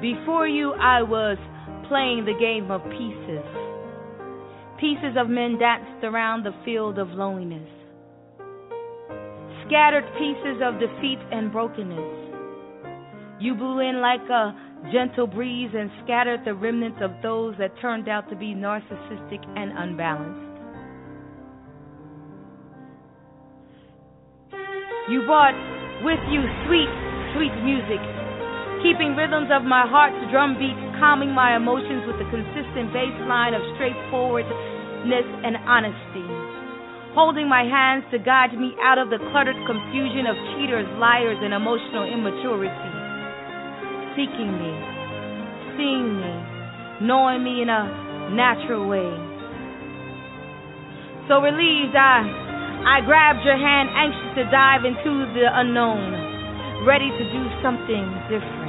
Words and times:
Before 0.00 0.48
you, 0.48 0.72
I 0.72 1.02
was 1.02 1.36
playing 1.88 2.24
the 2.24 2.32
game 2.40 2.70
of 2.70 2.80
pieces. 2.88 3.44
Pieces 4.80 5.14
of 5.20 5.28
men 5.28 5.58
danced 5.58 6.02
around 6.04 6.42
the 6.42 6.56
field 6.64 6.98
of 6.98 7.08
loneliness. 7.10 7.68
Scattered 9.68 10.08
pieces 10.16 10.62
of 10.64 10.80
defeat 10.80 11.18
and 11.30 11.52
brokenness. 11.52 12.16
You 13.40 13.54
blew 13.54 13.80
in 13.80 14.00
like 14.00 14.24
a 14.30 14.56
gentle 14.90 15.26
breeze 15.26 15.70
and 15.76 15.90
scattered 16.04 16.46
the 16.46 16.54
remnants 16.54 17.00
of 17.02 17.10
those 17.22 17.54
that 17.58 17.78
turned 17.82 18.08
out 18.08 18.30
to 18.30 18.36
be 18.36 18.54
narcissistic 18.54 19.44
and 19.54 19.70
unbalanced. 19.76 20.48
You 25.10 25.26
brought 25.26 25.56
with 26.04 26.20
you 26.32 26.40
sweet, 26.64 26.88
sweet 27.36 27.52
music, 27.62 28.19
keeping 28.82 29.16
rhythms 29.16 29.52
of 29.52 29.64
my 29.64 29.84
heart's 29.84 30.18
drumbeat, 30.32 30.76
calming 31.00 31.32
my 31.32 31.56
emotions 31.56 32.04
with 32.08 32.16
the 32.16 32.28
consistent 32.28 32.92
bass 32.92 33.12
line 33.28 33.52
of 33.52 33.62
straightforwardness 33.76 35.28
and 35.44 35.56
honesty. 35.68 36.28
Holding 37.12 37.48
my 37.48 37.66
hands 37.66 38.04
to 38.14 38.18
guide 38.18 38.54
me 38.54 38.76
out 38.80 38.96
of 38.96 39.10
the 39.10 39.18
cluttered 39.32 39.58
confusion 39.66 40.30
of 40.30 40.36
cheaters, 40.54 40.86
liars, 40.96 41.38
and 41.42 41.52
emotional 41.52 42.06
immaturity. 42.06 42.92
Seeking 44.14 44.52
me, 44.54 44.72
seeing 45.74 46.20
me, 46.22 46.34
knowing 47.02 47.42
me 47.42 47.62
in 47.62 47.68
a 47.68 48.30
natural 48.30 48.86
way. 48.86 49.10
So 51.26 51.42
relieved, 51.42 51.94
I 51.98 52.22
I 52.80 53.04
grabbed 53.04 53.44
your 53.44 53.58
hand, 53.58 53.90
anxious 53.92 54.40
to 54.40 54.44
dive 54.50 54.84
into 54.86 55.28
the 55.36 55.46
unknown, 55.52 56.86
ready 56.86 57.10
to 57.10 57.24
do 57.28 57.42
something 57.62 58.06
different. 58.30 58.59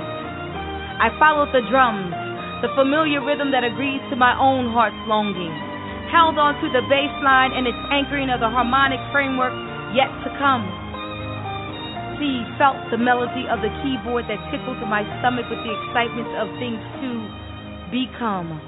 I 1.02 1.10
followed 1.18 1.50
the 1.50 1.66
drums, 1.66 2.14
the 2.62 2.70
familiar 2.78 3.26
rhythm 3.26 3.50
that 3.58 3.66
agrees 3.66 4.06
to 4.14 4.16
my 4.16 4.38
own 4.38 4.70
heart's 4.70 5.02
longing, 5.10 5.50
held 6.14 6.38
on 6.38 6.54
to 6.62 6.70
the 6.70 6.86
bass 6.86 7.10
line 7.26 7.58
and 7.58 7.66
its 7.66 7.82
anchoring 7.90 8.30
of 8.30 8.38
the 8.38 8.54
harmonic 8.54 9.02
framework 9.10 9.50
yet 9.98 10.14
to 10.22 10.30
come. 10.38 10.62
See, 12.22 12.46
felt 12.62 12.78
the 12.94 13.02
melody 13.02 13.50
of 13.50 13.66
the 13.66 13.74
keyboard 13.82 14.30
that 14.30 14.38
tickled 14.54 14.78
my 14.86 15.02
stomach 15.26 15.50
with 15.50 15.58
the 15.66 15.74
excitement 15.74 16.30
of 16.38 16.46
things 16.62 16.78
to 17.02 17.10
become. 17.90 18.62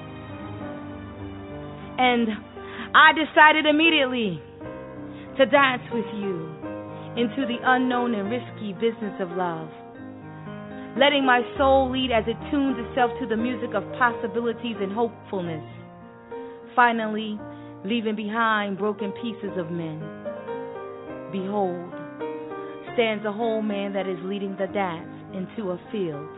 And 2.02 2.34
I 2.98 3.14
decided 3.14 3.70
immediately 3.70 4.42
to 5.38 5.46
dance 5.46 5.86
with 5.94 6.10
you 6.18 6.50
into 7.14 7.46
the 7.46 7.62
unknown 7.62 8.18
and 8.18 8.26
risky 8.34 8.74
business 8.74 9.14
of 9.22 9.38
love. 9.38 9.70
Letting 10.96 11.26
my 11.26 11.42
soul 11.58 11.90
lead 11.92 12.12
as 12.12 12.24
it 12.28 12.38
tunes 12.52 12.78
itself 12.78 13.10
to 13.20 13.26
the 13.26 13.36
music 13.36 13.72
of 13.74 13.84
possibilities 13.98 14.76
and 14.80 14.94
hopefulness. 14.94 15.64
Finally, 16.76 17.40
leaving 17.84 18.16
behind 18.16 18.78
broken 18.78 19.12
pieces 19.14 19.58
of 19.58 19.72
men. 19.72 20.00
Behold, 21.32 21.90
stands 22.94 23.26
a 23.26 23.32
whole 23.32 23.64
man 23.64 23.92
that 23.94 24.08
is 24.08 24.20
leading 24.22 24.56
the 24.58 24.68
dance 24.68 25.10
into 25.34 25.72
a 25.72 25.80
field 25.92 26.30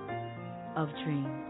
of 0.78 0.88
dreams. 1.04 1.45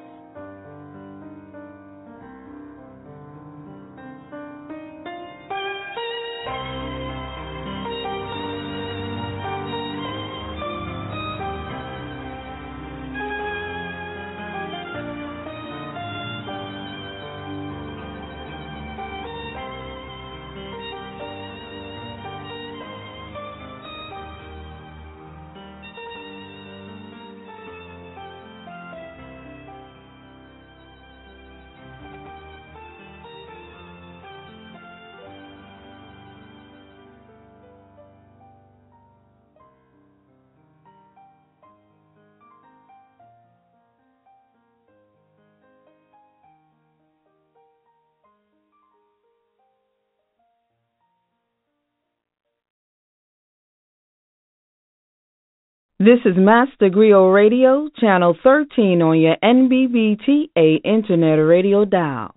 This 56.05 56.20
is 56.23 56.36
Master 56.38 56.92
Griot 56.92 57.33
Radio, 57.33 57.89
Channel 57.99 58.38
13 58.43 59.02
on 59.02 59.20
your 59.20 59.38
NBBTA 59.43 60.82
Internet 60.86 61.39
Radio 61.39 61.83
dial. 61.83 62.30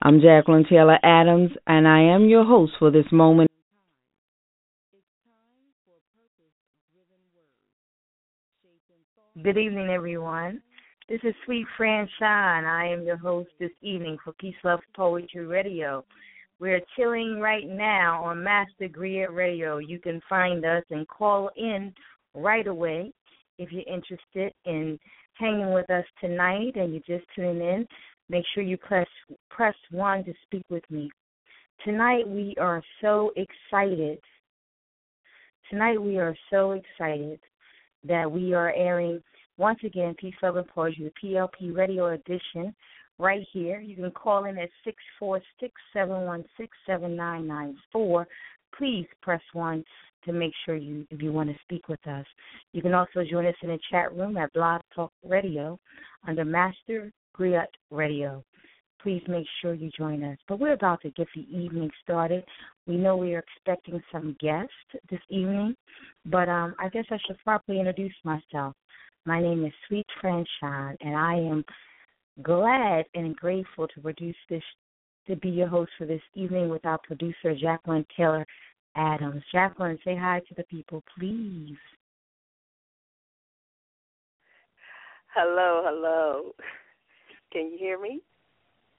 I'm 0.00 0.20
Jacqueline 0.20 0.64
Taylor 0.70 1.00
Adams, 1.02 1.50
and 1.66 1.88
I 1.88 2.14
am 2.14 2.28
your 2.28 2.44
host 2.44 2.74
for 2.78 2.92
this 2.92 3.06
moment. 3.10 3.50
Good 9.42 9.58
evening, 9.58 9.88
everyone. 9.90 10.62
This 11.08 11.18
is 11.24 11.34
Sweet 11.44 11.66
Fran 11.76 12.08
Shine. 12.20 12.66
I 12.66 12.86
am 12.86 13.02
your 13.02 13.16
host 13.16 13.48
this 13.58 13.72
evening 13.82 14.16
for 14.22 14.32
Peace 14.34 14.54
Love 14.62 14.78
Poetry 14.94 15.44
Radio. 15.44 16.04
We're 16.60 16.82
chilling 16.96 17.40
right 17.40 17.66
now 17.66 18.22
on 18.22 18.44
Master 18.44 18.88
Griot 18.88 19.34
Radio. 19.34 19.78
You 19.78 19.98
can 19.98 20.20
find 20.28 20.64
us 20.64 20.84
and 20.92 21.08
call 21.08 21.50
in 21.56 21.92
right 22.34 22.66
away. 22.66 23.12
If 23.58 23.72
you're 23.72 23.82
interested 23.82 24.52
in 24.64 24.98
hanging 25.34 25.72
with 25.72 25.90
us 25.90 26.04
tonight 26.20 26.76
and 26.76 26.92
you're 26.92 27.18
just 27.18 27.28
tuning 27.34 27.60
in, 27.60 27.86
make 28.28 28.44
sure 28.54 28.62
you 28.62 28.76
press 28.76 29.08
press 29.50 29.74
one 29.90 30.24
to 30.24 30.32
speak 30.44 30.64
with 30.70 30.84
me. 30.90 31.10
Tonight 31.84 32.28
we 32.28 32.54
are 32.60 32.82
so 33.00 33.32
excited. 33.36 34.18
Tonight 35.70 36.00
we 36.00 36.18
are 36.18 36.36
so 36.50 36.72
excited 36.72 37.40
that 38.04 38.30
we 38.30 38.54
are 38.54 38.72
airing 38.74 39.22
once 39.58 39.80
again 39.84 40.14
Peace, 40.18 40.34
Love, 40.42 40.56
and 40.56 40.68
Poetry, 40.68 41.12
the 41.12 41.28
PLP 41.28 41.76
Radio 41.76 42.06
Edition, 42.08 42.74
right 43.18 43.46
here. 43.52 43.80
You 43.80 43.96
can 43.96 44.10
call 44.12 44.44
in 44.44 44.56
at 44.58 44.70
six 44.84 44.96
four 45.18 45.40
six 45.60 45.72
seven 45.92 46.22
one 46.22 46.44
six 46.56 46.76
seven 46.86 47.16
nine 47.16 47.46
nine 47.46 47.76
four. 47.92 48.26
Please 48.76 49.06
press 49.22 49.42
one 49.52 49.84
to 50.24 50.32
make 50.32 50.52
sure 50.64 50.76
you 50.76 51.06
if 51.10 51.22
you 51.22 51.32
want 51.32 51.48
to 51.48 51.56
speak 51.62 51.88
with 51.88 52.04
us. 52.06 52.26
You 52.72 52.82
can 52.82 52.94
also 52.94 53.24
join 53.28 53.46
us 53.46 53.54
in 53.62 53.68
the 53.68 53.78
chat 53.90 54.14
room 54.14 54.36
at 54.36 54.52
Blog 54.52 54.82
Talk 54.94 55.12
Radio 55.24 55.78
under 56.26 56.44
Master 56.44 57.12
Griot 57.36 57.66
Radio. 57.90 58.44
Please 59.00 59.22
make 59.28 59.46
sure 59.62 59.74
you 59.74 59.90
join 59.96 60.24
us. 60.24 60.38
But 60.48 60.58
we're 60.58 60.72
about 60.72 61.00
to 61.02 61.10
get 61.10 61.28
the 61.34 61.46
evening 61.56 61.90
started. 62.02 62.44
We 62.86 62.96
know 62.96 63.16
we 63.16 63.34
are 63.34 63.44
expecting 63.56 64.02
some 64.10 64.36
guests 64.40 64.72
this 65.08 65.20
evening, 65.28 65.76
but 66.26 66.48
um, 66.48 66.74
I 66.80 66.88
guess 66.88 67.04
I 67.10 67.18
should 67.26 67.38
properly 67.44 67.78
introduce 67.78 68.14
myself. 68.24 68.74
My 69.24 69.40
name 69.40 69.64
is 69.64 69.72
Suite 69.86 70.06
Franchon, 70.22 70.96
and 71.00 71.16
I 71.16 71.34
am 71.34 71.64
glad 72.42 73.04
and 73.14 73.36
grateful 73.36 73.86
to 73.88 74.00
produce 74.00 74.36
this 74.48 74.62
to 75.28 75.36
be 75.36 75.50
your 75.50 75.68
host 75.68 75.90
for 75.96 76.06
this 76.06 76.22
evening 76.34 76.68
with 76.68 76.84
our 76.84 76.98
producer 76.98 77.54
Jacqueline 77.60 78.06
Taylor 78.16 78.46
Adams. 78.96 79.42
Jacqueline, 79.52 79.98
say 80.04 80.16
hi 80.16 80.40
to 80.48 80.54
the 80.56 80.64
people, 80.64 81.04
please. 81.16 81.76
Hello, 85.34 85.82
hello. 85.84 86.52
Can 87.52 87.70
you 87.70 87.78
hear 87.78 88.00
me? 88.00 88.20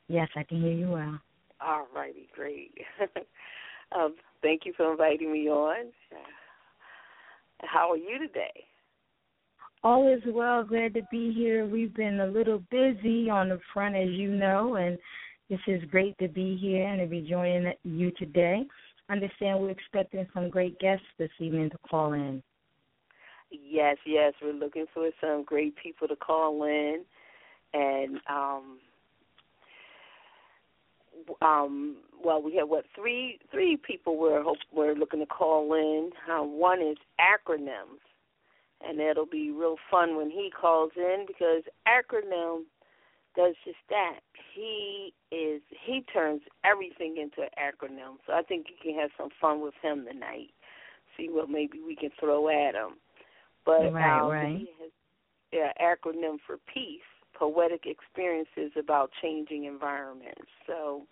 Yes, 0.07 0.29
I 0.35 0.43
can 0.43 0.61
hear 0.61 0.71
you 0.71 0.89
well. 0.89 1.19
All 1.59 1.87
righty, 1.93 2.29
great. 2.33 2.71
um, 3.91 4.15
thank 4.41 4.61
you 4.65 4.73
for 4.77 4.91
inviting 4.91 5.33
me 5.33 5.49
on. 5.49 5.87
How 7.61 7.91
are 7.91 7.97
you 7.97 8.19
today? 8.19 8.65
All 9.83 10.13
is 10.13 10.21
well. 10.27 10.63
Glad 10.63 10.93
to 10.93 11.01
be 11.11 11.33
here. 11.33 11.65
We've 11.65 11.93
been 11.93 12.19
a 12.19 12.27
little 12.27 12.61
busy 12.69 13.29
on 13.29 13.49
the 13.49 13.59
front, 13.73 13.95
as 13.95 14.09
you 14.09 14.29
know, 14.29 14.75
and 14.75 14.97
this 15.49 15.59
is 15.67 15.83
great 15.89 16.17
to 16.19 16.27
be 16.27 16.57
here 16.57 16.87
and 16.87 16.99
to 16.99 17.07
be 17.07 17.27
joining 17.27 17.73
you 17.83 18.11
today 18.17 18.65
understand 19.09 19.59
we're 19.59 19.71
expecting 19.71 20.27
some 20.33 20.49
great 20.49 20.79
guests 20.79 21.05
this 21.17 21.31
evening 21.39 21.69
to 21.71 21.77
call 21.89 22.13
in. 22.13 22.41
Yes, 23.51 23.97
yes, 24.05 24.33
we're 24.41 24.53
looking 24.53 24.85
for 24.93 25.09
some 25.19 25.43
great 25.43 25.75
people 25.75 26.07
to 26.07 26.15
call 26.15 26.63
in, 26.65 27.03
and 27.73 28.19
um, 28.29 28.77
um, 31.41 31.97
well, 32.23 32.41
we 32.41 32.55
have 32.57 32.69
what 32.69 32.85
three 32.95 33.39
three 33.51 33.75
people 33.75 34.17
we're 34.17 34.43
hope 34.43 34.57
we're 34.71 34.93
looking 34.93 35.19
to 35.19 35.25
call 35.25 35.73
in. 35.73 36.11
Uh, 36.31 36.43
one 36.43 36.79
is 36.79 36.97
acronyms, 37.19 37.97
and 38.87 38.99
it'll 38.99 39.25
be 39.25 39.49
real 39.49 39.77
fun 39.89 40.15
when 40.15 40.29
he 40.29 40.51
calls 40.51 40.91
in 40.95 41.25
because 41.25 41.63
acronym 41.87 42.61
does 43.39 43.55
just 43.63 43.77
that. 43.89 44.19
He 44.53 45.13
is 45.31 45.61
he 45.85 46.03
turns 46.11 46.41
everything 46.65 47.15
into 47.17 47.41
an 47.41 47.55
acronym. 47.57 48.17
So 48.27 48.33
I 48.33 48.41
think 48.41 48.67
you 48.67 48.75
can 48.81 48.99
have 48.99 49.11
some 49.17 49.29
fun 49.39 49.61
with 49.61 49.73
him 49.81 50.05
tonight. 50.05 50.51
See 51.15 51.27
what 51.29 51.49
maybe 51.49 51.79
we 51.85 51.95
can 51.95 52.09
throw 52.19 52.49
at 52.49 52.75
him. 52.75 52.97
But 53.65 53.93
right, 53.93 54.21
um, 54.21 54.29
right. 54.29 54.57
he 54.57 54.69
has 54.81 54.91
yeah, 55.53 55.71
acronym 55.81 56.37
for 56.45 56.57
peace, 56.71 56.99
poetic 57.33 57.85
experiences 57.85 58.71
about 58.77 59.09
changing 59.21 59.65
environments. 59.65 60.51
So 60.67 61.03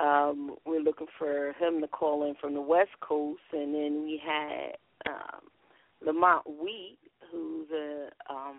um, 0.00 0.56
we're 0.64 0.80
looking 0.80 1.08
for 1.18 1.54
him 1.58 1.80
to 1.80 1.88
call 1.88 2.28
in 2.28 2.34
from 2.40 2.54
the 2.54 2.60
West 2.60 2.98
Coast, 3.00 3.40
and 3.52 3.74
then 3.74 4.02
we 4.04 4.20
had 4.24 4.76
um, 5.06 5.40
Lamont 6.04 6.46
Wheat, 6.46 6.98
who's 7.30 7.66
a 7.70 8.08
um, 8.30 8.56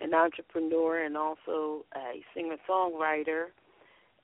an 0.00 0.14
entrepreneur 0.14 1.04
and 1.04 1.16
also 1.16 1.84
a 1.94 2.22
singer 2.34 2.56
songwriter, 2.68 3.46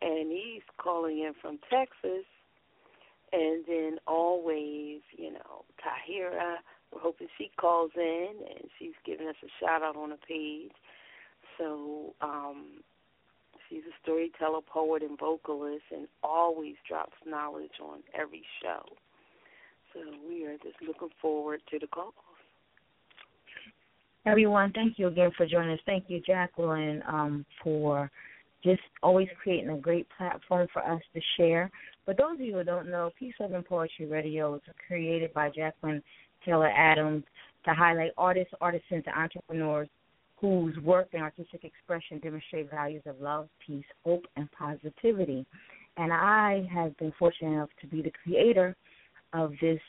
and 0.00 0.30
he's 0.30 0.62
calling 0.78 1.18
in 1.18 1.32
from 1.40 1.58
Texas. 1.70 2.24
And 3.34 3.64
then 3.66 3.98
always, 4.06 5.00
you 5.16 5.32
know, 5.32 5.64
Tahira, 5.80 6.56
we're 6.92 7.00
hoping 7.00 7.28
she 7.38 7.50
calls 7.58 7.92
in 7.96 8.28
and 8.46 8.68
she's 8.78 8.92
giving 9.06 9.26
us 9.26 9.36
a 9.42 9.48
shout 9.58 9.82
out 9.82 9.96
on 9.96 10.10
the 10.10 10.18
page. 10.28 10.72
So 11.56 12.14
um, 12.20 12.82
she's 13.68 13.84
a 13.88 13.94
storyteller, 14.02 14.60
poet, 14.60 15.02
and 15.02 15.18
vocalist, 15.18 15.84
and 15.90 16.08
always 16.22 16.74
drops 16.86 17.16
knowledge 17.24 17.80
on 17.82 18.00
every 18.14 18.42
show. 18.62 18.82
So 19.94 20.00
we 20.28 20.44
are 20.44 20.58
just 20.58 20.82
looking 20.86 21.10
forward 21.20 21.60
to 21.70 21.78
the 21.78 21.86
calls. 21.86 22.12
Everyone, 24.24 24.72
thank 24.72 24.98
you 24.98 25.08
again 25.08 25.30
for 25.36 25.46
joining 25.46 25.72
us. 25.72 25.80
Thank 25.84 26.04
you, 26.08 26.20
Jacqueline, 26.24 27.02
um, 27.08 27.44
for 27.62 28.10
just 28.62 28.80
always 29.02 29.28
creating 29.42 29.70
a 29.70 29.76
great 29.76 30.06
platform 30.16 30.68
for 30.72 30.80
us 30.82 31.02
to 31.14 31.20
share. 31.36 31.70
For 32.04 32.14
those 32.14 32.34
of 32.34 32.40
you 32.40 32.54
who 32.54 32.64
don't 32.64 32.88
know, 32.88 33.10
Peace, 33.18 33.34
Love, 33.40 33.52
and 33.52 33.64
Poetry 33.64 34.06
Radio 34.06 34.52
was 34.52 34.60
created 34.86 35.34
by 35.34 35.50
Jacqueline 35.50 36.02
Taylor 36.44 36.68
Adams 36.68 37.24
to 37.64 37.74
highlight 37.74 38.12
artists, 38.16 38.54
artisans, 38.60 39.04
and 39.06 39.16
entrepreneurs 39.16 39.88
whose 40.36 40.76
work 40.78 41.08
and 41.12 41.22
artistic 41.22 41.64
expression 41.64 42.18
demonstrate 42.18 42.70
values 42.70 43.02
of 43.06 43.20
love, 43.20 43.48
peace, 43.64 43.84
hope, 44.04 44.24
and 44.36 44.50
positivity. 44.52 45.46
And 45.96 46.12
I 46.12 46.68
have 46.72 46.96
been 46.96 47.12
fortunate 47.18 47.52
enough 47.52 47.68
to 47.80 47.86
be 47.86 48.02
the 48.02 48.12
creator 48.24 48.76
of 49.32 49.52
this 49.60 49.80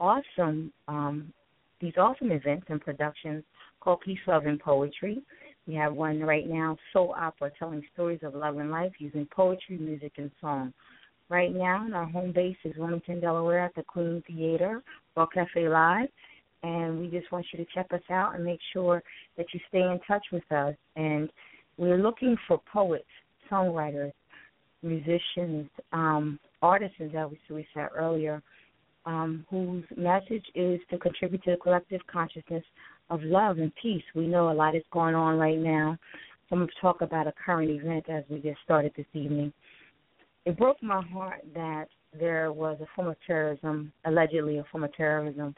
awesome, 0.00 0.72
um, 0.88 1.32
these 1.80 1.94
awesome 1.96 2.30
events 2.30 2.66
and 2.68 2.80
productions 2.80 3.42
called 3.80 4.00
Peace, 4.00 4.18
Love, 4.26 4.46
and 4.46 4.60
Poetry. 4.60 5.22
We 5.66 5.74
have 5.74 5.94
one 5.94 6.20
right 6.20 6.48
now, 6.48 6.76
Soul 6.92 7.14
Opera, 7.16 7.50
telling 7.58 7.82
stories 7.92 8.20
of 8.22 8.34
love 8.34 8.58
and 8.58 8.70
life 8.70 8.92
using 8.98 9.26
poetry, 9.34 9.78
music, 9.78 10.12
and 10.16 10.30
song. 10.40 10.72
Right 11.28 11.54
now, 11.54 11.86
our 11.94 12.06
home 12.06 12.32
base 12.32 12.56
is 12.64 12.76
Wilmington, 12.76 13.20
Delaware 13.20 13.64
at 13.64 13.74
the 13.76 13.84
Queen 13.84 14.22
Theater, 14.26 14.82
Rock 15.16 15.34
Cafe 15.34 15.68
Live. 15.68 16.08
And 16.62 16.98
we 16.98 17.08
just 17.08 17.30
want 17.30 17.46
you 17.52 17.64
to 17.64 17.70
check 17.72 17.86
us 17.92 18.02
out 18.10 18.34
and 18.34 18.44
make 18.44 18.58
sure 18.72 19.02
that 19.36 19.46
you 19.54 19.60
stay 19.68 19.80
in 19.80 20.00
touch 20.06 20.24
with 20.32 20.50
us. 20.50 20.74
And 20.96 21.30
we're 21.76 22.02
looking 22.02 22.36
for 22.48 22.60
poets, 22.70 23.04
songwriters, 23.50 24.12
musicians, 24.82 25.68
um, 25.92 26.38
artists, 26.62 26.96
as 27.00 27.30
we 27.48 27.66
said 27.72 27.88
earlier, 27.94 28.42
um, 29.06 29.44
whose 29.50 29.84
message 29.96 30.44
is 30.54 30.80
to 30.90 30.98
contribute 30.98 31.42
to 31.44 31.52
the 31.52 31.56
collective 31.56 32.00
consciousness 32.06 32.64
of 33.08 33.22
love 33.22 33.58
and 33.58 33.72
peace. 33.80 34.02
We 34.14 34.26
know 34.26 34.50
a 34.50 34.54
lot 34.54 34.76
is 34.76 34.82
going 34.92 35.14
on 35.14 35.38
right 35.38 35.58
now. 35.58 35.98
So 36.48 36.56
I'm 36.56 36.58
going 36.58 36.68
to 36.68 36.80
talk 36.80 37.00
about 37.00 37.26
a 37.26 37.32
current 37.44 37.70
event 37.70 38.08
as 38.08 38.24
we 38.28 38.40
get 38.40 38.56
started 38.64 38.92
this 38.96 39.06
evening. 39.14 39.52
It 40.44 40.56
broke 40.56 40.82
my 40.82 41.02
heart 41.02 41.44
that 41.54 41.86
there 42.18 42.52
was 42.52 42.78
a 42.80 42.86
form 42.96 43.08
of 43.08 43.16
terrorism, 43.26 43.92
allegedly 44.04 44.58
a 44.58 44.64
form 44.70 44.84
of 44.84 44.94
terrorism, 44.94 45.54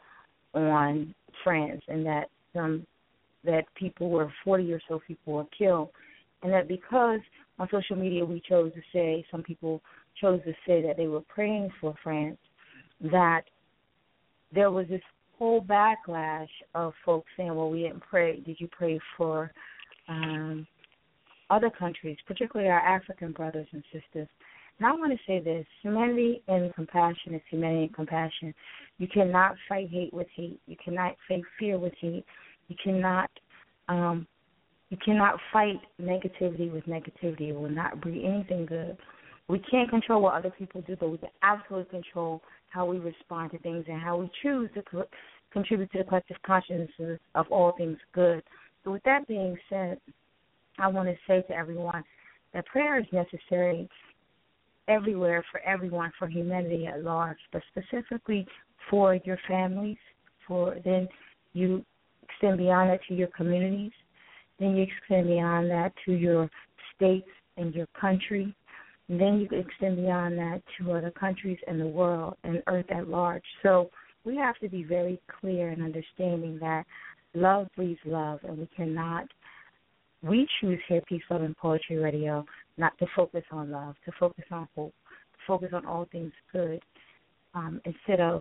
on 0.54 1.14
France, 1.42 1.82
and 1.88 2.04
that 2.04 2.28
some 2.54 2.86
that 3.44 3.64
people 3.74 4.10
were 4.10 4.32
40 4.44 4.72
or 4.72 4.80
so 4.88 5.00
people 5.06 5.32
were 5.32 5.46
killed, 5.56 5.88
and 6.42 6.52
that 6.52 6.68
because 6.68 7.20
on 7.58 7.68
social 7.70 7.96
media 7.96 8.24
we 8.24 8.40
chose 8.46 8.72
to 8.74 8.80
say 8.92 9.24
some 9.30 9.42
people 9.42 9.80
chose 10.20 10.40
to 10.44 10.52
say 10.66 10.82
that 10.82 10.96
they 10.96 11.06
were 11.06 11.22
praying 11.22 11.70
for 11.80 11.94
France, 12.02 12.38
that 13.10 13.42
there 14.54 14.70
was 14.70 14.86
this 14.88 15.02
whole 15.38 15.60
backlash 15.60 16.48
of 16.74 16.92
folks 17.04 17.28
saying, 17.36 17.54
"Well, 17.54 17.70
we 17.70 17.82
didn't 17.82 18.00
pray. 18.00 18.40
Did 18.40 18.60
you 18.60 18.68
pray 18.68 19.00
for 19.16 19.50
um, 20.08 20.66
other 21.50 21.70
countries, 21.70 22.16
particularly 22.26 22.70
our 22.70 22.80
African 22.80 23.32
brothers 23.32 23.66
and 23.72 23.82
sisters?" 23.92 24.28
And 24.78 24.86
I 24.86 24.92
want 24.92 25.12
to 25.12 25.18
say 25.26 25.40
this: 25.40 25.66
humanity 25.82 26.42
and 26.48 26.74
compassion 26.74 27.34
is 27.34 27.42
humanity 27.50 27.84
and 27.84 27.94
compassion. 27.94 28.54
You 28.98 29.08
cannot 29.08 29.56
fight 29.68 29.88
hate 29.90 30.12
with 30.12 30.28
hate. 30.34 30.60
You 30.66 30.76
cannot 30.82 31.16
fight 31.28 31.42
fear 31.58 31.78
with 31.78 31.94
hate. 32.00 32.24
You 32.68 32.76
cannot 32.82 33.30
um, 33.88 34.26
you 34.90 34.98
cannot 35.02 35.38
fight 35.52 35.80
negativity 36.00 36.70
with 36.70 36.84
negativity. 36.84 37.48
It 37.48 37.54
will 37.54 37.70
not 37.70 38.00
bring 38.00 38.24
anything 38.24 38.66
good. 38.66 38.96
We 39.48 39.58
can't 39.58 39.90
control 39.90 40.22
what 40.22 40.34
other 40.34 40.52
people 40.56 40.82
do, 40.82 40.96
but 40.96 41.10
we 41.10 41.18
can 41.18 41.28
absolutely 41.42 41.90
control 41.90 42.42
how 42.70 42.86
we 42.86 42.98
respond 42.98 43.50
to 43.50 43.58
things 43.58 43.84
and 43.88 44.00
how 44.00 44.16
we 44.16 44.30
choose 44.42 44.70
to 44.74 44.82
co- 44.82 45.04
contribute 45.52 45.90
to 45.92 45.98
the 45.98 46.04
collective 46.04 46.36
consciousness 46.46 47.18
of 47.34 47.46
all 47.50 47.72
things 47.76 47.98
good. 48.14 48.42
So, 48.84 48.92
with 48.92 49.02
that 49.04 49.26
being 49.28 49.56
said, 49.68 49.98
I 50.78 50.88
want 50.88 51.08
to 51.08 51.16
say 51.26 51.42
to 51.42 51.54
everyone 51.54 52.02
that 52.54 52.66
prayer 52.66 52.98
is 52.98 53.06
necessary 53.12 53.88
everywhere 54.88 55.44
for 55.50 55.60
everyone, 55.60 56.12
for 56.18 56.28
humanity 56.28 56.86
at 56.86 57.02
large, 57.02 57.38
but 57.52 57.62
specifically 57.70 58.46
for 58.90 59.14
your 59.24 59.38
families. 59.48 59.98
For 60.46 60.76
then 60.84 61.08
you 61.52 61.84
extend 62.22 62.58
beyond 62.58 62.90
that 62.90 63.00
to 63.08 63.14
your 63.14 63.28
communities. 63.28 63.92
Then 64.58 64.76
you 64.76 64.84
extend 64.84 65.28
beyond 65.28 65.70
that 65.70 65.92
to 66.04 66.12
your 66.12 66.50
states 66.94 67.28
and 67.56 67.74
your 67.74 67.86
country. 67.98 68.54
And 69.08 69.20
then 69.20 69.38
you 69.40 69.48
can 69.48 69.58
extend 69.58 69.96
beyond 69.96 70.38
that 70.38 70.62
to 70.78 70.92
other 70.92 71.10
countries 71.10 71.58
and 71.66 71.80
the 71.80 71.86
world 71.86 72.36
and 72.44 72.62
Earth 72.66 72.90
at 72.90 73.08
large. 73.08 73.42
So 73.62 73.90
we 74.24 74.36
have 74.36 74.56
to 74.60 74.68
be 74.68 74.84
very 74.84 75.20
clear 75.40 75.70
in 75.70 75.82
understanding 75.82 76.58
that 76.60 76.84
love 77.34 77.66
breeds 77.76 78.00
love, 78.04 78.40
and 78.44 78.58
we 78.58 78.68
cannot. 78.76 79.26
We 80.22 80.46
choose 80.60 80.78
here, 80.88 81.02
Peace, 81.08 81.22
Love, 81.30 81.42
and 81.42 81.56
Poetry 81.56 81.96
Radio, 81.96 82.44
not 82.78 82.96
to 82.98 83.06
focus 83.16 83.42
on 83.50 83.70
love, 83.70 83.96
to 84.04 84.12
focus 84.20 84.44
on 84.52 84.68
hope, 84.76 84.94
to 85.10 85.38
focus 85.46 85.70
on 85.72 85.84
all 85.84 86.06
things 86.12 86.32
good, 86.52 86.80
um, 87.54 87.80
instead 87.84 88.20
of 88.20 88.40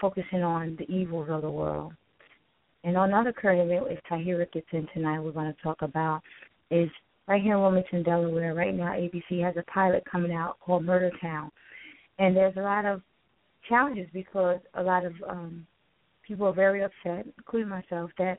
focusing 0.00 0.42
on 0.42 0.76
the 0.78 0.90
evils 0.92 1.28
of 1.30 1.42
the 1.42 1.50
world. 1.50 1.92
And 2.84 2.96
another 2.96 3.32
current 3.32 3.60
event, 3.60 3.86
if 3.90 3.98
Tahira 4.10 4.50
gets 4.52 4.66
in 4.72 4.86
tonight, 4.94 5.20
we're 5.20 5.32
going 5.32 5.52
to 5.52 5.62
talk 5.62 5.82
about 5.82 6.22
is 6.70 6.88
right 7.30 7.40
here 7.40 7.54
in 7.54 7.62
Wilmington, 7.62 8.02
Delaware. 8.02 8.54
Right 8.54 8.74
now, 8.74 8.90
ABC 8.90 9.40
has 9.44 9.54
a 9.56 9.62
pilot 9.70 10.02
coming 10.10 10.32
out 10.32 10.58
called 10.58 10.84
Murder 10.84 11.12
Town, 11.20 11.52
and 12.18 12.36
there's 12.36 12.56
a 12.56 12.60
lot 12.60 12.84
of 12.84 13.02
challenges 13.68 14.08
because 14.12 14.58
a 14.74 14.82
lot 14.82 15.06
of 15.06 15.12
um, 15.28 15.64
people 16.26 16.48
are 16.48 16.52
very 16.52 16.82
upset, 16.82 17.26
including 17.38 17.68
myself, 17.68 18.10
that 18.18 18.38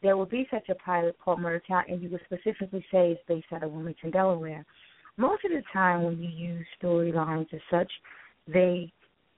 there 0.00 0.16
will 0.16 0.26
be 0.26 0.46
such 0.48 0.68
a 0.68 0.76
pilot 0.76 1.16
called 1.18 1.40
Murder 1.40 1.60
Town, 1.66 1.82
and 1.88 2.00
you 2.00 2.08
would 2.08 2.20
specifically 2.24 2.86
say 2.92 3.10
it's 3.10 3.20
based 3.26 3.48
out 3.52 3.64
of 3.64 3.72
Wilmington, 3.72 4.12
Delaware. 4.12 4.64
Most 5.16 5.44
of 5.44 5.50
the 5.50 5.62
time, 5.72 6.04
when 6.04 6.22
you 6.22 6.28
use 6.28 6.64
storylines 6.80 7.52
as 7.52 7.60
such, 7.68 7.90
they 8.46 8.92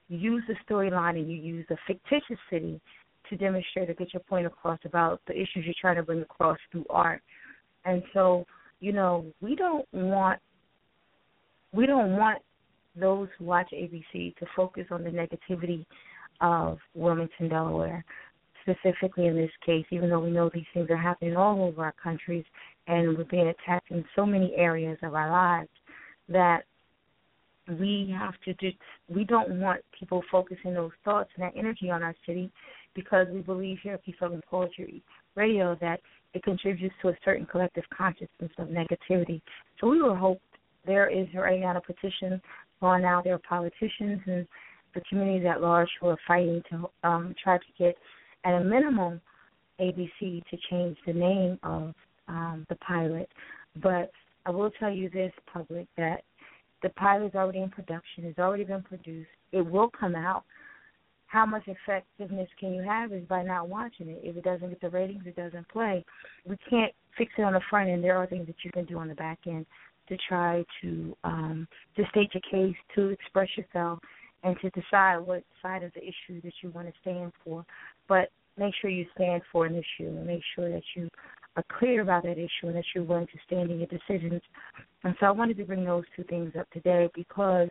use 0.07 0.43
the 0.47 0.55
storyline 0.69 1.17
and 1.17 1.27
you 1.27 1.37
use 1.37 1.65
a 1.71 1.77
fictitious 1.87 2.37
city 2.47 2.79
to 3.27 3.37
demonstrate 3.37 3.89
or 3.89 3.95
get 3.95 4.13
your 4.13 4.21
point 4.21 4.45
across 4.45 4.79
about 4.85 5.19
the 5.25 5.33
issues 5.33 5.65
you're 5.65 5.73
trying 5.81 5.95
to 5.95 6.03
bring 6.03 6.21
across 6.21 6.59
through 6.71 6.85
art. 6.91 7.23
And 7.85 8.03
so, 8.13 8.45
you 8.83 8.91
know, 8.91 9.25
we 9.39 9.55
don't 9.55 9.87
want 9.93 10.39
we 11.71 11.85
don't 11.85 12.17
want 12.17 12.41
those 12.99 13.29
who 13.39 13.45
watch 13.45 13.69
ABC 13.73 14.35
to 14.35 14.45
focus 14.57 14.85
on 14.91 15.05
the 15.05 15.09
negativity 15.09 15.85
of 16.41 16.77
Wilmington, 16.93 17.47
Delaware, 17.47 18.03
specifically 18.61 19.27
in 19.27 19.37
this 19.37 19.49
case, 19.65 19.85
even 19.89 20.09
though 20.09 20.19
we 20.19 20.31
know 20.31 20.51
these 20.53 20.65
things 20.73 20.89
are 20.89 20.97
happening 20.97 21.37
all 21.37 21.63
over 21.63 21.85
our 21.85 21.93
countries 21.93 22.43
and 22.87 23.17
we're 23.17 23.23
being 23.23 23.47
attacked 23.47 23.89
in 23.89 24.03
so 24.17 24.25
many 24.25 24.53
areas 24.57 24.97
of 25.01 25.15
our 25.15 25.31
lives 25.31 25.69
that 26.27 26.63
we 27.79 28.13
have 28.15 28.33
to 28.43 28.53
just 28.55 28.75
we 29.07 29.23
don't 29.23 29.61
want 29.61 29.79
people 29.97 30.21
focusing 30.29 30.73
those 30.73 30.91
thoughts 31.05 31.29
and 31.37 31.45
that 31.45 31.57
energy 31.57 31.89
on 31.89 32.03
our 32.03 32.15
city 32.25 32.51
because 32.95 33.27
we 33.31 33.39
believe 33.39 33.77
here 33.81 33.93
at 33.93 34.03
Peace 34.03 34.15
and 34.19 34.43
Poetry 34.43 35.01
Radio 35.35 35.77
that 35.81 35.99
it 36.33 36.43
contributes 36.43 36.95
to 37.01 37.09
a 37.09 37.17
certain 37.23 37.45
collective 37.45 37.83
consciousness 37.95 38.51
of 38.57 38.67
negativity. 38.67 39.41
So 39.79 39.87
we 39.87 40.01
will 40.01 40.15
hope 40.15 40.41
there 40.85 41.09
is 41.09 41.27
right 41.35 41.59
now 41.59 41.77
a 41.77 41.81
petition 41.81 42.41
going 42.81 43.05
out. 43.05 43.23
There 43.23 43.35
are 43.35 43.39
politicians 43.39 44.21
and 44.25 44.47
the 44.93 45.01
communities 45.09 45.47
at 45.49 45.61
large 45.61 45.89
who 45.99 46.07
are 46.07 46.17
fighting 46.27 46.61
to 46.69 46.89
um, 47.07 47.35
try 47.41 47.57
to 47.57 47.63
get, 47.77 47.95
at 48.43 48.53
a 48.53 48.63
minimum, 48.63 49.21
ABC 49.79 50.43
to 50.49 50.57
change 50.69 50.97
the 51.05 51.13
name 51.13 51.59
of 51.63 51.93
um, 52.27 52.65
the 52.69 52.75
pilot. 52.75 53.29
But 53.81 54.11
I 54.45 54.51
will 54.51 54.71
tell 54.79 54.91
you 54.91 55.09
this, 55.09 55.31
public, 55.51 55.87
that 55.97 56.23
the 56.81 56.89
pilot 56.89 57.27
is 57.27 57.35
already 57.35 57.59
in 57.59 57.69
production. 57.69 58.25
It's 58.25 58.39
already 58.39 58.65
been 58.65 58.83
produced. 58.83 59.29
It 59.51 59.61
will 59.61 59.89
come 59.89 60.15
out. 60.15 60.43
How 61.33 61.47
much 61.47 61.63
effectiveness 61.65 62.47
can 62.59 62.75
you 62.75 62.83
have 62.83 63.11
is 63.11 63.25
by 63.27 63.41
not 63.41 63.67
watching 63.67 64.07
it. 64.07 64.21
If 64.21 64.37
it 64.37 64.43
doesn't 64.43 64.69
get 64.69 64.79
the 64.81 64.89
ratings, 64.91 65.23
it 65.25 65.35
doesn't 65.35 65.67
play. 65.67 66.05
We 66.45 66.55
can't 66.69 66.93
fix 67.17 67.31
it 67.39 67.41
on 67.41 67.53
the 67.53 67.61
front 67.71 67.89
end. 67.89 68.03
There 68.03 68.15
are 68.15 68.27
things 68.27 68.45
that 68.45 68.57
you 68.63 68.71
can 68.71 68.85
do 68.85 68.99
on 68.99 69.07
the 69.07 69.15
back 69.15 69.39
end 69.47 69.65
to 70.09 70.17
try 70.29 70.63
to 70.83 71.17
um, 71.23 71.67
to 71.95 72.03
state 72.11 72.29
your 72.35 72.41
case, 72.51 72.77
to 72.93 73.07
express 73.07 73.47
yourself, 73.57 73.97
and 74.43 74.55
to 74.61 74.69
decide 74.79 75.17
what 75.17 75.43
side 75.59 75.81
of 75.81 75.91
the 75.95 76.01
issue 76.01 76.39
that 76.43 76.53
you 76.61 76.69
want 76.69 76.87
to 76.87 76.93
stand 77.01 77.31
for. 77.43 77.65
But 78.07 78.29
make 78.55 78.75
sure 78.79 78.91
you 78.91 79.07
stand 79.15 79.41
for 79.51 79.65
an 79.65 79.73
issue 79.73 80.09
and 80.09 80.27
make 80.27 80.43
sure 80.55 80.69
that 80.69 80.83
you 80.95 81.09
are 81.55 81.63
clear 81.79 82.03
about 82.03 82.21
that 82.25 82.37
issue 82.37 82.67
and 82.67 82.75
that 82.75 82.85
you're 82.93 83.05
willing 83.05 83.25
to 83.25 83.39
stand 83.47 83.71
in 83.71 83.79
your 83.79 83.87
decisions. 83.87 84.43
And 85.03 85.15
so 85.19 85.25
I 85.25 85.31
wanted 85.31 85.57
to 85.57 85.65
bring 85.65 85.83
those 85.83 86.03
two 86.15 86.25
things 86.25 86.53
up 86.59 86.69
today 86.69 87.09
because 87.15 87.69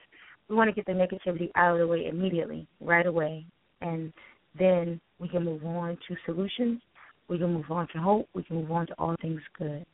we 0.48 0.56
want 0.56 0.68
to 0.68 0.74
get 0.74 0.86
the 0.86 0.92
negativity 0.92 1.50
out 1.54 1.74
of 1.74 1.78
the 1.78 1.86
way 1.86 2.06
immediately, 2.06 2.66
right 2.80 3.06
away. 3.06 3.46
And 3.80 4.12
then 4.58 5.00
we 5.18 5.28
can 5.28 5.44
move 5.44 5.64
on 5.64 5.96
to 6.08 6.16
solutions. 6.26 6.80
We 7.28 7.38
can 7.38 7.54
move 7.54 7.70
on 7.70 7.88
to 7.94 7.98
hope. 7.98 8.28
We 8.34 8.42
can 8.42 8.56
move 8.56 8.70
on 8.70 8.86
to 8.88 8.94
all 8.98 9.16
things 9.20 9.40
good. 9.58 9.86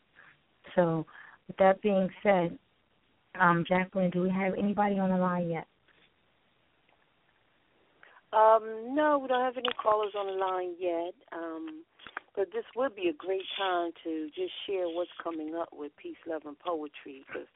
So, 0.75 1.07
with 1.47 1.57
that 1.59 1.81
being 1.81 2.09
said, 2.23 2.59
um, 3.41 3.65
Jacqueline, 3.69 4.11
do 4.11 4.23
we 4.23 4.31
have 4.31 4.55
anybody 4.59 4.99
on 4.99 5.11
the 5.11 5.17
line 5.17 5.49
yet? 5.49 5.67
Um, 8.33 8.95
no, 8.95 9.19
we 9.19 9.29
don't 9.29 9.45
have 9.45 9.57
any 9.57 9.73
callers 9.83 10.13
on 10.19 10.27
the 10.27 10.33
line 10.33 10.75
yet. 10.79 11.15
Um, 11.33 11.85
but 12.37 12.49
this 12.53 12.65
would 12.77 12.95
be 12.95 13.09
a 13.09 13.13
great 13.13 13.43
time 13.59 13.91
to 14.05 14.29
just 14.35 14.53
share 14.67 14.87
what's 14.87 15.11
coming 15.23 15.55
up 15.55 15.71
with 15.73 15.93
peace, 16.01 16.17
love, 16.27 16.43
and 16.45 16.59
poetry 16.59 17.25
because 17.27 17.49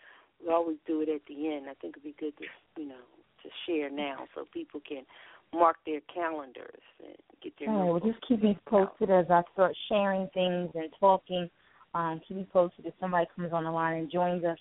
we 0.44 0.52
always 0.52 0.78
do 0.86 1.00
it 1.00 1.08
at 1.08 1.20
the 1.28 1.48
end. 1.48 1.66
I 1.68 1.74
think 1.74 1.96
it'd 1.96 2.02
be 2.02 2.14
good 2.18 2.34
to 2.38 2.80
you 2.80 2.88
know 2.88 3.04
to 3.42 3.48
share 3.66 3.90
now 3.90 4.26
so 4.34 4.46
people 4.52 4.80
can 4.86 5.04
mark 5.54 5.76
their 5.84 6.00
calendars 6.12 6.82
and 7.04 7.16
get 7.42 7.52
their. 7.58 7.70
All 7.70 7.92
right, 7.94 8.02
well, 8.02 8.12
just 8.12 8.26
keep 8.26 8.42
me 8.42 8.58
posted 8.66 9.10
as 9.10 9.26
I 9.30 9.42
start 9.52 9.76
sharing 9.88 10.28
things 10.34 10.70
and 10.74 10.90
talking. 10.98 11.50
Um, 11.94 12.20
keep 12.26 12.38
me 12.38 12.46
posted 12.52 12.86
if 12.86 12.94
somebody 13.00 13.26
comes 13.36 13.52
on 13.52 13.64
the 13.64 13.70
line 13.70 13.98
and 13.98 14.10
joins 14.10 14.44
us. 14.44 14.58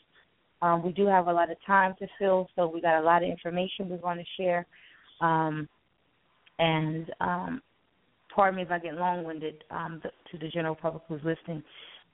Um, 0.61 0.83
we 0.83 0.91
do 0.91 1.07
have 1.07 1.27
a 1.27 1.33
lot 1.33 1.50
of 1.50 1.57
time 1.65 1.95
to 2.00 2.07
fill, 2.19 2.47
so 2.55 2.67
we 2.67 2.81
got 2.81 3.00
a 3.00 3.03
lot 3.03 3.23
of 3.23 3.29
information 3.29 3.89
we 3.89 3.95
want 3.97 4.19
to 4.19 4.25
share. 4.38 4.65
Um, 5.21 5.67
and 6.59 7.11
um, 7.19 7.61
pardon 8.33 8.57
me 8.57 8.61
if 8.63 8.71
I 8.71 8.79
get 8.79 8.95
long-winded 8.95 9.63
um, 9.71 10.01
to 10.03 10.38
the 10.38 10.50
general 10.50 10.75
public 10.75 11.03
who's 11.07 11.21
listening. 11.23 11.63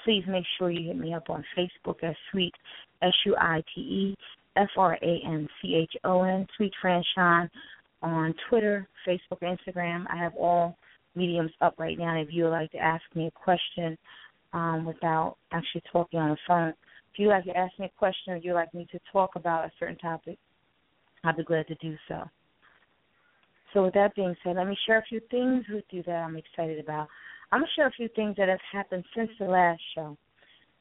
Please 0.04 0.24
make 0.28 0.46
sure 0.58 0.72
you 0.72 0.88
hit 0.88 0.98
me 0.98 1.14
up 1.14 1.30
on 1.30 1.44
Facebook 1.58 2.04
as 2.04 2.16
Suite 2.32 2.54
S 3.02 3.14
U 3.26 3.36
I 3.40 3.64
T 3.74 3.82
E 3.82 4.16
F 4.56 4.70
R 4.78 4.98
A 5.02 5.22
N 5.26 5.48
C 5.62 5.76
H 5.76 5.94
O 6.04 6.24
N 6.24 6.48
Suite 6.56 6.74
Franchon 6.84 7.50
on 8.02 8.34
Twitter, 8.50 8.88
Facebook, 9.08 9.42
Instagram. 9.42 10.06
I 10.12 10.18
have 10.18 10.34
all 10.36 10.78
mediums 11.16 11.52
up 11.62 11.76
right 11.78 11.98
now. 11.98 12.20
If 12.20 12.30
you 12.32 12.46
would 12.46 12.52
like 12.52 12.72
to 12.72 12.78
ask 12.78 13.04
me 13.16 13.28
a 13.28 13.32
question 13.32 13.98
um, 14.54 14.86
without 14.86 15.38
actually 15.52 15.84
talking 15.92 16.20
on 16.20 16.30
the 16.30 16.38
phone, 16.48 16.70
if 16.70 17.20
you'd 17.20 17.30
like 17.30 17.46
to 17.46 17.58
ask 17.58 17.78
me 17.80 17.88
a 17.88 18.00
question 18.00 18.34
or 18.34 18.38
you'd 18.38 18.54
like 18.54 18.74
me 18.74 18.88
to 18.92 19.00
talk 19.12 19.32
about 19.36 19.66
a 19.66 19.72
certain 19.80 19.98
topic, 19.98 20.38
I'd 21.24 21.38
be 21.38 21.44
glad 21.44 21.68
to 21.68 21.76
do 21.76 21.96
so. 22.08 22.24
So 23.74 23.84
with 23.84 23.94
that 23.96 24.16
being 24.16 24.36
said, 24.44 24.56
let 24.56 24.68
me 24.68 24.78
share 24.86 25.00
a 25.00 25.04
few 25.04 25.20
things 25.30 25.66
with 25.70 25.84
you 25.90 26.04
that 26.04 26.12
I'm 26.12 26.38
excited 26.38 26.80
about. 26.80 27.08
I'm 27.52 27.62
gonna 27.62 27.72
share 27.76 27.88
a 27.88 27.92
few 27.92 28.10
things 28.10 28.36
that 28.38 28.50
have 28.50 28.60
happened 28.72 29.06
since 29.16 29.30
the 29.40 29.46
last 29.46 29.82
show. 29.96 30.18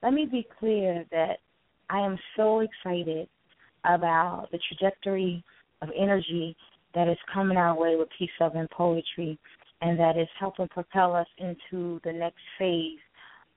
Let 0.03 0.13
me 0.13 0.27
be 0.27 0.47
clear 0.59 1.05
that 1.13 1.39
I 1.91 2.01
am 2.01 2.19
so 2.37 2.61
excited 2.61 3.29
about 3.85 4.49
the 4.51 4.59
trajectory 4.69 5.45
of 5.83 5.91
energy 5.97 6.57
that 6.95 7.09
is 7.09 7.19
coming 7.33 7.57
our 7.57 7.79
way 7.79 7.97
with 7.97 8.09
Peace, 8.19 8.31
Love, 8.41 8.57
and 8.57 8.69
Poetry, 8.71 9.39
and 9.81 9.99
that 9.99 10.17
is 10.17 10.29
helping 10.41 10.69
propel 10.69 11.15
us 11.15 11.29
into 11.39 12.01
the 12.03 12.13
next 12.13 12.41
phase 12.59 12.99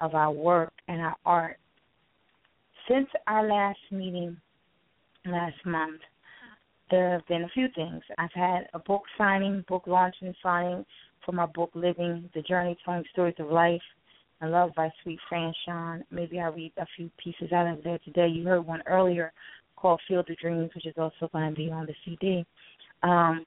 of 0.01 0.13
our 0.13 0.31
work 0.31 0.73
and 0.87 1.01
our 1.01 1.15
art. 1.25 1.57
Since 2.87 3.07
our 3.27 3.47
last 3.47 3.79
meeting 3.91 4.37
last 5.25 5.57
month, 5.65 6.01
there 6.91 7.11
have 7.11 7.27
been 7.27 7.43
a 7.43 7.49
few 7.49 7.67
things. 7.75 8.01
I've 8.17 8.33
had 8.33 8.67
a 8.73 8.79
book 8.79 9.03
signing, 9.17 9.63
book 9.67 9.83
launching 9.87 10.33
signing 10.43 10.85
for 11.29 11.35
my 11.35 11.45
book 11.45 11.69
Living 11.75 12.27
the 12.33 12.41
Journey 12.41 12.75
Telling 12.83 13.03
Stories 13.11 13.35
of 13.37 13.51
Life 13.51 13.81
and 14.41 14.51
Love 14.51 14.71
by 14.75 14.89
Suite 15.03 15.19
Franchon. 15.31 16.01
Maybe 16.09 16.39
I'll 16.39 16.51
read 16.51 16.71
a 16.77 16.87
few 16.95 17.11
pieces 17.23 17.51
out 17.53 17.67
of 17.67 17.83
there 17.83 17.99
today. 17.99 18.27
You 18.27 18.45
heard 18.45 18.65
one 18.65 18.81
earlier 18.87 19.31
called 19.75 20.01
Field 20.07 20.27
of 20.27 20.37
Dreams, 20.37 20.71
which 20.73 20.87
is 20.87 20.95
also 20.97 21.29
going 21.31 21.47
to 21.47 21.55
be 21.55 21.69
on 21.69 21.85
the 21.85 21.93
CD. 22.03 22.43
Um, 23.03 23.45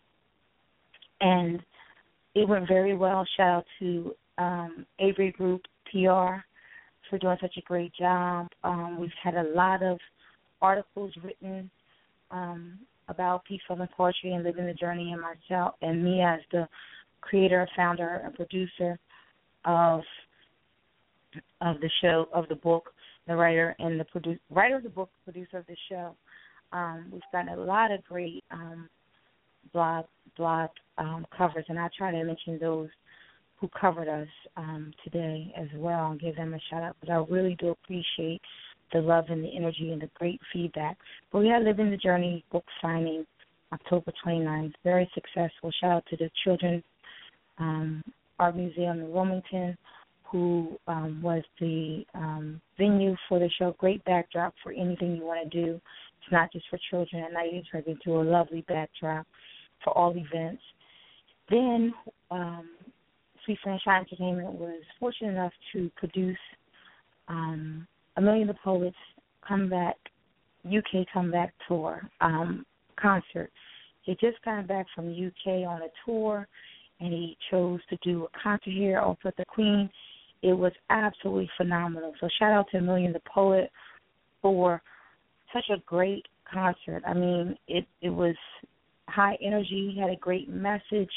and 1.20 1.60
it 2.36 2.48
went 2.48 2.68
very 2.68 2.94
well. 2.94 3.26
Shout 3.36 3.48
out 3.48 3.64
to 3.80 4.14
um, 4.38 4.86
Avery 5.00 5.32
Group 5.32 5.62
PR 5.90 6.38
for 7.10 7.18
doing 7.20 7.38
such 7.40 7.56
a 7.56 7.62
great 7.62 7.92
job. 7.94 8.46
Um, 8.62 9.00
we've 9.00 9.10
had 9.20 9.34
a 9.34 9.50
lot 9.56 9.82
of 9.82 9.98
articles 10.60 11.12
written 11.24 11.68
um, 12.30 12.78
about 13.08 13.44
peace, 13.44 13.60
love, 13.68 13.80
and 13.80 13.90
poetry 13.90 14.34
and 14.34 14.44
living 14.44 14.66
the 14.66 14.74
journey, 14.74 15.12
and 15.12 15.20
myself 15.20 15.74
and 15.82 16.04
me 16.04 16.22
as 16.22 16.38
the 16.52 16.68
creator, 17.22 17.66
founder, 17.74 18.20
and 18.24 18.34
producer 18.34 18.98
of 19.64 20.02
of 21.62 21.80
the 21.80 21.90
show, 22.02 22.28
of 22.34 22.46
the 22.48 22.56
book, 22.56 22.90
the 23.26 23.34
writer 23.34 23.74
and 23.78 23.98
the 23.98 24.04
producer, 24.04 24.40
writer 24.50 24.76
of 24.76 24.82
the 24.82 24.90
book, 24.90 25.08
producer 25.24 25.58
of 25.58 25.66
the 25.66 25.76
show. 25.88 26.14
Um, 26.72 27.06
we've 27.10 27.22
gotten 27.32 27.48
a 27.48 27.56
lot 27.56 27.90
of 27.90 28.04
great 28.04 28.44
um, 28.50 28.88
blog 29.72 30.04
blog 30.36 30.70
um, 30.98 31.26
covers, 31.36 31.64
and 31.68 31.78
I 31.78 31.88
try 31.96 32.10
to 32.10 32.24
mention 32.24 32.58
those 32.58 32.88
who 33.60 33.68
covered 33.68 34.08
us 34.08 34.28
um, 34.56 34.92
today 35.04 35.52
as 35.56 35.68
well 35.76 36.10
and 36.10 36.20
give 36.20 36.36
them 36.36 36.52
a 36.52 36.58
shout 36.68 36.82
out. 36.82 36.96
But 37.00 37.10
I 37.10 37.24
really 37.30 37.56
do 37.60 37.68
appreciate 37.68 38.40
the 38.92 39.00
love 39.00 39.26
and 39.28 39.42
the 39.42 39.56
energy 39.56 39.92
and 39.92 40.02
the 40.02 40.10
great 40.14 40.40
feedback. 40.52 40.98
But 41.30 41.40
we 41.40 41.50
are 41.50 41.62
Living 41.62 41.90
the 41.90 41.96
Journey 41.96 42.44
book 42.50 42.64
signing 42.80 43.24
October 43.72 44.12
29th. 44.26 44.74
Very 44.84 45.08
successful. 45.14 45.70
Shout 45.80 45.92
out 45.92 46.06
to 46.10 46.16
the 46.16 46.30
Children's 46.44 46.82
um, 47.58 48.02
Art 48.38 48.56
Museum 48.56 49.00
in 49.00 49.10
Wilmington, 49.10 49.76
who 50.24 50.78
um, 50.86 51.20
was 51.22 51.42
the 51.60 52.04
um, 52.14 52.60
venue 52.78 53.14
for 53.28 53.38
the 53.38 53.50
show. 53.58 53.74
Great 53.78 54.04
backdrop 54.04 54.54
for 54.62 54.72
anything 54.72 55.16
you 55.16 55.24
want 55.24 55.50
to 55.50 55.64
do. 55.64 55.74
It's 55.74 56.32
not 56.32 56.52
just 56.52 56.64
for 56.70 56.78
children 56.90 57.22
at 57.24 57.32
night. 57.32 57.50
It's 57.52 57.68
turned 57.68 57.86
into 57.86 58.20
a 58.20 58.22
lovely 58.22 58.62
backdrop 58.68 59.26
for 59.84 59.96
all 59.96 60.16
events. 60.16 60.62
Then 61.50 61.92
um, 62.30 62.70
Suite 63.44 63.58
Franchon 63.64 64.00
Entertainment 64.00 64.54
was 64.54 64.82
fortunate 64.98 65.32
enough 65.32 65.52
to 65.72 65.90
produce 65.96 66.38
um, 67.28 67.86
a 68.16 68.20
Million 68.20 68.48
the 68.48 68.54
Poets 68.64 68.96
comeback 69.46 69.96
UK 70.66 71.06
comeback 71.12 71.52
tour 71.66 72.08
um, 72.20 72.64
concert. 73.00 73.50
He 74.02 74.12
just 74.14 74.42
got 74.44 74.66
back 74.66 74.86
from 74.94 75.10
UK 75.10 75.66
on 75.68 75.82
a 75.82 75.88
tour, 76.04 76.46
and 77.02 77.12
he 77.12 77.36
chose 77.50 77.80
to 77.90 77.96
do 78.02 78.24
a 78.24 78.38
concert 78.42 78.70
here 78.70 79.00
off 79.00 79.18
with 79.24 79.34
the 79.36 79.44
Queen. 79.44 79.90
It 80.42 80.52
was 80.52 80.72
absolutely 80.88 81.50
phenomenal. 81.56 82.12
So 82.20 82.28
shout 82.38 82.52
out 82.52 82.66
to 82.70 82.80
Million 82.80 83.12
the 83.12 83.20
Poet 83.32 83.70
for 84.40 84.80
such 85.52 85.64
a 85.70 85.82
great 85.84 86.24
concert. 86.50 87.02
I 87.06 87.12
mean, 87.12 87.56
it 87.66 87.86
it 88.00 88.10
was 88.10 88.36
high 89.08 89.36
energy. 89.44 89.92
He 89.94 90.00
had 90.00 90.10
a 90.10 90.16
great 90.16 90.48
message. 90.48 91.10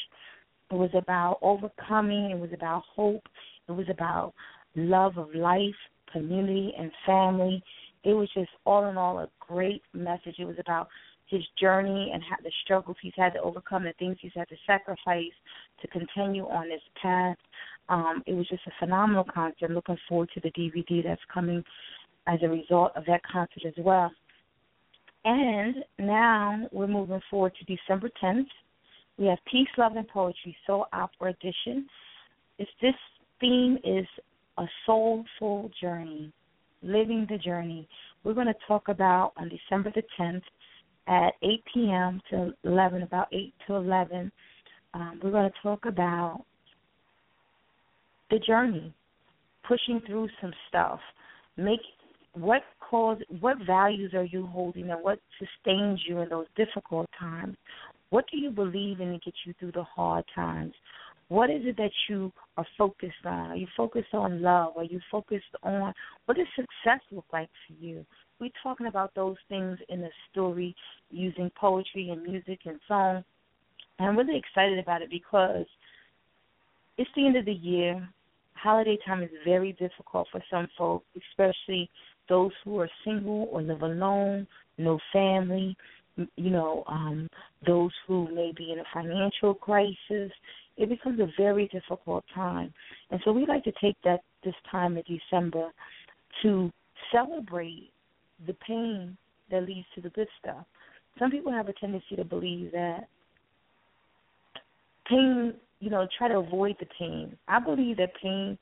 It 0.72 0.75
was 0.75 0.89
about 0.96 1.38
overcoming. 1.42 2.32
It 2.32 2.39
was 2.39 2.51
about 2.54 2.84
hope. 2.96 3.24
It 3.70 3.72
was 3.72 3.88
about 3.89 4.34
love 4.75 5.18
of 5.18 5.34
life 5.36 5.75
community 6.12 6.74
and 6.77 6.92
family. 7.06 7.62
It 8.04 8.13
was 8.13 8.30
just 8.34 8.50
all 8.65 8.89
in 8.89 8.98
all 8.98 9.20
a 9.20 9.30
great 9.39 9.82
message. 9.94 10.36
It 10.39 10.46
was 10.46 10.58
about 10.60 10.88
his 11.27 11.44
journey 11.60 12.12
and 12.13 12.22
how 12.24 12.36
the 12.44 12.51
struggles 12.63 12.98
he's 13.01 13.13
had 13.15 13.34
to 13.34 13.41
overcome, 13.41 13.84
the 13.84 13.94
things 13.98 14.17
he's 14.22 14.32
had 14.36 14.48
to 14.50 14.55
sacrifice 14.67 15.34
to 15.82 15.88
continue 15.88 16.48
on 16.48 16.70
this 16.70 16.82
path. 17.01 17.38
Um, 17.89 18.24
it 18.25 18.34
was 18.34 18.48
just 18.48 18.65
a 18.67 18.72
phenomenal 18.79 19.24
concert. 19.24 19.72
Looking 19.72 19.98
forward 20.08 20.29
to 20.34 20.39
the 20.41 20.51
DVD 20.51 21.03
that's 21.03 21.22
coming 21.34 21.63
as 22.27 22.39
a 22.44 22.50
result 22.50 22.91
of 22.96 23.05
that 23.05 23.22
concert 23.24 23.65
as 23.65 23.74
well. 23.77 24.12
And 25.24 25.75
now 25.98 26.67
we're 26.72 26.88
moving 26.88 27.22
forward 27.29 27.53
to 27.60 27.75
December 27.75 28.10
10th. 28.24 28.46
We 29.17 29.25
have 29.27 29.39
Peace, 29.50 29.67
Love, 29.77 29.96
and 29.96 30.08
Poetry 30.08 30.55
Soul 30.67 30.86
Opera 30.94 31.32
Edition. 31.32 31.88
It's, 32.60 32.70
this 32.82 32.94
theme 33.39 33.77
is 33.84 34.05
a 34.58 34.65
soulful 34.86 35.72
journey, 35.82 36.32
living 36.84 37.25
the 37.29 37.38
journey. 37.38 37.88
We're 38.24 38.34
going 38.34 38.48
to 38.48 38.55
talk 38.67 38.88
about 38.88 39.34
on 39.38 39.50
December 39.50 39.91
the 39.96 40.03
10th 40.20 40.44
at 41.07 41.33
8 41.41 41.63
p.m. 41.74 42.21
to 42.29 42.53
11, 42.63 43.03
about 43.03 43.27
8 43.31 43.53
to 43.67 43.75
11. 43.75 44.31
Um, 44.93 45.19
we're 45.24 45.31
going 45.31 45.50
to 45.50 45.57
talk 45.62 45.85
about 45.85 46.43
the 48.31 48.39
journey, 48.39 48.93
pushing 49.67 50.01
through 50.07 50.29
some 50.41 50.53
stuff, 50.69 51.00
make 51.57 51.79
what 52.33 52.63
cause 52.89 53.17
what 53.39 53.57
values 53.65 54.13
are 54.13 54.25
you 54.25 54.45
holding 54.47 54.89
and 54.89 55.01
what 55.01 55.19
sustains 55.39 56.01
you 56.07 56.19
in 56.19 56.29
those 56.29 56.47
difficult 56.55 57.07
times? 57.19 57.55
What 58.09 58.25
do 58.31 58.38
you 58.38 58.51
believe 58.51 59.00
in 59.00 59.12
to 59.13 59.19
get 59.19 59.33
you 59.45 59.53
through 59.59 59.71
the 59.74 59.83
hard 59.83 60.25
times? 60.33 60.74
What 61.27 61.50
is 61.50 61.62
it 61.63 61.77
that 61.77 61.91
you 62.07 62.31
are 62.57 62.65
focused 62.77 63.25
on? 63.25 63.51
Are 63.51 63.55
you 63.55 63.67
focused 63.75 64.13
on 64.13 64.41
love? 64.41 64.74
Are 64.77 64.83
you 64.83 65.00
focused 65.12 65.45
on 65.63 65.93
what 66.25 66.38
does 66.38 66.45
success 66.55 67.01
look 67.12 67.25
like 67.33 67.50
for 67.67 67.74
you? 67.83 68.05
We're 68.39 68.50
talking 68.62 68.88
about 68.88 69.15
those 69.15 69.38
things 69.48 69.77
in 69.89 70.01
the 70.01 70.10
story 70.32 70.75
using 71.10 71.50
poetry 71.60 72.10
and 72.10 72.22
music 72.22 72.60
and 72.65 72.80
song. 72.88 73.24
And 73.98 74.10
I'm 74.10 74.18
really 74.18 74.38
excited 74.38 74.77
about 74.77 75.01
it 75.01 75.10
because 75.10 75.65
it's 76.98 77.10
the 77.15 77.25
end 77.25 77.38
of 77.38 77.46
the 77.46 77.54
year. 77.54 78.08
Holiday 78.54 78.98
time 79.06 79.24
is 79.24 79.30
very 79.46 79.74
difficult 79.74 80.27
for 80.32 80.44
some 80.50 80.68
folks, 80.77 81.06
especially 81.32 81.89
those 82.27 82.51
who 82.63 82.80
are 82.80 82.89
single 83.04 83.48
or 83.51 83.62
live 83.62 83.82
alone, 83.82 84.48
no 84.77 85.00
family, 85.13 85.77
you 86.36 86.50
know, 86.50 86.84
um, 86.88 87.30
those 87.65 87.92
who 88.08 88.34
may 88.34 88.51
be 88.58 88.72
in 88.72 88.80
a 88.80 88.84
financial 88.94 89.54
crisis. 89.54 90.32
It 90.77 90.89
becomes 90.89 91.20
a 91.20 91.27
very 91.38 91.68
difficult 91.68 92.25
time. 92.34 92.74
And 93.12 93.22
so 93.24 93.32
we 93.32 93.46
like 93.46 93.63
to 93.63 93.74
take 93.82 93.96
that 94.04 94.22
this 94.44 94.56
time 94.70 94.98
of 94.98 95.06
December 95.06 95.70
to 96.42 96.72
celebrate 97.12 97.92
the 98.46 98.54
pain 98.68 99.18
that 99.51 99.65
leads 99.65 99.88
to 99.96 100.01
the 100.01 100.10
good 100.10 100.27
stuff. 100.42 100.65
Some 101.20 101.32
people 101.32 101.51
have 101.51 101.70
a 101.70 101.74
tendency 101.74 102.15
to 102.15 102.25
believe 102.25 102.72
that 102.72 103.08
pain, 105.08 105.54
you 105.80 105.89
know, 105.89 106.08
try 106.18 106.27
to 106.27 106.38
avoid 106.38 106.75
the 106.80 106.88
pain. 106.98 107.38
I 107.48 107.60
believe 107.60 107.98
that 107.98 108.12
pain 108.22 108.58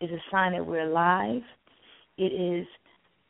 is 0.00 0.10
a 0.10 0.18
sign 0.30 0.52
that 0.52 0.64
we're 0.64 0.88
alive. 0.88 1.42
It 2.18 2.32
is 2.32 2.66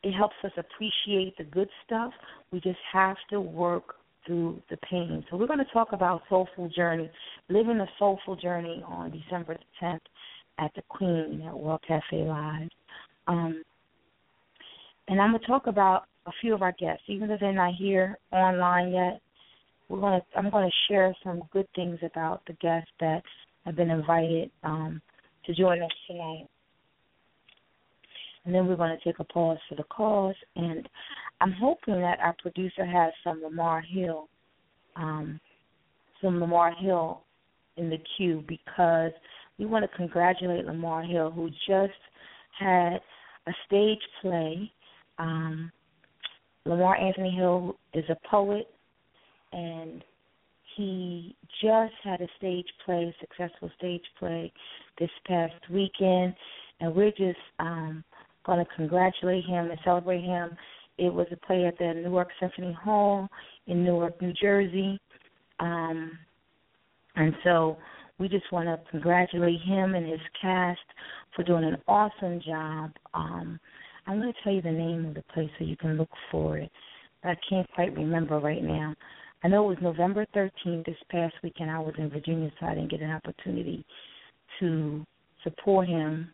it 0.03 0.13
helps 0.13 0.37
us 0.45 0.53
appreciate 0.57 1.37
the 1.37 1.45
good 1.45 1.69
stuff. 1.85 2.13
We 2.53 2.61
just 2.61 2.79
have 2.93 3.17
to 3.31 3.41
work 3.41 3.95
through 4.25 4.63
the 4.71 4.77
pain. 4.89 5.25
So 5.31 5.37
we're 5.37 5.47
going 5.47 5.59
to 5.59 5.73
talk 5.73 5.89
about 5.93 6.23
soulful 6.29 6.69
journey, 6.69 7.11
living 7.49 7.81
a 7.81 7.87
soulful 7.99 8.37
journey 8.37 8.85
on 8.87 9.11
December 9.11 9.57
10th 9.83 10.01
at 10.59 10.73
the 10.75 10.83
Queen 10.89 11.43
at 11.47 11.59
World 11.59 11.81
Cafe 11.87 12.23
Live. 12.23 12.69
Um, 13.27 13.63
and 15.09 15.21
I'm 15.21 15.31
going 15.31 15.41
to 15.41 15.47
talk 15.47 15.67
about 15.67 16.05
a 16.27 16.33
few 16.41 16.55
of 16.55 16.63
our 16.63 16.73
guests, 16.73 17.05
even 17.09 17.29
though 17.29 17.37
they're 17.41 17.53
not 17.53 17.75
here 17.75 18.19
online 18.33 18.93
yet. 18.93 19.21
We're 19.89 20.01
going 20.01 20.21
to 20.21 20.39
I'm 20.39 20.51
going 20.51 20.69
to 20.69 20.93
share 20.93 21.15
some 21.23 21.43
good 21.53 21.69
things 21.77 21.99
about 22.03 22.43
the 22.47 22.55
guests 22.55 22.91
that 23.01 23.23
have 23.65 23.77
been 23.77 23.91
invited 23.91 24.51
um, 24.65 25.01
to 25.45 25.55
join 25.55 25.81
us 25.83 25.91
tonight. 26.09 26.47
And 28.45 28.55
then 28.55 28.67
we're 28.67 28.77
going 28.77 28.97
to 28.97 29.05
take 29.05 29.19
a 29.21 29.25
pause 29.25 29.59
for 29.69 29.77
the 29.77 29.85
calls. 29.85 30.37
And 30.57 30.89
I'm 31.41 31.53
hoping 31.53 32.01
that 32.01 32.19
our 32.21 32.35
producer 32.41 32.85
has 32.85 33.13
some 33.23 33.43
Lamar 33.43 33.81
Hill, 33.83 34.29
um, 34.97 35.41
some 36.23 36.41
Lamar 36.41 36.73
Hill 36.75 37.23
in 37.77 37.91
the 37.91 37.99
queue 38.17 38.45
because 38.49 39.13
we 39.59 39.67
want 39.67 39.89
to 39.89 39.97
congratulate 39.97 40.65
Lamar 40.65 41.03
Hill, 41.03 41.31
who 41.31 41.49
just 41.69 41.99
had 42.59 42.99
a 43.47 43.53
stage 43.67 44.01
play 44.21 44.71
um, 45.19 45.71
Lamar 46.65 46.97
Anthony 46.97 47.31
Hill 47.31 47.77
is 47.95 48.05
a 48.09 48.17
poet, 48.29 48.69
and 49.53 50.03
he 50.77 51.35
just 51.63 51.95
had 52.03 52.21
a 52.21 52.29
stage 52.37 52.67
play, 52.85 53.05
a 53.05 53.15
successful 53.21 53.71
stage 53.79 54.03
play 54.19 54.53
this 54.99 55.11
past 55.27 55.55
weekend, 55.71 56.35
and 56.81 56.95
we're 56.95 57.11
just 57.11 57.39
um, 57.59 58.05
going 58.45 58.59
to 58.59 58.71
congratulate 58.77 59.45
him 59.45 59.71
and 59.71 59.79
celebrate 59.85 60.23
him. 60.23 60.51
It 60.99 61.13
was 61.13 61.27
a 61.31 61.47
play 61.47 61.67
at 61.67 61.79
the 61.79 61.95
Newark 61.95 62.29
Symphony 62.41 62.73
Hall 62.73 63.29
in 63.67 63.85
Newark, 63.85 64.21
New 64.21 64.33
Jersey. 64.33 64.99
Um, 65.61 66.19
and 67.17 67.35
so 67.45 67.77
we 68.19 68.29
just 68.29 68.51
want 68.53 68.67
to 68.67 68.91
congratulate 68.91 69.61
him 69.63 69.95
and 69.95 70.07
his 70.07 70.21
cast 70.41 70.81
for 71.35 71.43
doing 71.43 71.65
an 71.65 71.77
awesome 71.87 72.41
job. 72.47 72.93
Um, 73.15 73.61
I'm 74.07 74.21
going 74.21 74.33
to 74.33 74.39
tell 74.43 74.53
you 74.53 74.63
the 74.63 74.71
name 74.71 75.07
of 75.07 75.15
the 75.15 75.25
place 75.35 75.51
so 75.59 75.65
you 75.65 75.77
can 75.77 75.97
look 75.97 76.11
for 76.31 76.59
it. 76.59 76.71
But 77.23 77.31
I 77.31 77.37
can't 77.49 77.71
quite 77.73 77.97
remember 77.97 78.39
right 78.39 78.63
now. 78.63 78.95
I 79.43 79.49
know 79.49 79.65
it 79.65 79.69
was 79.69 79.79
November 79.83 80.27
13th 80.35 80.87
this 80.87 80.97
past 81.11 81.35
weekend. 81.43 81.71
I 81.71 81.79
was 81.79 81.95
in 81.99 82.11
Virginia, 82.11 82.51
so 82.59 82.67
I 82.67 82.75
didn't 82.75 82.91
get 82.91 83.01
an 83.01 83.11
opportunity 83.11 83.85
to 84.61 85.05
support 85.43 85.89
him. 85.89 86.33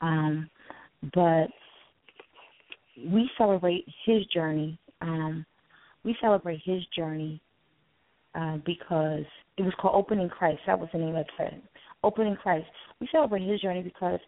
Um, 0.00 0.50
but 1.14 1.48
we 3.04 3.28
celebrate 3.36 3.86
his 4.04 4.24
journey. 4.26 4.78
Um, 5.02 5.44
we 6.04 6.16
celebrate 6.20 6.60
his 6.64 6.82
journey 6.94 7.40
uh, 8.34 8.58
because 8.64 9.24
it 9.56 9.62
was 9.62 9.72
called 9.80 9.96
Opening 9.96 10.28
Christ. 10.28 10.60
That 10.66 10.78
was 10.78 10.88
the 10.92 10.98
name 10.98 11.16
of 11.16 11.26
it. 11.38 11.62
Opening 12.04 12.36
Christ. 12.36 12.66
We 13.00 13.08
celebrate 13.10 13.48
his 13.48 13.60
journey 13.60 13.82
because 13.82 14.20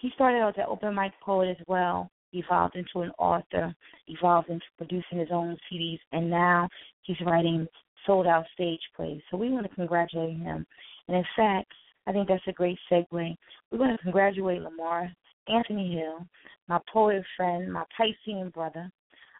he 0.00 0.10
started 0.14 0.38
out 0.38 0.58
as 0.58 0.64
an 0.64 0.64
open 0.68 0.94
mic 0.94 1.12
poet 1.22 1.48
as 1.48 1.66
well, 1.66 2.10
evolved 2.32 2.76
into 2.76 3.00
an 3.00 3.10
author, 3.18 3.74
evolved 4.08 4.48
into 4.48 4.64
producing 4.78 5.18
his 5.18 5.28
own 5.30 5.56
CDs, 5.70 5.98
and 6.12 6.30
now 6.30 6.68
he's 7.02 7.20
writing 7.24 7.66
sold 8.06 8.26
out 8.26 8.46
stage 8.54 8.80
plays. 8.96 9.20
So 9.30 9.36
we 9.36 9.50
want 9.50 9.68
to 9.68 9.74
congratulate 9.74 10.38
him. 10.38 10.66
And 11.08 11.16
in 11.16 11.24
fact, 11.36 11.70
I 12.06 12.12
think 12.12 12.28
that's 12.28 12.42
a 12.46 12.52
great 12.52 12.78
segue. 12.90 13.36
We 13.70 13.78
want 13.78 13.96
to 13.96 14.02
congratulate 14.02 14.62
Lamar 14.62 15.10
Anthony 15.48 15.94
Hill, 15.94 16.26
my 16.68 16.78
poet 16.92 17.22
friend, 17.36 17.72
my 17.72 17.84
Piscean 17.98 18.52
brother, 18.52 18.90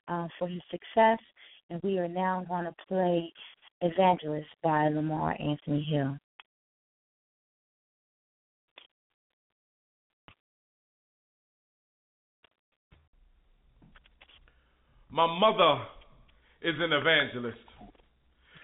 uh, 0.08 0.28
for 0.38 0.48
his 0.48 0.60
success. 0.70 1.18
And 1.70 1.80
we 1.82 1.98
are 1.98 2.08
now 2.08 2.44
going 2.48 2.64
to 2.64 2.74
play 2.86 3.32
Evangelist 3.80 4.48
by 4.62 4.88
Lamar 4.88 5.36
Anthony 5.40 5.82
Hill. 5.82 6.18
My 15.10 15.26
mother 15.26 15.82
is 16.62 16.74
an 16.78 16.92
evangelist. 16.92 17.58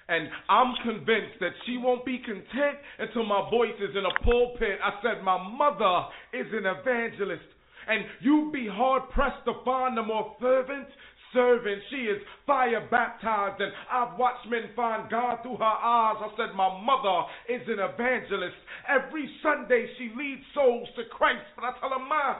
And 0.09 0.28
I'm 0.48 0.74
convinced 0.85 1.40
that 1.40 1.50
she 1.66 1.78
won't 1.78 2.04
be 2.04 2.18
content 2.18 2.78
until 2.98 3.26
my 3.26 3.50
voice 3.50 3.74
is 3.80 3.90
in 3.96 4.04
a 4.06 4.22
pulpit. 4.22 4.78
I 4.82 5.02
said, 5.02 5.24
My 5.24 5.37
mother 5.42 6.06
is 6.32 6.46
an 6.52 6.66
evangelist. 6.66 7.42
And 7.88 8.04
you'd 8.20 8.52
be 8.52 8.68
hard 8.70 9.11
pressed 9.11 9.44
to 9.46 9.54
find 9.64 9.98
a 9.98 10.02
more 10.02 10.37
fervent 10.40 10.87
servant. 11.32 11.82
She 11.90 12.06
is 12.06 12.22
fire 12.46 12.87
baptized, 12.90 13.61
and 13.61 13.72
I've 13.90 14.18
watched 14.18 14.48
men 14.48 14.70
find 14.74 15.11
God 15.11 15.42
through 15.42 15.56
her 15.59 15.64
eyes. 15.64 16.16
I 16.20 16.30
said, 16.37 16.54
My 16.54 16.70
mother 16.82 17.26
is 17.48 17.62
an 17.66 17.78
evangelist. 17.82 18.56
Every 18.88 19.28
Sunday 19.42 19.87
she 19.98 20.12
leads 20.16 20.42
souls 20.54 20.88
to 20.96 21.02
Christ. 21.11 21.46
But 21.56 21.64
I 21.64 21.72
tell 21.80 21.90
her, 21.90 21.98
Ma, 21.98 22.37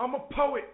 I'm 0.00 0.14
a 0.14 0.24
poet. 0.32 0.64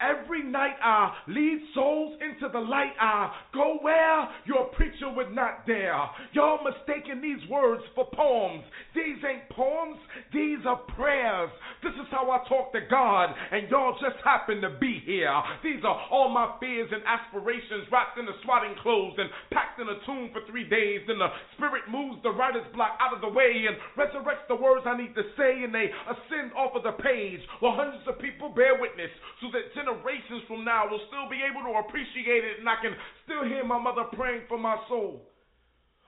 Every 0.00 0.44
night 0.44 0.76
I 0.82 1.08
lead 1.28 1.60
souls 1.74 2.20
into 2.20 2.52
the 2.52 2.60
light. 2.60 2.92
I 3.00 3.32
go 3.54 3.78
where 3.80 4.28
your 4.44 4.68
preacher 4.76 5.08
would 5.08 5.32
not 5.32 5.66
dare. 5.66 5.96
Y'all 6.32 6.60
mistaking 6.60 7.22
these 7.22 7.40
words 7.48 7.82
for 7.94 8.04
poems. 8.12 8.64
These 8.94 9.16
ain't 9.24 9.48
poems, 9.56 9.96
these 10.32 10.60
are 10.68 10.76
prayers. 10.92 11.48
This 11.82 11.96
is 11.96 12.08
how 12.10 12.28
I 12.28 12.44
talk 12.48 12.72
to 12.72 12.80
God, 12.90 13.32
and 13.52 13.70
y'all 13.70 13.96
just 13.96 14.20
happen 14.20 14.60
to 14.60 14.76
be 14.76 15.00
here. 15.04 15.32
These 15.64 15.80
are 15.84 15.96
all 16.12 16.28
my 16.28 16.56
fears 16.60 16.92
and 16.92 17.00
aspirations 17.08 17.88
wrapped 17.90 18.18
in 18.18 18.26
the 18.26 18.36
swatting 18.44 18.76
clothes 18.82 19.16
and 19.16 19.30
packed 19.48 19.80
in 19.80 19.88
a 19.88 19.96
tomb 20.04 20.28
for 20.32 20.44
three 20.44 20.68
days. 20.68 21.08
Then 21.08 21.18
the 21.18 21.32
Spirit 21.56 21.88
moves 21.88 22.20
the 22.22 22.36
writer's 22.36 22.68
block 22.76 23.00
out 23.00 23.16
of 23.16 23.24
the 23.24 23.32
way 23.32 23.64
and 23.64 23.80
resurrects 23.96 24.44
the 24.48 24.60
words 24.60 24.84
I 24.84 24.96
need 24.96 25.14
to 25.16 25.24
say, 25.40 25.64
and 25.64 25.72
they 25.72 25.88
ascend 26.04 26.52
off 26.52 26.76
of 26.76 26.84
the 26.84 27.00
page 27.00 27.40
while 27.60 27.76
hundreds 27.76 28.04
of 28.04 28.20
people 28.20 28.52
bear 28.52 28.76
witness 28.76 29.12
so 29.40 29.48
that 29.56 29.72
generations 29.86 30.42
from 30.50 30.64
now 30.66 30.90
will 30.90 31.00
still 31.06 31.30
be 31.30 31.38
able 31.46 31.62
to 31.62 31.78
appreciate 31.78 32.42
it, 32.42 32.58
and 32.58 32.68
I 32.68 32.74
can 32.82 32.98
still 33.24 33.46
hear 33.46 33.64
my 33.64 33.78
mother 33.78 34.04
praying 34.12 34.42
for 34.48 34.58
my 34.58 34.76
soul 34.90 35.22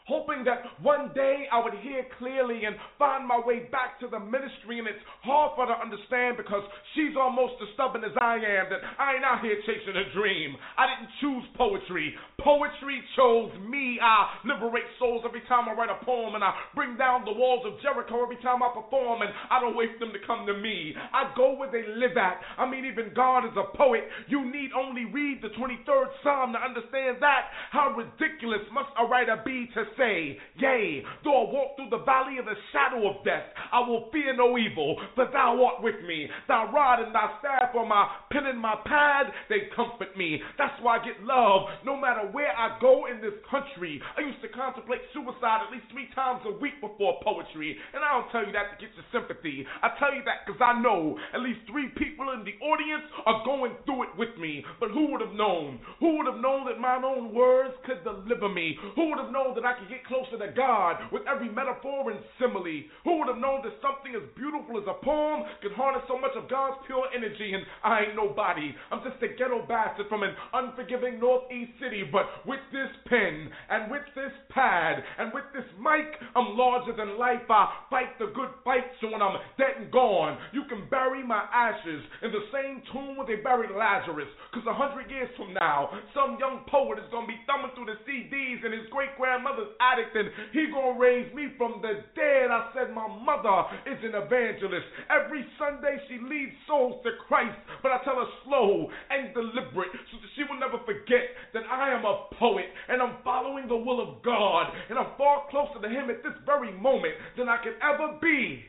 hoping 0.09 0.42
that 0.49 0.64
one 0.81 1.12
day 1.12 1.44
I 1.53 1.61
would 1.62 1.77
hear 1.85 2.09
clearly 2.18 2.64
and 2.64 2.75
find 2.99 3.29
my 3.29 3.38
way 3.38 3.68
back 3.68 4.01
to 4.01 4.09
the 4.09 4.18
ministry. 4.18 4.81
And 4.81 4.88
it's 4.88 5.05
hard 5.23 5.53
for 5.55 5.68
her 5.68 5.77
to 5.77 5.79
understand 5.79 6.40
because 6.40 6.64
she's 6.97 7.12
almost 7.12 7.61
as 7.61 7.68
stubborn 7.77 8.03
as 8.03 8.16
I 8.16 8.40
am 8.40 8.73
that 8.73 8.81
I 8.97 9.21
ain't 9.21 9.27
out 9.29 9.44
here 9.44 9.61
chasing 9.68 9.94
a 9.94 10.09
dream. 10.16 10.57
I 10.81 10.88
didn't 10.88 11.12
choose 11.21 11.44
poetry. 11.61 12.16
Poetry 12.40 13.05
chose 13.14 13.53
me. 13.68 14.01
I 14.01 14.49
liberate 14.49 14.88
souls 14.99 15.29
every 15.29 15.44
time 15.44 15.68
I 15.68 15.77
write 15.77 15.92
a 15.92 16.01
poem, 16.05 16.35
and 16.35 16.42
I 16.42 16.55
bring 16.75 16.97
down 16.97 17.29
the 17.29 17.37
walls 17.37 17.66
of 17.68 17.77
Jericho 17.83 18.23
every 18.25 18.40
time 18.40 18.62
I 18.62 18.73
perform, 18.73 19.21
and 19.21 19.31
I 19.51 19.61
don't 19.61 19.77
wait 19.77 19.92
for 19.99 20.07
them 20.07 20.14
to 20.16 20.23
come 20.25 20.47
to 20.47 20.57
me. 20.57 20.94
I 20.97 21.35
go 21.37 21.59
where 21.59 21.71
they 21.71 21.85
live 21.85 22.16
at. 22.16 22.40
I 22.57 22.64
mean, 22.64 22.87
even 22.87 23.12
God 23.12 23.44
is 23.44 23.53
a 23.59 23.77
poet. 23.77 24.09
You 24.29 24.47
need 24.47 24.71
only 24.73 25.05
read 25.05 25.42
the 25.42 25.53
23rd 25.59 26.09
Psalm 26.23 26.55
to 26.55 26.61
understand 26.62 27.18
that. 27.21 27.51
How 27.71 27.92
ridiculous 27.92 28.62
must 28.73 28.94
a 28.97 29.05
writer 29.05 29.42
be 29.44 29.68
to 29.75 29.85
say, 29.99 30.39
Yea, 30.57 31.03
though 31.25 31.47
I 31.47 31.53
walk 31.53 31.77
through 31.77 31.91
the 31.91 32.05
valley 32.05 32.39
of 32.39 32.47
the 32.47 32.57
shadow 32.73 33.11
of 33.11 33.25
death, 33.25 33.51
I 33.73 33.81
will 33.81 34.09
fear 34.13 34.35
no 34.35 34.57
evil, 34.57 34.97
for 35.15 35.27
thou 35.31 35.59
art 35.65 35.83
with 35.83 36.01
me. 36.07 36.29
Thy 36.47 36.65
rod 36.71 37.03
and 37.03 37.15
thy 37.15 37.29
staff 37.41 37.75
are 37.75 37.85
my 37.85 38.09
pen 38.31 38.47
and 38.47 38.59
my 38.59 38.77
pad, 38.87 39.27
they 39.49 39.69
comfort 39.75 40.17
me. 40.17 40.41
That's 40.57 40.75
why 40.81 40.99
I 40.99 41.05
get 41.05 41.21
love 41.23 41.69
no 41.85 41.97
matter 41.97 42.31
where 42.31 42.55
I 42.57 42.79
go 42.81 43.07
in 43.07 43.21
this 43.21 43.37
country. 43.51 44.01
I 44.17 44.23
used 44.23 44.41
to 44.43 44.49
contemplate 44.49 45.03
suicide 45.13 45.67
at 45.67 45.73
least 45.75 45.91
three 45.93 46.09
times 46.15 46.41
a 46.47 46.55
week 46.57 46.81
before 46.81 47.21
poetry. 47.23 47.77
And 47.93 48.05
I 48.05 48.19
don't 48.19 48.31
tell 48.31 48.47
you 48.47 48.53
that 48.55 48.73
to 48.73 48.77
get 48.79 48.95
your 48.95 49.07
sympathy. 49.11 49.67
I 49.83 49.91
tell 49.99 50.15
you 50.15 50.23
that 50.25 50.47
because 50.47 50.63
I 50.63 50.81
know 50.81 51.19
at 51.35 51.41
least 51.43 51.67
three 51.67 51.91
people 51.99 52.31
in 52.33 52.47
the 52.47 52.55
audience 52.63 53.05
are 53.27 53.43
going 53.45 53.75
through 53.85 54.09
it 54.09 54.15
with 54.17 54.33
me. 54.39 54.65
But 54.81 54.91
who 54.95 55.11
would 55.13 55.21
have 55.21 55.35
known? 55.35 55.81
Who 56.01 56.19
would 56.19 56.29
have 56.31 56.41
known 56.41 56.67
that 56.71 56.79
my 56.79 56.97
own 56.97 57.35
words 57.35 57.75
could 57.85 58.05
deliver 58.05 58.49
me? 58.49 58.79
Who 58.95 59.11
would 59.11 59.19
have 59.19 59.33
known 59.33 59.55
that 59.57 59.65
I 59.65 59.75
could 59.79 59.88
get 59.88 60.05
closer 60.07 60.38
to 60.38 60.53
God 60.53 61.01
with 61.11 61.22
every 61.27 61.48
metaphor 61.48 62.11
and 62.11 62.20
simile? 62.38 62.85
Who 63.05 63.18
would 63.18 63.29
have 63.29 63.40
known 63.40 63.64
that 63.64 63.74
something 63.81 64.12
as 64.14 64.24
beautiful 64.37 64.77
as 64.77 64.87
a 64.87 65.01
poem 65.05 65.48
could 65.64 65.72
harness 65.72 66.05
so 66.07 66.20
much 66.20 66.37
of 66.37 66.48
God's 66.48 66.79
pure 66.87 67.09
energy? 67.16 67.57
And 67.57 67.64
I 67.83 68.09
ain't 68.09 68.16
nobody. 68.16 68.74
I'm 68.92 69.01
just 69.03 69.22
a 69.24 69.33
ghetto 69.35 69.64
bastard 69.66 70.09
from 70.09 70.22
an 70.22 70.37
unforgiving 70.53 71.18
northeast 71.18 71.72
city. 71.81 72.05
But 72.05 72.29
with 72.44 72.61
this 72.72 72.92
pen 73.09 73.48
and 73.70 73.90
with 73.90 74.05
this 74.14 74.33
pad 74.53 75.03
and 75.18 75.33
with 75.33 75.48
this 75.57 75.66
mic, 75.81 76.16
I'm 76.37 76.57
larger 76.57 76.92
than 76.92 77.18
life. 77.18 77.48
I 77.48 77.88
fight 77.90 78.18
the 78.18 78.31
good 78.37 78.53
fight 78.64 78.85
so 79.01 79.11
when 79.11 79.22
I'm 79.22 79.38
dead 79.57 79.79
and 79.79 79.90
gone, 79.90 80.38
you 80.53 80.64
can 80.68 80.88
bury 80.90 81.22
my 81.24 81.46
ashes 81.53 82.03
in 82.22 82.31
the 82.31 82.44
same 82.53 82.83
tomb 82.92 83.16
where 83.16 83.27
they 83.27 83.40
buried 83.40 83.70
Lazarus. 83.70 84.29
Because 84.51 84.66
a 84.66 84.74
hundred 84.74 85.11
years 85.11 85.31
from 85.37 85.55
now, 85.55 85.90
some 86.14 86.37
young 86.38 86.66
poet 86.68 86.98
is 86.98 87.09
going 87.11 87.27
to 87.27 87.33
be 87.33 87.38
thumbing 87.46 87.70
through 87.74 87.87
the 87.87 87.98
CDs 88.05 88.64
in 88.66 88.72
his 88.72 88.87
great 88.90 89.14
grandmother's 89.16 89.70
attic 89.81 90.12
and 90.14 90.29
he 90.53 90.67
to 90.71 90.95
raise 90.99 91.33
me 91.35 91.55
from 91.57 91.81
the 91.83 92.05
dead. 92.14 92.51
I 92.51 92.71
said, 92.75 92.95
My 92.95 93.07
mother 93.07 93.67
is 93.87 93.99
an 94.05 94.14
evangelist. 94.14 94.87
Every 95.11 95.45
Sunday 95.59 95.97
she 96.09 96.19
leads 96.23 96.53
souls 96.67 97.03
to 97.05 97.11
Christ, 97.27 97.57
but 97.83 97.93
I 97.93 98.03
tell 98.05 98.17
her 98.17 98.31
slow 98.45 98.88
and 99.11 99.35
deliberate 99.35 99.95
so 100.11 100.19
that 100.19 100.31
she 100.37 100.43
will 100.45 100.61
never 100.61 100.79
forget 100.85 101.35
that 101.55 101.62
I 101.71 101.95
am 101.95 102.05
a 102.05 102.27
poet 102.38 102.67
and 102.88 103.03
I'm 103.03 103.23
following 103.25 103.69
the 103.69 103.77
will 103.77 104.01
of 104.01 104.23
God 104.23 104.73
and 104.88 104.99
I'm 104.99 105.17
far 105.17 105.45
closer 105.51 105.81
to 105.81 105.88
Him 105.88 106.11
at 106.11 106.23
this 106.23 106.37
very 106.47 106.73
moment 106.73 107.14
than 107.37 107.49
I 107.49 107.59
could 107.62 107.77
ever 107.83 108.19
be 108.21 108.64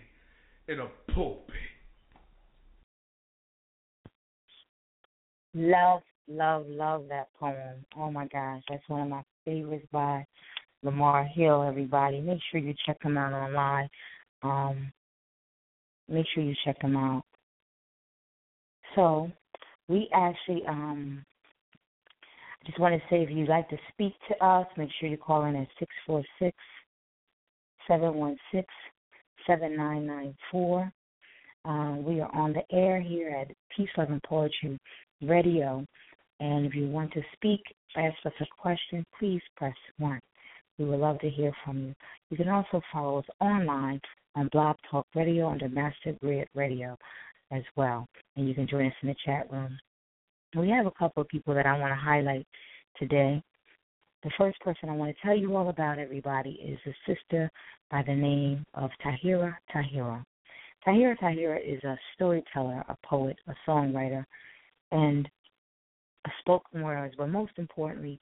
in 0.68 0.80
a 0.80 0.88
pulpit. 1.14 1.56
Love, 5.56 6.02
love, 6.28 6.66
love 6.68 7.06
that 7.10 7.30
poem. 7.40 7.84
Oh 7.98 8.12
my 8.12 8.28
gosh, 8.28 8.62
that's 8.70 8.88
one 8.88 9.02
of 9.02 9.10
my 9.10 9.24
favorites 9.46 9.88
by 9.92 10.26
Lamar 10.84 11.26
Hill. 11.26 11.64
Everybody, 11.64 12.22
make 12.22 12.40
sure 12.52 12.60
you 12.60 12.74
check 12.86 12.98
him 13.02 13.18
out 13.18 13.34
online. 13.34 13.90
Um, 14.44 14.92
make 16.08 16.26
sure 16.34 16.44
you 16.44 16.56
check 16.66 16.82
him 16.82 16.96
out. 16.96 17.24
So, 18.96 19.32
we 19.88 20.10
actually 20.14 20.64
um 20.68 21.26
I 22.62 22.66
just 22.66 22.80
want 22.80 22.94
to 22.94 23.02
say 23.10 23.24
if 23.24 23.30
you'd 23.30 23.50
like 23.50 23.70
to 23.70 23.78
speak 23.94 24.14
to 24.30 24.46
us, 24.46 24.68
make 24.78 24.90
sure 25.00 25.10
you 25.10 25.18
call 25.18 25.46
in 25.46 25.56
at 25.56 25.68
646 25.80 26.56
716 27.88 28.66
7994. 29.48 30.92
Uh, 31.66 31.96
we 31.98 32.22
are 32.22 32.34
on 32.36 32.54
the 32.54 32.64
air 32.76 33.02
here 33.02 33.30
at 33.30 33.48
Peace, 33.76 33.90
Love, 33.98 34.10
and 34.12 34.22
Poetry 34.24 34.78
Radio. 35.22 35.86
And 36.40 36.66
if 36.66 36.76
you 36.76 36.88
want 36.88 37.12
to 37.14 37.22
speak, 37.34 37.62
ask 37.98 38.16
us 38.26 38.34
a 38.42 38.46
question, 38.62 39.06
please 39.18 39.42
press 39.58 39.74
1. 39.98 40.20
We 40.80 40.86
would 40.86 41.00
love 41.00 41.20
to 41.20 41.30
hear 41.30 41.52
from 41.64 41.80
you. 41.80 41.96
You 42.30 42.38
can 42.38 42.48
also 42.48 42.82
follow 42.92 43.20
us 43.20 43.26
online 43.42 44.00
on 44.36 44.48
Blog 44.54 44.78
Talk 44.90 45.06
Radio 45.14 45.50
under 45.50 45.68
Master 45.68 46.16
Griot 46.24 46.48
Radio 46.56 46.98
as 47.52 47.64
well. 47.76 48.08
And 48.38 48.48
you 48.48 48.54
can 48.54 48.66
join 48.66 48.88
us 48.88 48.94
in 49.02 49.10
the 49.10 49.16
chat 49.26 49.52
room. 49.52 49.78
We 50.56 50.70
have 50.70 50.86
a 50.86 50.92
couple 50.92 51.22
of 51.22 51.28
people 51.28 51.54
that 51.54 51.66
I 51.66 51.78
want 51.78 51.92
to 51.92 51.96
highlight 51.96 52.48
today. 52.98 53.44
The 54.24 54.32
first 54.38 54.60
person 54.62 54.90
I 54.90 54.94
want 54.94 55.16
to 55.16 55.22
tell 55.22 55.38
you 55.38 55.56
all 55.56 55.70
about, 55.70 56.00
everybody, 56.00 56.52
is 56.52 56.80
a 56.86 57.14
sister 57.14 57.52
by 57.92 58.02
the 58.02 58.16
name 58.16 58.66
of 58.74 58.90
Tahira 59.06 59.56
Tahira. 59.76 60.24
Tahira 60.88 61.18
Tahira 61.18 61.60
is 61.62 61.84
a 61.84 61.98
storyteller, 62.16 62.86
a 62.88 62.96
poet, 63.06 63.38
a 63.48 63.70
songwriter, 63.70 64.26
and 64.92 65.30
a 66.26 66.30
spoken 66.40 66.82
word, 66.82 67.16
but 67.18 67.28
most 67.28 67.54
importantly, 67.58 68.20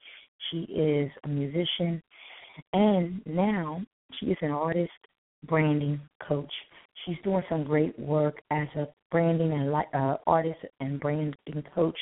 she 0.50 0.58
is 0.72 1.10
a 1.24 1.28
musician, 1.28 2.02
and 2.72 3.20
now 3.26 3.82
she 4.18 4.26
is 4.26 4.38
an 4.42 4.50
artist, 4.50 4.90
branding 5.46 6.00
coach. 6.26 6.52
She's 7.04 7.16
doing 7.22 7.42
some 7.48 7.64
great 7.64 7.98
work 7.98 8.40
as 8.50 8.66
a 8.76 8.88
branding 9.10 9.52
and 9.52 9.72
uh, 9.94 10.16
artist 10.26 10.58
and 10.80 11.00
branding 11.00 11.34
coach, 11.74 11.96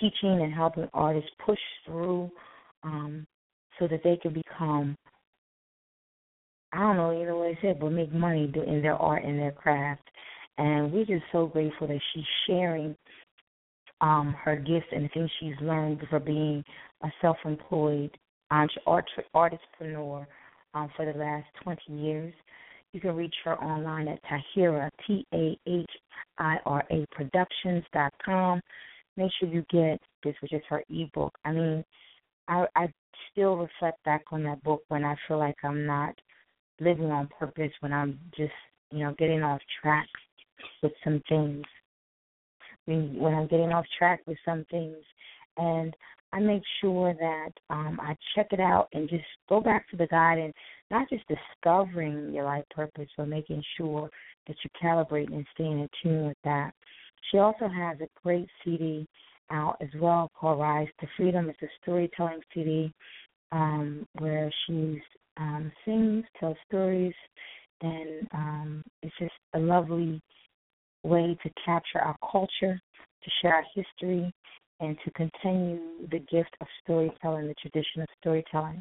teaching 0.00 0.40
and 0.42 0.52
helping 0.52 0.88
artists 0.94 1.30
push 1.44 1.58
through 1.84 2.30
um, 2.82 3.26
so 3.78 3.86
that 3.88 4.02
they 4.02 4.16
can 4.16 4.32
become, 4.32 4.96
I 6.72 6.78
don't 6.78 6.96
know, 6.96 7.10
you 7.18 7.26
know 7.26 7.38
what 7.38 7.48
I 7.48 7.58
said, 7.60 7.80
but 7.80 7.90
make 7.90 8.12
money 8.12 8.50
in 8.66 8.82
their 8.82 8.96
art 8.96 9.24
and 9.24 9.38
their 9.38 9.52
craft. 9.52 10.02
And 10.58 10.92
we're 10.92 11.04
just 11.04 11.24
so 11.32 11.46
grateful 11.46 11.86
that 11.88 12.00
she's 12.12 12.24
sharing 12.46 12.96
um, 14.00 14.34
her 14.42 14.56
gifts 14.56 14.86
and 14.92 15.04
the 15.04 15.08
things 15.08 15.30
she's 15.40 15.54
learned 15.60 16.00
for 16.08 16.20
being 16.20 16.64
a 17.02 17.08
self-employed 17.20 18.16
artistpreneur 18.52 20.26
um, 20.74 20.90
for 20.96 21.10
the 21.10 21.18
last 21.18 21.46
20 21.62 21.80
years. 21.88 22.34
You 22.92 23.00
can 23.00 23.14
reach 23.14 23.34
her 23.44 23.56
online 23.62 24.08
at 24.08 24.20
Tahira, 24.24 24.90
T 25.06 25.24
A 25.32 25.56
H 25.66 25.90
I 26.38 26.56
R 26.66 26.84
A 26.90 27.06
Productions 27.12 27.84
dot 27.92 28.12
com. 28.24 28.60
Make 29.16 29.30
sure 29.38 29.48
you 29.48 29.64
get 29.70 30.00
this, 30.24 30.34
which 30.40 30.52
is 30.52 30.62
her 30.68 30.82
ebook. 30.90 31.32
I 31.44 31.52
mean, 31.52 31.84
I 32.48 32.66
I 32.74 32.92
still 33.30 33.56
reflect 33.56 34.02
back 34.04 34.24
on 34.32 34.42
that 34.44 34.62
book 34.64 34.82
when 34.88 35.04
I 35.04 35.14
feel 35.28 35.38
like 35.38 35.56
I'm 35.62 35.86
not 35.86 36.14
living 36.80 37.10
on 37.12 37.28
purpose, 37.38 37.72
when 37.80 37.92
I'm 37.92 38.18
just 38.36 38.52
you 38.90 39.04
know 39.04 39.14
getting 39.18 39.42
off 39.42 39.60
track 39.80 40.08
with 40.82 40.92
some 41.04 41.22
things. 41.28 41.62
When 42.86 43.34
I'm 43.34 43.46
getting 43.46 43.70
off 43.72 43.84
track 43.96 44.20
with 44.26 44.38
some 44.44 44.64
things, 44.68 44.96
and 45.56 45.94
I 46.32 46.38
make 46.40 46.62
sure 46.80 47.14
that 47.14 47.50
um, 47.70 47.98
I 48.00 48.14
check 48.34 48.48
it 48.52 48.60
out 48.60 48.88
and 48.92 49.08
just 49.08 49.24
go 49.48 49.60
back 49.60 49.88
to 49.90 49.96
the 49.96 50.06
guide 50.06 50.38
and 50.38 50.52
not 50.90 51.08
just 51.08 51.24
discovering 51.26 52.32
your 52.32 52.44
life 52.44 52.64
purpose, 52.74 53.08
but 53.16 53.28
making 53.28 53.62
sure 53.76 54.08
that 54.46 54.56
you 54.62 54.70
calibrate 54.82 55.32
and 55.32 55.46
staying 55.54 55.80
in 55.80 55.88
tune 56.02 56.26
with 56.28 56.36
that. 56.44 56.72
She 57.30 57.38
also 57.38 57.68
has 57.68 57.98
a 58.00 58.08
great 58.22 58.48
CD 58.64 59.06
out 59.50 59.76
as 59.80 59.88
well 60.00 60.30
called 60.38 60.60
Rise 60.60 60.88
to 61.00 61.06
Freedom. 61.16 61.48
It's 61.48 61.62
a 61.62 61.68
storytelling 61.82 62.40
CD 62.54 62.92
um, 63.52 64.06
where 64.18 64.50
she 64.66 65.00
um, 65.36 65.72
sings, 65.84 66.24
tells 66.38 66.56
stories, 66.68 67.14
and 67.82 68.28
um, 68.32 68.82
it's 69.02 69.14
just 69.18 69.32
a 69.54 69.58
lovely 69.58 70.20
way 71.02 71.36
to 71.42 71.50
capture 71.64 71.98
our 71.98 72.16
culture, 72.30 72.80
to 73.24 73.30
share 73.40 73.54
our 73.54 73.64
history, 73.74 74.32
and 74.80 74.96
to 75.04 75.10
continue 75.12 75.78
the 76.10 76.18
gift 76.18 76.56
of 76.60 76.66
storytelling, 76.82 77.46
the 77.46 77.54
tradition 77.54 78.02
of 78.02 78.08
storytelling. 78.20 78.80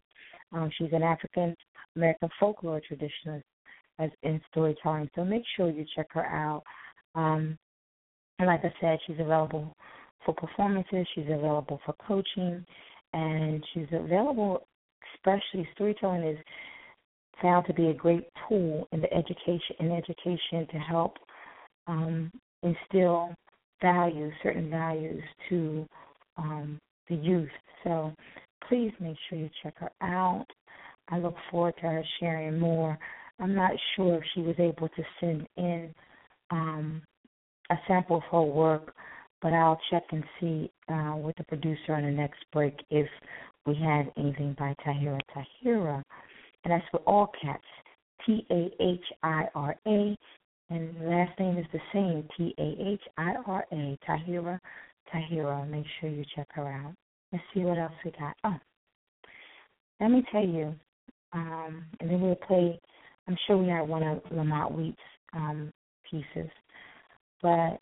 Um, 0.51 0.71
she's 0.77 0.93
an 0.93 1.03
African 1.03 1.55
American 1.95 2.29
folklore 2.39 2.81
traditionalist 2.81 3.43
as 3.99 4.09
in 4.23 4.39
storytelling, 4.49 5.09
so 5.13 5.25
make 5.25 5.43
sure 5.55 5.69
you 5.69 5.85
check 5.95 6.07
her 6.11 6.25
out. 6.25 6.63
Um, 7.15 7.57
and 8.39 8.47
like 8.47 8.63
I 8.63 8.73
said, 8.79 8.99
she's 9.05 9.19
available 9.19 9.75
for 10.25 10.33
performances, 10.33 11.05
she's 11.13 11.25
available 11.25 11.81
for 11.85 11.93
coaching, 12.07 12.65
and 13.13 13.63
she's 13.73 13.87
available, 13.91 14.65
especially 15.15 15.67
storytelling 15.73 16.23
is 16.23 16.37
found 17.41 17.65
to 17.65 17.73
be 17.73 17.87
a 17.87 17.93
great 17.93 18.27
tool 18.47 18.87
in 18.91 19.01
the 19.01 19.13
education 19.13 19.75
in 19.79 19.91
education 19.91 20.67
to 20.71 20.77
help 20.77 21.17
um, 21.87 22.31
instill 22.63 23.33
values, 23.81 24.33
certain 24.43 24.69
values 24.69 25.23
to 25.49 25.85
um, 26.37 26.79
the 27.09 27.15
youth. 27.15 27.49
So 27.83 28.13
please 28.67 28.91
make 28.99 29.17
sure 29.29 29.37
you 29.37 29.49
check 29.63 29.75
her 29.77 29.91
out. 30.01 30.45
I 31.09 31.17
look 31.17 31.35
forward 31.49 31.75
to 31.77 31.87
her 31.87 32.03
sharing 32.19 32.59
more. 32.59 32.97
I'm 33.39 33.55
not 33.55 33.71
sure 33.95 34.15
if 34.15 34.23
she 34.33 34.41
was 34.41 34.55
able 34.59 34.89
to 34.89 35.03
send 35.19 35.47
in 35.57 35.93
um, 36.51 37.01
a 37.69 37.75
sample 37.87 38.17
of 38.17 38.23
her 38.31 38.41
work, 38.41 38.93
but 39.41 39.53
I'll 39.53 39.79
check 39.89 40.03
and 40.11 40.23
see 40.39 40.71
uh, 40.91 41.15
with 41.15 41.35
the 41.37 41.45
producer 41.45 41.93
on 41.93 42.03
the 42.03 42.11
next 42.11 42.39
break 42.51 42.77
if 42.89 43.07
we 43.65 43.75
had 43.75 44.11
anything 44.17 44.55
by 44.57 44.75
Tahira 44.85 45.19
Tahira, 45.33 46.03
and 46.63 46.73
that's 46.73 46.85
for 46.91 46.99
all 47.01 47.31
cats. 47.41 47.63
T 48.25 48.45
A 48.51 48.69
H 48.81 49.05
I 49.23 49.45
R 49.55 49.75
A, 49.87 50.17
and 50.69 50.95
the 50.99 51.07
last 51.07 51.39
name 51.39 51.57
is 51.57 51.65
the 51.73 51.79
same. 51.93 52.27
T 52.37 52.53
A 52.57 52.91
H 52.93 53.01
I 53.17 53.33
R 53.45 53.65
A. 53.71 53.97
Tahira 54.07 54.59
Tahira. 55.13 55.69
Make 55.69 55.85
sure 55.99 56.09
you 56.09 56.23
check 56.35 56.47
her 56.51 56.67
out. 56.67 56.93
Let's 57.31 57.43
see 57.53 57.61
what 57.61 57.77
else 57.77 57.93
we 58.03 58.11
got. 58.11 58.35
Oh, 58.43 58.57
let 59.99 60.11
me 60.11 60.23
tell 60.31 60.45
you. 60.45 60.75
Um, 61.33 61.85
and 61.99 62.09
then 62.09 62.21
we'll 62.21 62.35
play. 62.35 62.79
I'm 63.27 63.37
sure 63.45 63.57
we 63.57 63.67
have 63.69 63.87
one 63.87 64.03
of 64.03 64.21
Lamont 64.31 64.75
Wheat's 64.75 64.97
um, 65.33 65.71
pieces, 66.09 66.49
but 67.41 67.79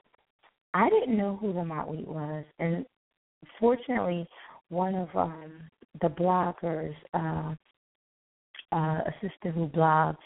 I 0.73 0.89
didn't 0.89 1.17
know 1.17 1.37
who 1.39 1.53
Lamont 1.53 1.87
Wheat 1.89 2.07
was, 2.07 2.43
and 2.59 2.85
fortunately, 3.59 4.27
one 4.69 4.95
of 4.95 5.07
um, 5.15 5.53
the 6.01 6.09
bloggers, 6.09 6.93
uh, 7.13 7.55
uh, 8.73 8.75
a 8.75 9.13
sister 9.21 9.51
who 9.51 9.67
blogs 9.67 10.17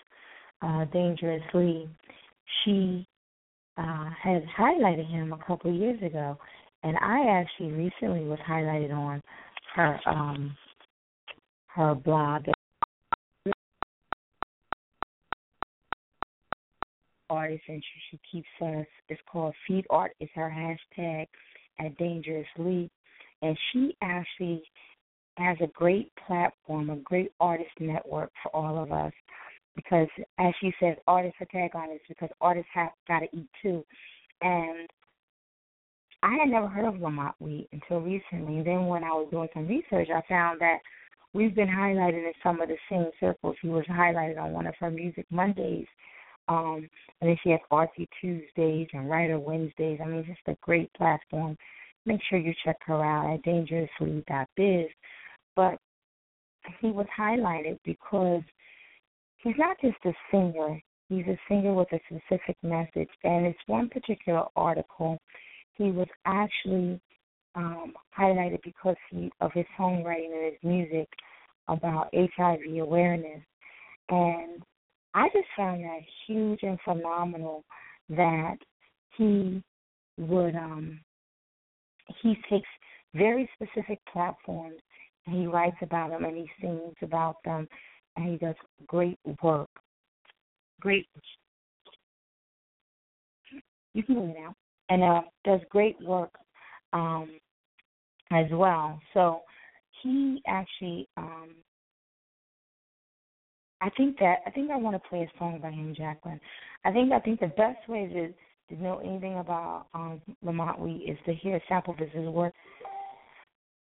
uh, 0.63 0.86
dangerously, 0.86 1.88
she 2.63 3.07
uh, 3.77 4.09
had 4.21 4.43
highlighted 4.57 5.09
him 5.09 5.33
a 5.33 5.45
couple 5.45 5.71
years 5.73 6.01
ago, 6.01 6.37
and 6.83 6.97
I 6.97 7.27
actually 7.29 7.71
recently 7.71 8.25
was 8.25 8.39
highlighted 8.47 8.93
on 8.93 9.21
her 9.75 9.99
um, 10.05 10.55
her 11.67 11.95
blog. 11.95 12.45
Artist 17.29 17.63
and 17.69 17.81
she, 17.81 18.01
she 18.11 18.19
keeps 18.29 18.47
us. 18.61 18.85
It's 19.07 19.21
called 19.31 19.53
Feed 19.65 19.85
Art. 19.89 20.11
Is 20.19 20.29
her 20.35 20.49
hashtag 20.49 21.27
at 21.79 21.97
Dangerous 21.97 22.47
Lee, 22.57 22.89
and 23.41 23.57
she 23.71 23.95
actually 24.01 24.61
has 25.37 25.57
a 25.61 25.67
great 25.67 26.11
platform, 26.27 26.89
a 26.89 26.97
great 26.97 27.31
artist 27.39 27.71
network 27.79 28.31
for 28.43 28.53
all 28.55 28.81
of 28.81 28.91
us. 28.91 29.13
Because 29.75 30.07
as 30.38 30.53
she 30.60 30.73
says, 30.79 30.97
artists 31.07 31.38
are 31.41 31.45
tag 31.45 31.71
because 32.07 32.29
artists 32.41 32.69
have 32.73 32.89
got 33.07 33.19
to 33.19 33.27
eat 33.34 33.47
too. 33.62 33.84
And 34.41 34.89
I 36.23 36.36
had 36.36 36.49
never 36.49 36.67
heard 36.67 36.86
of 36.86 37.01
Lamont 37.01 37.36
Wheat 37.39 37.69
until 37.71 37.99
recently. 37.99 38.62
Then 38.63 38.88
when 38.88 39.03
I 39.03 39.10
was 39.10 39.27
doing 39.31 39.47
some 39.53 39.67
research, 39.67 40.10
I 40.13 40.21
found 40.27 40.60
that 40.62 40.79
we've 41.34 41.55
been 41.55 41.67
highlighted 41.67 42.25
in 42.25 42.34
some 42.43 42.62
of 42.62 42.67
the 42.69 42.77
same 42.89 43.10
circles. 43.19 43.55
He 43.62 43.69
was 43.69 43.86
highlighted 43.86 44.39
on 44.39 44.51
one 44.51 44.67
of 44.67 44.75
her 44.79 44.91
Music 44.91 45.25
Mondays. 45.31 45.88
Um, 46.47 46.88
and 47.21 47.29
then 47.29 47.38
she 47.43 47.51
has 47.51 47.60
Artsy 47.71 48.07
Tuesdays 48.19 48.88
and 48.93 49.10
Writer 49.10 49.39
Wednesdays. 49.39 49.99
I 50.03 50.07
mean, 50.07 50.25
just 50.25 50.41
a 50.47 50.57
great 50.62 50.91
platform. 50.93 51.57
Make 52.05 52.19
sure 52.29 52.39
you 52.39 52.53
check 52.65 52.77
her 52.86 53.03
out 53.03 53.34
at 53.34 53.43
dangerouslee.biz. 53.43 54.88
But 55.55 55.77
he 56.79 56.91
was 56.91 57.07
highlighted 57.17 57.79
because 57.84 58.41
he's 59.43 59.56
not 59.58 59.77
just 59.82 59.97
a 60.06 60.13
singer, 60.32 60.82
he's 61.10 61.25
a 61.27 61.38
singer 61.47 61.73
with 61.73 61.88
a 61.91 61.99
specific 62.08 62.58
message. 62.63 63.10
And 63.23 63.45
it's 63.45 63.60
one 63.67 63.89
particular 63.89 64.43
article, 64.56 65.19
he 65.75 65.91
was 65.91 66.08
actually 66.25 66.99
um, 67.56 67.93
highlighted 68.17 68.60
because 68.63 68.95
he, 69.10 69.32
of 69.41 69.51
his 69.54 69.65
songwriting 69.80 70.34
and 70.34 70.45
his 70.45 70.63
music 70.63 71.08
about 71.67 72.10
HIV 72.13 72.80
awareness. 72.80 73.41
And 74.10 74.62
I 75.13 75.27
just 75.30 75.47
found 75.58 75.84
that 75.84 75.99
huge 76.27 76.60
and 76.63 76.80
phenomenal 76.84 77.63
that 78.10 78.58
he 79.17 79.62
would 80.17 80.56
um 80.56 80.99
he 82.21 82.36
takes 82.49 82.67
very 83.13 83.49
specific 83.56 83.99
platforms 84.12 84.80
and 85.25 85.36
he 85.36 85.47
writes 85.47 85.77
about 85.82 86.10
them 86.10 86.25
and 86.25 86.38
he 86.38 86.49
sings 86.60 86.95
about 87.01 87.38
them 87.45 87.67
and 88.15 88.30
he 88.30 88.38
does 88.38 88.56
great 88.88 89.17
work. 89.43 89.69
Great. 90.80 91.08
You 93.93 94.04
can 94.04 94.15
go 94.15 94.26
now. 94.26 94.56
And 94.89 95.04
uh, 95.04 95.21
does 95.45 95.62
great 95.69 95.95
work 96.02 96.32
um, 96.91 97.30
as 98.32 98.45
well. 98.52 99.00
So 99.13 99.41
he 100.02 100.41
actually, 100.47 101.08
um, 101.15 101.50
I 103.80 103.89
think 103.95 104.17
that 104.19 104.39
I 104.45 104.50
think 104.52 104.69
I 104.69 104.76
want 104.76 105.02
to 105.02 105.10
play 105.10 105.21
a 105.21 105.39
song 105.39 105.60
by 105.62 105.71
him, 105.71 105.95
Jacqueline. 105.95 106.41
I 106.84 106.91
think 106.91 107.12
I 107.13 107.19
think 107.19 107.39
the 107.39 107.47
best 107.47 107.88
way 107.88 108.08
to 108.08 108.76
to 108.76 108.84
know 108.84 109.00
anything 109.00 109.38
about 109.38 109.86
um, 109.93 110.21
Lamont 110.43 110.80
Wheat 110.80 111.06
is 111.10 111.17
to 111.26 111.34
hear 111.34 111.56
a 111.56 111.62
sample 111.69 111.93
of 111.93 112.00
his 112.00 112.26
work 112.28 112.54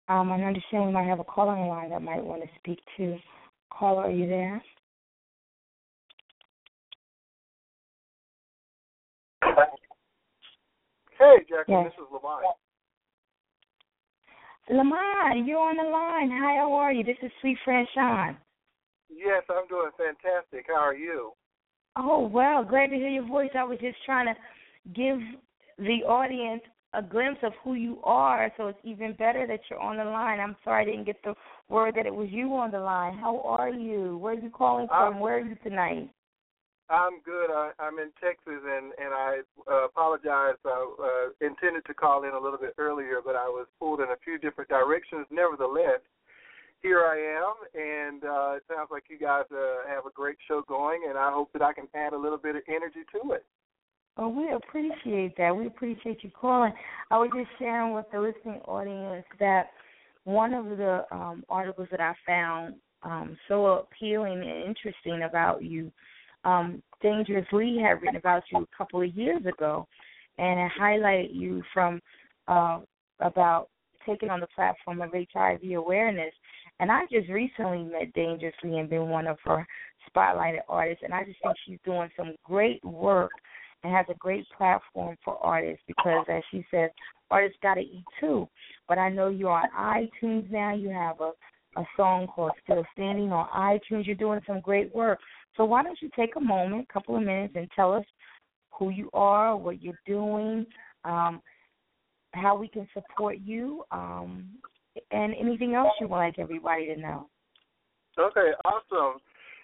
um, 0.08 0.32
I 0.32 0.36
understand 0.36 0.86
we 0.86 0.92
might 0.92 1.08
have 1.08 1.20
a 1.20 1.24
caller 1.24 1.56
line 1.68 1.90
that 1.90 2.02
might 2.02 2.24
want 2.24 2.44
to 2.44 2.50
speak 2.60 2.80
to. 2.98 3.18
Caller, 3.78 4.04
are 4.04 4.12
you 4.12 4.28
there? 4.28 4.64
Hey, 11.20 11.38
Jacqueline, 11.50 11.84
yes. 11.84 11.92
this 11.98 12.04
is 12.04 12.12
Lamont. 12.12 12.46
Lamont, 14.70 15.48
you're 15.48 15.60
on 15.60 15.78
the 15.78 15.84
line. 15.84 16.30
Hi, 16.32 16.58
how 16.58 16.74
are 16.74 16.94
you? 16.94 17.04
This 17.04 17.18
is 17.22 17.32
Suite 17.42 17.58
Franchon. 17.68 18.38
Yes, 19.10 19.44
I'm 19.50 19.68
doing 19.68 19.92
fantastic. 19.98 20.66
How 20.68 20.82
are 20.82 20.96
you? 20.96 21.32
Oh, 21.98 22.28
well, 22.28 22.64
glad 22.64 22.88
to 22.88 22.96
hear 22.96 23.10
your 23.10 23.28
voice. 23.28 23.52
I 23.58 23.64
was 23.64 23.80
just 23.80 23.98
trying 24.06 24.28
to 24.28 24.36
give 24.94 25.20
the 25.78 26.04
audience 26.06 26.64
a 26.98 27.02
glimpse 27.02 27.40
of 27.44 27.54
who 27.64 27.74
you 27.74 28.00
are, 28.04 28.52
so 28.58 28.68
it's 28.68 28.80
even 28.84 29.14
better 29.14 29.46
that 29.48 29.60
you're 29.70 29.80
on 29.80 29.98
the 29.98 30.06
line. 30.06 30.40
I'm 30.40 30.56
sorry 30.64 30.84
I 30.84 30.86
didn't 30.86 31.06
get 31.06 31.22
the 31.24 31.36
word 31.70 31.96
that 31.96 32.06
it 32.06 32.14
was 32.14 32.30
you 32.32 32.54
on 32.56 32.72
the 32.72 32.80
line. 32.80 33.18
How 33.18 33.42
are 33.42 33.70
you? 33.70 34.18
Where 34.18 34.34
are 34.34 34.40
you 34.40 34.50
calling 34.50 34.88
from? 34.88 35.20
Where 35.20 35.38
are 35.38 35.46
you 35.46 35.56
tonight? 35.64 36.10
I'm 36.90 37.20
good. 37.26 37.50
I, 37.50 37.72
I'm 37.80 37.98
in 37.98 38.12
Texas, 38.22 38.62
and 38.62 38.94
and 39.02 39.14
I 39.14 39.42
uh, 39.70 39.86
apologize. 39.86 40.56
I 40.64 40.70
uh, 40.70 41.46
intended 41.46 41.84
to 41.88 41.94
call 41.94 42.24
in 42.24 42.32
a 42.32 42.40
little 42.40 42.60
bit 42.60 42.76
earlier, 42.78 43.22
but 43.26 43.36
I 43.36 43.48
was 43.48 43.66
pulled 43.80 44.02
in 44.02 44.10
a 44.10 44.22
few 44.24 44.38
different 44.38 44.70
directions. 44.70 45.26
Nevertheless, 45.32 46.02
here 46.82 47.02
I 47.02 47.18
am, 47.42 47.54
and 47.74 48.24
uh, 48.24 48.58
it 48.58 48.64
sounds 48.70 48.90
like 48.92 49.06
you 49.10 49.18
guys 49.18 49.46
uh, 49.52 49.90
have 49.90 50.06
a 50.06 50.14
great 50.14 50.38
show 50.48 50.62
going, 50.68 51.08
and 51.10 51.18
I 51.18 51.32
hope 51.32 51.50
that 51.54 51.64
I 51.64 51.74
can 51.74 51.88
add 51.96 52.14
a 52.14 52.18
little 52.18 52.38
bit 52.38 52.56
of 52.56 52.62
energy 52.68 53.02
to 53.14 53.34
it. 53.34 53.46
Oh, 54.17 54.30
we 54.30 54.51
appreciate 54.54 55.36
that. 55.38 55.56
We 55.56 55.67
appreciate 55.67 56.23
you 56.23 56.30
calling. 56.30 56.71
I 57.12 57.17
was 57.17 57.30
just 57.36 57.49
sharing 57.60 57.93
with 57.93 58.06
the 58.13 58.19
listening 58.21 58.62
audience 58.65 59.25
that 59.39 59.71
one 60.23 60.54
of 60.54 60.65
the 60.78 61.04
um, 61.12 61.43
articles 61.49 61.89
that 61.91 61.99
I 61.99 62.13
found 62.25 62.75
um, 63.04 63.38
so 63.47 63.65
appealing 63.65 64.39
and 64.39 64.63
interesting 64.63 65.23
about 65.23 65.63
you, 65.63 65.91
um, 66.45 66.82
Dangerous 67.01 67.45
Lee 67.51 67.78
had 67.82 68.01
written 68.01 68.15
about 68.15 68.43
you 68.51 68.60
a 68.60 68.78
couple 68.78 69.01
of 69.01 69.13
years 69.15 69.45
ago, 69.45 69.86
and 70.38 70.60
it 70.62 70.71
highlighted 70.80 71.36
you 71.36 71.62
from 71.73 71.99
uh, 72.47 72.80
about 73.19 73.67
taking 74.06 74.30
on 74.30 74.39
the 74.39 74.47
platform 74.56 75.01
of 75.01 75.12
HIV 75.12 75.60
awareness. 75.75 76.34
And 76.80 76.89
I 76.89 77.01
just 77.12 77.30
recently 77.30 77.84
met 77.84 78.13
Dangerous 78.13 78.56
Lee 78.63 78.78
and 78.78 78.89
been 78.89 79.10
one 79.10 79.28
of 79.28 79.38
her 79.43 79.67
spotlighted 80.10 80.60
artists, 80.69 81.04
and 81.04 81.13
I 81.13 81.25
just 81.25 81.38
think 81.43 81.56
she's 81.65 81.80
doing 81.84 82.10
some 82.15 82.36
great 82.45 82.84
work 82.86 83.32
and 83.84 83.94
has 83.94 84.06
a 84.10 84.16
great 84.16 84.46
platform 84.58 85.16
for 85.24 85.38
artists 85.44 85.84
because, 85.88 86.26
as 86.30 86.42
she 86.52 86.66
says, 86.72 86.90
artists 87.30 87.58
got 87.62 87.76
to 87.76 87.82
eat 87.82 88.04
too. 88.20 88.48
But 88.88 88.98
I 88.98 89.10
know 89.10 89.30
you're 89.30 89.50
on 89.50 89.70
iTunes 89.78 90.50
now. 90.52 90.74
You 90.76 90.90
have 90.90 91.22
a 91.22 91.32
a 91.78 91.84
song 91.98 92.28
called 92.28 92.52
Still 92.64 92.86
Standing 92.94 93.32
on 93.32 93.48
iTunes. 93.50 94.06
You're 94.06 94.16
doing 94.16 94.42
some 94.48 94.62
great 94.62 94.94
work. 94.96 95.20
So 95.58 95.66
why 95.66 95.84
don't 95.84 95.98
you 96.02 96.10
take 96.16 96.36
a 96.36 96.42
moment, 96.42 96.88
a 96.90 96.94
couple 96.94 97.16
of 97.16 97.24
minutes, 97.24 97.54
and 97.56 97.70
tell 97.76 97.94
us 97.94 98.06
who 98.72 98.90
you 98.90 99.10
are, 99.14 99.56
what 99.56 99.82
you're 99.82 100.00
doing, 100.06 100.66
um, 101.04 101.42
how 102.34 102.56
we 102.56 102.68
can 102.68 102.88
support 102.94 103.38
you, 103.44 103.84
um, 103.92 104.50
and 105.12 105.34
anything 105.40 105.76
else 105.76 105.92
you 106.00 106.08
would 106.08 106.16
like 106.16 106.40
everybody 106.40 106.88
to 106.88 107.00
know. 107.00 107.30
Okay, 108.20 108.52
awesome. 108.64 109.20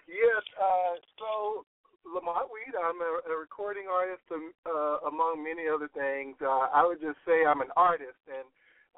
Yes, 0.08 0.42
uh, 0.60 0.96
so 1.18 1.64
Lamont 2.04 2.50
Wheat. 2.50 2.74
I'm 2.74 3.00
a, 3.00 3.32
a 3.32 3.34
recording 3.38 3.86
artist, 3.90 4.22
um, 4.32 4.52
uh, 4.66 5.08
among 5.08 5.42
many 5.42 5.68
other 5.68 5.88
things. 5.94 6.36
Uh, 6.42 6.68
I 6.72 6.84
would 6.86 7.00
just 7.00 7.18
say 7.26 7.46
I'm 7.46 7.60
an 7.60 7.72
artist, 7.76 8.18
and 8.26 8.46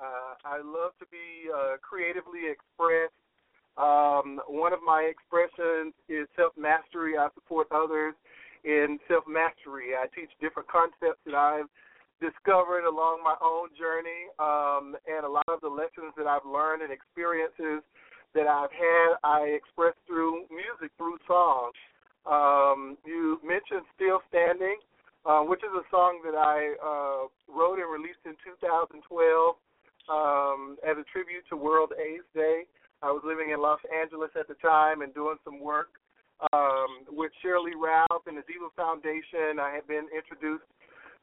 uh, 0.01 0.35
I 0.45 0.59
love 0.59 0.97
to 0.99 1.07
be 1.13 1.49
uh, 1.49 1.77
creatively 1.81 2.51
expressed. 2.51 3.15
Um, 3.77 4.41
one 4.47 4.73
of 4.73 4.81
my 4.87 5.11
expressions 5.11 5.93
is 6.09 6.31
self 6.37 6.55
mastery. 6.57 7.19
I 7.19 7.29
support 7.35 7.69
others 7.75 8.15
in 8.65 8.99
self 9.09 9.25
mastery. 9.27 9.99
I 9.99 10.07
teach 10.15 10.31
different 10.41 10.69
concepts 10.69 11.21
that 11.27 11.35
I've 11.35 11.69
discovered 12.23 12.87
along 12.87 13.21
my 13.21 13.37
own 13.43 13.69
journey, 13.77 14.31
um, 14.39 14.97
and 15.05 15.27
a 15.27 15.31
lot 15.31 15.49
of 15.51 15.61
the 15.61 15.69
lessons 15.69 16.15
that 16.17 16.27
I've 16.27 16.47
learned 16.47 16.83
and 16.83 16.93
experiences 16.93 17.83
that 18.35 18.47
I've 18.47 18.73
had, 18.73 19.19
I 19.23 19.55
express 19.55 19.95
through 20.07 20.47
music, 20.51 20.91
through 20.99 21.19
songs. 21.27 21.75
Um, 22.27 22.97
you 23.05 23.39
mentioned 23.45 23.85
Still 23.95 24.21
Standing, 24.29 24.77
uh, 25.27 25.41
which 25.45 25.61
is 25.61 25.73
a 25.73 25.85
song 25.91 26.21
that 26.25 26.37
I 26.37 26.75
uh, 26.81 27.29
wrote 27.49 27.79
and 27.79 27.91
released 27.91 28.25
in 28.25 28.33
2012 28.45 29.01
um, 30.09 30.77
as 30.85 30.97
a 30.97 31.05
tribute 31.13 31.45
to 31.51 31.57
World 31.57 31.93
AIDS 31.97 32.29
Day. 32.35 32.65
I 33.03 33.13
was 33.13 33.21
living 33.25 33.53
in 33.53 33.61
Los 33.61 33.81
Angeles 33.93 34.31
at 34.39 34.49
the 34.49 34.57
time 34.65 35.03
and 35.03 35.13
doing 35.13 35.37
some 35.45 35.61
work 35.61 36.01
um, 36.53 37.05
with 37.13 37.33
Sheryl 37.45 37.65
Lee 37.65 37.77
Ralph 37.77 38.25
and 38.27 38.37
the 38.37 38.45
Diva 38.49 38.73
Foundation. 38.77 39.61
I 39.61 39.73
had 39.77 39.87
been 39.87 40.09
introduced 40.09 40.65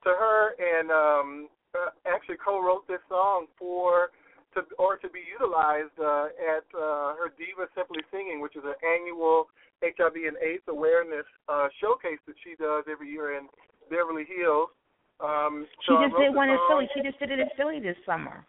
to 0.06 0.10
her 0.10 0.54
and 0.58 0.92
um, 0.92 1.50
uh, 1.74 1.90
actually 2.06 2.38
co-wrote 2.44 2.88
this 2.88 3.02
song 3.10 3.48
for 3.58 4.10
to 4.54 4.62
or 4.78 4.98
to 4.98 5.10
be 5.10 5.24
utilized 5.26 5.96
uh, 6.00 6.32
at 6.36 6.68
uh, 6.76 7.16
her 7.18 7.32
Diva 7.40 7.68
Simply 7.76 8.04
Singing, 8.12 8.42
which 8.42 8.56
is 8.56 8.64
an 8.66 8.78
annual 8.84 9.48
HIV 9.82 10.16
and 10.28 10.38
AIDS 10.40 10.66
awareness 10.68 11.26
uh, 11.50 11.68
showcase 11.82 12.22
that 12.28 12.38
she 12.44 12.56
does 12.60 12.86
every 12.86 13.10
year 13.10 13.38
in 13.38 13.50
Beverly 13.90 14.28
Hills. 14.30 14.70
Um, 15.22 15.70
she 15.86 15.94
so 15.94 16.02
just 16.02 16.18
did 16.18 16.34
one 16.34 16.50
in 16.50 16.58
Philly. 16.70 16.90
She 16.94 17.02
just 17.06 17.18
did 17.22 17.30
it 17.30 17.40
in 17.40 17.50
Philly 17.56 17.80
this 17.80 17.98
summer. 18.06 18.46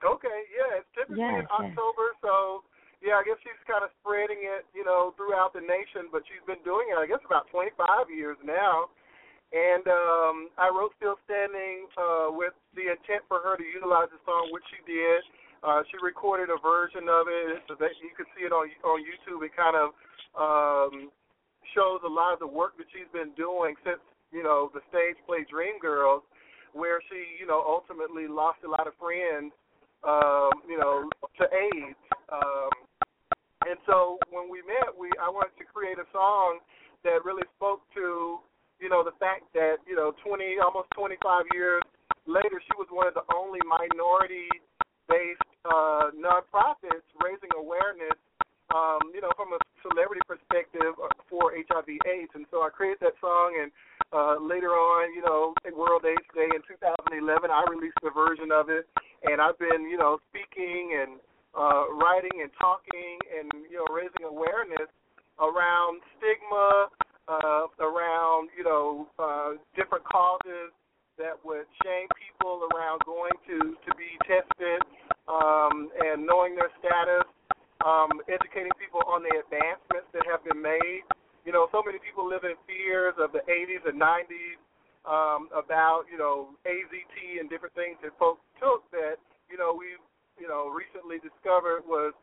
Okay, 0.00 0.38
yeah, 0.54 0.78
it's 0.78 0.90
typically 0.94 1.26
yes, 1.26 1.42
in 1.42 1.46
October, 1.50 2.14
yes. 2.14 2.22
so 2.22 2.62
yeah, 3.02 3.18
I 3.18 3.26
guess 3.26 3.38
she's 3.42 3.58
kind 3.66 3.82
of 3.82 3.90
spreading 4.02 4.42
it, 4.42 4.66
you 4.74 4.82
know, 4.82 5.14
throughout 5.14 5.54
the 5.54 5.62
nation. 5.62 6.10
But 6.10 6.26
she's 6.26 6.42
been 6.46 6.62
doing 6.66 6.90
it, 6.90 6.98
I 6.98 7.06
guess, 7.06 7.22
about 7.26 7.50
25 7.50 8.10
years 8.10 8.38
now. 8.42 8.90
And 9.48 9.84
um, 9.88 10.36
I 10.60 10.68
wrote 10.68 10.92
"Still 11.00 11.16
Standing" 11.24 11.88
uh, 11.96 12.28
with 12.32 12.52
the 12.76 12.92
intent 12.92 13.24
for 13.28 13.40
her 13.40 13.56
to 13.56 13.64
utilize 13.64 14.12
the 14.12 14.20
song, 14.28 14.52
which 14.52 14.64
she 14.68 14.80
did. 14.84 15.24
Uh, 15.64 15.82
she 15.90 15.96
recorded 15.98 16.52
a 16.52 16.60
version 16.60 17.08
of 17.08 17.26
it 17.26 17.64
so 17.66 17.74
that 17.80 17.96
you 17.98 18.12
can 18.12 18.28
see 18.36 18.44
it 18.44 18.52
on 18.52 18.68
on 18.84 19.00
YouTube. 19.00 19.40
It 19.40 19.56
kind 19.56 19.74
of 19.74 19.96
um, 20.36 21.08
shows 21.72 22.04
a 22.04 22.12
lot 22.12 22.36
of 22.36 22.38
the 22.44 22.50
work 22.50 22.76
that 22.76 22.86
she's 22.92 23.08
been 23.10 23.32
doing 23.40 23.72
since 23.82 24.04
you 24.30 24.44
know 24.44 24.68
the 24.76 24.84
stage 24.92 25.16
play 25.24 25.48
Dreamgirls, 25.48 26.22
where 26.76 27.00
she 27.08 27.40
you 27.40 27.48
know 27.48 27.64
ultimately 27.64 28.28
lost 28.28 28.60
a 28.62 28.70
lot 28.70 28.84
of 28.84 28.92
friends 29.00 29.56
um, 30.06 30.62
you 30.68 30.78
know, 30.78 31.08
to 31.38 31.44
AIDS. 31.50 31.98
Um, 32.30 32.70
and 33.66 33.78
so 33.86 34.18
when 34.30 34.50
we 34.50 34.62
met, 34.62 34.92
we 34.94 35.10
I 35.18 35.28
wanted 35.28 35.56
to 35.58 35.66
create 35.66 35.98
a 35.98 36.06
song 36.12 36.62
that 37.02 37.24
really 37.24 37.46
spoke 37.56 37.82
to, 37.94 38.38
you 38.80 38.88
know, 38.88 39.02
the 39.02 39.16
fact 39.18 39.50
that 39.54 39.82
you 39.86 39.96
know, 39.96 40.14
20 40.24 40.58
almost 40.62 40.88
25 40.94 41.18
years 41.54 41.82
later, 42.26 42.62
she 42.62 42.74
was 42.78 42.88
one 42.90 43.06
of 43.06 43.14
the 43.14 43.26
only 43.34 43.60
minority-based 43.66 45.52
uh, 45.66 46.14
nonprofits 46.14 47.06
raising 47.20 47.52
awareness, 47.56 48.16
um, 48.74 49.00
you 49.12 49.20
know, 49.20 49.32
from 49.34 49.52
a 49.56 49.60
celebrity 49.82 50.22
perspective 50.28 50.94
for 51.28 51.52
HIV/AIDS. 51.56 52.32
And 52.34 52.46
so 52.50 52.62
I 52.62 52.70
created 52.70 53.00
that 53.00 53.16
song, 53.20 53.56
and 53.58 53.72
uh, 54.12 54.40
later 54.40 54.72
on, 54.72 55.12
you 55.12 55.22
know, 55.22 55.52
World 55.76 56.04
AIDS 56.04 56.28
Day 56.34 56.48
in 56.48 56.62
2011, 56.66 57.50
I 57.50 57.62
released 57.70 58.00
a 58.02 58.10
version 58.10 58.50
of 58.50 58.68
it 58.68 58.88
and 59.24 59.40
I've 59.40 59.58
been, 59.58 59.86
you 59.90 59.98
know, 59.98 60.18
speaking 60.30 60.94
and 60.94 61.18
uh, 61.56 61.90
writing 61.98 62.42
and 62.42 62.50
talking 62.60 63.18
and 63.34 63.50
you 63.66 63.82
know 63.82 63.88
raising 63.90 64.22
awareness 64.22 64.86
around 65.40 66.02
stigma, 66.18 66.92
uh, 67.28 67.68
around 67.84 68.48
you 68.56 68.64
know 68.64 69.06
uh, 69.18 69.60
different 69.76 70.04
causes 70.04 70.72
that 71.18 71.34
would 71.44 71.66
shame 71.84 72.08
people 72.14 72.64
around 72.72 73.02
going 73.04 73.34
to 73.44 73.76
to 73.84 73.90
be 73.98 74.16
tested 74.24 74.80
um, 75.28 75.90
and 76.00 76.24
knowing 76.24 76.54
their 76.56 76.72
status, 76.80 77.26
um, 77.84 78.22
educating 78.30 78.72
people 78.80 79.02
on 79.04 79.20
the 79.26 79.34
advancements 79.36 80.08
that 80.14 80.24
have 80.24 80.40
been 80.46 80.62
made. 80.62 81.04
You 81.44 81.52
know, 81.52 81.68
so 81.74 81.82
many 81.84 81.98
people 82.00 82.24
live 82.24 82.46
in 82.46 82.56
fears 82.64 83.14
of 83.18 83.32
the 83.32 83.44
80s 83.44 83.84
and 83.84 83.98
90s 84.00 84.58
um, 85.04 85.52
about 85.52 86.08
you 86.08 86.16
know 86.16 86.54
AZT 86.64 87.40
and 87.40 87.50
different 87.50 87.74
things 87.74 88.00
that 88.00 88.16
folks 88.16 88.40
took 88.56 88.88
that 88.94 89.20
you 89.50 89.58
know 89.58 89.74
we 89.76 89.98
you 90.40 90.48
know 90.48 90.70
recently 90.70 91.20
discovered 91.20 91.82
was 91.84 92.14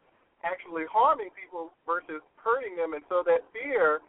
actually 0.44 0.86
harming 0.88 1.30
people 1.36 1.74
versus 1.84 2.24
hurting 2.40 2.80
them, 2.80 2.96
and 2.96 3.04
so 3.12 3.22
that 3.26 3.44
fear 3.52 4.00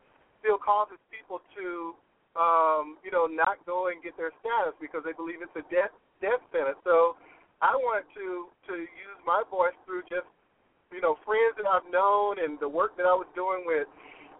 still 0.46 0.62
causes 0.62 1.02
people 1.10 1.42
to 1.58 1.98
um, 2.38 3.02
you 3.02 3.10
know 3.10 3.26
not 3.26 3.58
go 3.66 3.90
and 3.90 3.98
get 3.98 4.14
their 4.14 4.30
status 4.38 4.78
because 4.78 5.02
they 5.02 5.10
believe 5.18 5.42
it's 5.42 5.58
a 5.58 5.66
death 5.66 5.90
death 6.22 6.38
sentence. 6.54 6.78
So 6.86 7.18
I 7.58 7.74
wanted 7.74 8.06
to 8.14 8.54
to 8.70 8.74
use 8.78 9.18
my 9.26 9.42
voice 9.50 9.74
through 9.82 10.06
just 10.06 10.30
you 10.94 11.02
know 11.02 11.18
friends 11.26 11.58
that 11.58 11.66
I've 11.66 11.90
known 11.90 12.38
and 12.38 12.62
the 12.62 12.70
work 12.70 12.94
that 13.02 13.10
I 13.10 13.16
was 13.18 13.26
doing 13.34 13.66
with 13.66 13.90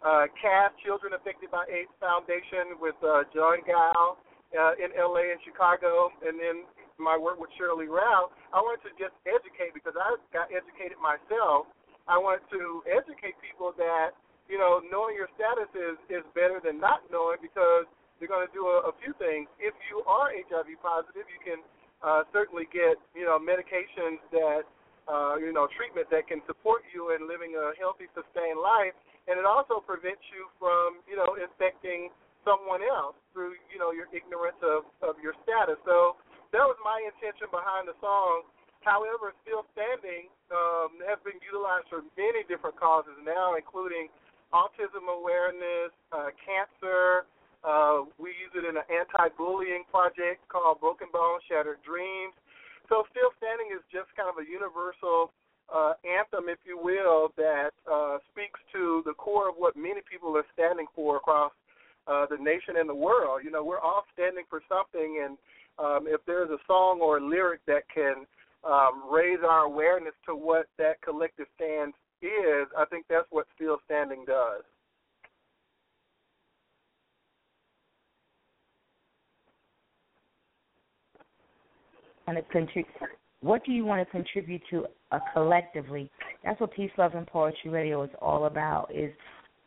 uh, 0.06 0.30
CAF 0.38 0.78
Children 0.86 1.18
Affected 1.18 1.50
by 1.50 1.66
AIDS 1.66 1.90
Foundation 1.98 2.78
with 2.78 2.94
uh, 3.02 3.26
John 3.34 3.66
Gao 3.66 4.14
uh, 4.54 4.78
in 4.78 4.94
LA 4.94 5.34
and 5.34 5.42
Chicago, 5.42 6.14
and 6.22 6.38
then 6.38 6.62
my 7.02 7.18
work 7.18 7.42
with 7.42 7.50
Sheryl 7.58 7.82
Lee 7.82 7.90
Ralph, 7.90 8.32
I 8.54 8.60
wanted 8.62 8.80
to 8.88 8.92
just 8.96 9.12
educate 9.28 9.76
because 9.76 9.92
I 10.00 10.16
got 10.32 10.48
educated 10.48 10.96
myself. 10.96 11.68
I 12.08 12.16
wanted 12.16 12.46
to 12.54 12.86
educate 12.88 13.36
people 13.42 13.74
that 13.76 14.16
you 14.46 14.58
know 14.58 14.82
knowing 14.86 15.14
your 15.18 15.30
status 15.34 15.70
is 15.74 15.98
is 16.10 16.24
better 16.34 16.62
than 16.62 16.78
not 16.78 17.06
knowing 17.10 17.38
because 17.42 17.86
you're 18.18 18.32
going 18.32 18.46
to 18.46 18.54
do 18.56 18.64
a, 18.64 18.88
a 18.88 18.92
few 19.04 19.12
things. 19.20 19.44
If 19.60 19.76
you 19.92 20.00
are 20.08 20.32
HIV 20.32 20.72
positive, 20.80 21.28
you 21.28 21.40
can 21.44 21.60
uh, 22.00 22.24
certainly 22.32 22.68
get 22.72 22.96
you 23.12 23.26
know 23.28 23.36
medications 23.36 24.22
that 24.32 24.64
uh, 25.08 25.36
you 25.36 25.52
know 25.52 25.68
treatment 25.76 26.08
that 26.10 26.26
can 26.28 26.40
support 26.48 26.82
you 26.92 27.14
in 27.14 27.28
living 27.28 27.54
a 27.56 27.76
healthy, 27.76 28.08
sustained 28.16 28.60
life, 28.60 28.96
and 29.28 29.36
it 29.36 29.46
also 29.46 29.82
prevents 29.84 30.22
you 30.32 30.48
from 30.56 31.02
you 31.04 31.16
know 31.16 31.36
infecting 31.36 32.10
someone 32.46 32.80
else 32.80 33.18
through 33.34 33.58
you 33.68 33.78
know 33.78 33.90
your 33.90 34.06
ignorance 34.14 34.58
of 34.62 34.86
of 35.02 35.18
your 35.20 35.34
status. 35.44 35.76
So 35.84 36.16
that 36.54 36.64
was 36.64 36.78
my 36.86 37.02
intention 37.04 37.50
behind 37.50 37.90
the 37.90 37.96
song. 37.98 38.46
However, 38.86 39.34
still 39.42 39.66
standing 39.74 40.30
um, 40.54 41.02
has 41.10 41.18
been 41.26 41.42
utilized 41.42 41.90
for 41.90 42.06
many 42.14 42.46
different 42.46 42.78
causes 42.78 43.18
now, 43.26 43.58
including 43.58 44.06
autism 44.56 45.04
awareness, 45.12 45.92
uh, 46.16 46.32
cancer. 46.40 47.28
Uh, 47.60 48.08
we 48.16 48.32
use 48.40 48.52
it 48.56 48.64
in 48.64 48.80
an 48.80 48.88
anti-bullying 48.88 49.84
project 49.92 50.40
called 50.48 50.80
Broken 50.80 51.12
Bones, 51.12 51.44
Shattered 51.44 51.84
Dreams. 51.84 52.32
So, 52.88 53.04
still 53.12 53.34
standing 53.36 53.74
is 53.74 53.84
just 53.92 54.08
kind 54.16 54.30
of 54.32 54.40
a 54.40 54.46
universal 54.46 55.34
uh, 55.68 55.98
anthem, 56.06 56.48
if 56.48 56.62
you 56.64 56.78
will, 56.78 57.34
that 57.36 57.74
uh, 57.84 58.22
speaks 58.30 58.56
to 58.72 59.02
the 59.04 59.12
core 59.12 59.50
of 59.50 59.58
what 59.58 59.76
many 59.76 60.00
people 60.08 60.32
are 60.38 60.46
standing 60.54 60.86
for 60.94 61.18
across 61.18 61.52
uh, 62.06 62.24
the 62.30 62.38
nation 62.38 62.78
and 62.78 62.88
the 62.88 62.94
world. 62.94 63.42
You 63.42 63.50
know, 63.50 63.64
we're 63.64 63.82
all 63.82 64.06
standing 64.14 64.46
for 64.48 64.62
something, 64.70 65.26
and 65.26 65.34
um, 65.82 66.06
if 66.06 66.22
there's 66.24 66.50
a 66.50 66.62
song 66.70 67.02
or 67.02 67.18
a 67.18 67.24
lyric 67.24 67.60
that 67.66 67.82
can 67.92 68.24
um, 68.62 69.02
raise 69.10 69.42
our 69.42 69.66
awareness 69.66 70.14
to 70.26 70.34
what 70.34 70.66
that 70.78 71.02
collective 71.02 71.46
stance 71.58 71.98
is, 72.22 72.66
I 72.76 72.84
think 72.86 73.06
that's 73.08 73.26
what 73.30 73.46
Still 73.54 73.78
Standing 73.84 74.24
does. 74.26 74.62
And 82.26 82.38
it 82.38 82.48
contribute. 82.50 82.86
What 83.40 83.64
do 83.64 83.70
you 83.70 83.84
want 83.84 84.04
to 84.04 84.10
contribute 84.10 84.62
to 84.70 84.86
uh, 85.12 85.18
collectively? 85.32 86.10
That's 86.44 86.60
what 86.60 86.72
Peace, 86.72 86.90
Love, 86.98 87.14
and 87.14 87.26
Poetry 87.26 87.70
Radio 87.70 88.02
is 88.02 88.10
all 88.20 88.46
about. 88.46 88.90
Is 88.92 89.12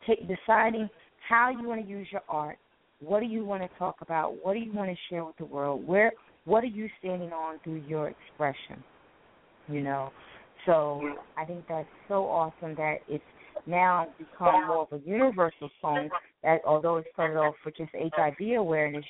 deciding 0.06 0.90
how 1.28 1.50
you 1.50 1.66
want 1.66 1.82
to 1.82 1.88
use 1.88 2.06
your 2.10 2.22
art. 2.28 2.58
What 3.00 3.20
do 3.20 3.26
you 3.26 3.44
want 3.44 3.62
to 3.62 3.68
talk 3.78 3.96
about? 4.02 4.34
What 4.42 4.54
do 4.54 4.58
you 4.58 4.72
want 4.72 4.90
to 4.90 4.96
share 5.08 5.24
with 5.24 5.36
the 5.38 5.46
world? 5.46 5.86
Where 5.86 6.12
what 6.44 6.64
are 6.64 6.68
you 6.68 6.88
standing 6.98 7.32
on 7.32 7.58
through 7.64 7.82
your 7.86 8.08
expression? 8.08 8.82
You 9.68 9.82
know. 9.82 10.10
So 10.66 11.14
I 11.36 11.44
think 11.44 11.64
that's 11.68 11.88
so 12.08 12.24
awesome 12.24 12.74
that 12.76 12.98
it's 13.08 13.24
now 13.66 14.08
become 14.18 14.66
more 14.66 14.88
of 14.90 14.92
a 14.92 15.08
universal 15.08 15.70
song 15.80 16.08
that 16.42 16.60
although 16.66 16.96
it 16.96 17.06
started 17.12 17.38
off 17.38 17.54
for 17.62 17.70
just 17.70 17.90
HIV 17.94 18.58
awareness, 18.58 19.04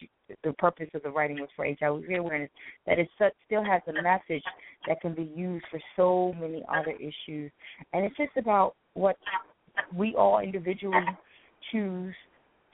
the 0.44 0.52
purpose 0.54 0.88
of 0.94 1.02
the 1.02 1.10
writing 1.10 1.38
was 1.38 1.48
for 1.54 1.64
HIV 1.64 2.04
awareness, 2.18 2.50
that 2.86 2.98
it 2.98 3.08
still 3.46 3.64
has 3.64 3.82
a 3.88 4.02
message 4.02 4.42
that 4.88 5.00
can 5.00 5.14
be 5.14 5.30
used 5.34 5.64
for 5.70 5.80
so 5.96 6.34
many 6.40 6.64
other 6.68 6.92
issues. 6.92 7.50
And 7.92 8.04
it's 8.04 8.16
just 8.16 8.36
about 8.36 8.74
what 8.94 9.16
we 9.94 10.14
all 10.16 10.40
individually 10.40 11.06
choose 11.70 12.14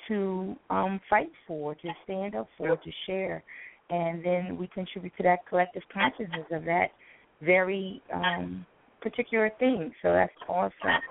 to 0.08 0.56
um, 0.70 1.00
fight 1.10 1.30
for, 1.46 1.74
to 1.74 1.88
stand 2.04 2.34
up 2.34 2.48
for, 2.56 2.76
to 2.76 2.90
share, 3.06 3.42
and 3.90 4.24
then 4.24 4.56
we 4.56 4.66
contribute 4.68 5.12
to 5.16 5.22
that 5.22 5.46
collective 5.48 5.82
consciousness 5.92 6.46
of 6.50 6.64
that 6.64 6.88
very 7.42 8.02
um, 8.12 8.66
particular 9.00 9.50
thing. 9.58 9.92
So 10.02 10.12
that's 10.12 10.32
awesome. 10.48 11.02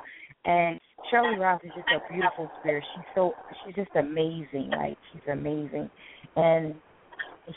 And 0.45 0.79
Shirley 1.09 1.37
Ross 1.37 1.61
is 1.63 1.71
just 1.75 1.87
a 1.89 2.13
beautiful 2.13 2.49
spirit. 2.59 2.83
She's 2.95 3.05
so 3.15 3.33
she's 3.65 3.75
just 3.75 3.95
amazing. 3.95 4.69
Like 4.71 4.97
she's 5.11 5.21
amazing, 5.31 5.89
and 6.35 6.75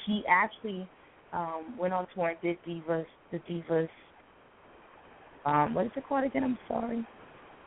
he 0.06 0.22
actually 0.28 0.88
um, 1.32 1.76
went 1.78 1.92
on 1.92 2.06
tour 2.14 2.30
and 2.30 2.38
did 2.40 2.56
Divas, 2.66 3.06
the 3.32 3.38
Divas. 3.38 3.88
Um, 5.44 5.74
what 5.74 5.86
is 5.86 5.92
it 5.96 6.04
called 6.08 6.24
again? 6.24 6.44
I'm 6.44 6.58
sorry. 6.66 7.06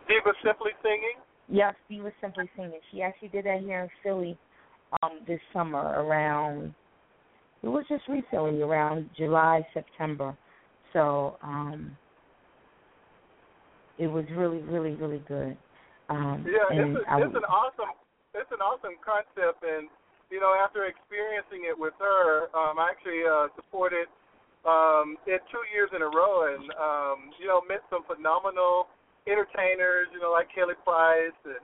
Divas 0.10 0.34
Simply 0.44 0.72
Singing. 0.82 1.18
Yes, 1.48 1.76
was 1.90 2.14
simply 2.22 2.50
singing. 2.56 2.80
She 2.92 3.02
actually 3.02 3.28
did 3.28 3.46
that 3.46 3.60
here 3.60 3.82
in 3.82 3.90
Philly 4.04 4.38
um 5.04 5.20
this 5.28 5.40
summer 5.54 5.80
around 5.80 6.74
it 7.64 7.68
was 7.68 7.86
just 7.88 8.08
recently 8.08 8.62
around 8.62 9.10
July, 9.16 9.66
September. 9.74 10.36
So, 10.94 11.38
um 11.44 11.98
it 14.02 14.10
was 14.10 14.26
really, 14.34 14.66
really, 14.66 14.98
really 14.98 15.22
good. 15.30 15.54
Um, 16.10 16.42
yeah, 16.50 16.66
and 16.74 16.98
it's, 16.98 17.06
a, 17.06 17.22
it's 17.22 17.38
an 17.38 17.46
awesome 17.46 17.94
it's 18.34 18.50
an 18.50 18.64
awesome 18.64 18.98
concept, 19.06 19.62
and 19.62 19.88
you 20.34 20.42
know 20.42 20.58
after 20.58 20.90
experiencing 20.90 21.70
it 21.70 21.78
with 21.78 21.94
her, 22.02 22.50
um, 22.58 22.82
I 22.82 22.90
actually 22.90 23.22
uh, 23.22 23.54
supported 23.54 24.10
um, 24.66 25.22
it 25.30 25.46
two 25.54 25.62
years 25.70 25.94
in 25.94 26.02
a 26.02 26.10
row, 26.10 26.50
and 26.50 26.66
um, 26.76 27.30
you 27.38 27.46
know 27.46 27.62
met 27.70 27.86
some 27.94 28.02
phenomenal 28.10 28.90
entertainers, 29.30 30.10
you 30.12 30.20
know 30.20 30.34
like 30.34 30.50
Kelly 30.50 30.76
Price 30.82 31.38
and 31.46 31.62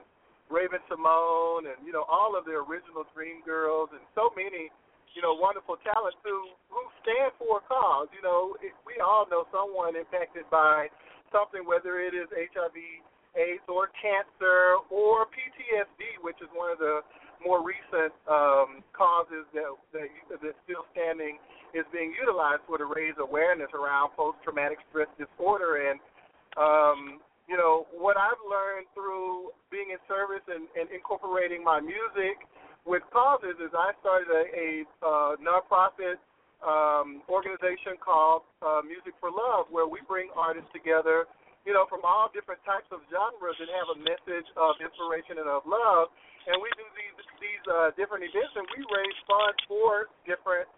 Raven-Symoné, 0.53 1.73
and 1.73 1.79
you 1.83 1.91
know 1.91 2.05
all 2.05 2.37
of 2.37 2.45
the 2.45 2.55
original 2.55 3.03
Dreamgirls, 3.17 3.91
and 3.97 4.03
so 4.13 4.29
many 4.37 4.69
you 5.15 5.21
know 5.21 5.35
wonderful 5.35 5.77
talents 5.83 6.17
who 6.23 6.51
who 6.71 6.81
stand 7.03 7.31
for 7.39 7.59
a 7.59 7.63
cause. 7.65 8.07
You 8.11 8.23
know 8.23 8.55
it, 8.59 8.73
we 8.83 8.99
all 8.99 9.27
know 9.29 9.47
someone 9.53 9.95
impacted 9.95 10.47
by 10.51 10.89
something, 11.31 11.63
whether 11.67 11.99
it 11.99 12.15
is 12.15 12.27
HIV 12.31 12.77
AIDS 13.37 13.65
or 13.69 13.93
cancer 13.93 14.81
or 14.89 15.29
PTSD, 15.29 16.23
which 16.25 16.41
is 16.41 16.49
one 16.57 16.73
of 16.73 16.79
the 16.81 17.05
more 17.45 17.61
recent 17.61 18.09
um, 18.25 18.81
causes 18.97 19.45
that, 19.53 19.69
that 19.93 20.09
that's 20.41 20.57
still 20.65 20.89
standing 20.89 21.37
is 21.77 21.85
being 21.93 22.09
utilized 22.17 22.65
for 22.65 22.81
to 22.81 22.89
raise 22.89 23.13
awareness 23.21 23.69
around 23.77 24.09
post-traumatic 24.17 24.81
stress 24.89 25.11
disorder. 25.21 25.85
And 25.85 26.01
um, 26.57 27.21
you 27.45 27.55
know 27.55 27.85
what 27.93 28.17
I've 28.17 28.41
learned 28.41 28.89
through 28.97 29.53
being 29.69 29.93
in 29.93 30.01
service 30.09 30.43
and, 30.49 30.65
and 30.73 30.89
incorporating 30.89 31.61
my 31.61 31.77
music 31.79 32.41
with 32.87 33.03
causes 33.11 33.59
is 33.59 33.69
I 33.75 33.91
started 33.99 34.31
a, 34.31 34.43
a 34.55 34.69
uh, 35.03 35.31
nonprofit 35.43 36.17
um, 36.63 37.21
organization 37.27 37.99
called 37.99 38.47
uh, 38.63 38.81
Music 38.81 39.13
for 39.19 39.29
Love, 39.29 39.67
where 39.69 39.85
we 39.85 39.99
bring 40.07 40.31
artists 40.33 40.71
together 40.71 41.27
you 41.67 41.75
know, 41.75 41.83
from 41.91 41.99
all 42.07 42.31
different 42.31 42.63
types 42.63 42.87
of 42.95 43.03
genres 43.11 43.59
that 43.59 43.67
have 43.75 43.91
a 43.91 43.99
message 43.99 44.47
of 44.55 44.79
inspiration 44.79 45.43
and 45.43 45.51
of 45.51 45.67
love. 45.67 46.07
And 46.47 46.55
we 46.63 46.71
do 46.79 46.87
these 46.95 47.19
these 47.43 47.63
uh, 47.67 47.91
different 47.99 48.23
events, 48.23 48.55
and 48.55 48.63
we 48.71 48.79
raise 48.87 49.19
funds 49.27 49.59
for 49.67 50.07
different 50.23 50.71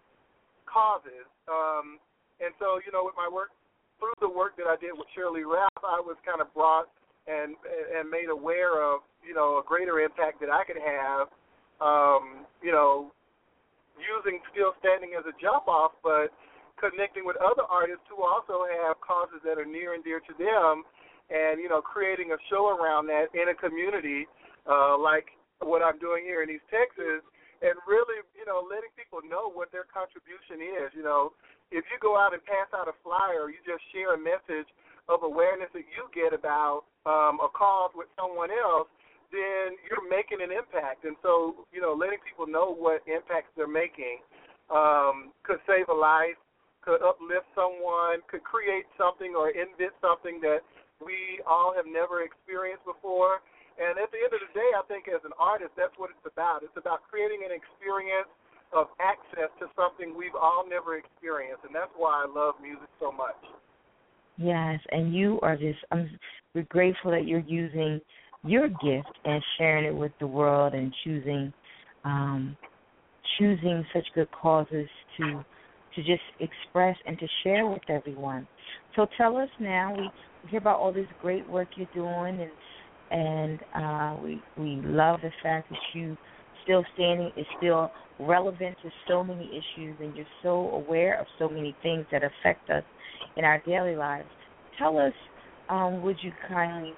causes. 0.66 1.30
Um, 1.46 2.02
and 2.42 2.50
so, 2.58 2.82
you 2.82 2.90
know, 2.90 3.06
with 3.06 3.14
my 3.14 3.30
work 3.30 3.54
through 4.02 4.18
the 4.18 4.26
work 4.26 4.58
that 4.58 4.66
I 4.66 4.74
did 4.82 4.98
with 4.98 5.06
Sheryl 5.14 5.38
Lee 5.38 5.46
Ralph, 5.46 5.78
I 5.86 6.02
was 6.02 6.18
kind 6.26 6.42
of 6.42 6.50
brought 6.58 6.90
and 7.30 7.54
and 7.94 8.10
made 8.10 8.26
aware 8.26 8.82
of 8.82 9.06
you 9.22 9.30
know 9.30 9.62
a 9.62 9.64
greater 9.64 10.02
impact 10.02 10.42
that 10.42 10.50
I 10.50 10.66
could 10.66 10.82
have. 10.82 11.30
Um, 11.80 12.44
you 12.62 12.72
know, 12.72 13.10
using 13.96 14.40
still 14.52 14.76
standing 14.80 15.16
as 15.16 15.24
a 15.24 15.34
jump 15.40 15.68
off, 15.68 15.96
but 16.04 16.32
connecting 16.80 17.24
with 17.28 17.36
other 17.40 17.64
artists 17.68 18.04
who 18.08 18.24
also 18.24 18.64
have 18.68 19.00
causes 19.00 19.40
that 19.44 19.60
are 19.60 19.68
near 19.68 19.92
and 19.96 20.04
dear 20.04 20.20
to 20.20 20.34
them, 20.36 20.84
and 21.28 21.60
you 21.60 21.68
know, 21.68 21.80
creating 21.80 22.32
a 22.32 22.38
show 22.48 22.72
around 22.72 23.06
that 23.08 23.32
in 23.36 23.52
a 23.52 23.56
community 23.56 24.28
uh, 24.68 24.96
like 24.96 25.32
what 25.60 25.84
I'm 25.84 26.00
doing 26.00 26.24
here 26.24 26.42
in 26.42 26.48
East 26.48 26.64
Texas, 26.72 27.20
and 27.60 27.76
really, 27.84 28.24
you 28.32 28.48
know, 28.48 28.64
letting 28.64 28.88
people 28.96 29.20
know 29.20 29.52
what 29.52 29.68
their 29.68 29.84
contribution 29.88 30.64
is. 30.64 30.88
You 30.96 31.04
know, 31.04 31.36
if 31.68 31.84
you 31.92 32.00
go 32.00 32.16
out 32.16 32.32
and 32.32 32.40
pass 32.44 32.72
out 32.72 32.88
a 32.88 32.96
flyer, 33.04 33.52
you 33.52 33.60
just 33.68 33.84
share 33.92 34.16
a 34.16 34.20
message 34.20 34.68
of 35.12 35.20
awareness 35.22 35.68
that 35.76 35.84
you 35.92 36.08
get 36.16 36.32
about 36.32 36.88
um, 37.04 37.40
a 37.44 37.50
cause 37.52 37.92
with 37.92 38.08
someone 38.16 38.48
else, 38.48 38.88
then 39.30 39.78
you're 39.86 40.04
making 40.06 40.42
an 40.42 40.50
impact. 40.50 41.06
And 41.06 41.16
so, 41.22 41.66
you 41.72 41.80
know, 41.80 41.94
letting 41.94 42.18
people 42.22 42.46
know 42.46 42.70
what 42.70 43.02
impacts 43.06 43.50
they're 43.56 43.70
making 43.70 44.22
um, 44.70 45.34
could 45.42 45.58
save 45.66 45.90
a 45.90 45.96
life, 45.96 46.38
could 46.82 47.02
uplift 47.02 47.46
someone, 47.54 48.22
could 48.30 48.42
create 48.46 48.86
something 48.94 49.34
or 49.34 49.50
invent 49.50 49.94
something 49.98 50.38
that 50.42 50.62
we 51.02 51.40
all 51.48 51.74
have 51.74 51.86
never 51.86 52.22
experienced 52.22 52.84
before. 52.84 53.42
And 53.80 53.96
at 53.96 54.12
the 54.12 54.20
end 54.20 54.32
of 54.36 54.42
the 54.44 54.52
day, 54.52 54.70
I 54.76 54.84
think 54.86 55.08
as 55.08 55.24
an 55.24 55.32
artist, 55.40 55.72
that's 55.74 55.94
what 55.96 56.12
it's 56.12 56.26
about. 56.28 56.62
It's 56.62 56.76
about 56.76 57.06
creating 57.08 57.46
an 57.48 57.52
experience 57.54 58.28
of 58.72 58.86
access 59.00 59.50
to 59.58 59.66
something 59.74 60.14
we've 60.14 60.36
all 60.36 60.62
never 60.68 60.96
experienced, 60.96 61.64
and 61.66 61.74
that's 61.74 61.90
why 61.96 62.22
I 62.22 62.26
love 62.28 62.54
music 62.62 62.86
so 63.00 63.10
much. 63.10 63.38
Yes, 64.36 64.78
and 64.92 65.14
you 65.14 65.40
are 65.42 65.56
just 65.56 65.78
I'm 65.90 66.08
we're 66.54 66.62
grateful 66.70 67.10
that 67.10 67.26
you're 67.26 67.44
using 67.46 68.00
your 68.44 68.68
gift 68.68 69.18
and 69.24 69.42
sharing 69.58 69.84
it 69.84 69.94
with 69.94 70.12
the 70.20 70.26
world 70.26 70.74
and 70.74 70.94
choosing 71.04 71.52
um 72.04 72.56
choosing 73.38 73.84
such 73.92 74.06
good 74.14 74.28
causes 74.30 74.88
to 75.16 75.44
to 75.94 76.02
just 76.02 76.22
express 76.38 76.96
and 77.06 77.18
to 77.18 77.26
share 77.42 77.66
with 77.66 77.82
everyone. 77.88 78.46
So 78.96 79.06
tell 79.16 79.36
us 79.36 79.48
now. 79.58 79.94
We, 79.96 80.10
hear 80.48 80.60
about 80.60 80.78
all 80.78 80.92
this 80.92 81.06
great 81.20 81.48
work 81.50 81.68
you're 81.76 81.86
doing, 81.92 82.40
and 82.40 82.50
and 83.10 83.60
uh, 83.74 84.22
we 84.22 84.40
we 84.56 84.80
love 84.84 85.20
the 85.22 85.32
fact 85.42 85.68
that 85.70 85.78
you 85.92 86.16
still 86.64 86.84
standing 86.94 87.30
is 87.36 87.46
still 87.58 87.90
relevant 88.18 88.76
to 88.82 88.90
so 89.08 89.24
many 89.24 89.46
issues, 89.48 89.96
and 90.00 90.14
you're 90.16 90.26
so 90.42 90.70
aware 90.70 91.20
of 91.20 91.26
so 91.38 91.48
many 91.48 91.74
things 91.82 92.06
that 92.12 92.22
affect 92.22 92.70
us 92.70 92.84
in 93.36 93.44
our 93.44 93.60
daily 93.66 93.96
lives. 93.96 94.28
Tell 94.78 94.98
us, 94.98 95.12
um, 95.68 96.02
would 96.02 96.16
you 96.22 96.32
kindly, 96.48 96.92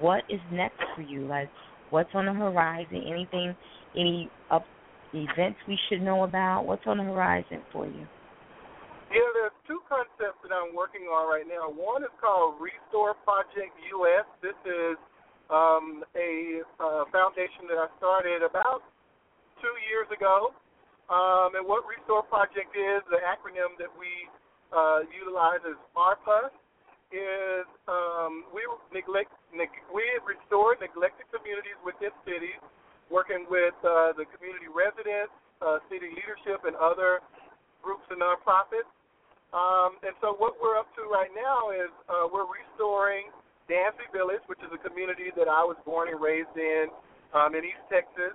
what 0.00 0.24
is 0.28 0.40
next 0.52 0.82
for 0.94 1.02
you? 1.02 1.26
Like, 1.26 1.50
what's 1.90 2.10
on 2.14 2.26
the 2.26 2.32
horizon? 2.32 3.02
Anything, 3.06 3.54
any 3.96 4.30
up 4.50 4.64
events 5.14 5.58
we 5.68 5.78
should 5.88 6.02
know 6.02 6.24
about? 6.24 6.64
What's 6.64 6.86
on 6.86 6.98
the 6.98 7.04
horizon 7.04 7.60
for 7.72 7.86
you? 7.86 8.06
Yeah, 9.12 9.28
there's 9.36 9.52
two 9.68 9.84
concepts 9.92 10.40
that 10.40 10.56
I'm 10.56 10.72
working 10.72 11.04
on 11.12 11.28
right 11.28 11.44
now. 11.44 11.68
One 11.68 12.00
is 12.00 12.14
called 12.16 12.56
Restore 12.56 13.12
Project 13.28 13.76
US. 13.92 14.24
This 14.40 14.56
is 14.64 14.96
um, 15.52 16.00
a 16.16 16.64
uh, 16.80 17.04
foundation 17.12 17.68
that 17.68 17.76
I 17.76 17.92
started 18.00 18.40
about 18.40 18.80
two 19.60 19.76
years 19.92 20.08
ago. 20.08 20.56
Um, 21.12 21.52
and 21.60 21.68
what 21.68 21.84
Restore 21.84 22.24
Project 22.24 22.72
is, 22.72 23.04
the 23.12 23.20
acronym 23.20 23.76
that 23.76 23.92
we 23.92 24.08
uh, 24.72 25.04
utilize 25.12 25.60
is 25.68 25.76
RPUS, 25.92 26.56
is 27.12 27.68
um, 27.86 28.48
we 28.50 28.64
neglect, 28.90 29.30
neg- 29.52 29.84
we 29.92 30.04
restore 30.24 30.74
neglected 30.80 31.28
communities 31.28 31.76
within 31.84 32.10
cities 32.24 32.58
working 33.12 33.44
with 33.52 33.76
uh, 33.84 34.16
the 34.16 34.24
community 34.32 34.72
residents, 34.72 35.32
uh, 35.60 35.78
city 35.92 36.08
leadership, 36.16 36.64
and 36.64 36.72
other 36.80 37.20
groups 37.84 38.02
and 38.08 38.24
nonprofits. 38.24 38.88
Um, 39.52 40.00
and 40.00 40.16
so 40.24 40.32
what 40.40 40.56
we're 40.56 40.80
up 40.80 40.88
to 40.96 41.04
right 41.12 41.28
now 41.36 41.68
is 41.76 41.92
uh, 42.08 42.24
we're 42.32 42.48
restoring 42.48 43.28
Dancy 43.68 44.08
Village, 44.08 44.40
which 44.48 44.64
is 44.64 44.72
a 44.72 44.80
community 44.80 45.28
that 45.36 45.46
I 45.46 45.60
was 45.60 45.76
born 45.84 46.08
and 46.08 46.16
raised 46.16 46.56
in 46.56 46.88
um, 47.36 47.52
in 47.52 47.60
East 47.64 47.84
Texas. 47.92 48.32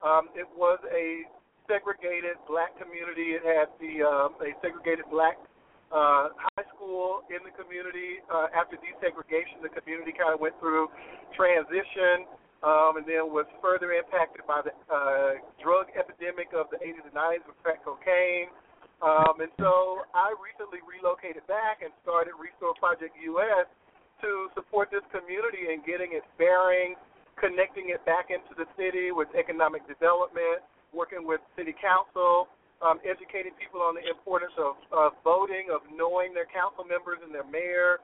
Um, 0.00 0.30
it 0.38 0.46
was 0.54 0.78
a 0.94 1.26
segregated 1.66 2.38
black 2.46 2.70
community. 2.78 3.34
It 3.34 3.42
had 3.42 3.66
the 3.82 4.06
uh, 4.06 4.46
a 4.46 4.54
segregated 4.62 5.10
black 5.10 5.42
uh, 5.90 6.30
high 6.38 6.66
school 6.74 7.26
in 7.30 7.42
the 7.42 7.52
community. 7.54 8.22
Uh, 8.30 8.50
after 8.54 8.78
desegregation, 8.78 9.58
the 9.62 9.70
community 9.70 10.14
kind 10.14 10.34
of 10.34 10.38
went 10.38 10.54
through 10.62 10.88
transition 11.34 12.26
um, 12.62 13.00
and 13.00 13.06
then 13.06 13.32
was 13.32 13.48
further 13.58 13.92
impacted 13.92 14.44
by 14.46 14.62
the 14.62 14.72
uh, 14.92 15.40
drug 15.58 15.90
epidemic 15.96 16.52
of 16.54 16.68
the 16.70 16.78
80s 16.78 17.04
and 17.08 17.16
90s 17.16 17.44
with 17.48 17.58
crack 17.64 17.82
cocaine. 17.82 18.52
Um, 19.00 19.40
and 19.40 19.48
so 19.56 20.04
I 20.12 20.36
recently 20.36 20.84
relocated 20.84 21.42
back 21.48 21.80
and 21.80 21.88
started 22.04 22.36
Restore 22.36 22.76
Project 22.76 23.16
US 23.32 23.64
to 24.20 24.52
support 24.52 24.92
this 24.92 25.04
community 25.08 25.72
in 25.72 25.80
getting 25.88 26.12
its 26.12 26.28
bearings, 26.36 27.00
connecting 27.40 27.88
it 27.88 28.04
back 28.04 28.28
into 28.28 28.52
the 28.52 28.68
city 28.76 29.08
with 29.08 29.32
economic 29.32 29.88
development, 29.88 30.60
working 30.92 31.24
with 31.24 31.40
city 31.56 31.72
council, 31.80 32.52
um, 32.80 32.96
educating 33.04 33.52
people 33.60 33.84
on 33.84 33.96
the 33.96 34.04
importance 34.08 34.52
of, 34.56 34.80
of 34.90 35.12
voting, 35.22 35.68
of 35.68 35.84
knowing 35.92 36.32
their 36.32 36.48
council 36.48 36.84
members 36.84 37.20
and 37.20 37.32
their 37.32 37.46
mayor, 37.46 38.00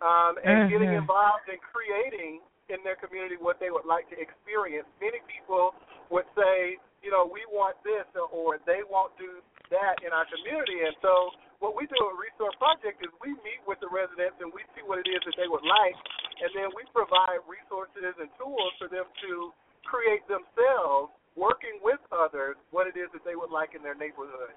um, 0.00 0.38
and 0.40 0.66
mm-hmm. 0.66 0.72
getting 0.72 0.92
involved 0.94 1.50
in 1.50 1.58
creating 1.60 2.40
in 2.70 2.78
their 2.86 2.96
community 2.96 3.34
what 3.36 3.58
they 3.58 3.74
would 3.74 3.84
like 3.84 4.06
to 4.08 4.16
experience. 4.16 4.86
Many 5.02 5.18
people 5.26 5.74
would 6.14 6.26
say, 6.38 6.78
you 7.02 7.10
know, 7.10 7.26
we 7.26 7.42
want 7.50 7.74
this 7.82 8.06
or 8.14 8.62
they 8.64 8.86
won't 8.86 9.10
do 9.18 9.42
that 9.74 9.98
in 10.06 10.14
our 10.14 10.26
community. 10.30 10.86
And 10.86 10.94
so 11.02 11.34
what 11.58 11.74
we 11.74 11.90
do 11.90 11.98
at 11.98 12.14
Restore 12.16 12.54
Project 12.56 13.02
is 13.02 13.10
we 13.18 13.34
meet 13.42 13.60
with 13.66 13.82
the 13.82 13.90
residents 13.90 14.38
and 14.38 14.54
we 14.54 14.62
see 14.72 14.86
what 14.86 15.02
it 15.02 15.08
is 15.10 15.20
that 15.26 15.36
they 15.36 15.50
would 15.50 15.66
like, 15.66 15.96
and 16.40 16.50
then 16.54 16.70
we 16.72 16.86
provide 16.94 17.42
resources 17.44 18.16
and 18.16 18.30
tools 18.38 18.72
for 18.78 18.88
them 18.88 19.04
to 19.26 19.52
create 19.84 20.24
themselves, 20.30 21.12
working 21.36 21.78
with 21.82 22.00
others, 22.10 22.56
what 22.70 22.86
it 22.86 22.98
is 22.98 23.10
that 23.12 23.22
they 23.22 23.34
would 23.34 23.50
like 23.50 23.74
in 23.74 23.82
their 23.82 23.98
neighborhood. 23.98 24.54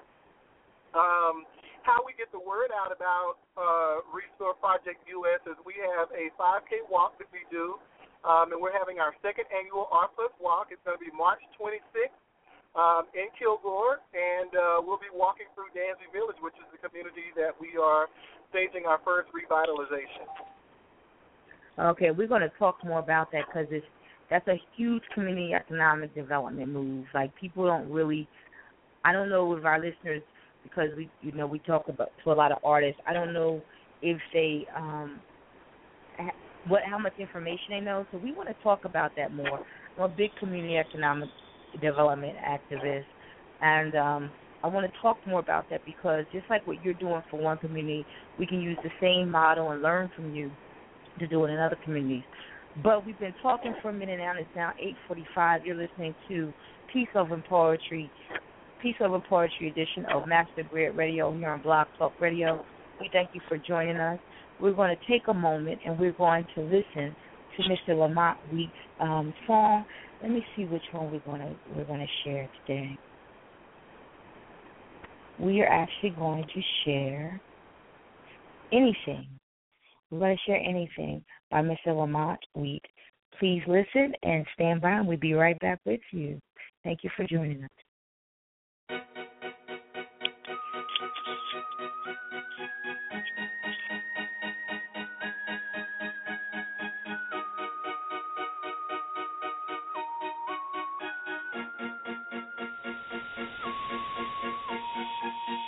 Um, 0.93 1.45
how 1.81 1.99
we 2.05 2.13
get 2.15 2.31
the 2.31 2.39
word 2.39 2.69
out 2.71 2.93
about 2.93 3.41
uh, 3.57 4.05
Restore 4.13 4.53
Project 4.57 5.01
US 5.09 5.41
is 5.49 5.57
we 5.65 5.75
have 5.81 6.07
a 6.13 6.29
5K 6.37 6.85
walk 6.87 7.17
that 7.17 7.27
we 7.33 7.43
do 7.49 7.81
um, 8.23 8.55
and 8.55 8.59
we're 8.59 8.75
having 8.75 9.03
our 9.03 9.11
second 9.19 9.45
annual 9.51 9.91
R 9.91 10.07
Plus 10.15 10.31
Walk. 10.39 10.71
It's 10.71 10.79
going 10.87 10.95
to 10.95 11.03
be 11.03 11.11
March 11.11 11.43
26th 11.59 12.15
um, 12.79 13.03
in 13.11 13.27
Kilgore, 13.35 13.99
and 14.15 14.51
uh, 14.55 14.79
we'll 14.79 15.01
be 15.01 15.11
walking 15.11 15.51
through 15.51 15.75
Danzy 15.75 16.07
Village, 16.15 16.39
which 16.39 16.55
is 16.55 16.67
the 16.71 16.79
community 16.79 17.35
that 17.35 17.51
we 17.59 17.75
are 17.75 18.07
staging 18.49 18.87
our 18.87 18.99
first 19.03 19.27
revitalization. 19.35 20.23
Okay, 21.91 22.11
we're 22.11 22.31
going 22.31 22.45
to 22.45 22.53
talk 22.55 22.79
more 22.85 22.99
about 22.99 23.31
that 23.35 23.43
because 23.51 23.67
it's 23.71 23.85
that's 24.33 24.47
a 24.47 24.59
huge 24.75 25.03
community 25.13 25.53
economic 25.53 26.13
development 26.15 26.69
move. 26.69 27.05
Like 27.13 27.31
people 27.39 27.67
don't 27.67 27.87
really, 27.91 28.27
I 29.05 29.13
don't 29.13 29.29
know 29.29 29.53
if 29.55 29.63
our 29.63 29.79
listeners 29.79 30.23
because 30.63 30.89
we 30.97 31.07
you 31.21 31.31
know 31.33 31.45
we 31.45 31.59
talk 31.59 31.87
about 31.87 32.09
to 32.23 32.31
a 32.31 32.33
lot 32.33 32.51
of 32.51 32.57
artists. 32.63 32.99
I 33.05 33.13
don't 33.13 33.31
know 33.31 33.61
if 34.01 34.17
they 34.33 34.65
um 34.75 35.21
what 36.67 36.81
how 36.83 36.97
much 36.97 37.13
information 37.19 37.65
they 37.69 37.79
know. 37.79 38.07
So 38.11 38.17
we 38.17 38.31
want 38.31 38.49
to 38.49 38.55
talk 38.63 38.85
about 38.85 39.11
that 39.17 39.35
more. 39.35 39.59
I'm 39.97 40.03
a 40.03 40.07
big 40.07 40.31
community 40.39 40.77
economic 40.77 41.29
development 41.79 42.35
activist, 42.37 43.05
and 43.61 43.93
um, 43.95 44.31
I 44.63 44.67
want 44.67 44.91
to 44.91 44.99
talk 44.99 45.17
more 45.27 45.41
about 45.41 45.69
that 45.69 45.81
because 45.85 46.25
just 46.31 46.49
like 46.49 46.65
what 46.65 46.83
you're 46.83 46.95
doing 46.95 47.21
for 47.29 47.39
one 47.39 47.59
community, 47.59 48.03
we 48.39 48.47
can 48.47 48.61
use 48.61 48.79
the 48.83 48.89
same 48.99 49.29
model 49.29 49.69
and 49.69 49.83
learn 49.83 50.09
from 50.15 50.33
you 50.33 50.49
to 51.19 51.27
do 51.27 51.45
it 51.45 51.51
in 51.51 51.59
other 51.59 51.77
communities. 51.83 52.23
But 52.81 53.05
we've 53.05 53.19
been 53.19 53.35
talking 53.41 53.75
for 53.81 53.89
a 53.89 53.93
minute 53.93 54.17
now. 54.17 54.33
It's 54.37 54.49
now 54.55 54.73
8:45. 55.09 55.65
You're 55.65 55.75
listening 55.75 56.15
to 56.27 56.51
Peace 56.91 57.09
Over 57.13 57.37
Poetry, 57.47 58.09
Peace 58.81 58.95
Over 58.99 59.19
Poetry 59.19 59.69
edition 59.69 60.05
of 60.05 60.27
Master 60.27 60.63
Griot 60.63 60.97
Radio 60.97 61.31
here 61.37 61.49
on 61.49 61.61
Blog 61.61 61.87
Talk 61.99 62.19
Radio. 62.19 62.65
We 62.99 63.09
thank 63.11 63.29
you 63.33 63.41
for 63.47 63.57
joining 63.57 63.97
us. 63.97 64.19
We're 64.59 64.73
going 64.73 64.95
to 64.95 65.11
take 65.11 65.27
a 65.27 65.33
moment 65.33 65.81
and 65.85 65.99
we're 65.99 66.13
going 66.13 66.45
to 66.55 66.61
listen 66.61 67.15
to 67.57 67.63
Mr. 67.63 67.97
Lamont 67.97 68.39
Wheat's 68.51 68.71
um, 68.99 69.33
song. 69.45 69.85
Let 70.21 70.31
me 70.31 70.43
see 70.55 70.65
which 70.65 70.83
one 70.91 71.11
we're 71.11 71.19
going 71.19 71.41
to 71.41 71.55
we're 71.75 71.85
going 71.85 71.99
to 71.99 72.23
share 72.23 72.49
today. 72.65 72.97
We 75.39 75.61
are 75.61 75.67
actually 75.67 76.11
going 76.11 76.43
to 76.43 76.61
share 76.85 77.39
anything. 78.71 79.27
Going 80.19 80.37
to 80.37 80.43
share 80.45 80.61
anything 80.61 81.23
by 81.49 81.61
Mr. 81.61 81.87
Lamont 81.87 82.39
Wheat. 82.53 82.83
Please 83.39 83.63
listen 83.67 84.13
and 84.21 84.45
stand 84.53 84.79
by, 84.79 84.91
and 84.91 85.07
we'll 85.07 85.17
be 85.17 85.33
right 85.33 85.59
back 85.59 85.79
with 85.85 86.01
you. 86.11 86.39
Thank 86.83 86.99
you 87.03 87.09
for 87.17 87.25
joining 87.25 87.63
us. 87.63 87.69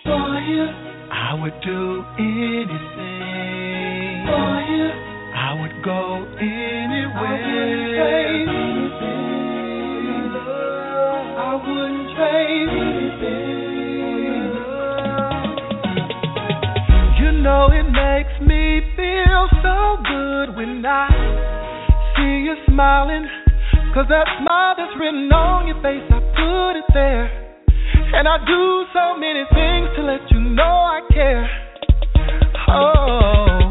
For 0.04 0.40
you, 0.40 0.66
I 1.12 1.34
would 1.34 1.60
do 1.64 2.06
anything. 2.20 3.75
So 19.62 19.98
good 20.04 20.56
when 20.56 20.86
I 20.86 21.08
see 22.16 22.46
you 22.46 22.56
smiling. 22.68 23.28
Cause 23.94 24.06
that 24.10 24.28
smile 24.40 24.76
that's 24.78 24.92
written 25.00 25.32
on 25.32 25.68
your 25.68 25.82
face, 25.82 26.04
I 26.10 26.20
put 26.36 26.78
it 26.78 26.86
there. 26.94 27.26
And 28.14 28.28
I 28.28 28.38
do 28.46 28.86
so 28.94 29.18
many 29.18 29.44
things 29.54 29.88
to 29.96 30.04
let 30.04 30.22
you 30.32 30.40
know 30.40 30.64
I 30.64 31.02
care. 31.14 31.50
Oh, 32.68 33.65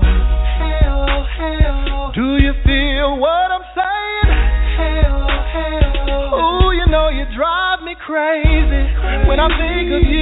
crazy 8.14 9.26
when 9.26 9.40
I 9.40 9.48
think 9.58 9.90
of 9.90 10.08
you. 10.08 10.13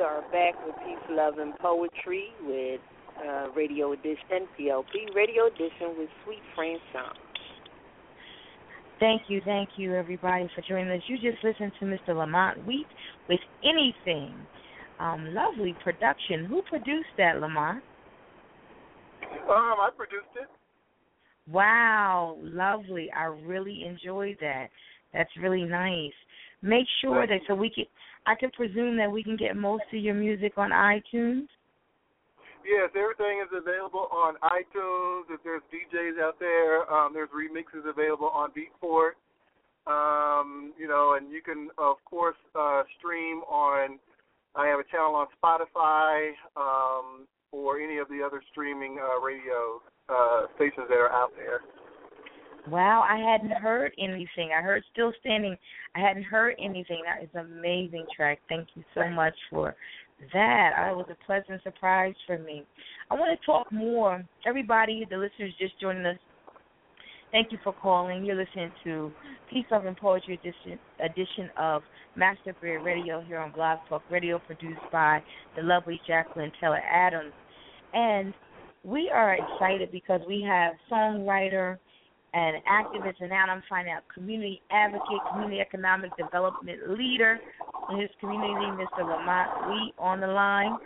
We 0.00 0.06
are 0.06 0.22
back 0.32 0.54
with 0.64 0.74
Peace, 0.76 0.96
Love, 1.10 1.36
and 1.36 1.54
Poetry 1.58 2.28
with 2.46 2.80
uh, 3.22 3.50
Radio 3.54 3.92
Edition, 3.92 4.48
PLP 4.58 5.14
Radio 5.14 5.46
Edition 5.46 5.98
with 5.98 6.08
Suite 6.24 6.38
Franchon. 6.56 7.12
Thank 8.98 9.22
you, 9.28 9.42
thank 9.44 9.68
you, 9.76 9.94
everybody, 9.94 10.48
for 10.54 10.62
joining 10.66 10.90
us. 10.90 11.02
You 11.06 11.16
just 11.16 11.44
listened 11.44 11.72
to 11.80 11.84
Mr. 11.84 12.16
Lamont 12.16 12.66
Wheat 12.66 12.86
with 13.28 13.40
Anything. 13.62 14.32
Um, 14.98 15.34
lovely 15.34 15.76
production. 15.84 16.46
Who 16.46 16.62
produced 16.62 17.12
that, 17.18 17.38
Lamont? 17.38 17.82
Um, 19.22 19.50
I 19.50 19.90
produced 19.94 20.32
it. 20.40 20.48
Wow, 21.52 22.38
lovely. 22.40 23.10
I 23.14 23.24
really 23.24 23.84
enjoyed 23.86 24.38
that. 24.40 24.68
That's 25.12 25.30
really 25.42 25.64
nice. 25.64 26.12
Make 26.62 26.86
sure 27.02 27.26
that 27.26 27.40
so 27.46 27.54
we 27.54 27.68
can 27.68 27.84
I 28.30 28.36
can 28.36 28.50
presume 28.52 28.96
that 28.98 29.10
we 29.10 29.24
can 29.24 29.36
get 29.36 29.56
most 29.56 29.82
of 29.92 29.98
your 29.98 30.14
music 30.14 30.52
on 30.56 30.70
iTunes. 30.70 31.48
Yes, 32.62 32.90
everything 32.94 33.42
is 33.42 33.50
available 33.50 34.06
on 34.12 34.34
iTunes. 34.44 35.22
If 35.30 35.42
there's 35.42 35.62
DJs 35.74 36.22
out 36.22 36.38
there, 36.38 36.88
um, 36.92 37.12
there's 37.12 37.30
remixes 37.30 37.88
available 37.90 38.28
on 38.28 38.50
Beatport. 38.50 39.18
Um, 39.90 40.72
you 40.78 40.86
know, 40.86 41.16
and 41.18 41.32
you 41.32 41.42
can 41.42 41.70
of 41.78 41.96
course 42.04 42.36
uh, 42.54 42.82
stream 42.98 43.40
on. 43.50 43.98
I 44.54 44.68
have 44.68 44.78
a 44.78 44.84
channel 44.84 45.16
on 45.16 45.26
Spotify 45.42 46.30
um, 46.56 47.26
or 47.50 47.80
any 47.80 47.98
of 47.98 48.08
the 48.08 48.22
other 48.24 48.42
streaming 48.52 48.98
uh, 49.00 49.18
radio 49.20 49.80
uh, 50.08 50.46
stations 50.54 50.86
that 50.88 50.98
are 50.98 51.10
out 51.10 51.32
there. 51.36 51.62
Wow, 52.68 53.04
I 53.08 53.18
hadn't 53.18 53.52
heard 53.52 53.92
anything. 53.98 54.50
I 54.56 54.62
heard 54.62 54.82
Still 54.92 55.12
Standing. 55.20 55.56
I 55.94 56.00
hadn't 56.00 56.24
heard 56.24 56.54
anything. 56.58 57.02
That 57.06 57.22
is 57.22 57.30
an 57.34 57.58
amazing 57.58 58.06
track. 58.14 58.38
Thank 58.48 58.68
you 58.74 58.84
so 58.94 59.08
much 59.08 59.34
for 59.48 59.74
that. 60.32 60.72
Oh, 60.78 60.82
I 60.82 60.92
was 60.92 61.06
a 61.10 61.24
pleasant 61.24 61.62
surprise 61.62 62.14
for 62.26 62.38
me. 62.38 62.64
I 63.10 63.14
want 63.14 63.38
to 63.38 63.46
talk 63.46 63.72
more. 63.72 64.22
Everybody, 64.46 65.06
the 65.10 65.16
listeners 65.16 65.52
just 65.58 65.80
joining 65.80 66.04
us, 66.04 66.18
thank 67.32 67.50
you 67.50 67.58
for 67.64 67.72
calling. 67.72 68.24
You're 68.24 68.36
listening 68.36 68.72
to 68.84 69.10
Peace, 69.50 69.64
Love, 69.70 69.86
and 69.86 69.96
Poetry 69.96 70.34
edition, 70.34 70.78
edition 71.02 71.50
of 71.58 71.82
Master 72.16 72.54
Griot 72.62 72.84
Radio 72.84 73.22
here 73.22 73.38
on 73.38 73.52
Blog 73.52 73.78
Talk 73.88 74.02
Radio, 74.10 74.38
produced 74.38 74.80
by 74.92 75.22
the 75.56 75.62
lovely 75.62 76.00
Jacqueline 76.06 76.52
Taylor 76.60 76.80
Adams. 76.80 77.32
And 77.94 78.34
we 78.84 79.10
are 79.12 79.34
excited 79.34 79.90
because 79.90 80.20
we 80.28 80.42
have 80.46 80.74
songwriter 80.90 81.78
and 82.32 82.56
activist, 82.64 83.20
and 83.20 83.30
now 83.30 83.44
I'm 83.48 83.62
finding 83.68 83.92
out 83.92 84.02
community 84.12 84.62
advocate, 84.70 85.18
community 85.32 85.60
economic 85.60 86.10
development 86.16 86.90
leader 86.90 87.38
in 87.90 88.00
his 88.00 88.10
community, 88.20 88.54
Mr. 88.54 89.02
Lamont 89.02 89.70
Wheat, 89.70 89.94
on 89.98 90.20
the 90.20 90.28
line. 90.28 90.76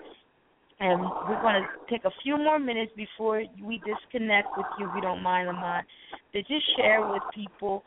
And 0.81 1.01
we're 1.29 1.41
going 1.41 1.63
to 1.63 1.69
take 1.89 2.05
a 2.05 2.11
few 2.23 2.37
more 2.37 2.59
minutes 2.59 2.93
before 2.97 3.43
we 3.63 3.81
disconnect 3.85 4.49
with 4.57 4.67
you, 4.79 4.89
if 4.89 4.93
you 4.97 5.03
don't 5.03 5.23
mind, 5.23 5.47
Lamont, 5.49 5.87
to 6.33 6.41
just 6.41 6.65
share 6.77 7.07
with 7.07 7.23
people. 7.35 7.85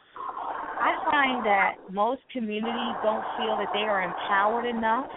I 0.80 0.94
find 1.10 1.46
that 1.46 1.76
most 1.92 2.22
communities 2.32 2.96
don't 3.04 3.26
feel 3.38 3.58
that 3.58 3.70
they 3.74 3.82
are 3.82 4.04
empowered 4.04 4.66
enough 4.66 5.08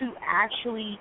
to 0.00 0.12
actually 0.26 0.98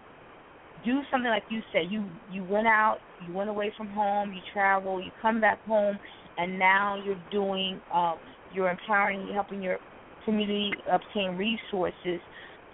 do 0.86 1.02
something 1.12 1.30
like 1.30 1.44
you 1.50 1.62
said. 1.74 1.90
You 1.90 2.06
you 2.32 2.44
went 2.44 2.68
out, 2.68 2.98
you 3.28 3.34
went 3.34 3.50
away 3.50 3.74
from 3.76 3.88
home, 3.90 4.34
you 4.34 4.42
travel, 4.54 5.02
you 5.02 5.12
come 5.22 5.42
back 5.42 5.64
home, 5.66 5.98
and 6.38 6.58
now 6.60 7.02
you're 7.04 7.22
doing, 7.32 7.82
uh, 7.94 8.16
you're 8.54 8.70
empowering, 8.70 9.26
you're 9.26 9.34
helping 9.34 9.62
your 9.62 9.78
community 10.26 10.72
obtain 10.92 11.38
resources 11.38 12.20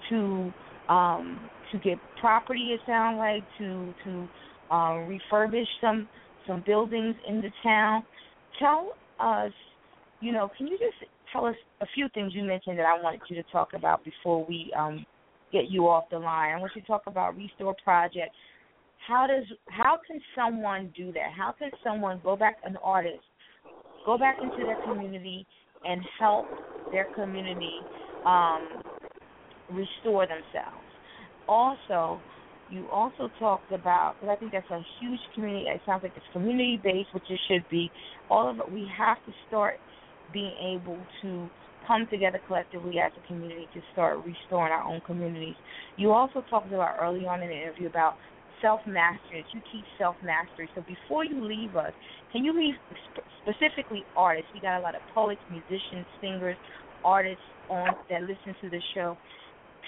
to 0.09 0.51
um, 0.89 1.39
to 1.71 1.79
get 1.79 1.97
property. 2.19 2.71
It 2.73 2.81
sounds 2.85 3.17
like 3.17 3.43
to 3.59 3.93
to 4.03 4.27
uh, 4.69 5.07
refurbish 5.07 5.67
some 5.79 6.07
some 6.47 6.63
buildings 6.65 7.15
in 7.27 7.37
the 7.37 7.49
town. 7.61 8.03
Tell 8.59 8.93
us, 9.19 9.51
you 10.19 10.31
know, 10.31 10.49
can 10.57 10.67
you 10.67 10.77
just 10.77 11.09
tell 11.31 11.45
us 11.45 11.55
a 11.81 11.85
few 11.95 12.07
things 12.13 12.33
you 12.35 12.43
mentioned 12.43 12.77
that 12.79 12.85
I 12.85 13.01
wanted 13.01 13.21
you 13.29 13.35
to 13.41 13.51
talk 13.51 13.69
about 13.73 14.03
before 14.03 14.45
we 14.45 14.71
um, 14.77 15.05
get 15.51 15.69
you 15.69 15.87
off 15.87 16.05
the 16.11 16.19
line? 16.19 16.55
I 16.55 16.59
want 16.59 16.73
you 16.75 16.81
to 16.81 16.87
talk 16.87 17.03
about 17.07 17.37
Restore 17.37 17.75
Project. 17.83 18.35
How 19.07 19.27
does 19.27 19.43
how 19.67 19.99
can 20.07 20.19
someone 20.35 20.93
do 20.95 21.11
that? 21.13 21.31
How 21.35 21.53
can 21.57 21.71
someone 21.83 22.19
go 22.23 22.35
back 22.35 22.57
an 22.65 22.77
artist 22.83 23.23
go 24.05 24.17
back 24.17 24.37
into 24.41 24.65
their 24.65 24.77
community 24.83 25.45
and 25.85 26.01
help 26.19 26.45
their 26.91 27.07
community 27.15 27.79
um, 28.25 28.61
restore 29.71 30.27
themselves. 30.27 30.83
Also, 31.47 32.19
you 32.71 32.87
also 32.91 33.29
talked 33.39 33.71
about 33.71 34.15
because 34.19 34.35
I 34.35 34.39
think 34.39 34.51
that's 34.51 34.69
a 34.71 34.81
huge 34.99 35.19
community. 35.35 35.65
It 35.67 35.81
sounds 35.85 36.03
like 36.03 36.13
it's 36.15 36.25
community 36.31 36.79
based, 36.81 37.09
which 37.13 37.23
it 37.29 37.39
should 37.47 37.65
be. 37.69 37.91
All 38.29 38.49
of 38.49 38.59
it. 38.59 38.71
We 38.71 38.87
have 38.97 39.17
to 39.25 39.31
start 39.47 39.75
being 40.31 40.53
able 40.75 40.97
to 41.21 41.49
come 41.87 42.07
together 42.09 42.39
collectively 42.47 42.95
as 42.99 43.11
a 43.21 43.27
community 43.27 43.67
to 43.73 43.81
start 43.91 44.19
restoring 44.25 44.71
our 44.71 44.83
own 44.83 45.01
communities. 45.05 45.55
You 45.97 46.11
also 46.11 46.43
talked 46.49 46.67
about 46.67 46.95
early 47.01 47.25
on 47.25 47.41
in 47.41 47.49
the 47.49 47.55
interview 47.55 47.87
about 47.87 48.15
self 48.63 48.79
mastery. 48.87 49.43
That 49.43 49.53
you 49.53 49.61
teach 49.71 49.85
self 49.99 50.15
mastery. 50.23 50.67
So 50.73 50.81
before 50.87 51.25
you 51.25 51.43
leave 51.43 51.75
us, 51.75 51.93
can 52.31 52.43
you 52.43 52.57
leave 52.57 52.73
specifically 53.43 54.03
artists? 54.15 54.49
We 54.53 54.61
got 54.61 54.79
a 54.79 54.81
lot 54.81 54.95
of 54.95 55.01
poets, 55.13 55.41
musicians, 55.51 56.07
singers, 56.19 56.57
artists 57.03 57.43
on 57.69 57.93
that 58.09 58.21
listen 58.21 58.55
to 58.61 58.69
the 58.69 58.81
show. 58.95 59.17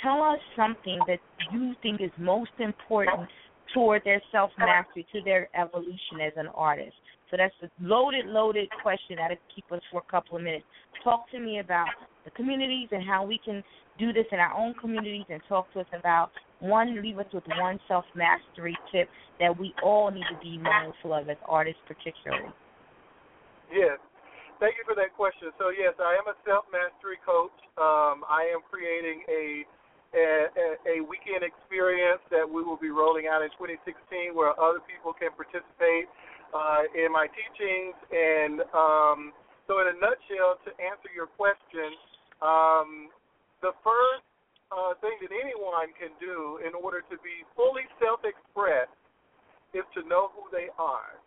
Tell 0.03 0.21
us 0.21 0.39
something 0.55 0.99
that 1.07 1.19
you 1.51 1.73
think 1.81 2.01
is 2.01 2.11
most 2.19 2.51
important 2.59 3.29
toward 3.73 4.03
their 4.03 4.21
self 4.31 4.51
mastery, 4.59 5.07
to 5.13 5.21
their 5.23 5.49
evolution 5.55 6.21
as 6.25 6.33
an 6.35 6.47
artist. 6.53 6.95
So 7.31 7.37
that's 7.37 7.53
a 7.63 7.69
loaded, 7.81 8.25
loaded 8.27 8.69
question 8.83 9.17
that'll 9.17 9.37
keep 9.53 9.65
us 9.71 9.81
for 9.91 10.03
a 10.07 10.11
couple 10.11 10.37
of 10.37 10.43
minutes. 10.43 10.65
Talk 11.03 11.29
to 11.31 11.39
me 11.39 11.59
about 11.59 11.87
the 12.23 12.31
communities 12.31 12.89
and 12.91 13.03
how 13.03 13.25
we 13.25 13.39
can 13.43 13.63
do 13.97 14.13
this 14.13 14.25
in 14.31 14.39
our 14.39 14.53
own 14.53 14.73
communities 14.75 15.25
and 15.29 15.41
talk 15.47 15.71
to 15.73 15.79
us 15.79 15.87
about 15.97 16.31
one, 16.59 17.01
leave 17.01 17.19
us 17.19 17.27
with 17.33 17.43
one 17.59 17.79
self 17.87 18.05
mastery 18.15 18.77
tip 18.91 19.09
that 19.39 19.57
we 19.57 19.73
all 19.83 20.11
need 20.11 20.25
to 20.31 20.39
be 20.41 20.57
mindful 20.57 21.13
of 21.13 21.29
as 21.29 21.37
artists, 21.47 21.81
particularly. 21.87 22.51
Yes. 23.71 23.99
Thank 24.59 24.79
you 24.79 24.87
for 24.87 24.95
that 24.95 25.11
question. 25.19 25.51
So 25.59 25.67
yes, 25.67 25.99
I 25.99 26.15
am 26.15 26.31
a 26.31 26.37
self 26.47 26.63
mastery 26.71 27.19
coach. 27.19 27.55
Um, 27.75 28.23
I 28.23 28.47
am 28.55 28.63
creating 28.63 29.27
a, 29.27 29.67
a 30.15 30.95
a 30.95 31.03
weekend 31.03 31.43
experience 31.43 32.23
that 32.31 32.47
we 32.47 32.63
will 32.63 32.79
be 32.79 32.87
rolling 32.87 33.27
out 33.27 33.43
in 33.43 33.51
2016, 33.59 34.31
where 34.31 34.55
other 34.55 34.79
people 34.87 35.11
can 35.11 35.35
participate 35.35 36.07
uh, 36.55 36.87
in 36.95 37.11
my 37.11 37.27
teachings. 37.27 37.99
And 38.15 38.63
um, 38.71 39.19
so, 39.67 39.83
in 39.83 39.91
a 39.91 39.95
nutshell, 39.99 40.55
to 40.63 40.71
answer 40.79 41.11
your 41.11 41.27
question, 41.35 41.91
um, 42.39 43.11
the 43.59 43.75
first 43.83 44.23
uh, 44.73 44.97
thing 45.01 45.17
that 45.21 45.33
anyone 45.33 45.93
can 45.97 46.13
do 46.17 46.59
in 46.65 46.73
order 46.73 47.01
to 47.05 47.15
be 47.21 47.45
fully 47.53 47.85
self-expressed 48.01 48.93
is 49.73 49.85
to 49.93 50.01
know 50.07 50.31
who 50.33 50.47
they 50.49 50.71
are. 50.79 51.19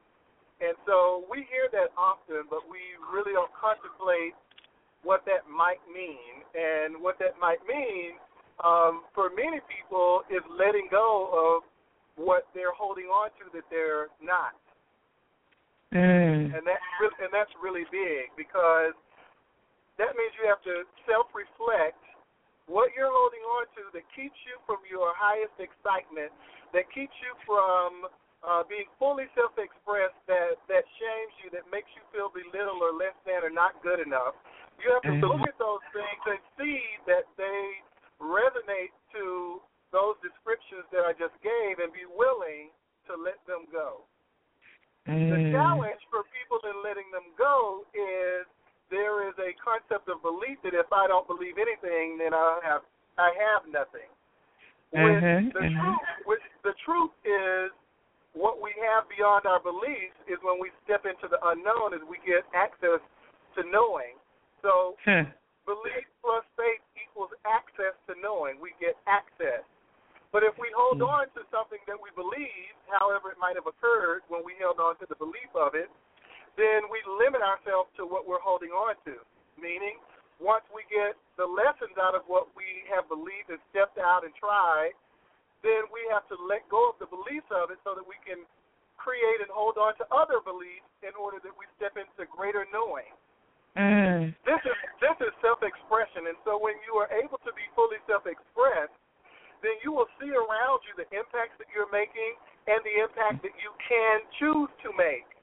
And 0.58 0.74
so 0.86 1.22
we 1.30 1.46
hear 1.46 1.70
that 1.70 1.94
often, 1.94 2.50
but 2.50 2.66
we 2.66 2.82
really 3.06 3.30
don't 3.30 3.52
contemplate 3.54 4.34
what 5.06 5.22
that 5.30 5.46
might 5.46 5.78
mean. 5.86 6.42
And 6.56 6.98
what 6.98 7.18
that 7.22 7.38
might 7.38 7.62
mean 7.62 8.18
um, 8.64 9.06
for 9.14 9.30
many 9.30 9.62
people 9.70 10.26
is 10.26 10.42
letting 10.50 10.90
go 10.90 11.30
of 11.30 11.62
what 12.18 12.50
they're 12.54 12.74
holding 12.74 13.06
on 13.06 13.30
to 13.38 13.46
that 13.54 13.62
they're 13.70 14.10
not. 14.18 14.58
Mm. 15.94 16.50
And 16.50 16.62
that's 16.66 16.88
really, 16.98 17.18
and 17.22 17.30
that's 17.30 17.54
really 17.62 17.86
big 17.94 18.34
because 18.34 18.98
that 19.96 20.18
means 20.18 20.34
you 20.42 20.44
have 20.50 20.60
to 20.66 20.82
self-reflect 21.06 22.02
what 22.68 22.92
you're 22.92 23.10
holding 23.10 23.42
on 23.58 23.64
to 23.80 23.82
that 23.96 24.04
keeps 24.12 24.36
you 24.44 24.60
from 24.68 24.84
your 24.86 25.10
highest 25.16 25.56
excitement, 25.56 26.30
that 26.76 26.86
keeps 26.92 27.16
you 27.24 27.32
from 27.48 28.06
uh, 28.44 28.62
being 28.68 28.86
fully 29.00 29.26
self-expressed 29.34 30.20
that 30.30 30.54
that 30.70 30.84
shames 31.00 31.32
you, 31.42 31.48
that 31.50 31.66
makes 31.72 31.90
you 31.98 32.04
feel 32.14 32.30
belittled 32.30 32.78
or 32.84 32.94
less 32.94 33.16
than 33.26 33.42
or 33.42 33.50
not 33.50 33.74
good 33.82 33.98
enough. 33.98 34.38
You 34.78 34.94
have 34.94 35.02
to 35.08 35.16
mm-hmm. 35.18 35.26
look 35.26 35.42
at 35.42 35.58
those 35.58 35.82
things 35.90 36.22
and 36.28 36.40
see 36.54 36.78
that 37.10 37.26
they 37.34 37.82
resonate 38.22 38.94
to 39.16 39.58
those 39.90 40.20
descriptions 40.20 40.84
that 40.92 41.08
I 41.08 41.16
just 41.16 41.34
gave, 41.40 41.80
and 41.80 41.88
be 41.90 42.04
willing 42.04 42.68
to 43.08 43.16
let 43.16 43.40
them 43.48 43.64
go. 43.72 44.04
Mm. 45.08 45.32
The 45.32 45.40
challenge 45.56 46.02
for 46.12 46.28
people 46.28 46.60
in 46.68 46.84
letting 46.84 47.08
them 47.08 47.32
go 47.40 47.88
is 47.96 48.44
there 48.90 49.28
is 49.28 49.36
a 49.36 49.52
concept 49.60 50.08
of 50.08 50.20
belief 50.24 50.58
that 50.64 50.72
if 50.72 50.88
I 50.92 51.06
don't 51.08 51.28
believe 51.28 51.60
anything, 51.60 52.16
then 52.16 52.32
I 52.32 52.60
have 52.64 52.82
I 53.18 53.34
have 53.34 53.66
nothing. 53.68 54.08
Mm-hmm, 54.94 55.52
the 55.52 55.64
mm-hmm. 55.68 55.76
truth, 55.76 56.04
which 56.24 56.44
the 56.64 56.72
truth 56.80 57.12
is 57.26 57.68
what 58.32 58.62
we 58.62 58.72
have 58.80 59.04
beyond 59.10 59.44
our 59.44 59.60
beliefs 59.60 60.16
is 60.24 60.40
when 60.40 60.56
we 60.56 60.72
step 60.86 61.04
into 61.04 61.28
the 61.28 61.36
unknown 61.52 61.92
as 61.92 62.00
we 62.08 62.16
get 62.24 62.46
access 62.56 63.02
to 63.58 63.60
knowing. 63.68 64.16
So 64.64 64.96
hmm. 65.04 65.28
belief 65.68 66.06
plus 66.24 66.46
faith 66.56 66.80
equals 66.96 67.34
access 67.44 67.92
to 68.08 68.16
knowing. 68.22 68.56
We 68.62 68.72
get 68.80 68.96
access. 69.04 69.66
But 70.32 70.44
if 70.44 70.56
we 70.60 70.68
hold 70.76 71.00
Mm. 71.00 71.08
on 71.08 71.24
to 71.40 71.44
something 71.50 71.80
that 71.88 71.96
we 71.96 72.10
believe, 72.12 72.72
however 72.92 73.32
it 73.32 73.38
might 73.38 73.56
have 73.56 73.66
occurred 73.66 74.22
when 74.28 74.44
we 74.44 74.54
held 74.60 74.78
on 74.78 74.96
to 75.00 75.06
the 75.06 75.16
belief 75.16 75.48
of 75.56 75.74
it, 75.74 75.88
then 76.58 76.90
we 76.90 76.98
limit 77.06 77.40
ourselves 77.40 77.88
to 77.96 78.04
what 78.04 78.26
we're 78.26 78.42
holding 78.42 78.74
on 78.74 78.98
to. 79.06 79.14
Meaning, 79.54 80.02
once 80.42 80.66
we 80.74 80.82
get 80.90 81.14
the 81.38 81.46
lessons 81.46 81.94
out 81.98 82.18
of 82.18 82.26
what 82.26 82.50
we 82.58 82.86
have 82.90 83.06
believed 83.06 83.50
and 83.50 83.62
stepped 83.70 83.98
out 83.98 84.26
and 84.26 84.34
tried, 84.34 84.94
then 85.62 85.86
we 85.90 86.02
have 86.10 86.26
to 86.30 86.36
let 86.46 86.66
go 86.70 86.90
of 86.90 86.98
the 87.02 87.10
beliefs 87.10 87.48
of 87.50 87.70
it 87.70 87.78
so 87.82 87.94
that 87.94 88.06
we 88.06 88.18
can 88.22 88.42
create 88.98 89.38
and 89.42 89.50
hold 89.50 89.78
on 89.78 89.94
to 89.98 90.04
other 90.10 90.42
beliefs 90.42 90.86
in 91.06 91.14
order 91.14 91.38
that 91.42 91.54
we 91.54 91.66
step 91.78 91.94
into 91.94 92.26
greater 92.30 92.66
knowing. 92.74 93.10
Mm. 93.78 94.34
This 94.42 94.62
is 94.66 94.78
this 94.98 95.14
is 95.22 95.30
self-expression, 95.38 96.26
and 96.26 96.38
so 96.42 96.58
when 96.58 96.74
you 96.82 96.98
are 96.98 97.06
able 97.14 97.38
to 97.46 97.52
be 97.54 97.62
fully 97.78 98.02
self-expressed, 98.10 98.94
then 99.62 99.78
you 99.86 99.94
will 99.94 100.10
see 100.18 100.30
around 100.34 100.82
you 100.82 100.98
the 100.98 101.06
impacts 101.14 101.54
that 101.62 101.70
you're 101.70 101.90
making 101.94 102.34
and 102.66 102.82
the 102.82 102.94
impact 102.98 103.46
that 103.46 103.54
you 103.62 103.70
can 103.86 104.26
choose 104.42 104.70
to 104.82 104.90
make. 104.98 105.37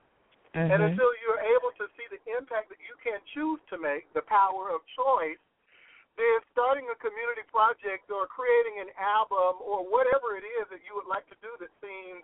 And 0.55 0.71
Mhm. 0.71 0.87
until 0.91 1.11
you're 1.21 1.39
able 1.39 1.71
to 1.73 1.89
see 1.97 2.07
the 2.07 2.21
impact 2.37 2.69
that 2.69 2.79
you 2.79 2.95
can 3.03 3.19
choose 3.33 3.59
to 3.67 3.77
make, 3.77 4.11
the 4.13 4.21
power 4.21 4.69
of 4.69 4.85
choice, 4.87 5.37
then 6.15 6.39
starting 6.51 6.89
a 6.89 6.95
community 6.95 7.43
project 7.51 8.09
or 8.09 8.25
creating 8.27 8.79
an 8.79 8.89
album 8.97 9.59
or 9.59 9.83
whatever 9.83 10.37
it 10.37 10.45
is 10.45 10.67
that 10.69 10.79
you 10.87 10.95
would 10.95 11.07
like 11.07 11.27
to 11.27 11.35
do 11.43 11.51
that 11.59 11.69
seems 11.83 12.23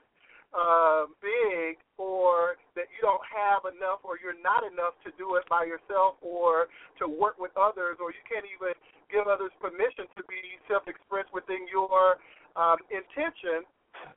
uh, 0.54 1.08
big 1.20 1.80
or 1.98 2.56
that 2.76 2.88
you 2.92 3.00
don't 3.02 3.24
have 3.28 3.64
enough 3.68 4.04
or 4.04 4.20
you're 4.20 4.40
not 4.40 4.64
enough 4.64 4.96
to 5.04 5.12
do 5.16 5.36
it 5.36 5.48
by 5.48 5.64
yourself 5.64 6.16
or 6.20 6.68
to 7.00 7.08
work 7.08 7.40
with 7.40 7.56
others 7.56 8.00
or 8.00 8.12
you 8.12 8.24
can't 8.28 8.48
even 8.48 8.76
give 9.12 9.28
others 9.28 9.52
permission 9.60 10.08
to 10.16 10.24
be 10.28 10.40
self-expressed 10.68 11.32
within 11.36 11.68
your 11.72 12.20
um, 12.56 12.80
intention, 12.92 13.64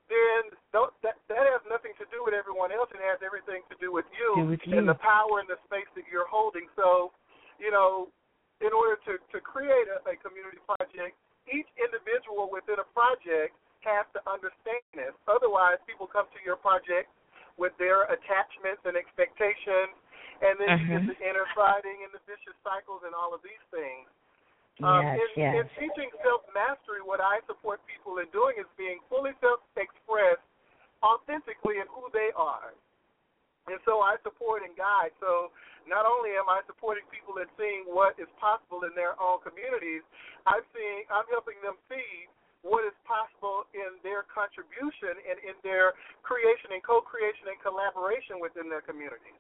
then 0.09 0.53
don't, 0.73 0.93
that 1.03 1.19
that 1.29 1.45
has 1.49 1.63
nothing 1.67 1.93
to 1.99 2.07
do 2.13 2.23
with 2.25 2.35
everyone 2.35 2.71
else. 2.71 2.91
It 2.93 3.03
has 3.03 3.21
everything 3.25 3.65
to 3.73 3.77
do 3.81 3.91
with 3.91 4.07
you, 4.15 4.47
with 4.47 4.63
you. 4.67 4.79
and 4.79 4.87
the 4.89 4.99
power 4.99 5.41
and 5.41 5.49
the 5.49 5.59
space 5.67 5.89
that 5.97 6.07
you're 6.11 6.29
holding. 6.29 6.69
So, 6.77 7.11
you 7.59 7.71
know, 7.71 8.11
in 8.61 8.71
order 8.73 9.01
to 9.09 9.19
to 9.19 9.39
create 9.41 9.89
a, 9.91 9.99
a 10.07 10.15
community 10.21 10.61
project, 10.65 11.17
each 11.51 11.69
individual 11.77 12.49
within 12.53 12.79
a 12.81 12.89
project 12.95 13.57
has 13.85 14.09
to 14.17 14.21
understand 14.25 14.81
this. 14.97 15.13
Otherwise, 15.29 15.77
people 15.85 16.09
come 16.09 16.25
to 16.33 16.41
your 16.41 16.57
project 16.57 17.13
with 17.61 17.77
their 17.77 18.09
attachments 18.09 18.83
and 18.89 18.97
expectations, 18.97 19.95
and 20.41 20.59
then 20.59 20.81
you 20.81 20.85
Mhm. 20.89 20.95
get 20.99 21.03
the 21.07 21.19
inner 21.23 21.47
fighting 21.55 22.03
and 22.03 22.11
the 22.13 22.23
vicious 22.27 22.57
cycles 22.65 23.05
and 23.05 23.15
all 23.15 23.33
of 23.35 23.43
these 23.43 23.63
things. 23.71 24.09
Um, 24.83 25.07
Yes, 25.07 25.15
in, 25.15 25.29
yes. 25.39 25.53
in 25.55 25.67
teaching 25.79 26.11
self 26.27 26.43
mastery, 26.51 26.99
what 26.99 27.23
I 27.23 27.39
support 27.47 27.79
people 27.87 28.19
in 28.19 28.27
doing 28.35 28.59
is 28.59 28.67
being 28.75 28.99
fully 29.07 29.31
self 29.39 29.63
expressed 29.79 30.43
authentically 30.99 31.79
in 31.79 31.87
who 31.95 32.11
they 32.11 32.35
are. 32.35 32.75
And 33.71 33.79
so 33.87 34.03
I 34.03 34.19
support 34.27 34.67
and 34.67 34.75
guide. 34.75 35.15
So 35.23 35.55
not 35.87 36.05
only 36.05 36.35
am 36.37 36.51
I 36.51 36.61
supporting 36.67 37.07
people 37.09 37.39
in 37.39 37.49
seeing 37.55 37.87
what 37.87 38.19
is 38.19 38.29
possible 38.37 38.83
in 38.85 38.93
their 38.99 39.15
own 39.17 39.41
communities, 39.47 40.03
I'm 40.45 40.67
seeing 40.75 41.07
I'm 41.07 41.29
helping 41.31 41.57
them 41.63 41.79
see 41.87 42.27
what 42.67 42.83
is 42.83 42.97
possible 43.07 43.69
in 43.77 44.01
their 44.01 44.25
contribution 44.27 45.21
and 45.23 45.37
in 45.45 45.57
their 45.61 45.95
creation 46.25 46.73
and 46.73 46.83
co-creation 46.83 47.53
and 47.53 47.61
collaboration 47.61 48.41
within 48.41 48.73
their 48.73 48.81
community. 48.81 49.37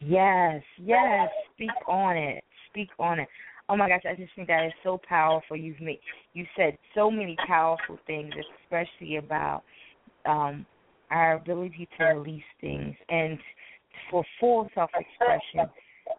Yes, 0.00 0.64
yes. 0.80 1.28
Speak 1.54 1.76
on 1.86 2.16
it. 2.16 2.42
Speak 2.72 2.88
on 2.98 3.20
it. 3.20 3.28
Oh 3.68 3.76
my 3.76 3.88
gosh, 3.88 4.02
I 4.08 4.14
just 4.14 4.34
think 4.36 4.48
that 4.48 4.66
is 4.66 4.72
so 4.82 5.00
powerful. 5.08 5.56
You've 5.56 5.80
made 5.80 6.00
you 6.34 6.44
said 6.56 6.76
so 6.94 7.10
many 7.10 7.36
powerful 7.46 7.98
things, 8.06 8.32
especially 8.64 9.16
about 9.16 9.62
um 10.26 10.66
our 11.10 11.34
ability 11.34 11.88
to 11.98 12.04
release 12.04 12.42
things 12.60 12.94
and 13.08 13.38
for 14.10 14.24
full 14.38 14.68
self 14.74 14.90
expression. 14.94 15.70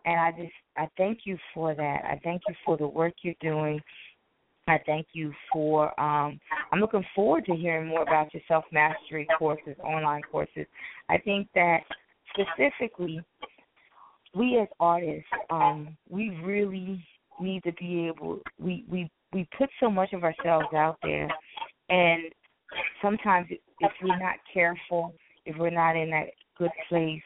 And 0.06 0.20
I 0.20 0.32
just 0.32 0.54
I 0.78 0.90
thank 0.98 1.20
you 1.26 1.38
for 1.54 1.76
that. 1.76 2.02
I 2.06 2.20
thank 2.24 2.42
you 2.48 2.56
for 2.66 2.78
the 2.78 2.88
work 2.88 3.14
you're 3.22 3.36
doing. 3.42 3.80
I 4.68 4.80
thank 4.84 5.08
you 5.14 5.32
for 5.54 6.00
um 6.00 6.40
I'm 6.72 6.80
looking 6.80 7.06
forward 7.14 7.46
to 7.46 7.56
hearing 7.56 7.88
more 7.88 8.02
about 8.02 8.34
your 8.34 8.42
self 8.48 8.66
mastery 8.72 9.28
courses, 9.38 9.76
online 9.84 10.24
courses. 10.24 10.66
I 11.10 11.20
think 11.20 11.48
that 11.54 11.82
specifically 12.34 13.22
we 14.34 14.60
as 14.60 14.68
artists, 14.80 15.30
um, 15.50 15.96
we 16.10 16.30
really 16.44 17.06
need 17.40 17.64
to 17.64 17.72
be 17.74 18.08
able 18.08 18.40
we 18.60 18.86
we 18.90 19.10
we 19.34 19.48
put 19.58 19.70
so 19.80 19.90
much 19.90 20.14
of 20.14 20.24
ourselves 20.24 20.74
out 20.74 20.98
there 21.04 21.30
and 21.90 22.32
sometimes 23.02 23.48
if 23.80 23.92
we're 24.02 24.18
not 24.18 24.36
careful, 24.54 25.14
if 25.46 25.56
we're 25.58 25.70
not 25.70 25.96
in 25.96 26.10
that 26.12 26.28
good 26.58 26.72
place, 26.90 27.22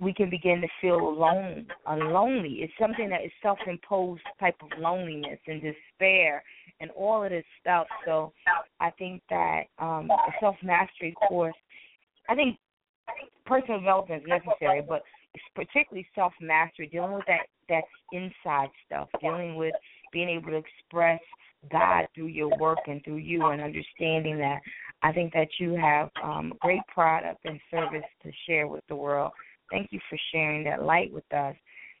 we 0.00 0.12
can 0.12 0.28
begin 0.28 0.60
to 0.60 0.68
feel 0.80 0.96
alone, 0.96 1.66
uh, 1.86 1.96
lonely. 1.96 2.58
It's 2.60 2.72
something 2.78 3.08
that 3.10 3.24
is 3.24 3.30
self-imposed 3.42 4.22
type 4.40 4.56
of 4.60 4.78
loneliness 4.78 5.38
and 5.46 5.62
despair 5.62 6.42
and 6.80 6.90
all 6.90 7.22
of 7.22 7.30
this 7.30 7.44
stuff. 7.60 7.86
So 8.04 8.32
I 8.80 8.90
think 8.90 9.22
that 9.30 9.62
um, 9.78 10.10
a 10.10 10.32
self-mastery 10.40 11.14
course, 11.28 11.54
I 12.28 12.34
think 12.34 12.58
personal 13.46 13.78
development 13.78 14.22
is 14.22 14.28
necessary, 14.28 14.82
but 14.86 15.02
particularly 15.54 16.06
self-mastery, 16.14 16.88
dealing 16.88 17.12
with 17.12 17.26
that 17.26 17.46
that 17.68 17.84
inside 18.12 18.68
stuff, 18.86 19.08
dealing 19.20 19.56
with 19.56 19.74
being 20.12 20.28
able 20.28 20.50
to 20.50 20.56
express 20.56 21.20
God 21.70 22.06
through 22.14 22.26
your 22.26 22.56
work 22.58 22.78
and 22.86 23.02
through 23.04 23.16
you, 23.16 23.46
and 23.46 23.60
understanding 23.60 24.38
that. 24.38 24.60
I 25.02 25.12
think 25.12 25.32
that 25.32 25.48
you 25.58 25.74
have 25.74 26.10
um, 26.22 26.52
great 26.60 26.80
product 26.92 27.40
and 27.44 27.60
service 27.70 28.04
to 28.22 28.30
share 28.46 28.68
with 28.68 28.82
the 28.88 28.96
world. 28.96 29.32
Thank 29.70 29.92
you 29.92 30.00
for 30.08 30.18
sharing 30.30 30.64
that 30.64 30.82
light 30.82 31.12
with 31.12 31.30
us. 31.32 31.54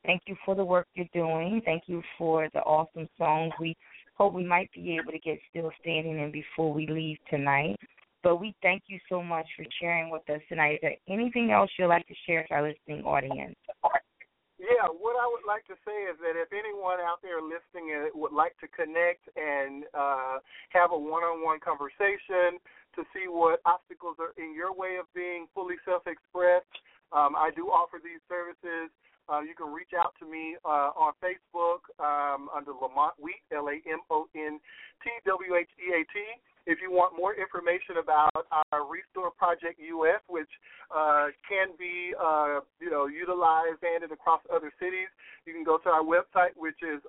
Thank 0.04 0.22
you 0.26 0.36
for 0.44 0.54
the 0.54 0.64
work 0.64 0.86
you're 0.94 1.06
doing. 1.14 1.62
Thank 1.64 1.84
you 1.86 2.02
for 2.18 2.48
the 2.52 2.60
awesome 2.60 3.08
songs. 3.16 3.52
We 3.58 3.76
hope 4.14 4.34
we 4.34 4.44
might 4.44 4.70
be 4.72 4.96
able 4.96 5.12
to 5.12 5.18
get 5.18 5.38
still 5.50 5.70
standing 5.80 6.18
in 6.18 6.30
before 6.30 6.72
we 6.72 6.86
leave 6.86 7.18
tonight. 7.30 7.76
But 8.24 8.40
we 8.40 8.56
thank 8.62 8.84
you 8.88 8.98
so 9.06 9.22
much 9.22 9.46
for 9.54 9.66
sharing 9.78 10.08
with 10.08 10.24
us 10.30 10.40
tonight. 10.48 10.76
Is 10.76 10.78
there 10.80 10.96
anything 11.12 11.52
else 11.52 11.70
you'd 11.78 11.92
like 11.92 12.08
to 12.08 12.14
share 12.26 12.40
with 12.40 12.50
our 12.56 12.64
listening 12.66 13.04
audience? 13.04 13.54
Yeah, 14.56 14.88
what 14.88 15.20
I 15.20 15.28
would 15.28 15.44
like 15.44 15.68
to 15.68 15.76
say 15.84 16.08
is 16.08 16.16
that 16.24 16.32
if 16.32 16.48
anyone 16.48 16.96
out 17.04 17.20
there 17.20 17.44
listening 17.44 17.92
would 18.16 18.32
like 18.32 18.56
to 18.64 18.68
connect 18.72 19.28
and 19.36 19.84
uh, 19.92 20.40
have 20.72 20.88
a 20.88 20.96
one-on-one 20.96 21.60
conversation 21.60 22.56
to 22.96 23.04
see 23.12 23.28
what 23.28 23.60
obstacles 23.68 24.16
are 24.16 24.32
in 24.40 24.56
your 24.56 24.72
way 24.72 24.96
of 24.96 25.04
being 25.12 25.44
fully 25.52 25.76
self-expressed, 25.84 26.72
um, 27.12 27.36
I 27.36 27.52
do 27.52 27.68
offer 27.68 28.00
these 28.00 28.24
services. 28.24 28.88
Uh, 29.28 29.40
you 29.40 29.54
can 29.56 29.72
reach 29.72 29.92
out 29.96 30.12
to 30.20 30.26
me 30.28 30.56
uh, 30.64 30.92
on 30.92 31.12
Facebook 31.24 31.80
um, 31.96 32.48
under 32.52 32.72
Lamont 32.72 33.14
Wheat, 33.18 33.40
L 33.52 33.68
A 33.68 33.80
M 33.88 34.00
O 34.10 34.26
N 34.36 34.60
T 35.02 35.10
W 35.24 35.56
H 35.56 35.68
E 35.80 35.92
A 35.96 36.04
T. 36.12 36.20
If 36.66 36.80
you 36.80 36.90
want 36.90 37.14
more 37.16 37.34
information 37.36 37.98
about 38.00 38.32
our 38.72 38.88
Restore 38.88 39.30
Project 39.32 39.78
US, 39.80 40.20
which 40.28 40.48
uh, 40.94 41.26
can 41.48 41.68
be 41.78 42.14
uh, 42.20 42.60
you 42.80 42.90
know 42.90 43.06
utilized 43.06 43.82
and 43.84 44.12
across 44.12 44.40
other 44.52 44.70
cities, 44.80 45.08
you 45.46 45.52
can 45.52 45.64
go 45.64 45.78
to 45.78 45.88
our 45.88 46.04
website, 46.04 46.52
which 46.56 46.82
is 46.84 47.00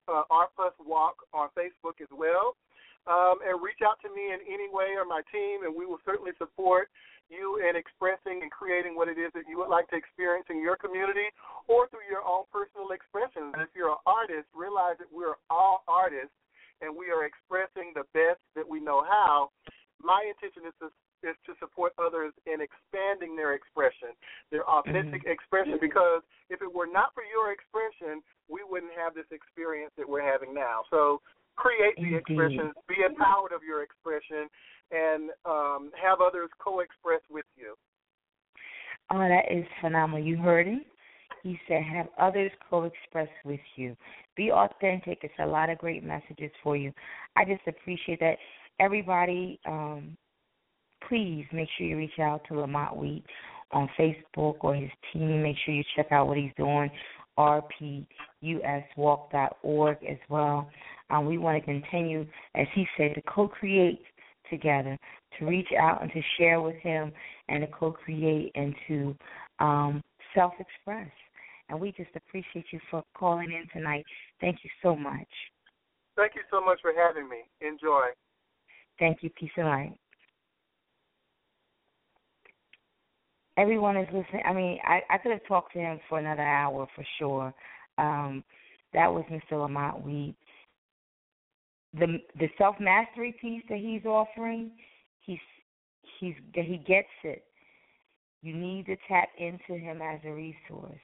uh, 0.09 0.22
R 0.30 0.49
Plus 0.57 0.72
Walk 0.86 1.16
on 1.32 1.49
Facebook 1.57 2.01
as 2.01 2.09
well. 2.12 2.57
Um, 3.05 3.36
and 3.44 3.61
reach 3.61 3.84
out 3.84 4.00
to 4.00 4.09
me 4.09 4.32
in 4.32 4.40
any 4.48 4.64
way 4.72 4.96
or 4.96 5.05
my 5.05 5.20
team, 5.28 5.68
and 5.68 5.76
we 5.76 5.84
will 5.84 6.00
certainly 6.09 6.32
support 6.40 6.88
you 7.28 7.61
in 7.61 7.76
expressing 7.76 8.40
and 8.40 8.48
creating 8.48 8.96
what 8.96 9.12
it 9.12 9.20
is 9.20 9.28
that 9.36 9.44
you 9.44 9.61
would 9.61 9.68
like 9.68 9.88
to 9.92 9.96
experience 9.96 10.48
in 10.48 10.61
your 10.61 10.76
community 10.76 11.28
or 11.68 11.88
through 11.88 12.09
your 12.09 12.24
own 12.24 12.48
personal 12.48 12.96
expression. 12.96 13.52
And 13.52 13.61
if 13.61 13.68
you're 13.76 13.92
an 13.92 14.00
artist, 14.09 14.48
realize 14.57 14.96
that 15.05 15.12
we're 15.12 15.36
all 15.52 15.84
artists 15.88 16.32
and 16.80 16.96
we 16.96 17.12
are 17.12 17.24
expressing 17.28 17.92
the 17.92 18.09
best 18.16 18.40
that 18.57 18.64
we 18.64 18.80
know 18.80 19.05
how. 19.05 19.52
My 20.00 20.24
intention 20.24 20.64
is 20.64 20.74
to 20.80 20.88
is 21.24 21.36
to 21.48 21.57
support 21.57 21.96
others 21.96 22.36
in 22.44 22.61
expanding 22.61 23.32
their 23.34 23.57
expression, 23.57 24.12
their 24.52 24.68
authentic 24.68 25.24
Mhm. 25.24 25.32
expression. 25.32 25.78
Because 25.80 26.22
if 26.50 26.61
it 26.61 26.70
were 26.70 26.86
not 26.86 27.14
for 27.14 27.24
your 27.24 27.50
expression, 27.50 28.22
we 28.48 28.62
wouldn't 28.62 28.92
have 28.92 29.14
this 29.14 29.30
experience 29.32 29.94
that 29.96 30.07
we're 30.07 30.20
having 30.20 30.52
now. 30.52 30.84
So 30.90 31.22
create 31.57 31.96
the 31.96 32.02
Indeed. 32.02 32.18
expressions, 32.18 32.74
be 32.88 32.96
empowered 33.07 33.52
of 33.52 33.62
your 33.62 33.82
expression, 33.82 34.48
and 34.90 35.30
um, 35.44 35.90
have 36.00 36.18
others 36.20 36.50
co-express 36.62 37.20
with 37.30 37.46
you. 37.57 37.74
Oh, 39.11 39.18
that 39.18 39.50
is 39.50 39.64
phenomenal. 39.80 40.24
You 40.24 40.36
heard 40.38 40.66
him. 40.66 40.82
He 41.42 41.59
said, 41.68 41.82
have 41.82 42.07
others 42.18 42.50
co 42.70 42.84
express 42.84 43.28
with 43.44 43.61
you. 43.76 43.94
Be 44.34 44.50
authentic. 44.50 45.18
It's 45.22 45.34
a 45.40 45.46
lot 45.46 45.68
of 45.68 45.76
great 45.78 46.02
messages 46.02 46.50
for 46.62 46.74
you. 46.76 46.90
I 47.36 47.44
just 47.44 47.61
appreciate 47.66 48.20
that. 48.20 48.38
Everybody, 48.80 49.61
um, 49.66 50.16
please 51.07 51.44
make 51.52 51.68
sure 51.76 51.86
you 51.86 51.98
reach 51.98 52.18
out 52.18 52.40
to 52.48 52.59
Lamont 52.59 52.96
Wheat 52.96 53.24
on 53.72 53.88
Facebook 53.98 54.57
or 54.61 54.74
his 54.74 54.90
team. 55.12 55.42
Make 55.42 55.57
sure 55.64 55.74
you 55.74 55.84
check 55.94 56.11
out 56.12 56.28
what 56.28 56.38
he's 56.38 56.52
doing 56.57 56.90
rpuswalk.org 57.39 59.97
as 60.09 60.18
well. 60.28 60.68
Um, 61.11 61.26
we 61.26 61.39
want 61.39 61.59
to 61.59 61.64
continue, 61.64 62.26
as 62.55 62.66
he 62.74 62.87
said, 62.97 63.14
to 63.14 63.22
co-create 63.22 64.01
together, 64.51 64.99
to 65.39 65.47
reach 65.47 65.68
out 65.78 66.03
and 66.03 66.12
to 66.12 66.20
share 66.39 66.61
with 66.61 66.76
him, 66.76 67.12
and 67.49 67.62
to 67.62 67.66
co-create 67.68 68.53
and 68.55 68.74
to 68.89 69.16
um, 69.59 70.03
self-express. 70.35 71.11
And 71.68 71.80
we 71.80 71.93
just 71.93 72.11
appreciate 72.14 72.66
you 72.72 72.80
for 72.91 73.03
calling 73.16 73.53
in 73.53 73.66
tonight. 73.72 74.05
Thank 74.41 74.59
you 74.62 74.70
so 74.82 74.95
much. 74.95 75.28
Thank 76.16 76.35
you 76.35 76.43
so 76.51 76.61
much 76.61 76.78
for 76.82 76.93
having 76.97 77.28
me. 77.28 77.39
Enjoy. 77.61 78.09
Thank 78.99 79.22
you. 79.22 79.30
Peace 79.30 79.51
and 79.57 79.66
light. 79.66 79.97
Everyone 83.57 83.96
is 83.96 84.09
listening. 84.12 84.42
I 84.44 84.52
mean, 84.52 84.78
I, 84.84 85.00
I 85.11 85.18
could 85.18 85.32
have 85.32 85.46
talked 85.46 85.72
to 85.74 85.78
him 85.78 86.00
for 86.09 86.18
another 86.18 86.42
hour 86.42 86.86
for 86.94 87.05
sure. 87.18 87.55
Um, 87.98 88.42
that 88.92 89.12
was 89.12 89.24
Mr. 89.30 89.61
Lamont 89.61 90.05
Wheat. 90.05 90.36
The 91.94 92.18
the 92.38 92.48
self 92.59 92.76
mastery 92.80 93.34
piece 93.40 93.62
that 93.68 93.78
he's 93.78 94.05
offering, 94.05 94.72
he's 95.20 95.38
he's 96.18 96.34
he 96.52 96.78
gets 96.78 97.09
it. 97.22 97.44
You 98.42 98.55
need 98.55 98.86
to 98.86 98.96
tap 99.09 99.28
into 99.38 99.80
him 99.80 100.02
as 100.02 100.20
a 100.24 100.32
resource. 100.32 101.00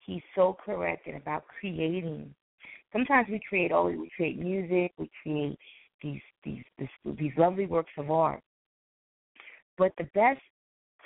He's 0.00 0.22
so 0.34 0.56
correct 0.64 1.06
in 1.06 1.16
about 1.16 1.44
creating. 1.60 2.34
Sometimes 2.92 3.28
we 3.30 3.40
create 3.48 3.72
all 3.72 3.84
we 3.84 4.10
create 4.16 4.38
music, 4.38 4.92
we 4.98 5.10
create 5.22 5.58
these 6.02 6.20
these 6.44 6.64
this, 6.78 6.88
these 7.18 7.32
lovely 7.36 7.66
works 7.66 7.92
of 7.98 8.10
art. 8.10 8.40
But 9.76 9.92
the 9.98 10.08
best 10.14 10.40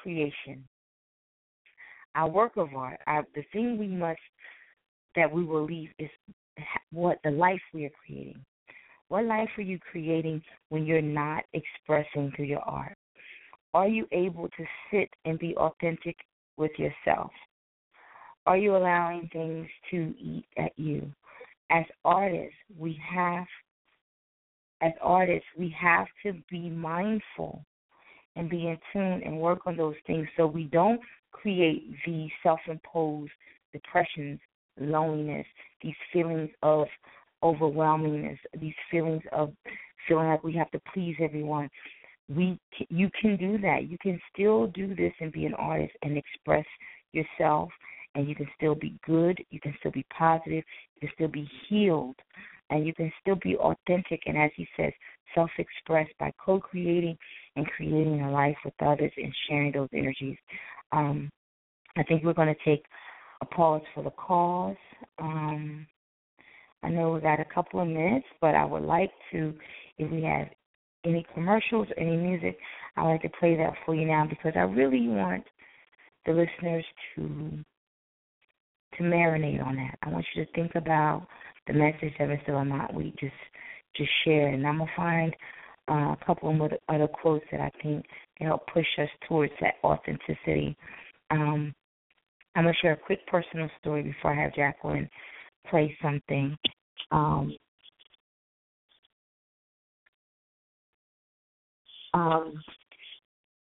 creation, 0.03 0.67
our 2.15 2.29
work 2.29 2.57
of 2.57 2.75
art, 2.75 3.01
our, 3.07 3.27
the 3.35 3.45
thing 3.53 3.79
we 3.79 3.89
must 3.89 4.21
that 5.17 5.31
we 5.31 5.45
will 5.45 5.65
leave 5.65 5.91
is 5.99 6.11
what 6.93 7.19
the 7.25 7.31
life 7.31 7.61
we 7.73 7.85
are 7.85 7.93
creating. 8.05 8.45
What 9.09 9.27
life 9.27 9.49
are 9.59 9.63
you 9.63 9.79
creating 9.91 10.43
when 10.71 10.85
you're 10.85 11.03
not 11.03 11.45
expressing 11.53 12.33
through 12.35 12.47
your 12.47 12.63
art? 12.63 12.97
Are 13.75 13.89
you 13.89 14.07
able 14.13 14.49
to 14.49 14.65
sit 14.91 15.09
and 15.25 15.39
be 15.39 15.57
authentic 15.57 16.17
with 16.57 16.71
yourself? 16.79 17.31
Are 18.47 18.57
you 18.57 18.77
allowing 18.77 19.29
things 19.33 19.69
to 19.91 20.15
eat 20.19 20.47
at 20.57 20.73
you? 20.77 21.11
As 21.71 21.85
artists, 22.05 22.57
we 22.79 22.99
have 23.09 23.47
as 24.81 24.93
artists, 25.01 25.47
we 25.57 25.75
have 25.81 26.07
to 26.23 26.35
be 26.51 26.69
mindful 26.69 27.65
and 28.37 28.51
be 28.51 28.67
in 28.67 28.79
tune 28.93 29.23
and 29.25 29.39
work 29.39 29.61
on 29.67 29.77
those 29.77 29.95
things 30.07 30.29
so 30.37 30.47
we 30.47 30.65
don't 30.65 31.01
create 31.35 31.85
these 32.07 32.31
self 32.43 32.61
imposed 32.67 33.33
depressions, 33.73 34.41
loneliness, 34.81 35.47
these 35.83 35.95
feelings 36.13 36.51
of 36.63 36.87
overwhelmingness, 37.43 38.39
these 38.61 38.75
feelings 38.91 39.23
of 39.33 39.53
feeling 40.09 40.29
like 40.29 40.43
we 40.43 40.55
have 40.55 40.71
to 40.71 40.81
please 40.93 41.17
everyone. 41.21 41.69
We 42.35 42.59
you 42.89 43.11
can 43.21 43.37
do 43.37 43.59
that. 43.59 43.91
You 43.91 43.99
can 44.01 44.19
still 44.33 44.69
do 44.69 44.95
this 44.95 45.13
and 45.21 45.31
be 45.33 45.45
an 45.45 45.55
artist 45.55 45.93
and 46.03 46.17
express 46.17 46.65
yourself 47.13 47.71
and 48.15 48.29
you 48.29 48.35
can 48.35 48.49
still 48.57 48.75
be 48.75 48.95
good, 49.05 49.37
you 49.51 49.61
can 49.61 49.75
still 49.81 49.91
be 49.91 50.07
positive, 50.17 50.63
you 50.95 51.01
can 51.01 51.11
still 51.15 51.29
be 51.29 51.49
healed 51.69 52.17
and 52.71 52.87
you 52.87 52.95
can 52.95 53.13
still 53.21 53.37
be 53.43 53.57
authentic 53.57 54.23
and 54.27 54.39
as 54.39 54.51
he 54.57 54.67
says 54.77 54.93
self 55.35 55.51
expressed 55.59 56.13
by 56.19 56.33
co 56.45 56.61
creating 56.61 57.19
and 57.57 57.67
creating 57.67 58.23
a 58.23 58.31
life 58.31 58.57
with 58.65 58.75
others 58.81 59.13
and 59.17 59.35
sharing 59.49 59.73
those 59.73 59.89
energies 59.93 60.39
um, 60.95 61.31
i 61.97 62.03
think 62.05 62.23
we're 62.23 62.33
going 62.33 62.55
to 62.55 62.65
take 62.65 62.85
a 63.43 63.47
pause 63.47 63.83
for 63.95 64.03
the 64.03 64.11
cause 64.11 64.77
um, 65.19 65.87
i 66.83 66.89
know 66.89 67.13
we 67.13 67.21
got 67.21 67.41
a 67.41 67.55
couple 67.55 67.81
of 67.81 67.89
minutes 67.89 68.27
but 68.41 68.55
i 68.55 68.65
would 68.65 68.83
like 68.83 69.11
to 69.31 69.55
if 69.99 70.11
we 70.11 70.23
have 70.23 70.49
any 71.05 71.27
commercials 71.35 71.89
or 71.91 72.01
any 72.01 72.17
music 72.17 72.57
i 72.97 73.03
would 73.03 73.11
like 73.11 73.23
to 73.23 73.31
play 73.41 73.57
that 73.57 73.73
for 73.85 73.95
you 73.95 74.07
now 74.07 74.27
because 74.29 74.53
i 74.57 74.61
really 74.61 75.09
want 75.09 75.45
the 76.27 76.33
listeners 76.33 76.85
to 77.15 77.65
to 78.97 79.03
marinate 79.03 79.65
on 79.65 79.77
that. 79.77 79.99
I 80.03 80.09
want 80.09 80.25
you 80.35 80.45
to 80.45 80.53
think 80.53 80.73
about 80.75 81.27
the 81.67 81.73
message 81.73 82.13
that 82.19 82.29
Mr. 82.29 82.51
Lamont 82.51 82.95
we 82.95 83.11
just 83.21 83.33
just 83.97 84.11
shared, 84.25 84.55
and 84.55 84.67
I'm 84.67 84.79
gonna 84.79 84.91
find 84.97 85.35
uh, 85.91 86.15
a 86.15 86.19
couple 86.25 86.51
of 86.51 86.73
other 86.89 87.09
quotes 87.09 87.45
that 87.51 87.61
I 87.61 87.71
think 87.83 88.05
can 88.39 88.47
help 88.47 88.67
push 88.67 88.87
us 88.99 89.09
towards 89.29 89.53
that 89.61 89.75
authenticity. 89.83 90.77
Um, 91.31 91.75
I'm 92.55 92.65
gonna 92.65 92.75
share 92.81 92.93
a 92.93 92.97
quick 92.97 93.27
personal 93.27 93.69
story 93.81 94.03
before 94.03 94.33
I 94.33 94.43
have 94.43 94.55
Jacqueline 94.55 95.09
play 95.69 95.97
something. 96.03 96.57
Um, 97.11 97.57
um, 102.13 102.63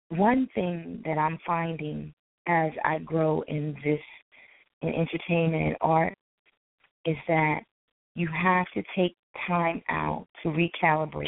one 0.10 0.48
thing 0.54 1.02
that 1.06 1.18
I'm 1.18 1.40
finding 1.46 2.14
as 2.48 2.72
I 2.84 3.00
grow 3.00 3.44
in 3.48 3.76
this 3.84 4.00
in 4.82 4.90
entertainment 4.90 5.64
and 5.64 5.78
art 5.82 6.14
is 7.06 7.18
that 7.28 7.62
you 8.16 8.28
have 8.28 8.66
to 8.74 8.84
take 8.96 9.16
time 9.48 9.82
out 9.90 10.28
to 10.44 10.50
recalibrate. 10.50 11.28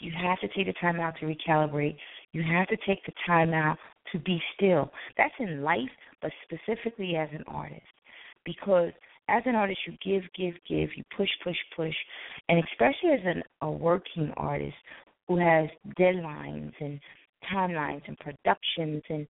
You 0.00 0.12
have 0.22 0.40
to 0.40 0.48
take 0.48 0.66
the 0.66 0.74
time 0.80 1.00
out 1.00 1.14
to 1.20 1.26
recalibrate. 1.26 1.96
You 2.32 2.42
have 2.42 2.68
to 2.68 2.76
take 2.86 3.04
the 3.06 3.12
time 3.26 3.54
out 3.54 3.78
to 4.12 4.18
be 4.18 4.40
still. 4.54 4.92
That's 5.16 5.34
in 5.38 5.62
life, 5.62 5.90
but 6.20 6.30
specifically 6.44 7.16
as 7.16 7.28
an 7.32 7.44
artist. 7.46 7.82
Because 8.44 8.92
as 9.28 9.42
an 9.46 9.54
artist, 9.54 9.80
you 9.86 9.96
give, 10.04 10.22
give, 10.36 10.54
give, 10.68 10.90
you 10.96 11.02
push, 11.16 11.30
push, 11.42 11.56
push. 11.74 11.94
And 12.48 12.62
especially 12.64 13.10
as 13.12 13.20
an, 13.24 13.42
a 13.62 13.70
working 13.70 14.32
artist 14.36 14.76
who 15.26 15.38
has 15.38 15.68
deadlines 15.98 16.72
and 16.80 17.00
timelines 17.52 18.02
and 18.06 18.18
productions 18.18 19.02
and 19.08 19.26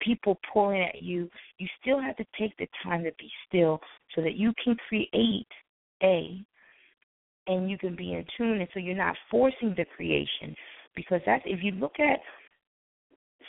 people 0.00 0.38
pulling 0.52 0.82
at 0.82 1.02
you, 1.02 1.30
you 1.58 1.68
still 1.80 2.00
have 2.00 2.16
to 2.16 2.24
take 2.38 2.56
the 2.58 2.66
time 2.82 3.04
to 3.04 3.12
be 3.18 3.30
still 3.48 3.80
so 4.14 4.22
that 4.22 4.34
you 4.34 4.52
can 4.62 4.76
create 4.88 5.46
a 6.02 6.44
and 7.46 7.70
you 7.70 7.78
can 7.78 7.96
be 7.96 8.12
in 8.12 8.24
tune 8.36 8.60
and 8.60 8.68
so 8.72 8.80
you're 8.80 8.96
not 8.96 9.16
forcing 9.30 9.74
the 9.76 9.84
creation 9.96 10.54
because 10.94 11.20
that's 11.26 11.42
if 11.46 11.62
you 11.62 11.72
look 11.72 11.98
at 11.98 12.20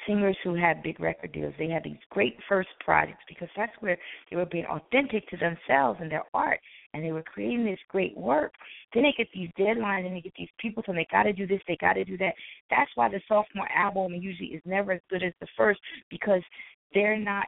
singers 0.07 0.37
who 0.43 0.55
have 0.55 0.83
big 0.83 0.99
record 0.99 1.31
deals, 1.31 1.53
they 1.57 1.69
have 1.69 1.83
these 1.83 1.97
great 2.09 2.37
first 2.47 2.69
projects 2.83 3.23
because 3.27 3.47
that's 3.55 3.71
where 3.79 3.97
they 4.29 4.35
were 4.35 4.45
being 4.45 4.65
authentic 4.65 5.27
to 5.29 5.37
themselves 5.37 5.99
and 6.01 6.11
their 6.11 6.23
art 6.33 6.59
and 6.93 7.03
they 7.03 7.11
were 7.11 7.23
creating 7.23 7.65
this 7.65 7.79
great 7.89 8.15
work. 8.17 8.53
Then 8.93 9.03
they 9.03 9.13
get 9.17 9.27
these 9.33 9.49
deadlines 9.57 10.05
and 10.05 10.15
they 10.15 10.21
get 10.21 10.33
these 10.37 10.49
people 10.59 10.83
saying 10.85 10.97
they 10.97 11.07
got 11.11 11.23
to 11.23 11.33
do 11.33 11.47
this, 11.47 11.61
they 11.67 11.77
got 11.79 11.93
to 11.93 12.05
do 12.05 12.17
that. 12.17 12.33
That's 12.69 12.91
why 12.95 13.09
the 13.09 13.21
sophomore 13.27 13.69
album 13.75 14.13
usually 14.13 14.49
is 14.49 14.61
never 14.65 14.93
as 14.93 15.01
good 15.09 15.23
as 15.23 15.33
the 15.39 15.47
first 15.57 15.79
because 16.09 16.41
they're 16.93 17.17
not 17.17 17.47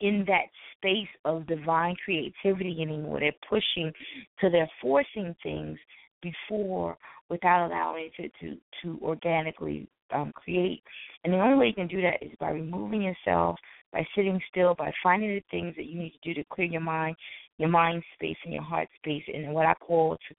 in 0.00 0.24
that 0.26 0.46
space 0.76 1.08
of 1.24 1.46
divine 1.46 1.96
creativity 2.04 2.78
anymore. 2.80 3.20
They're 3.20 3.32
pushing, 3.48 3.92
so 4.40 4.48
they're 4.50 4.70
forcing 4.80 5.34
things 5.42 5.78
before 6.22 6.96
without 7.28 7.66
allowing 7.66 8.10
it 8.18 8.32
to 8.40 8.46
to, 8.46 8.56
to 8.82 9.00
organically 9.02 9.88
um, 10.14 10.32
create. 10.34 10.82
And 11.24 11.32
the 11.32 11.38
only 11.38 11.58
way 11.58 11.66
you 11.68 11.74
can 11.74 11.88
do 11.88 12.02
that 12.02 12.22
is 12.22 12.32
by 12.38 12.50
removing 12.50 13.02
yourself, 13.02 13.56
by 13.92 14.06
sitting 14.14 14.40
still, 14.50 14.74
by 14.74 14.92
finding 15.02 15.30
the 15.30 15.42
things 15.50 15.74
that 15.76 15.86
you 15.86 15.98
need 15.98 16.12
to 16.22 16.34
do 16.34 16.34
to 16.34 16.46
clear 16.50 16.68
your 16.68 16.80
mind, 16.80 17.16
your 17.58 17.68
mind 17.68 18.02
space 18.14 18.36
and 18.44 18.52
your 18.52 18.62
heart 18.62 18.88
space, 18.98 19.22
and 19.32 19.52
what 19.52 19.66
I 19.66 19.74
call 19.74 20.16
to 20.28 20.34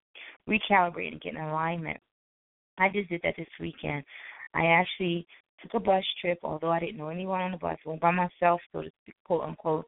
recalibrate 0.49 1.11
and 1.11 1.21
get 1.21 1.33
in 1.33 1.41
alignment. 1.41 1.99
I 2.77 2.89
just 2.89 3.09
did 3.09 3.21
that 3.23 3.35
this 3.37 3.47
weekend. 3.59 4.03
I 4.53 4.65
actually 4.67 5.27
took 5.61 5.73
a 5.73 5.79
bus 5.79 6.03
trip, 6.21 6.39
although 6.43 6.71
I 6.71 6.79
didn't 6.79 6.97
know 6.97 7.09
anyone 7.09 7.41
on 7.41 7.51
the 7.51 7.57
bus. 7.57 7.77
I 7.85 7.89
went 7.89 8.01
by 8.01 8.11
myself, 8.11 8.61
so 8.71 8.81
to 8.81 8.89
speak, 9.01 9.15
quote 9.25 9.43
unquote. 9.43 9.85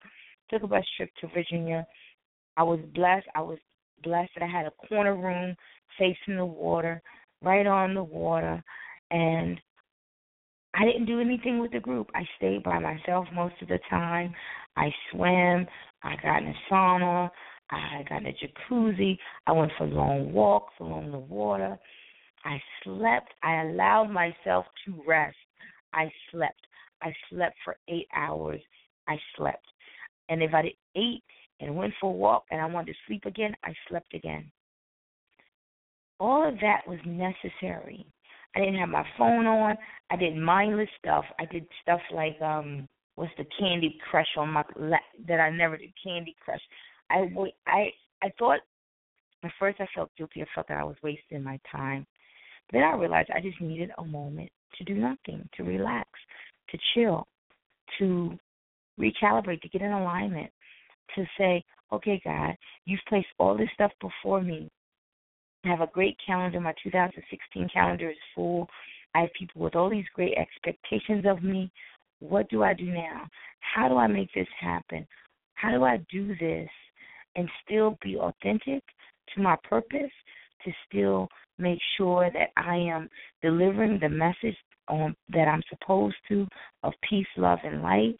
Took 0.49 0.63
a 0.63 0.67
bus 0.67 0.85
trip 0.97 1.09
to 1.21 1.27
Virginia. 1.27 1.85
I 2.57 2.63
was 2.63 2.79
blessed. 2.93 3.27
I 3.35 3.41
was 3.41 3.59
blessed 4.03 4.31
that 4.35 4.43
I 4.43 4.47
had 4.47 4.65
a 4.65 4.87
corner 4.87 5.15
room 5.15 5.55
facing 5.97 6.37
the 6.37 6.45
water, 6.45 7.01
right 7.41 7.67
on 7.67 7.93
the 7.93 8.03
water, 8.03 8.63
and 9.11 9.59
I 10.73 10.85
didn't 10.85 11.05
do 11.05 11.19
anything 11.19 11.59
with 11.59 11.71
the 11.71 11.79
group. 11.79 12.09
I 12.15 12.23
stayed 12.37 12.63
by 12.63 12.79
myself 12.79 13.27
most 13.33 13.55
of 13.61 13.67
the 13.67 13.79
time. 13.89 14.33
I 14.75 14.89
swam. 15.11 15.67
I 16.03 16.15
got 16.21 16.43
in 16.43 16.49
a 16.49 16.53
sauna. 16.71 17.29
I 17.71 18.03
got 18.07 18.21
in 18.21 18.27
a 18.27 18.33
jacuzzi. 18.33 19.17
I 19.47 19.51
went 19.51 19.71
for 19.77 19.85
long 19.85 20.31
walks 20.31 20.73
along 20.79 21.11
the 21.11 21.17
water. 21.17 21.77
I 22.45 22.61
slept. 22.83 23.33
I 23.43 23.61
allowed 23.63 24.09
myself 24.11 24.65
to 24.85 25.03
rest. 25.07 25.35
I 25.93 26.11
slept. 26.31 26.65
I 27.01 27.13
slept 27.29 27.55
for 27.63 27.77
eight 27.87 28.07
hours. 28.15 28.61
I 29.07 29.17
slept. 29.37 29.65
And 30.29 30.43
if 30.43 30.53
I 30.53 30.71
ate 30.95 31.23
and 31.59 31.75
went 31.75 31.93
for 31.99 32.11
a 32.11 32.15
walk 32.15 32.45
and 32.51 32.61
I 32.61 32.65
wanted 32.65 32.93
to 32.93 32.99
sleep 33.07 33.25
again, 33.25 33.55
I 33.63 33.73
slept 33.87 34.13
again. 34.13 34.51
All 36.19 36.47
of 36.47 36.55
that 36.59 36.81
was 36.87 36.99
necessary 37.05 38.05
I 38.55 38.59
didn't 38.59 38.79
have 38.79 38.89
my 38.89 39.05
phone 39.17 39.45
on. 39.45 39.77
I 40.09 40.15
did 40.15 40.35
mindless 40.35 40.89
stuff. 40.97 41.25
I 41.39 41.45
did 41.45 41.65
stuff 41.81 42.01
like 42.13 42.39
um 42.41 42.87
was 43.15 43.29
the 43.37 43.45
Candy 43.59 43.97
Crush 44.09 44.27
on 44.37 44.49
my 44.49 44.63
that 45.27 45.39
I 45.39 45.49
never 45.49 45.77
did 45.77 45.91
Candy 46.03 46.35
Crush. 46.43 46.61
I 47.09 47.27
I 47.67 47.89
I 48.23 48.31
thought 48.39 48.59
at 49.43 49.51
first 49.59 49.79
I 49.79 49.87
felt 49.93 50.11
guilty. 50.17 50.41
I 50.41 50.45
felt 50.55 50.67
that 50.67 50.77
I 50.77 50.83
was 50.83 50.95
wasting 51.03 51.43
my 51.43 51.59
time. 51.71 52.05
Then 52.71 52.83
I 52.83 52.95
realized 52.95 53.29
I 53.33 53.41
just 53.41 53.61
needed 53.61 53.91
a 53.97 54.05
moment 54.05 54.51
to 54.77 54.83
do 54.83 54.95
nothing, 54.95 55.47
to 55.55 55.63
relax, 55.63 56.07
to 56.69 56.77
chill, 56.93 57.27
to 57.97 58.37
recalibrate, 58.99 59.61
to 59.61 59.69
get 59.69 59.81
in 59.81 59.91
alignment, 59.91 60.51
to 61.15 61.25
say, 61.37 61.63
okay, 61.91 62.21
God, 62.23 62.55
you've 62.85 62.99
placed 63.07 63.27
all 63.37 63.57
this 63.57 63.69
stuff 63.73 63.91
before 64.01 64.41
me. 64.41 64.69
I 65.65 65.69
have 65.69 65.81
a 65.81 65.87
great 65.87 66.17
calendar. 66.25 66.59
My 66.59 66.73
2016 66.83 67.69
calendar 67.73 68.09
is 68.09 68.17
full. 68.35 68.67
I 69.15 69.21
have 69.21 69.29
people 69.37 69.61
with 69.61 69.75
all 69.75 69.89
these 69.89 70.05
great 70.13 70.35
expectations 70.37 71.25
of 71.27 71.43
me. 71.43 71.71
What 72.19 72.49
do 72.49 72.63
I 72.63 72.73
do 72.73 72.85
now? 72.85 73.27
How 73.59 73.87
do 73.87 73.97
I 73.97 74.07
make 74.07 74.31
this 74.33 74.47
happen? 74.59 75.07
How 75.55 75.71
do 75.71 75.83
I 75.83 75.97
do 76.11 76.35
this 76.39 76.69
and 77.35 77.49
still 77.65 77.97
be 78.01 78.17
authentic 78.17 78.83
to 79.35 79.41
my 79.41 79.55
purpose, 79.63 80.11
to 80.65 80.71
still 80.87 81.27
make 81.59 81.79
sure 81.97 82.29
that 82.31 82.49
I 82.57 82.75
am 82.75 83.09
delivering 83.41 83.99
the 83.99 84.09
message 84.09 84.57
on, 84.87 85.15
that 85.29 85.47
I'm 85.47 85.63
supposed 85.69 86.15
to 86.29 86.47
of 86.83 86.93
peace, 87.07 87.27
love, 87.37 87.59
and 87.63 87.81
light? 87.81 88.15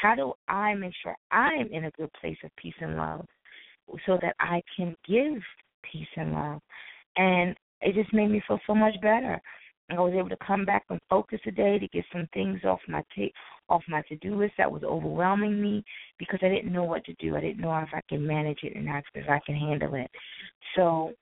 How 0.00 0.14
do 0.14 0.32
I 0.48 0.74
make 0.74 0.92
sure 1.02 1.16
I'm 1.30 1.68
in 1.72 1.84
a 1.84 1.90
good 1.92 2.10
place 2.20 2.38
of 2.44 2.50
peace 2.56 2.74
and 2.80 2.96
love 2.96 3.26
so 4.06 4.18
that 4.22 4.34
I 4.40 4.62
can 4.76 4.96
give 5.06 5.40
peace 5.90 6.08
and 6.16 6.32
love? 6.32 6.60
And 7.16 7.54
it 7.80 7.94
just 7.94 8.12
made 8.12 8.30
me 8.30 8.42
feel 8.46 8.60
so 8.66 8.74
much 8.74 8.94
better. 9.02 9.40
I 9.90 10.00
was 10.00 10.14
able 10.16 10.30
to 10.30 10.36
come 10.44 10.64
back 10.64 10.84
and 10.88 10.98
focus 11.10 11.40
today 11.44 11.78
to 11.78 11.88
get 11.88 12.04
some 12.10 12.26
things 12.32 12.60
off 12.64 12.80
my 12.88 13.02
ta- 13.14 13.34
off 13.68 13.82
my 13.86 14.02
to 14.08 14.16
do 14.16 14.34
list 14.34 14.54
that 14.56 14.70
was 14.70 14.82
overwhelming 14.82 15.60
me 15.60 15.84
because 16.18 16.38
I 16.42 16.48
didn't 16.48 16.72
know 16.72 16.84
what 16.84 17.04
to 17.04 17.14
do. 17.14 17.36
I 17.36 17.40
didn't 17.40 17.60
know 17.60 17.76
if 17.78 17.90
I 17.92 18.00
can 18.08 18.26
manage 18.26 18.60
it 18.62 18.76
and 18.76 18.88
if 19.14 19.28
I 19.28 19.40
can 19.44 19.54
handle 19.54 19.94
it. 19.94 20.10
So 20.74 21.12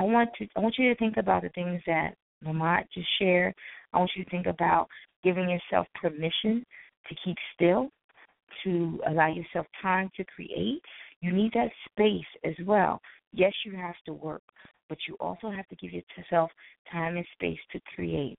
I 0.00 0.02
want 0.02 0.30
to 0.38 0.48
I 0.56 0.60
want 0.60 0.76
you 0.78 0.88
to 0.88 0.98
think 0.98 1.18
about 1.18 1.42
the 1.42 1.50
things 1.50 1.82
that 1.86 2.14
Lamont 2.42 2.86
just 2.94 3.06
shared. 3.18 3.54
I 3.92 3.98
want 3.98 4.10
you 4.16 4.24
to 4.24 4.30
think 4.30 4.46
about 4.46 4.88
giving 5.22 5.50
yourself 5.50 5.86
permission 5.94 6.64
to 7.06 7.14
keep 7.22 7.36
still, 7.54 7.90
to 8.64 8.98
allow 9.06 9.28
yourself 9.28 9.66
time 9.82 10.10
to 10.16 10.24
create. 10.24 10.80
You 11.20 11.32
need 11.32 11.52
that 11.52 11.68
space 11.90 12.24
as 12.44 12.54
well. 12.64 12.98
Yes, 13.34 13.52
you 13.66 13.76
have 13.76 13.96
to 14.06 14.14
work, 14.14 14.40
but 14.88 14.96
you 15.06 15.16
also 15.20 15.50
have 15.50 15.68
to 15.68 15.76
give 15.76 15.90
yourself 15.92 16.50
time 16.90 17.18
and 17.18 17.26
space 17.34 17.58
to 17.72 17.80
create. 17.94 18.38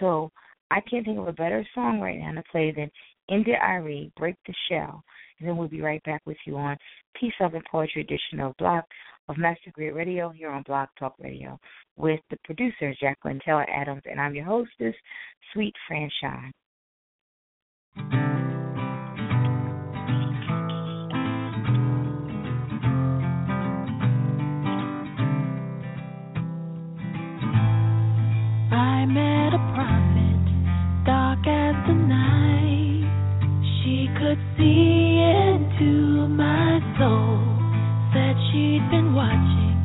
So 0.00 0.32
I 0.70 0.80
can't 0.80 1.04
think 1.04 1.18
of 1.18 1.28
a 1.28 1.32
better 1.34 1.66
song 1.74 2.00
right 2.00 2.18
now 2.18 2.32
to 2.32 2.42
play 2.50 2.72
than 2.74 2.90
India.Arie, 3.28 4.12
Break 4.16 4.36
the 4.46 4.54
Shell. 4.68 5.02
And 5.38 5.48
then 5.48 5.56
we'll 5.56 5.68
be 5.68 5.80
right 5.80 6.02
back 6.04 6.22
with 6.26 6.36
you 6.46 6.56
on 6.56 6.76
Peace, 7.18 7.32
Love, 7.40 7.54
and 7.54 7.64
Poetry 7.70 8.02
edition 8.02 8.40
of 8.40 8.56
Block 8.56 8.84
of 9.28 9.38
Master 9.38 9.72
Griot 9.76 9.94
Radio 9.94 10.30
here 10.30 10.50
on 10.50 10.62
Blog 10.62 10.88
Talk 10.98 11.14
Radio 11.18 11.58
with 11.96 12.20
the 12.30 12.36
producer, 12.44 12.94
Jacqueline 13.00 13.40
Taylor 13.44 13.68
Adams, 13.70 14.02
and 14.04 14.20
I'm 14.20 14.34
your 14.34 14.44
hostess, 14.44 14.94
Suite 15.52 15.74
Franchon. 15.90 16.50
Could 34.34 34.44
see 34.58 35.22
into 35.22 36.26
my 36.26 36.80
soul. 36.98 37.38
Said 38.12 38.34
she'd 38.50 38.82
been 38.90 39.14
watching 39.14 39.78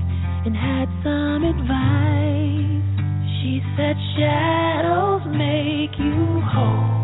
and 0.46 0.56
had 0.56 0.90
some 1.04 1.44
advice. 1.46 2.82
She 3.38 3.62
said 3.78 3.96
shadows 4.18 5.22
make 5.30 5.94
you 6.00 6.42
whole. 6.42 6.98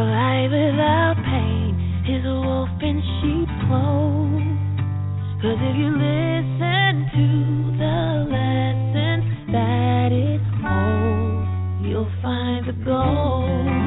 A 0.00 0.04
life 0.16 0.50
without 0.50 1.16
pain 1.28 1.76
is 2.08 2.24
a 2.24 2.40
wolf 2.40 2.72
in 2.80 3.02
sheep's 3.20 3.58
clothes. 3.68 4.48
Cause 5.42 5.60
if 5.60 5.76
you 5.76 5.92
listen 5.92 6.92
to 7.12 7.28
the 7.76 7.98
lessons 8.32 9.52
that 9.52 10.08
it 10.12 10.40
holds, 10.64 11.86
you'll 11.86 12.12
find 12.22 12.66
the 12.66 12.76
gold. 12.84 13.77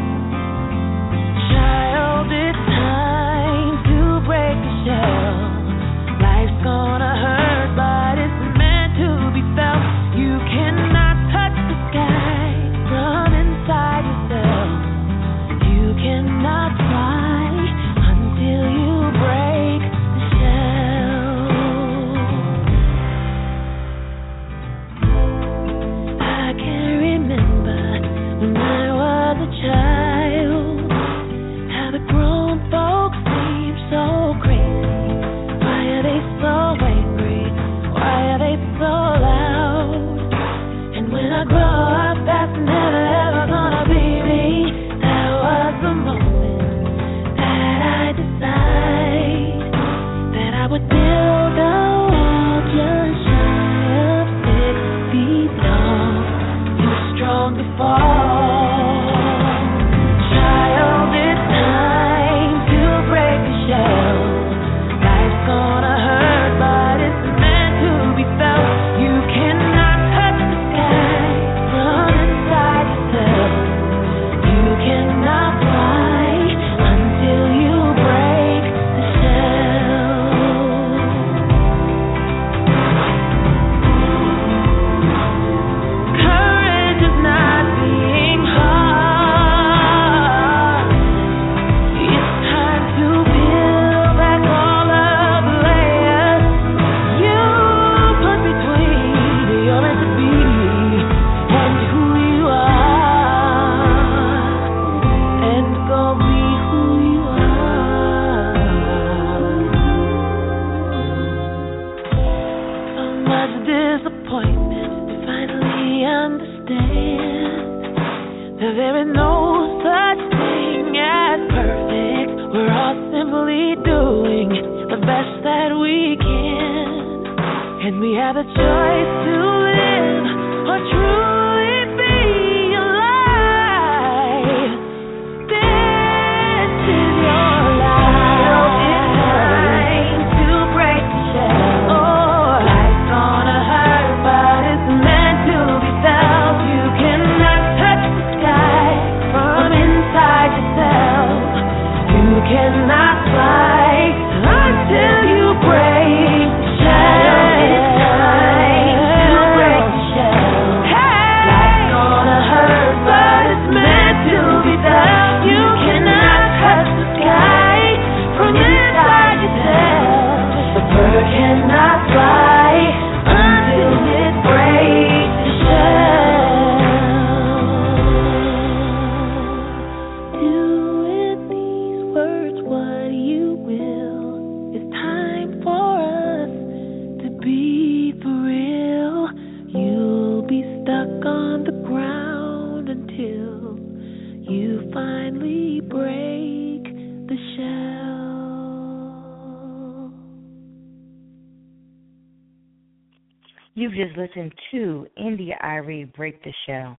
Listen 203.91 204.49
to 204.71 205.05
India.Arie 205.17 206.05
Break 206.05 206.41
the 206.43 206.53
Shell. 206.65 206.97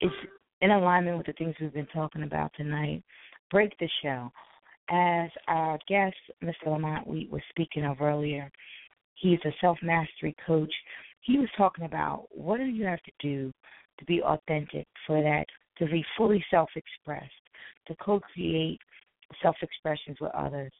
It's 0.00 0.14
in 0.62 0.72
alignment 0.72 1.16
with 1.16 1.26
the 1.26 1.32
things 1.34 1.54
we've 1.60 1.72
been 1.72 1.86
talking 1.94 2.24
about 2.24 2.50
tonight. 2.56 3.04
Break 3.52 3.72
the 3.78 3.88
shell. 4.02 4.32
As 4.90 5.30
our 5.46 5.78
guest, 5.88 6.16
Mr. 6.42 6.66
Lamont 6.66 7.06
Wheat, 7.06 7.30
was 7.30 7.40
speaking 7.50 7.84
of 7.84 8.00
earlier, 8.00 8.50
he's 9.14 9.38
a 9.44 9.52
self 9.60 9.78
mastery 9.80 10.34
coach. 10.44 10.72
He 11.20 11.38
was 11.38 11.48
talking 11.56 11.84
about 11.84 12.26
what 12.30 12.56
do 12.56 12.64
you 12.64 12.84
have 12.84 13.02
to 13.02 13.12
do 13.20 13.52
to 13.98 14.04
be 14.04 14.20
authentic 14.20 14.88
for 15.06 15.22
that, 15.22 15.46
to 15.78 15.86
be 15.86 16.04
fully 16.16 16.44
self 16.50 16.70
expressed, 16.74 17.30
to 17.86 17.94
co 18.00 18.18
create 18.18 18.80
self 19.40 19.56
expressions 19.62 20.16
with 20.20 20.32
others. 20.34 20.72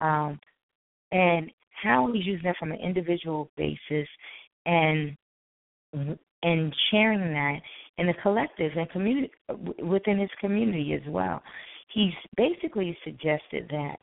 Um, 0.00 0.40
and 1.10 1.52
how 1.82 2.10
he's 2.12 2.24
using 2.24 2.44
that 2.44 2.56
from 2.56 2.72
an 2.72 2.80
individual 2.80 3.50
basis 3.58 4.08
and 4.66 5.16
and 6.42 6.74
sharing 6.90 7.32
that 7.32 7.60
in 7.98 8.06
the 8.06 8.14
collective 8.22 8.72
and 8.76 8.90
community 8.90 9.30
within 9.82 10.18
his 10.18 10.30
community 10.40 10.94
as 10.94 11.08
well. 11.08 11.42
He's 11.92 12.12
basically 12.36 12.96
suggested 13.04 13.68
that 13.70 13.98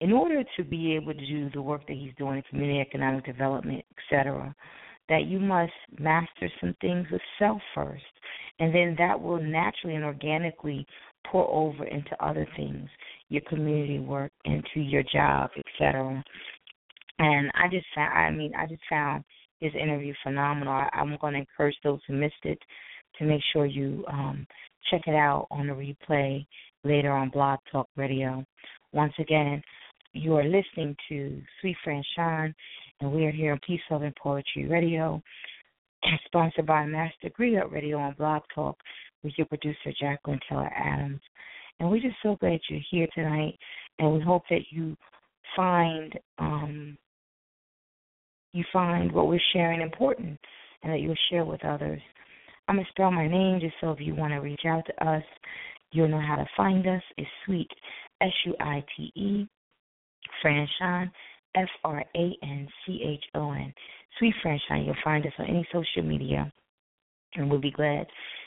in 0.00 0.12
order 0.12 0.42
to 0.56 0.64
be 0.64 0.94
able 0.94 1.14
to 1.14 1.26
do 1.26 1.50
the 1.50 1.62
work 1.62 1.86
that 1.86 1.96
he's 1.96 2.12
doing 2.18 2.36
in 2.36 2.42
community 2.50 2.80
economic 2.80 3.24
development, 3.24 3.84
etc., 3.96 4.54
that 5.08 5.26
you 5.26 5.38
must 5.38 5.72
master 5.98 6.50
some 6.60 6.74
things 6.80 7.06
with 7.12 7.20
self 7.38 7.60
first, 7.74 8.02
and 8.58 8.74
then 8.74 8.94
that 8.98 9.20
will 9.20 9.40
naturally 9.40 9.96
and 9.96 10.04
organically 10.04 10.86
pour 11.26 11.48
over 11.48 11.84
into 11.84 12.10
other 12.24 12.46
things, 12.56 12.88
your 13.28 13.42
community 13.48 13.98
work, 13.98 14.32
into 14.44 14.80
your 14.80 15.02
job, 15.02 15.50
etc. 15.58 16.22
And 17.18 17.50
I 17.54 17.68
just 17.70 17.86
found, 17.94 18.12
I 18.18 18.30
mean, 18.30 18.52
I 18.58 18.66
just 18.66 18.82
found 18.88 19.24
his 19.60 19.72
interview 19.74 20.14
phenomenal. 20.22 20.72
I, 20.72 20.88
I'm 20.92 21.16
going 21.20 21.34
to 21.34 21.40
encourage 21.40 21.76
those 21.82 22.00
who 22.06 22.14
missed 22.14 22.34
it 22.44 22.58
to 23.18 23.24
make 23.24 23.42
sure 23.52 23.66
you 23.66 24.04
um, 24.08 24.46
check 24.90 25.02
it 25.06 25.14
out 25.14 25.46
on 25.50 25.66
the 25.66 25.72
replay 25.72 26.46
later 26.82 27.10
on 27.10 27.30
Blog 27.30 27.58
Talk 27.70 27.88
Radio. 27.96 28.44
Once 28.92 29.14
again, 29.18 29.62
you 30.12 30.36
are 30.36 30.44
listening 30.44 30.96
to 31.08 31.42
Sweet 31.60 31.76
Friend 31.82 32.04
Sean, 32.14 32.54
and 33.00 33.12
we 33.12 33.24
are 33.24 33.32
here 33.32 33.52
on 33.52 33.60
Peace, 33.66 33.80
Love, 33.90 34.02
and 34.02 34.14
Poetry 34.16 34.66
Radio, 34.66 35.22
sponsored 36.26 36.66
by 36.66 36.84
Master 36.86 37.30
Griot 37.38 37.70
Radio 37.72 37.98
on 37.98 38.14
Blog 38.14 38.42
Talk 38.54 38.76
with 39.22 39.32
your 39.36 39.46
producer, 39.46 39.92
Jacqueline 39.98 40.40
Taylor 40.48 40.70
Adams. 40.76 41.20
And 41.80 41.90
we're 41.90 42.00
just 42.00 42.16
so 42.22 42.36
glad 42.36 42.60
you're 42.68 42.80
here 42.90 43.08
tonight, 43.14 43.58
and 43.98 44.12
we 44.12 44.20
hope 44.20 44.44
that 44.50 44.62
you 44.70 44.96
find 45.56 46.12
um, 46.38 46.96
you 48.54 48.64
find 48.72 49.10
what 49.12 49.26
we're 49.26 49.40
sharing 49.52 49.82
important 49.82 50.38
and 50.82 50.92
that 50.92 51.00
you'll 51.00 51.14
share 51.28 51.44
with 51.44 51.64
others. 51.64 52.00
I'm 52.66 52.76
going 52.76 52.86
to 52.86 52.90
spell 52.90 53.10
my 53.10 53.28
name 53.28 53.58
just 53.60 53.74
so 53.80 53.90
if 53.90 54.00
you 54.00 54.14
want 54.14 54.32
to 54.32 54.38
reach 54.38 54.62
out 54.66 54.86
to 54.86 55.06
us, 55.06 55.24
you'll 55.90 56.08
know 56.08 56.20
how 56.20 56.36
to 56.36 56.46
find 56.56 56.86
us. 56.86 57.02
It's 57.18 57.28
Suite, 57.44 57.70
S 58.20 58.30
U 58.46 58.54
I 58.60 58.82
T 58.96 59.12
E, 59.16 59.48
Franchon, 60.42 61.10
F 61.56 61.68
R 61.82 62.04
A 62.16 62.36
N 62.42 62.68
C 62.86 63.00
H 63.04 63.24
O 63.34 63.50
N. 63.52 63.74
Suite 64.18 64.34
Franchon. 64.44 64.86
You'll 64.86 64.94
find 65.02 65.26
us 65.26 65.32
on 65.38 65.46
any 65.46 65.66
social 65.72 66.08
media, 66.08 66.50
and 67.34 67.50
we'll 67.50 67.60
be 67.60 67.72
glad 67.72 68.06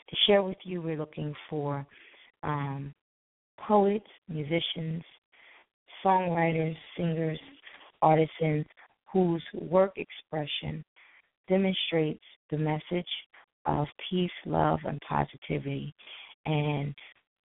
to 0.10 0.16
share 0.26 0.42
with 0.42 0.58
you. 0.64 0.82
We're 0.82 0.98
looking 0.98 1.36
for 1.50 1.86
um, 2.44 2.94
poets, 3.60 4.08
musicians, 4.30 5.04
songwriters, 6.04 6.76
singers, 6.96 7.40
artisans 8.02 8.66
whose 9.18 9.44
work 9.56 9.98
expression 9.98 10.86
demonstrates 11.50 12.24
the 12.52 12.58
message 12.58 13.10
of 13.66 13.88
peace, 14.10 14.30
love, 14.46 14.78
and 14.86 15.02
positivity, 15.02 15.92
and 16.46 16.94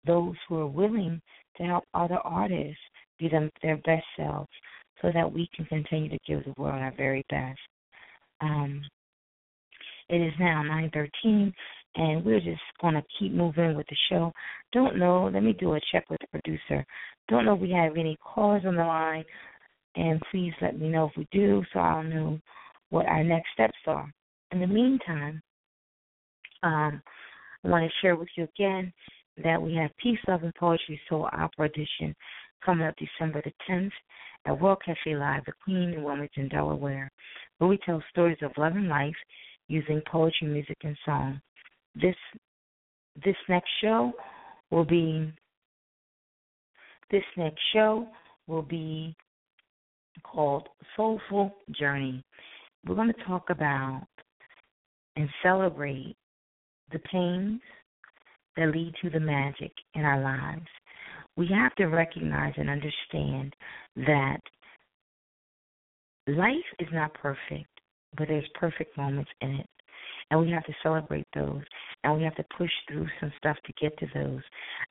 those 0.08 0.34
who 0.48 0.58
are 0.58 0.68
willing 0.68 1.22
to 1.58 1.64
help 1.64 1.84
other 1.94 2.18
artists 2.24 2.82
be 3.20 3.30
them, 3.30 3.52
their 3.62 3.78
best 3.78 4.06
selves 4.18 4.50
so 5.00 5.12
that 5.14 5.32
we 5.32 5.48
can 5.56 5.64
continue 5.66 6.10
to 6.10 6.18
give 6.28 6.44
the 6.44 6.54
world 6.58 6.82
our 6.82 6.94
very 6.98 7.24
best. 7.30 7.60
Um, 8.42 8.82
it 10.10 10.22
is 10.22 10.34
now 10.40 10.64
9:13, 10.64 11.54
and 11.98 12.26
we're 12.26 12.40
just 12.40 12.62
going 12.82 12.96
to 12.96 13.04
keep 13.20 13.32
moving 13.32 13.76
with 13.76 13.86
the 13.88 13.98
show. 14.10 14.34
Don't 14.72 14.98
know. 14.98 15.30
Let 15.32 15.44
me 15.44 15.54
do 15.54 15.76
a 15.76 15.80
check 15.92 16.10
with 16.10 16.20
the 16.20 16.28
producer. 16.40 16.84
Don't 17.28 17.46
know 17.46 17.54
if 17.54 17.62
we 17.62 17.70
have 17.72 17.96
any 17.96 18.18
callers 18.24 18.64
on 18.66 18.76
the 18.76 18.84
line 18.84 19.24
and 19.96 20.22
please 20.32 20.54
let 20.62 20.80
me 20.80 20.90
know 20.90 21.06
if 21.06 21.18
we 21.18 21.28
do 21.32 21.64
so 21.74 21.80
I'll 21.80 22.04
know 22.04 22.40
what 22.90 23.06
our 23.06 23.24
next 23.24 23.50
steps 23.54 23.78
are. 23.88 24.12
In 24.52 24.60
the 24.60 24.68
meantime, 24.68 25.42
um, 26.64 27.02
I 27.64 27.68
want 27.68 27.86
to 27.86 27.98
share 28.02 28.16
with 28.16 28.30
you 28.36 28.48
again 28.56 28.92
that 29.44 29.62
we 29.62 29.76
have 29.76 29.92
Peace, 30.02 30.20
Love, 30.28 30.44
and 30.44 30.56
Poetry 30.56 31.00
Soul 31.08 31.30
Opera 31.32 31.68
Edition 31.68 32.16
coming 32.64 32.88
up 32.88 32.96
December 32.98 33.42
the 33.44 33.54
10th 33.70 33.92
at 34.46 34.60
World 34.60 34.82
Cafe 34.86 35.16
Live, 35.16 35.46
the 35.46 35.54
Queen 35.64 35.94
in 35.94 36.04
Wilmington, 36.04 36.50
Delaware, 36.50 37.12
where 37.58 37.70
we 37.70 37.78
tell 37.86 38.04
stories 38.10 38.38
of 38.42 38.52
love 38.58 38.76
and 38.76 38.90
life 38.90 39.16
using 39.68 40.02
poetry, 40.12 40.48
music, 40.48 40.78
and 40.84 40.98
song. 41.06 41.40
This 41.96 42.16
this 43.24 43.36
next 43.48 43.70
show 43.82 44.14
will 44.72 44.86
be 44.86 45.32
this 47.12 47.24
next 47.38 47.60
show 47.74 48.08
will 48.48 48.62
be 48.62 49.16
called 50.24 50.68
Soulful 50.96 51.54
Journey. 51.78 52.24
We're 52.86 52.96
going 52.96 53.14
to 53.14 53.24
talk 53.26 53.50
about 53.50 54.08
and 55.16 55.30
celebrate 55.44 56.16
the 56.92 57.00
pains 57.00 57.62
that 58.56 58.72
lead 58.72 58.94
to 59.02 59.10
the 59.10 59.20
magic 59.20 59.72
in 59.94 60.04
our 60.04 60.22
lives. 60.22 60.68
We 61.36 61.48
have 61.48 61.76
to 61.76 61.86
recognize 61.86 62.54
and 62.58 62.70
understand 62.70 63.56
that 63.96 64.40
life 66.28 66.56
is 66.80 66.88
not 66.92 67.14
perfect, 67.14 67.70
but 68.18 68.28
there's 68.28 68.48
perfect 68.56 68.98
moments 68.98 69.32
in 69.42 69.52
it. 69.52 69.70
And 70.32 70.40
we 70.42 70.52
have 70.52 70.66
to 70.66 70.74
celebrate 70.84 71.28
those. 71.34 71.64
And 72.04 72.16
we 72.18 72.24
have 72.24 72.36
to 72.36 72.46
push 72.58 72.72
through 72.88 73.08
some 73.20 73.32
stuff 73.38 73.58
to 73.66 73.74
get 73.82 73.98
to 74.00 74.08
those. 74.14 74.42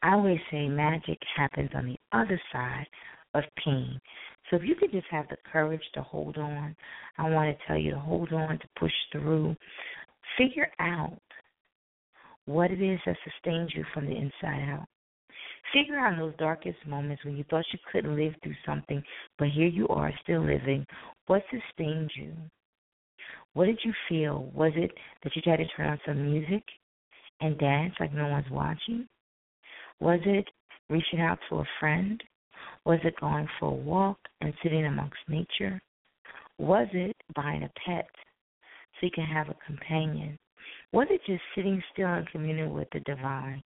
I 0.02 0.14
always 0.14 0.40
say 0.50 0.68
magic 0.68 1.18
happens 1.36 1.70
on 1.74 1.86
the 1.86 1.96
other 2.12 2.40
side 2.52 2.86
of 3.34 3.44
pain. 3.64 4.00
So 4.50 4.56
if 4.56 4.62
you 4.64 4.74
could 4.74 4.92
just 4.92 5.06
have 5.10 5.28
the 5.28 5.36
courage 5.50 5.82
to 5.94 6.02
hold 6.02 6.38
on, 6.38 6.74
I 7.18 7.28
want 7.28 7.56
to 7.56 7.66
tell 7.66 7.76
you 7.76 7.90
to 7.92 7.98
hold 7.98 8.32
on, 8.32 8.58
to 8.58 8.68
push 8.78 8.92
through. 9.12 9.54
Figure 10.36 10.70
out 10.78 11.20
what 12.46 12.70
it 12.70 12.80
is 12.80 12.98
that 13.04 13.16
sustains 13.24 13.72
you 13.74 13.84
from 13.92 14.06
the 14.06 14.16
inside 14.16 14.68
out. 14.70 14.86
Figure 15.72 15.98
out 15.98 16.18
those 16.18 16.32
darkest 16.38 16.78
moments 16.86 17.22
when 17.24 17.36
you 17.36 17.44
thought 17.50 17.64
you 17.72 17.78
couldn't 17.92 18.16
live 18.16 18.32
through 18.42 18.54
something, 18.64 19.02
but 19.38 19.48
here 19.48 19.66
you 19.66 19.86
are 19.88 20.12
still 20.22 20.40
living. 20.40 20.86
What 21.26 21.42
sustained 21.50 22.10
you? 22.16 22.32
What 23.52 23.66
did 23.66 23.80
you 23.84 23.92
feel? 24.08 24.50
Was 24.54 24.72
it 24.76 24.90
that 25.22 25.36
you 25.36 25.42
tried 25.42 25.56
to 25.56 25.66
turn 25.76 25.88
on 25.88 26.00
some 26.06 26.30
music 26.30 26.62
and 27.40 27.58
dance 27.58 27.94
like 28.00 28.14
no 28.14 28.28
one's 28.28 28.50
watching? 28.50 29.06
Was 30.00 30.20
it 30.24 30.48
reaching 30.88 31.20
out 31.20 31.38
to 31.48 31.56
a 31.56 31.64
friend? 31.80 32.22
Was 32.84 33.00
it 33.04 33.20
going 33.20 33.48
for 33.58 33.70
a 33.70 33.74
walk 33.74 34.18
and 34.40 34.52
sitting 34.62 34.86
amongst 34.86 35.18
nature? 35.28 35.80
Was 36.58 36.88
it 36.92 37.16
buying 37.34 37.62
a 37.62 37.70
pet 37.86 38.08
so 39.00 39.06
you 39.06 39.10
can 39.10 39.26
have 39.26 39.48
a 39.48 39.56
companion? 39.66 40.38
Was 40.92 41.06
it 41.10 41.20
just 41.26 41.42
sitting 41.54 41.82
still 41.92 42.08
and 42.08 42.28
communing 42.30 42.72
with 42.72 42.88
the 42.92 43.00
divine? 43.00 43.62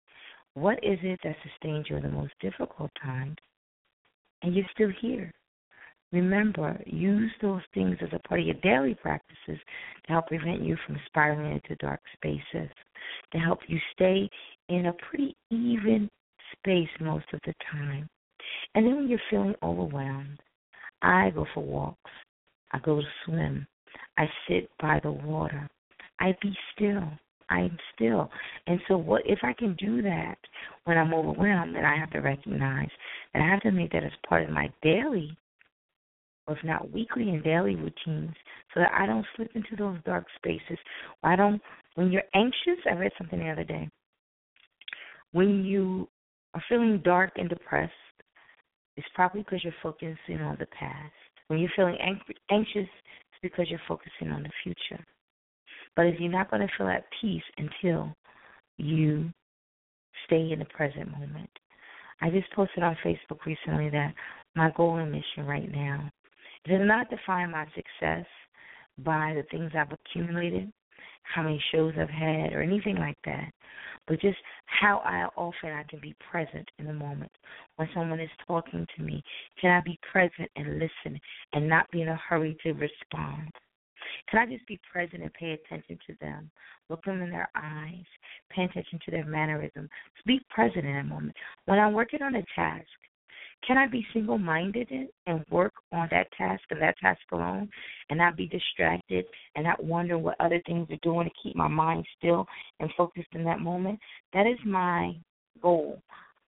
What 0.54 0.78
is 0.82 0.98
it 1.02 1.20
that 1.24 1.36
sustains 1.42 1.86
you 1.88 1.96
in 1.96 2.02
the 2.02 2.08
most 2.08 2.32
difficult 2.40 2.90
times? 3.02 3.36
And 4.42 4.54
you're 4.54 4.66
still 4.74 4.92
here. 5.00 5.32
Remember, 6.12 6.78
use 6.84 7.32
those 7.40 7.62
things 7.72 7.96
as 8.02 8.10
a 8.12 8.28
part 8.28 8.40
of 8.40 8.46
your 8.46 8.56
daily 8.56 8.94
practices 8.94 9.58
to 10.06 10.12
help 10.12 10.26
prevent 10.26 10.60
you 10.60 10.76
from 10.86 11.00
spiraling 11.06 11.52
into 11.52 11.74
dark 11.76 12.00
spaces, 12.14 12.70
to 13.32 13.38
help 13.38 13.60
you 13.66 13.78
stay 13.94 14.28
in 14.68 14.86
a 14.86 14.92
pretty 14.92 15.34
even 15.50 16.10
space 16.58 16.90
most 17.00 17.24
of 17.32 17.40
the 17.46 17.54
time. 17.70 18.06
And 18.74 18.86
then 18.86 18.96
when 18.96 19.08
you're 19.08 19.20
feeling 19.30 19.54
overwhelmed, 19.62 20.40
I 21.02 21.30
go 21.30 21.46
for 21.54 21.62
walks. 21.62 22.10
I 22.72 22.78
go 22.78 23.00
to 23.00 23.06
swim. 23.24 23.66
I 24.18 24.26
sit 24.48 24.70
by 24.80 25.00
the 25.02 25.12
water. 25.12 25.68
I 26.20 26.36
be 26.40 26.56
still. 26.74 27.10
I'm 27.50 27.76
still. 27.94 28.30
And 28.66 28.80
so 28.88 28.96
what 28.96 29.22
if 29.26 29.40
I 29.42 29.52
can 29.52 29.74
do 29.74 30.00
that 30.02 30.36
when 30.84 30.96
I'm 30.96 31.12
overwhelmed, 31.12 31.76
then 31.76 31.84
I 31.84 31.98
have 31.98 32.10
to 32.10 32.20
recognize 32.20 32.88
that 33.34 33.42
I 33.42 33.46
have 33.46 33.60
to 33.62 33.72
make 33.72 33.92
that 33.92 34.04
as 34.04 34.12
part 34.26 34.44
of 34.44 34.50
my 34.50 34.70
daily 34.82 35.36
or 36.46 36.56
if 36.56 36.64
not 36.64 36.90
weekly 36.90 37.28
and 37.28 37.42
daily 37.44 37.76
routines 37.76 38.34
so 38.74 38.80
that 38.80 38.92
I 38.92 39.06
don't 39.06 39.26
slip 39.36 39.50
into 39.54 39.76
those 39.76 39.98
dark 40.04 40.26
spaces. 40.36 40.78
I 41.22 41.36
don't 41.36 41.60
when 41.94 42.10
you're 42.10 42.22
anxious, 42.34 42.82
I 42.90 42.94
read 42.94 43.12
something 43.18 43.38
the 43.38 43.50
other 43.50 43.64
day. 43.64 43.88
When 45.32 45.64
you 45.64 46.08
are 46.54 46.62
feeling 46.68 47.02
dark 47.04 47.32
and 47.36 47.48
depressed, 47.48 47.92
it's 48.96 49.06
probably 49.14 49.42
because 49.42 49.64
you're 49.64 49.74
focusing 49.82 50.40
on 50.40 50.56
the 50.58 50.66
past. 50.78 51.12
When 51.48 51.58
you're 51.58 51.70
feeling 51.74 51.98
anxious, 52.50 52.88
it's 52.88 53.42
because 53.42 53.66
you're 53.68 53.80
focusing 53.88 54.28
on 54.30 54.42
the 54.42 54.50
future. 54.62 55.04
But 55.96 56.06
if 56.06 56.20
you're 56.20 56.30
not 56.30 56.50
going 56.50 56.66
to 56.66 56.72
feel 56.76 56.88
at 56.88 57.04
peace 57.20 57.42
until 57.58 58.14
you 58.78 59.30
stay 60.26 60.52
in 60.52 60.58
the 60.58 60.64
present 60.66 61.10
moment. 61.10 61.50
I 62.20 62.30
just 62.30 62.50
posted 62.52 62.82
on 62.82 62.96
Facebook 63.04 63.44
recently 63.46 63.90
that 63.90 64.14
my 64.54 64.70
goal 64.76 64.96
and 64.96 65.10
mission 65.10 65.46
right 65.46 65.70
now 65.70 66.10
is 66.66 66.80
not 66.80 67.10
define 67.10 67.50
my 67.50 67.66
success 67.74 68.26
by 68.98 69.34
the 69.34 69.42
things 69.50 69.72
I've 69.74 69.92
accumulated, 69.92 70.72
how 71.22 71.42
many 71.42 71.62
shows 71.72 71.94
I've 71.98 72.08
had, 72.08 72.52
or 72.52 72.62
anything 72.62 72.96
like 72.96 73.18
that, 73.24 73.50
but 74.06 74.20
just 74.20 74.38
how 74.66 74.98
I 75.04 75.26
often 75.36 75.70
I 75.70 75.84
can 75.84 76.00
be 76.00 76.14
present 76.30 76.68
in 76.78 76.86
the 76.86 76.92
moment. 76.92 77.30
When 77.76 77.88
someone 77.94 78.20
is 78.20 78.30
talking 78.46 78.86
to 78.96 79.02
me, 79.02 79.22
can 79.60 79.70
I 79.70 79.80
be 79.80 79.98
present 80.10 80.50
and 80.56 80.78
listen 80.78 81.20
and 81.52 81.68
not 81.68 81.90
be 81.90 82.02
in 82.02 82.08
a 82.08 82.16
hurry 82.16 82.56
to 82.62 82.72
respond? 82.72 83.50
Can 84.28 84.40
I 84.40 84.46
just 84.52 84.66
be 84.66 84.80
present 84.90 85.22
and 85.22 85.32
pay 85.34 85.52
attention 85.52 85.98
to 86.06 86.14
them? 86.20 86.50
Look 86.88 87.04
them 87.04 87.22
in 87.22 87.30
their 87.30 87.48
eyes, 87.54 88.04
pay 88.50 88.64
attention 88.64 88.98
to 89.04 89.10
their 89.10 89.24
mannerisms. 89.24 89.88
Be 90.26 90.40
present 90.50 90.84
in 90.84 90.96
a 90.96 91.04
moment. 91.04 91.36
When 91.66 91.78
I'm 91.78 91.92
working 91.92 92.22
on 92.22 92.34
a 92.34 92.44
task, 92.54 92.86
can 93.66 93.78
I 93.78 93.86
be 93.86 94.06
single 94.12 94.38
minded 94.38 94.88
and 95.26 95.44
work 95.50 95.72
on 95.92 96.08
that 96.10 96.28
task 96.36 96.62
and 96.70 96.80
that 96.82 96.98
task 96.98 97.20
alone 97.32 97.68
and 98.10 98.18
not 98.18 98.36
be 98.36 98.46
distracted 98.46 99.24
and 99.54 99.64
not 99.64 99.82
wonder 99.82 100.18
what 100.18 100.36
other 100.40 100.60
things 100.66 100.88
are 100.90 100.98
doing 101.02 101.28
to 101.28 101.34
keep 101.42 101.56
my 101.56 101.68
mind 101.68 102.06
still 102.18 102.46
and 102.80 102.90
focused 102.96 103.28
in 103.32 103.44
that 103.44 103.60
moment? 103.60 103.98
That 104.32 104.46
is 104.46 104.58
my 104.64 105.14
goal. 105.60 106.00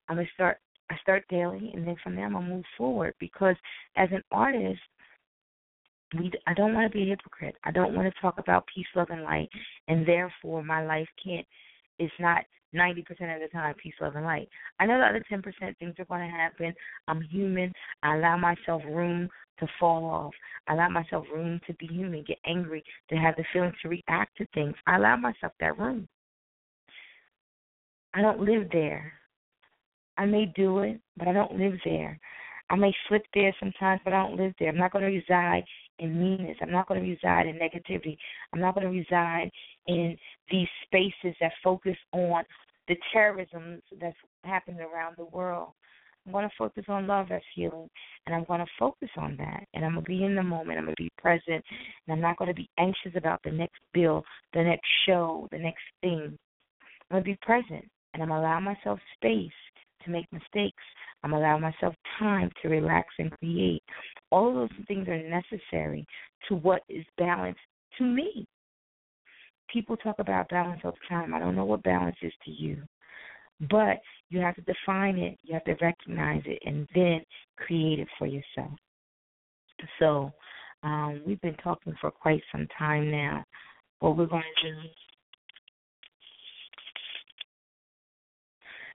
I'm 0.09 0.16
gonna 0.16 0.28
start 0.35 0.59
I 0.91 0.97
start 1.03 1.24
daily 1.31 1.70
and 1.74 1.86
then 1.86 1.97
from 2.03 2.16
there 2.16 2.27
I'm 2.27 2.32
gonna 2.32 2.47
move 2.47 2.65
forward 2.77 3.15
because 3.19 3.57
as 3.97 4.09
an 4.12 4.23
artist 4.31 4.81
we 6.19 6.32
I 6.47 6.55
don't 6.55 6.74
want 6.74 6.91
to 6.91 6.97
be 6.97 7.05
a 7.05 7.11
hypocrite. 7.11 7.57
I 7.65 7.70
don't 7.70 7.95
want 7.95 8.12
to 8.12 8.20
talk 8.20 8.39
about 8.39 8.69
peace, 8.74 8.86
love, 8.95 9.09
and 9.11 9.23
light, 9.23 9.49
and 9.89 10.07
therefore 10.07 10.62
my 10.62 10.85
life 10.85 11.09
can't. 11.23 11.47
It's 11.99 12.12
not 12.20 12.45
ninety 12.74 13.02
percent 13.02 13.30
of 13.30 13.40
the 13.40 13.48
time 13.48 13.74
peace, 13.82 13.94
love, 14.01 14.16
and 14.16 14.24
light. 14.24 14.48
I 14.80 14.86
know 14.86 14.98
the 14.98 15.06
other 15.06 15.24
ten 15.28 15.42
percent 15.42 15.78
things 15.78 15.94
are 15.98 16.05
going 16.05 16.28
to 16.28 16.36
happen. 16.36 16.74
I'm 17.09 17.22
human. 17.22 17.72
I 18.02 18.16
allow 18.16 18.36
myself 18.36 18.82
room 18.86 19.28
to 19.60 19.66
fall 19.78 20.05
off. 20.05 20.34
I 20.66 20.74
allow 20.74 20.88
myself 20.88 21.24
room 21.32 21.60
to 21.66 21.74
be 21.74 21.86
human, 21.86 22.24
get 22.26 22.38
angry, 22.46 22.82
to 23.10 23.16
have 23.16 23.36
the 23.36 23.44
feeling 23.52 23.72
to 23.82 23.88
react 23.88 24.36
to 24.38 24.46
things. 24.52 24.74
I 24.86 24.96
allow 24.96 25.16
myself 25.16 25.52
that 25.60 25.78
room. 25.78 26.09
I 28.14 28.22
don't 28.22 28.40
live 28.40 28.68
there. 28.72 29.12
I 30.16 30.26
may 30.26 30.46
do 30.56 30.80
it, 30.80 31.01
but 31.16 31.28
I 31.28 31.32
don't 31.32 31.59
live 31.59 31.74
there. 31.84 32.18
I 32.70 32.76
may 32.76 32.94
slip 33.09 33.22
there 33.34 33.55
sometimes, 33.60 34.01
but 34.05 34.12
I 34.12 34.22
don't 34.22 34.36
live 34.36 34.55
there. 34.59 34.68
I'm 34.68 34.78
not 34.78 34.92
going 34.92 35.05
to 35.05 35.10
reside 35.10 35.64
in 35.98 36.18
meanness. 36.18 36.56
I'm 36.60 36.70
not 36.70 36.88
going 36.88 37.02
to 37.02 37.09
reside 37.09 37.46
in 37.46 37.56
negativity. 37.56 38.16
I'm 38.52 38.60
not 38.60 38.74
going 38.74 38.86
to 38.86 38.98
reside 38.98 39.51
in 39.86 40.16
these 40.51 40.68
spaces 40.84 41.36
that 41.40 41.52
focus 41.62 41.96
on 42.12 42.44
the 42.89 42.97
terrorism 43.12 43.81
that's 44.01 44.16
happening 44.44 44.81
around 44.81 45.15
the 45.16 45.24
world. 45.27 45.70
I'm 46.27 46.32
going 46.32 46.48
to 46.48 46.55
focus 46.56 46.85
on 46.89 47.06
love 47.06 47.31
as 47.31 47.43
healing, 47.55 47.89
and 48.27 48.35
I'm 48.35 48.44
going 48.44 48.61
to 48.61 48.66
focus 48.78 49.11
on 49.19 49.36
that. 49.36 49.65
And 49.74 49.85
I'm 49.85 49.93
going 49.93 50.05
to 50.05 50.09
be 50.09 50.24
in 50.24 50.35
the 50.35 50.43
moment. 50.43 50.78
I'm 50.78 50.85
going 50.85 50.97
to 50.97 51.02
be 51.02 51.12
present, 51.19 51.44
and 51.48 52.11
I'm 52.11 52.20
not 52.20 52.39
going 52.39 52.48
to 52.48 52.55
be 52.55 52.70
anxious 52.78 53.12
about 53.15 53.40
the 53.44 53.51
next 53.51 53.81
bill, 53.93 54.24
the 54.55 54.62
next 54.62 54.89
show, 55.06 55.48
the 55.52 55.59
next 55.59 55.82
thing. 56.01 56.39
I'm 57.11 57.16
going 57.16 57.24
to 57.24 57.31
be 57.31 57.39
present, 57.43 57.85
and 58.15 58.23
I'm 58.23 58.28
going 58.28 58.40
to 58.40 58.47
allow 58.47 58.61
myself 58.61 58.98
space 59.16 59.52
to 60.05 60.11
make 60.11 60.27
mistakes. 60.32 60.82
I'm 61.23 61.32
allow 61.32 61.59
myself 61.59 61.94
time 62.19 62.51
to 62.62 62.69
relax 62.69 63.09
and 63.19 63.31
create. 63.39 63.82
All 64.31 64.48
of 64.48 64.55
those 64.55 64.86
things 64.86 65.09
are 65.09 65.23
necessary 65.23 66.06
to 66.48 66.55
what 66.56 66.82
is 66.89 67.05
balanced 67.16 67.61
to 67.98 68.05
me. 68.05 68.47
People 69.73 69.97
talk 69.97 70.16
about 70.19 70.49
balance 70.49 70.81
all 70.85 70.93
the 70.93 71.09
time. 71.09 71.35
I 71.35 71.39
don't 71.39 71.57
know 71.57 71.65
what 71.65 71.82
balance 71.82 72.16
is 72.23 72.32
to 72.45 72.51
you. 72.51 72.82
But 73.70 74.01
you 74.31 74.41
have 74.41 74.57
to 74.57 74.62
define 74.62 75.16
it, 75.19 75.39
you 75.43 75.55
have 75.55 75.65
to 75.65 75.77
recognize 75.81 76.43
it, 76.45 76.59
and 76.65 76.89
then 76.95 77.20
create 77.57 78.01
it 78.01 78.09
for 78.19 78.27
yourself. 78.27 78.73
So, 79.99 80.32
um, 80.82 81.23
we've 81.27 81.41
been 81.41 81.57
talking 81.57 81.95
for 82.01 82.11
quite 82.11 82.43
some 82.53 82.66
time 82.78 83.11
now. 83.11 83.45
What 84.01 84.16
we're 84.16 84.27
going 84.27 84.43
to 84.62 84.70
do 84.70 84.77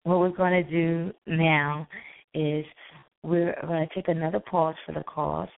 what 0.08 0.20
we're 0.20 0.30
going 0.30 0.64
to 0.64 0.70
do 0.70 1.12
now 1.26 1.86
is 2.34 2.64
we're 3.22 3.54
going 3.62 3.86
to 3.86 3.94
take 3.94 4.08
another 4.08 4.40
pause 4.40 4.74
for 4.86 4.92
the 4.92 5.02
cause. 5.04 5.48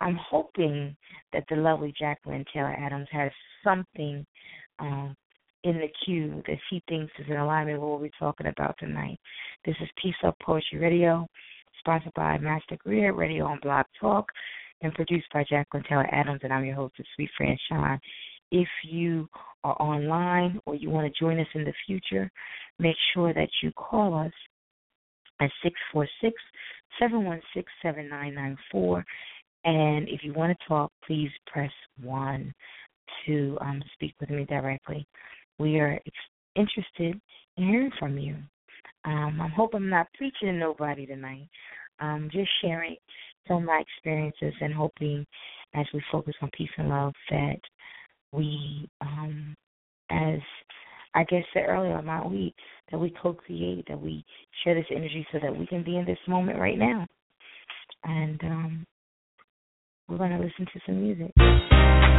I'm 0.00 0.18
hoping 0.30 0.96
that 1.32 1.44
the 1.48 1.56
lovely 1.56 1.92
Jacqueline 1.98 2.44
Taylor 2.52 2.74
Adams 2.78 3.08
has 3.10 3.30
something 3.64 4.24
um, 4.78 5.16
in 5.64 5.78
the 5.78 5.88
queue 6.04 6.42
that 6.46 6.58
she 6.70 6.82
thinks 6.88 7.12
is 7.18 7.26
in 7.28 7.36
alignment 7.36 7.80
with 7.80 7.90
what 7.90 8.00
we're 8.00 8.10
talking 8.18 8.46
about 8.46 8.76
tonight. 8.78 9.18
This 9.64 9.74
is 9.82 9.88
Peace 10.00 10.14
Love 10.22 10.34
Poetry 10.42 10.78
Radio, 10.78 11.26
sponsored 11.80 12.14
by 12.14 12.38
Master 12.38 12.78
Griot 12.86 13.16
Radio 13.16 13.44
on 13.44 13.58
Blog 13.60 13.86
Talk, 14.00 14.30
and 14.82 14.94
produced 14.94 15.26
by 15.32 15.44
Jacqueline 15.48 15.82
Taylor 15.88 16.08
Adams, 16.14 16.40
and 16.44 16.52
I'm 16.52 16.64
your 16.64 16.76
host, 16.76 16.94
Sweet 17.16 17.30
Friend 17.36 17.58
Sean. 17.68 17.98
If 18.52 18.68
you 18.84 19.28
are 19.64 19.76
online 19.82 20.60
or 20.64 20.76
you 20.76 20.90
want 20.90 21.12
to 21.12 21.20
join 21.20 21.40
us 21.40 21.46
in 21.54 21.64
the 21.64 21.74
future, 21.86 22.30
make 22.78 22.96
sure 23.12 23.34
that 23.34 23.48
you 23.62 23.72
call 23.72 24.14
us 24.14 24.32
at 25.40 25.50
646 25.62 26.34
716 26.98 27.64
7994. 27.82 29.04
And 29.64 30.08
if 30.08 30.20
you 30.22 30.32
want 30.32 30.56
to 30.56 30.68
talk, 30.68 30.92
please 31.06 31.30
press 31.46 31.72
1 32.02 32.52
to 33.26 33.58
um, 33.60 33.82
speak 33.94 34.14
with 34.20 34.30
me 34.30 34.44
directly. 34.44 35.06
We 35.58 35.80
are 35.80 35.94
ex- 35.94 36.16
interested 36.54 37.20
in 37.56 37.68
hearing 37.68 37.90
from 37.98 38.18
you. 38.18 38.36
Um, 39.04 39.40
I 39.40 39.48
hope 39.48 39.74
I'm 39.74 39.88
not 39.88 40.06
preaching 40.14 40.48
to 40.48 40.52
nobody 40.52 41.06
tonight. 41.06 41.48
Um, 42.00 42.28
just 42.32 42.50
sharing 42.62 42.96
some 43.46 43.58
of 43.58 43.62
my 43.64 43.82
experiences 43.82 44.54
and 44.60 44.72
hoping 44.72 45.26
as 45.74 45.86
we 45.92 46.02
focus 46.12 46.34
on 46.42 46.50
peace 46.56 46.70
and 46.78 46.88
love 46.88 47.12
that 47.30 47.58
we, 48.32 48.88
um, 49.00 49.54
as 50.10 50.38
I 51.14 51.24
guess 51.24 51.42
said 51.52 51.64
earlier 51.66 52.00
my 52.02 52.26
week, 52.26 52.54
that 52.90 52.98
we 52.98 53.12
co-create, 53.20 53.86
that 53.88 54.00
we 54.00 54.24
share 54.62 54.74
this 54.74 54.84
energy 54.94 55.26
so 55.32 55.38
that 55.42 55.56
we 55.56 55.66
can 55.66 55.82
be 55.82 55.96
in 55.96 56.04
this 56.04 56.18
moment 56.26 56.58
right 56.58 56.78
now. 56.78 57.06
And 58.04 58.40
um, 58.44 58.86
we're 60.08 60.16
going 60.16 60.30
to 60.30 60.38
listen 60.38 60.66
to 60.72 60.80
some 60.86 61.02
music. 61.02 62.17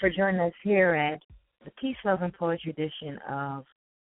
For 0.00 0.08
joining 0.08 0.40
us 0.40 0.54
here 0.62 0.94
at 0.94 1.20
the 1.62 1.70
Peace, 1.78 1.96
Love, 2.06 2.22
and 2.22 2.32
Poetry 2.32 2.70
edition 2.70 3.18
of 3.28 3.66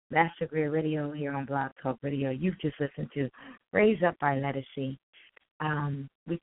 Master 0.10 0.48
Griot 0.48 0.72
Radio 0.72 1.12
here 1.12 1.34
on 1.34 1.46
Blog 1.46 1.70
Talk 1.84 2.00
Radio. 2.02 2.32
You've 2.32 2.60
just 2.60 2.80
listened 2.80 3.10
to 3.14 3.30
Raise 3.74 4.02
Up 4.02 4.18
by 4.18 4.38
Lettucey. 4.38 4.98
Um, 5.60 6.10
we 6.28 6.38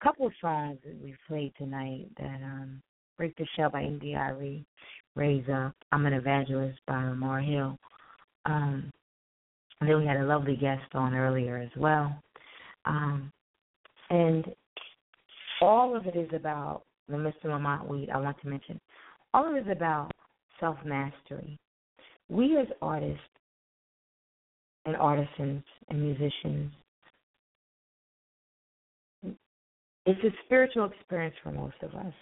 a 0.00 0.04
couple 0.04 0.26
of 0.26 0.32
songs 0.40 0.78
that 0.84 1.00
we 1.00 1.14
played 1.28 1.52
tonight 1.56 2.08
that 2.18 2.40
um 2.42 2.82
Break 3.16 3.36
the 3.36 3.46
Shell 3.54 3.70
by 3.70 3.82
India.Arie, 3.82 4.64
Raise 5.14 5.48
Up, 5.48 5.74
I'm 5.92 6.06
an 6.06 6.14
Evangelist 6.14 6.80
by 6.88 7.04
Lamar 7.04 7.40
Hill. 7.40 7.78
Um 8.46 8.92
and 9.80 9.88
then 9.88 9.98
we 10.00 10.06
had 10.06 10.16
a 10.16 10.26
lovely 10.26 10.56
guest 10.56 10.92
on 10.94 11.14
earlier 11.14 11.56
as 11.58 11.70
well. 11.76 12.20
Um 12.84 13.30
and 14.10 14.44
all 15.60 15.96
of 15.96 16.06
it 16.06 16.16
is 16.16 16.30
about 16.32 16.82
the 17.08 17.16
Mr. 17.16 17.44
Lamont 17.44 17.88
Wheat, 17.88 18.10
I 18.12 18.18
want 18.18 18.40
to 18.42 18.48
mention. 18.48 18.80
All 19.34 19.48
of 19.48 19.56
it 19.56 19.66
is 19.66 19.72
about 19.72 20.10
self 20.60 20.76
mastery. 20.84 21.58
We 22.28 22.56
as 22.58 22.66
artists 22.82 23.20
and 24.84 24.96
artisans 24.96 25.64
and 25.88 26.02
musicians 26.02 26.72
it's 30.08 30.24
a 30.24 30.30
spiritual 30.46 30.86
experience 30.86 31.34
for 31.42 31.52
most 31.52 31.74
of 31.82 31.94
us. 31.94 32.14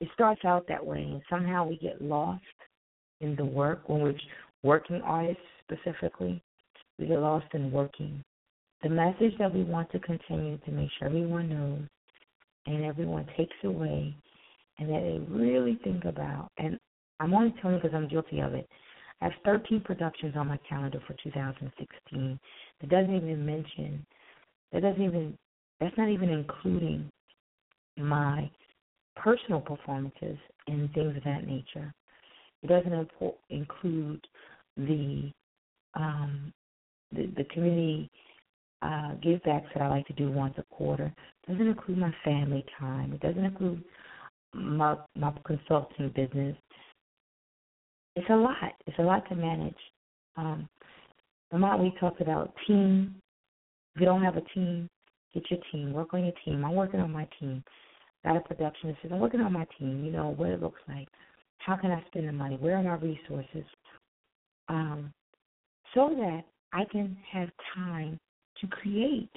It 0.00 0.08
starts 0.14 0.44
out 0.44 0.64
that 0.68 0.86
way, 0.86 1.02
and 1.02 1.20
somehow 1.28 1.66
we 1.66 1.76
get 1.78 2.00
lost 2.00 2.44
in 3.20 3.34
the 3.34 3.44
work 3.44 3.88
when 3.88 4.00
we're 4.00 4.14
working 4.62 5.00
artists 5.02 5.42
specifically. 5.64 6.40
We 6.96 7.08
get 7.08 7.18
lost 7.18 7.46
in 7.54 7.72
working. 7.72 8.22
The 8.84 8.88
message 8.88 9.36
that 9.40 9.52
we 9.52 9.64
want 9.64 9.90
to 9.90 9.98
continue 9.98 10.58
to 10.58 10.70
make 10.70 10.90
sure 10.96 11.08
everyone 11.08 11.48
knows 11.48 11.88
and 12.66 12.84
everyone 12.84 13.26
takes 13.36 13.56
away, 13.64 14.14
and 14.78 14.88
that 14.88 15.00
they 15.00 15.18
really 15.32 15.78
think 15.84 16.04
about. 16.04 16.48
And 16.58 16.78
I'm 17.20 17.34
only 17.34 17.54
telling 17.60 17.76
you 17.76 17.82
because 17.82 17.94
I'm 17.94 18.08
guilty 18.08 18.40
of 18.40 18.54
it. 18.54 18.68
I 19.20 19.26
have 19.26 19.32
13 19.44 19.80
productions 19.80 20.34
on 20.36 20.48
my 20.48 20.58
calendar 20.68 21.00
for 21.06 21.14
2016. 21.22 22.40
That 22.80 22.90
doesn't 22.90 23.14
even 23.14 23.46
mention. 23.46 24.04
That 24.72 24.82
doesn't 24.82 25.02
even 25.02 25.38
that's 25.80 25.96
not 25.96 26.08
even 26.08 26.28
including 26.28 27.10
my 27.96 28.50
personal 29.16 29.60
performances 29.60 30.38
and 30.66 30.92
things 30.92 31.16
of 31.16 31.24
that 31.24 31.46
nature. 31.46 31.92
It 32.62 32.68
doesn't 32.68 33.10
include 33.50 34.26
the 34.76 35.30
um, 35.94 36.52
the, 37.12 37.26
the 37.36 37.44
community 37.52 38.10
uh, 38.82 39.14
give 39.22 39.42
backs 39.44 39.66
that 39.74 39.82
I 39.82 39.88
like 39.88 40.06
to 40.08 40.12
do 40.14 40.30
once 40.30 40.54
a 40.58 40.64
quarter. 40.74 41.14
It 41.46 41.52
doesn't 41.52 41.66
include 41.66 41.98
my 41.98 42.14
family 42.24 42.64
time. 42.78 43.12
It 43.12 43.20
doesn't 43.20 43.44
include 43.44 43.84
my 44.54 44.96
my 45.16 45.32
consulting 45.44 46.10
business. 46.10 46.56
It's 48.16 48.30
a 48.30 48.36
lot. 48.36 48.72
It's 48.86 48.98
a 48.98 49.02
lot 49.02 49.28
to 49.28 49.34
manage. 49.34 49.74
Um, 50.36 50.68
amount 51.52 51.82
we 51.82 51.92
talked 51.98 52.20
about 52.20 52.54
team. 52.66 53.16
If 53.94 54.00
you 54.00 54.06
don't 54.06 54.22
have 54.22 54.36
a 54.36 54.42
team, 54.54 54.88
Get 55.34 55.50
your 55.50 55.60
team. 55.72 55.92
Work 55.92 56.14
on 56.14 56.24
your 56.24 56.34
team. 56.44 56.64
I'm 56.64 56.74
working 56.74 57.00
on 57.00 57.10
my 57.10 57.26
team. 57.40 57.64
Got 58.22 58.36
a 58.36 58.40
production 58.40 58.90
assistant. 58.90 59.14
I'm 59.14 59.20
working 59.20 59.40
on 59.40 59.52
my 59.52 59.66
team. 59.78 60.04
You 60.04 60.12
know 60.12 60.32
what 60.36 60.50
it 60.50 60.62
looks 60.62 60.80
like. 60.88 61.08
How 61.58 61.76
can 61.76 61.90
I 61.90 62.02
spend 62.06 62.28
the 62.28 62.32
money? 62.32 62.56
Where 62.56 62.76
are 62.76 62.82
my 62.82 62.94
resources? 62.94 63.64
Um, 64.68 65.12
so 65.92 66.10
that 66.16 66.42
I 66.72 66.84
can 66.90 67.16
have 67.30 67.48
time 67.74 68.18
to 68.60 68.66
create. 68.68 69.30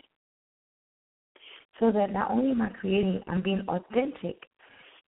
So 1.80 1.92
that 1.92 2.12
not 2.12 2.32
only 2.32 2.52
am 2.52 2.62
I 2.62 2.70
creating, 2.70 3.22
I'm 3.28 3.42
being 3.42 3.64
authentic 3.68 4.38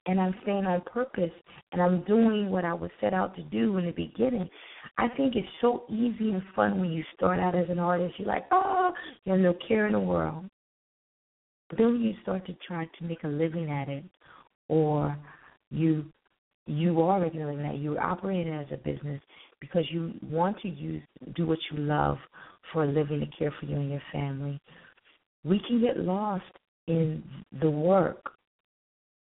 and 0.08 0.20
I'm 0.20 0.36
staying 0.44 0.66
on 0.66 0.82
purpose 0.82 1.32
and 1.72 1.82
I'm 1.82 2.04
doing 2.06 2.50
what 2.50 2.66
I 2.66 2.74
was 2.74 2.90
set 3.02 3.14
out 3.14 3.36
to 3.36 3.44
do 3.44 3.78
in 3.78 3.86
the 3.86 3.92
beginning. 3.92 4.50
I 4.98 5.10
think 5.10 5.36
it's 5.36 5.48
so 5.62 5.84
easy 5.90 6.32
and 6.32 6.42
fun 6.56 6.80
when 6.80 6.92
you 6.92 7.04
start 7.16 7.40
out 7.40 7.56
as 7.56 7.70
an 7.70 7.80
artist. 7.80 8.16
You're 8.18 8.28
like, 8.28 8.46
oh, 8.52 8.92
you 9.26 9.34
have 9.34 9.42
no 9.42 9.54
care 9.68 9.86
in 9.86 9.94
the 9.94 10.00
world. 10.00 10.46
But 11.70 11.78
then 11.78 12.00
you 12.02 12.14
start 12.22 12.46
to 12.48 12.56
try 12.66 12.86
to 12.86 13.04
make 13.04 13.24
a 13.24 13.28
living 13.28 13.70
at 13.70 13.90
it, 13.90 14.06
or 14.70 15.18
you 15.70 16.06
you 16.66 17.02
are 17.02 17.20
making 17.20 17.42
a 17.42 17.48
living 17.48 17.66
at 17.66 17.76
it, 17.76 17.82
you're 17.82 18.02
operating 18.02 18.54
as 18.54 18.68
a 18.72 18.78
business 18.78 19.22
because 19.62 19.84
you 19.90 20.14
want 20.22 20.60
to 20.62 20.70
use 20.70 21.02
do 21.36 21.46
what 21.46 21.60
you 21.72 21.80
love 21.80 22.18
for 22.72 22.84
a 22.84 22.88
living 22.88 23.20
to 23.20 23.26
care 23.38 23.54
for 23.60 23.66
you 23.66 23.76
and 23.76 23.90
your 23.90 24.02
family. 24.12 24.60
We 25.44 25.62
can 25.68 25.82
get 25.82 25.98
lost 25.98 26.44
in 26.88 27.24
the 27.62 27.70
work, 27.70 28.32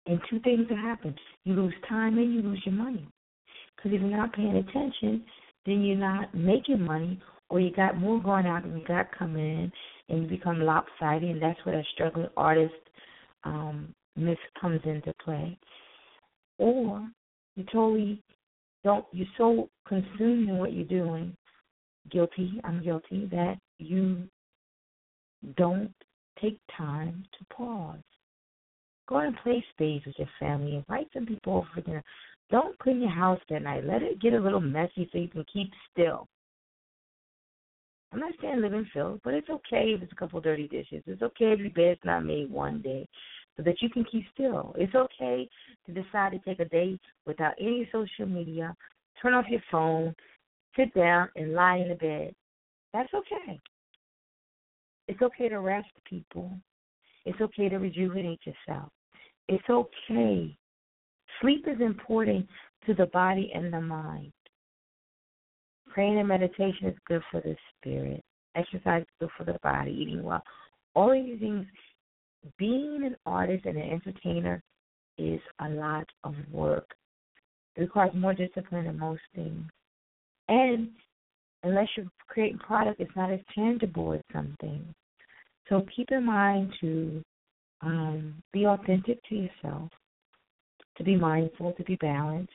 and 0.10 0.20
two 0.30 0.40
things 0.40 0.68
that 0.70 0.78
happen: 0.78 1.16
you 1.46 1.54
lose 1.54 1.74
time 1.88 2.18
and 2.18 2.34
you 2.34 2.42
lose 2.42 2.62
your 2.66 2.76
money. 2.76 3.08
Because 3.76 3.94
if 3.94 4.02
you're 4.02 4.18
not 4.18 4.34
paying 4.34 4.58
attention, 4.58 5.24
then 5.66 5.82
you're 5.84 5.98
not 5.98 6.34
making 6.34 6.82
money, 6.82 7.22
or 7.50 7.60
you 7.60 7.72
got 7.72 7.98
more 7.98 8.22
going 8.22 8.46
out 8.46 8.64
than 8.64 8.78
you 8.78 8.86
got 8.86 9.18
coming 9.18 9.46
in, 9.46 9.72
and 10.10 10.24
you 10.24 10.30
become 10.30 10.60
lopsided, 10.60 11.30
and 11.30 11.42
that's 11.42 11.64
where 11.64 11.80
a 11.80 11.84
struggling 11.94 12.28
artist 12.36 12.74
um, 13.44 13.94
miss 14.16 14.38
comes 14.60 14.82
into 14.84 15.14
play. 15.24 15.58
Or 16.58 17.08
you 17.56 17.64
totally 17.72 18.22
don't, 18.84 19.06
you're 19.14 19.28
so 19.38 19.70
consumed 19.88 20.50
in 20.50 20.58
what 20.58 20.74
you're 20.74 20.86
doing, 20.86 21.36
guilty, 22.12 22.60
I'm 22.64 22.84
guilty, 22.84 23.28
that 23.32 23.58
you 23.78 24.24
don't 25.56 25.94
take 26.42 26.60
time 26.76 27.24
to 27.38 27.56
pause. 27.56 28.00
Go 29.10 29.18
and 29.18 29.36
play 29.42 29.66
spades 29.74 30.06
with 30.06 30.20
your 30.20 30.30
family. 30.40 30.76
Invite 30.76 31.08
some 31.14 31.26
people 31.26 31.58
over 31.58 31.68
for 31.74 31.82
dinner. 31.82 32.04
Don't 32.52 32.78
clean 32.78 33.02
your 33.02 33.10
house 33.10 33.40
that 33.50 33.64
night. 33.64 33.84
Let 33.84 34.04
it 34.04 34.22
get 34.22 34.34
a 34.34 34.40
little 34.40 34.62
messy 34.62 35.10
so 35.12 35.18
you 35.18 35.28
can 35.28 35.44
keep 35.52 35.72
still. 35.92 36.28
I'm 38.14 38.20
not 38.20 38.34
saying 38.40 38.62
live 38.62 38.74
in 38.74 38.88
filth, 38.94 39.20
but 39.24 39.34
it's 39.34 39.50
okay 39.50 39.94
if 39.96 40.04
it's 40.04 40.12
a 40.12 40.16
couple 40.16 40.40
dirty 40.42 40.68
dishes. 40.68 41.02
It's 41.08 41.24
okay 41.24 41.54
if 41.54 41.60
your 41.60 41.72
bed's 41.72 42.00
not 42.04 42.24
made 42.24 42.52
one 42.52 42.82
day, 42.84 43.08
so 43.58 43.64
that 43.64 43.82
you 43.82 43.90
can 43.90 44.04
keep 44.04 44.26
still. 44.34 44.76
It's 44.78 44.94
okay 44.94 45.50
to 45.88 45.92
decide 45.92 46.32
to 46.34 46.40
take 46.40 46.60
a 46.60 46.66
day 46.66 47.00
without 47.26 47.54
any 47.60 47.90
social 47.92 48.28
media, 48.28 48.76
turn 49.22 49.34
off 49.34 49.46
your 49.50 49.62
phone, 49.72 50.16
sit 50.76 50.94
down, 50.94 51.30
and 51.36 51.54
lie 51.54 51.78
in 51.78 51.90
the 51.90 51.96
bed. 51.96 52.34
That's 52.94 53.14
okay. 53.14 53.60
It's 55.08 55.22
okay 55.22 55.50
to 55.50 55.60
rest, 55.60 55.90
people. 56.08 56.52
It's 57.26 57.42
okay 57.42 57.70
to 57.70 57.78
rejuvenate 57.78 58.40
yourself. 58.46 58.92
It's 59.50 59.68
okay. 59.68 60.56
Sleep 61.42 61.66
is 61.68 61.82
important 61.82 62.48
to 62.86 62.94
the 62.94 63.08
body 63.08 63.52
and 63.54 63.74
the 63.74 63.82
mind. 63.82 64.32
Praying 65.90 66.20
and 66.20 66.28
meditation 66.28 66.86
is 66.86 66.96
good 67.08 67.24
for 67.32 67.42
the 67.42 67.56
spirit. 67.76 68.24
Exercise 68.56 69.02
is 69.02 69.08
good 69.20 69.30
for 69.36 69.46
the 69.46 69.58
body. 69.64 69.92
Eating 69.92 70.22
well. 70.22 70.44
All 70.94 71.12
of 71.12 71.26
these 71.26 71.40
things. 71.40 71.66
Being 72.58 73.02
an 73.04 73.16
artist 73.26 73.66
and 73.66 73.76
an 73.76 73.90
entertainer 73.90 74.62
is 75.18 75.42
a 75.62 75.70
lot 75.70 76.06
of 76.24 76.36
work. 76.52 76.88
It 77.76 77.82
requires 77.82 78.14
more 78.14 78.36
discipline 78.36 78.86
than 78.86 79.00
most 79.00 79.22
things. 79.34 79.64
And 80.48 80.90
unless 81.64 81.88
you're 81.98 82.06
creating 82.28 82.60
product, 82.60 83.02
it's 83.02 83.16
not 83.16 83.32
as 83.32 83.40
tangible 83.56 84.14
as 84.14 84.22
something. 84.32 84.86
So 85.70 85.86
keep 85.96 86.12
in 86.12 86.24
mind 86.24 86.72
to 86.82 87.24
um, 87.82 88.42
be 88.52 88.66
authentic 88.66 89.20
to 89.30 89.36
yourself, 89.36 89.90
to 90.98 91.04
be 91.04 91.16
mindful, 91.16 91.74
to 91.74 91.84
be 91.84 91.96
balanced. 91.96 92.52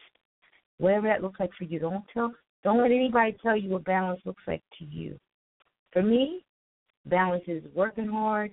Whatever 0.79 1.09
that 1.09 1.23
looks 1.23 1.41
like 1.41 1.51
for 1.57 1.65
you, 1.65 1.79
don't 1.79 2.05
tell 2.13 2.33
don't 2.63 2.79
let 2.79 2.91
anybody 2.91 3.37
tell 3.43 3.57
you 3.57 3.71
what 3.71 3.85
balance 3.85 4.21
looks 4.25 4.43
like 4.47 4.63
to 4.79 4.85
you. 4.87 5.19
For 5.93 6.03
me, 6.03 6.45
balance 7.07 7.45
is 7.47 7.63
working 7.75 8.09
hard, 8.09 8.53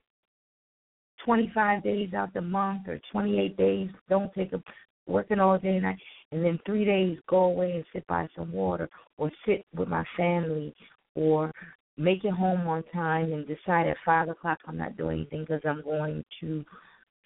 25 1.26 1.84
days 1.84 2.14
out 2.14 2.34
the 2.34 2.42
month 2.42 2.88
or 2.88 3.00
28 3.12 3.56
days. 3.56 3.90
Don't 4.10 4.34
take 4.34 4.52
a 4.54 4.62
working 5.08 5.40
all 5.40 5.58
day 5.58 5.70
and 5.70 5.84
night, 5.84 5.98
and 6.32 6.44
then 6.44 6.60
three 6.66 6.86
days 6.86 7.18
go 7.28 7.46
away 7.46 7.72
and 7.72 7.86
sit 7.94 8.06
by 8.08 8.28
some 8.36 8.52
water 8.52 8.90
or 9.18 9.32
sit 9.46 9.66
with 9.76 9.88
my 9.88 10.04
family 10.18 10.76
or 11.16 11.52
make 11.98 12.24
it 12.24 12.34
home 12.34 12.68
on 12.68 12.84
time 12.94 13.34
and 13.34 13.48
decide 13.48 13.88
at 13.88 13.98
five 14.06 14.30
o'clock 14.30 14.60
I'm 14.68 14.78
not 14.78 14.98
doing 14.98 15.20
anything 15.20 15.42
because 15.42 15.62
I'm 15.66 15.84
going 15.84 16.24
to 16.40 16.66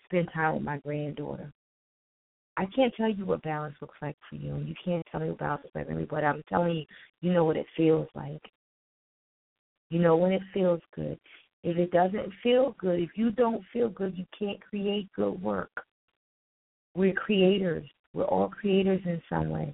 spend 0.06 0.30
time 0.34 0.56
with 0.56 0.64
my 0.64 0.78
granddaughter. 0.78 1.52
I 2.58 2.66
can't 2.68 2.94
tell 2.96 3.10
you 3.10 3.26
what 3.26 3.42
balance 3.42 3.76
looks 3.82 3.98
like 4.02 4.16
for 4.30 4.38
you, 4.38 4.56
and 4.56 4.68
you 4.68 4.76
can't 4.84 5.04
tell 5.12 5.20
me 5.20 5.30
what 5.30 5.40
balance 5.40 5.64
looks 5.64 5.76
like 5.76 5.88
for 5.88 5.94
me, 5.94 6.06
but 6.10 6.24
I'm 6.24 6.42
telling 6.48 6.78
you, 6.78 6.86
you 7.22 7.34
know 7.34 7.44
what 7.44 7.58
it 7.58 7.66
feels 7.76 8.08
like. 8.16 8.42
You 9.90 10.00
know 10.00 10.16
when 10.16 10.32
it 10.32 10.42
feels 10.54 10.82
good. 10.96 11.20
If 11.64 11.78
it 11.78 11.92
doesn't 11.92 12.32
feel 12.44 12.76
good, 12.80 13.00
if 13.00 13.10
you 13.16 13.32
don't 13.32 13.64
feel 13.74 13.90
good, 13.90 14.18
you 14.18 14.26
can't 14.38 14.62
create 14.62 15.10
good 15.16 15.42
work. 15.42 15.72
We're 16.96 17.14
creators. 17.14 17.86
We're 18.14 18.24
all 18.26 18.50
creators 18.50 19.02
in 19.06 19.22
some 19.30 19.50
way. 19.50 19.74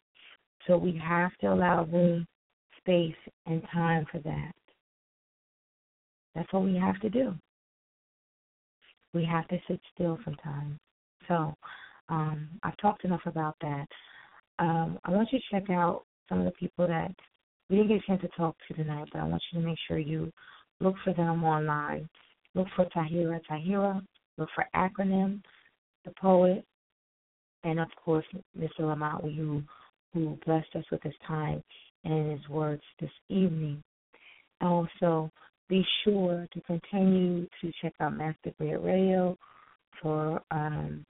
So 0.67 0.77
we 0.77 0.99
have 1.03 1.31
to 1.41 1.47
allow 1.53 1.83
room, 1.85 2.25
space, 2.77 3.15
and 3.45 3.61
time 3.71 4.05
for 4.11 4.19
that. 4.19 4.51
That's 6.35 6.51
what 6.53 6.63
we 6.63 6.75
have 6.77 6.99
to 7.01 7.09
do. 7.09 7.33
We 9.13 9.25
have 9.25 9.47
to 9.49 9.57
sit 9.67 9.79
still 9.93 10.17
sometimes. 10.25 10.77
So 11.27 11.53
Um, 12.09 12.49
I've 12.63 12.75
talked 12.77 13.05
enough 13.05 13.21
about 13.25 13.55
that. 13.61 13.85
Um, 14.59 14.99
I 15.05 15.11
want 15.11 15.29
you 15.31 15.39
to 15.39 15.45
check 15.49 15.69
out 15.69 16.03
some 16.27 16.39
of 16.39 16.45
the 16.45 16.51
people 16.51 16.85
that 16.87 17.11
we 17.69 17.77
didn't 17.77 17.87
get 17.89 18.03
a 18.03 18.05
chance 18.05 18.21
to 18.21 18.27
talk 18.29 18.55
to 18.67 18.73
tonight, 18.73 19.07
but 19.13 19.19
I 19.21 19.23
want 19.23 19.41
you 19.51 19.61
to 19.61 19.65
make 19.65 19.77
sure 19.87 19.97
you 19.97 20.29
look 20.81 20.95
for 21.05 21.13
them 21.13 21.43
online. 21.45 22.09
Look 22.53 22.67
for 22.75 22.85
Tahira 22.87 23.39
Tahira. 23.49 24.01
Look 24.37 24.49
for 24.53 24.65
Acronym, 24.75 25.41
the 26.03 26.11
poet, 26.19 26.65
and 27.63 27.79
of 27.79 27.87
course 28.03 28.25
Mr. 28.59 28.79
Lamont, 28.79 29.23
who 29.35 29.63
who 30.13 30.37
blessed 30.45 30.75
us 30.75 30.83
with 30.91 31.01
his 31.03 31.13
time 31.25 31.63
and 32.03 32.31
his 32.31 32.49
words 32.49 32.81
this 32.99 33.11
evening. 33.29 33.81
And 34.59 34.69
Also, 34.69 35.31
be 35.71 35.87
sure 36.03 36.45
to 36.53 36.61
continue 36.61 37.47
to 37.61 37.71
check 37.81 37.93
out 38.01 38.15
Master 38.15 38.51
Griot 38.59 38.83
Radio 38.83 39.37
for 40.01 40.41
um, 40.51 41.05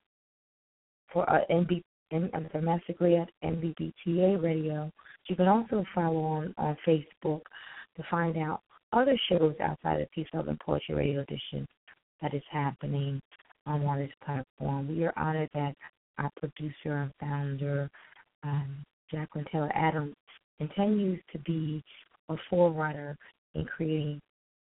for 1.11 1.27
uh, 1.27 1.39
NB, 1.49 1.81
uh, 2.13 2.39
for 2.51 2.61
Master 2.61 2.93
Griot 2.93 3.25
NBBTA 3.43 4.41
Radio. 4.41 4.91
You 5.27 5.35
can 5.35 5.47
also 5.47 5.83
follow 5.95 6.21
on 6.21 6.53
on 6.59 6.77
Facebook 6.87 7.41
to 7.97 8.03
find 8.11 8.37
out 8.37 8.61
other 8.93 9.17
shows 9.29 9.55
outside 9.59 9.99
of 9.99 10.11
Peace, 10.11 10.27
Love, 10.31 10.47
and 10.47 10.59
Poetry 10.59 10.93
Radio 10.93 11.21
Edition 11.21 11.67
that 12.21 12.35
is 12.35 12.43
happening 12.51 13.19
um, 13.65 13.83
on 13.85 13.97
this 13.97 14.11
platform. 14.23 14.87
We 14.87 15.05
are 15.05 15.13
honored 15.17 15.49
that 15.55 15.73
our 16.19 16.29
producer 16.37 17.01
and 17.01 17.11
founder, 17.19 17.89
um, 18.43 18.83
Jacqueline 19.09 19.45
Taylor 19.51 19.71
Adams, 19.73 20.13
continues 20.59 21.19
to 21.31 21.39
be 21.39 21.83
a 22.29 22.35
forerunner 22.47 23.17
in 23.55 23.65
creating 23.65 24.21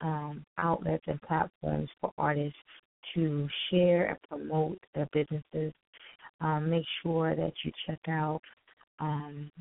um, 0.05 0.45
outlets 0.59 1.03
and 1.07 1.19
platforms 1.23 1.89
for 1.99 2.11
artists 2.17 2.57
to 3.15 3.47
share 3.69 4.05
and 4.05 4.17
promote 4.29 4.77
their 4.93 5.07
businesses. 5.11 5.73
Um, 6.41 6.69
make 6.69 6.85
sure 7.01 7.35
that 7.35 7.53
you 7.63 7.71
check 7.87 7.99
out. 8.07 8.41
Um, 8.99 9.51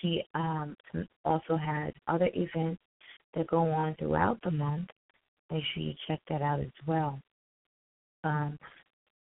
she 0.00 0.22
um, 0.34 0.76
also 1.24 1.56
has 1.56 1.94
other 2.06 2.28
events 2.34 2.82
that 3.34 3.46
go 3.46 3.70
on 3.70 3.94
throughout 3.98 4.38
the 4.44 4.50
month. 4.50 4.88
Make 5.50 5.64
sure 5.72 5.82
you 5.82 5.94
check 6.06 6.20
that 6.28 6.42
out 6.42 6.60
as 6.60 6.72
well. 6.86 7.18
Um, 8.24 8.58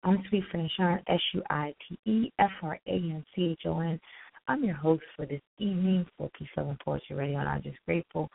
I'm 0.03 0.21
Suite 0.29 0.43
Franchon, 0.53 1.01
S 1.07 1.21
U 1.33 1.41
I 1.49 1.73
T 1.87 2.11
E 2.11 2.31
F 2.39 2.51
R 2.61 2.77
A 2.87 2.91
N 2.91 3.23
C 3.35 3.51
H 3.53 3.61
O 3.65 3.79
N. 3.79 3.99
I'm 4.47 4.63
your 4.63 4.75
host 4.75 5.03
for 5.15 5.25
this 5.25 5.41
evening 5.59 6.05
for 6.17 6.29
Peace, 6.37 6.47
Love, 6.57 6.69
and 6.69 6.79
Poetry 6.79 7.15
Radio, 7.15 7.39
and 7.39 7.49
I'm 7.49 7.63
just 7.63 7.77
grateful 7.85 8.29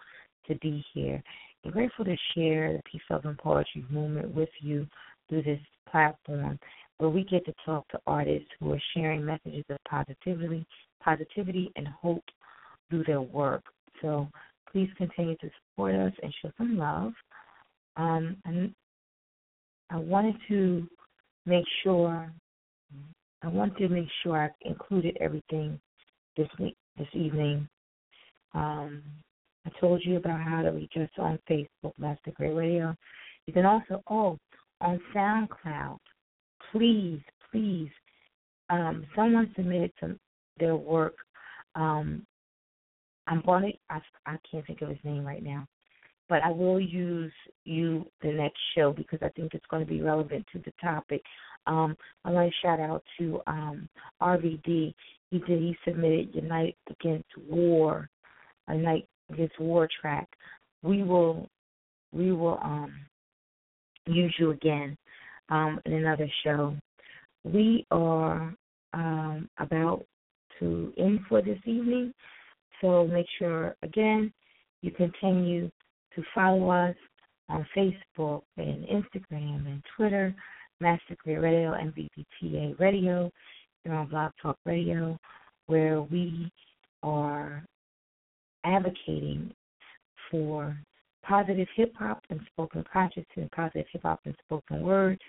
to 0.47 0.55
be 0.57 0.85
here 0.93 1.23
and 1.65 1.73
grateful 1.73 2.05
to 2.05 2.17
share 2.35 2.73
the 2.73 2.83
Peace, 2.91 3.03
Love, 3.11 3.25
and 3.25 3.39
Poetry 3.39 3.85
movement 3.91 4.35
with 4.35 4.49
you 4.61 4.87
through 5.29 5.43
this 5.43 5.61
platform 5.91 6.59
where 6.99 7.11
we 7.11 7.25
get 7.25 7.45
to 7.47 7.55
talk 7.65 7.89
to 7.89 8.01
artists 8.07 8.49
who 8.59 8.73
are 8.73 8.83
sharing 8.95 9.25
messages 9.25 9.65
of 9.71 9.79
positivity, 9.89 10.67
positivity 11.03 11.71
and 11.77 11.89
hope 11.89 12.25
through 12.89 13.05
their 13.05 13.23
work. 13.23 13.63
So 14.03 14.29
please 14.71 14.89
continue 14.97 15.37
to 15.37 15.51
support 15.71 15.95
us 15.95 16.13
and 16.23 16.35
show 16.43 16.51
some 16.59 16.77
love. 16.77 17.13
Um, 17.97 18.37
and 18.45 18.75
I 19.91 19.97
wanted 19.97 20.37
to 20.49 20.87
make 21.47 21.65
sure 21.83 22.31
I 23.43 23.49
wanted 23.49 23.79
to 23.79 23.89
make 23.89 24.09
sure 24.23 24.37
I 24.37 24.69
included 24.69 25.17
everything 25.21 25.81
this 26.37 26.49
week 26.59 26.77
this 26.99 27.09
evening. 27.15 27.67
Um, 28.55 29.03
I 29.67 29.71
told 29.81 30.03
you 30.05 30.17
about 30.17 30.41
how 30.41 30.63
to 30.63 30.71
reach 30.71 30.93
us 30.97 31.09
on 31.19 31.39
Facebook, 31.49 31.93
Master 31.99 32.33
Griot 32.39 32.57
Radio. 32.57 32.97
You 33.47 33.53
can 33.53 33.67
also 33.67 34.03
oh 34.09 34.39
on 34.81 35.01
SoundCloud. 35.15 35.99
Please, 36.73 37.21
please, 37.51 37.91
um, 38.71 39.05
someone 39.15 39.53
submitted 39.57 39.93
some 40.01 40.19
their 40.59 40.77
work. 40.77 41.15
Um, 41.75 42.27
I'm 43.27 43.43
going 43.45 43.73
to 43.73 43.95
I, 43.95 44.01
I 44.27 44.37
can't 44.51 44.67
think 44.67 44.83
of 44.83 44.89
his 44.89 44.99
name 45.05 45.25
right 45.25 45.43
now 45.43 45.67
but 46.31 46.45
I 46.45 46.51
will 46.51 46.81
use 46.81 47.33
you 47.65 48.07
the 48.23 48.33
next 48.33 48.61
show 48.75 48.93
because 48.93 49.19
I 49.21 49.29
think 49.31 49.53
it's 49.53 49.67
going 49.69 49.85
to 49.85 49.93
be 49.93 50.01
relevant 50.01 50.47
to 50.53 50.61
the 50.61 50.73
topic. 50.81 51.21
Um, 51.67 51.97
I 52.25 52.31
want 52.31 52.49
to 52.49 52.67
shout 52.67 52.81
out 52.81 53.03
to 53.19 53.41
um, 53.49 53.89
RVD. 54.23 54.95
He 55.31 55.39
did. 55.41 55.61
He 55.61 55.77
submitted 55.85 56.31
"Unite 56.33 56.77
Against 56.89 57.29
War," 57.49 58.09
a 58.69 58.77
night 58.77 59.07
against 59.33 59.59
war 59.59 59.89
track. 60.01 60.29
We 60.83 61.03
will, 61.03 61.49
we 62.13 62.33
will 62.33 62.59
um, 62.63 62.93
use 64.07 64.35
you 64.39 64.51
again 64.51 64.97
um, 65.49 65.81
in 65.85 65.93
another 65.93 66.29
show. 66.45 66.77
We 67.45 67.87
are 67.91 68.55
um, 68.93 69.49
about 69.59 70.05
to 70.59 70.93
end 70.99 71.21
for 71.29 71.43
this 71.43 71.59
evening, 71.65 72.13
so 72.81 73.07
make 73.07 73.27
sure 73.39 73.75
again 73.83 74.33
you 74.83 74.91
continue 74.91 75.71
to 76.15 76.23
follow 76.35 76.71
us 76.71 76.97
on 77.49 77.67
Facebook 77.77 78.43
and 78.57 78.85
Instagram 78.85 79.67
and 79.67 79.83
Twitter, 79.97 80.35
Master 80.81 81.17
Griot 81.27 81.43
Radio 81.43 81.73
and 81.73 81.95
BBTA 81.95 82.79
Radio. 82.79 83.31
You're 83.85 83.95
on 83.95 84.09
Blog 84.09 84.33
Talk 84.41 84.57
Radio, 84.65 85.19
where 85.67 86.03
we 86.03 86.51
are 87.03 87.65
advocating 88.65 89.53
for 90.31 90.77
positive 91.23 91.69
hip 91.77 91.93
hop 91.97 92.23
and 92.31 92.41
spoken 92.53 92.85
consciousness, 92.93 93.49
positive 93.55 93.87
hip 93.93 94.03
hop 94.03 94.21
and 94.25 94.35
spoken 94.45 94.83
word, 94.83 95.21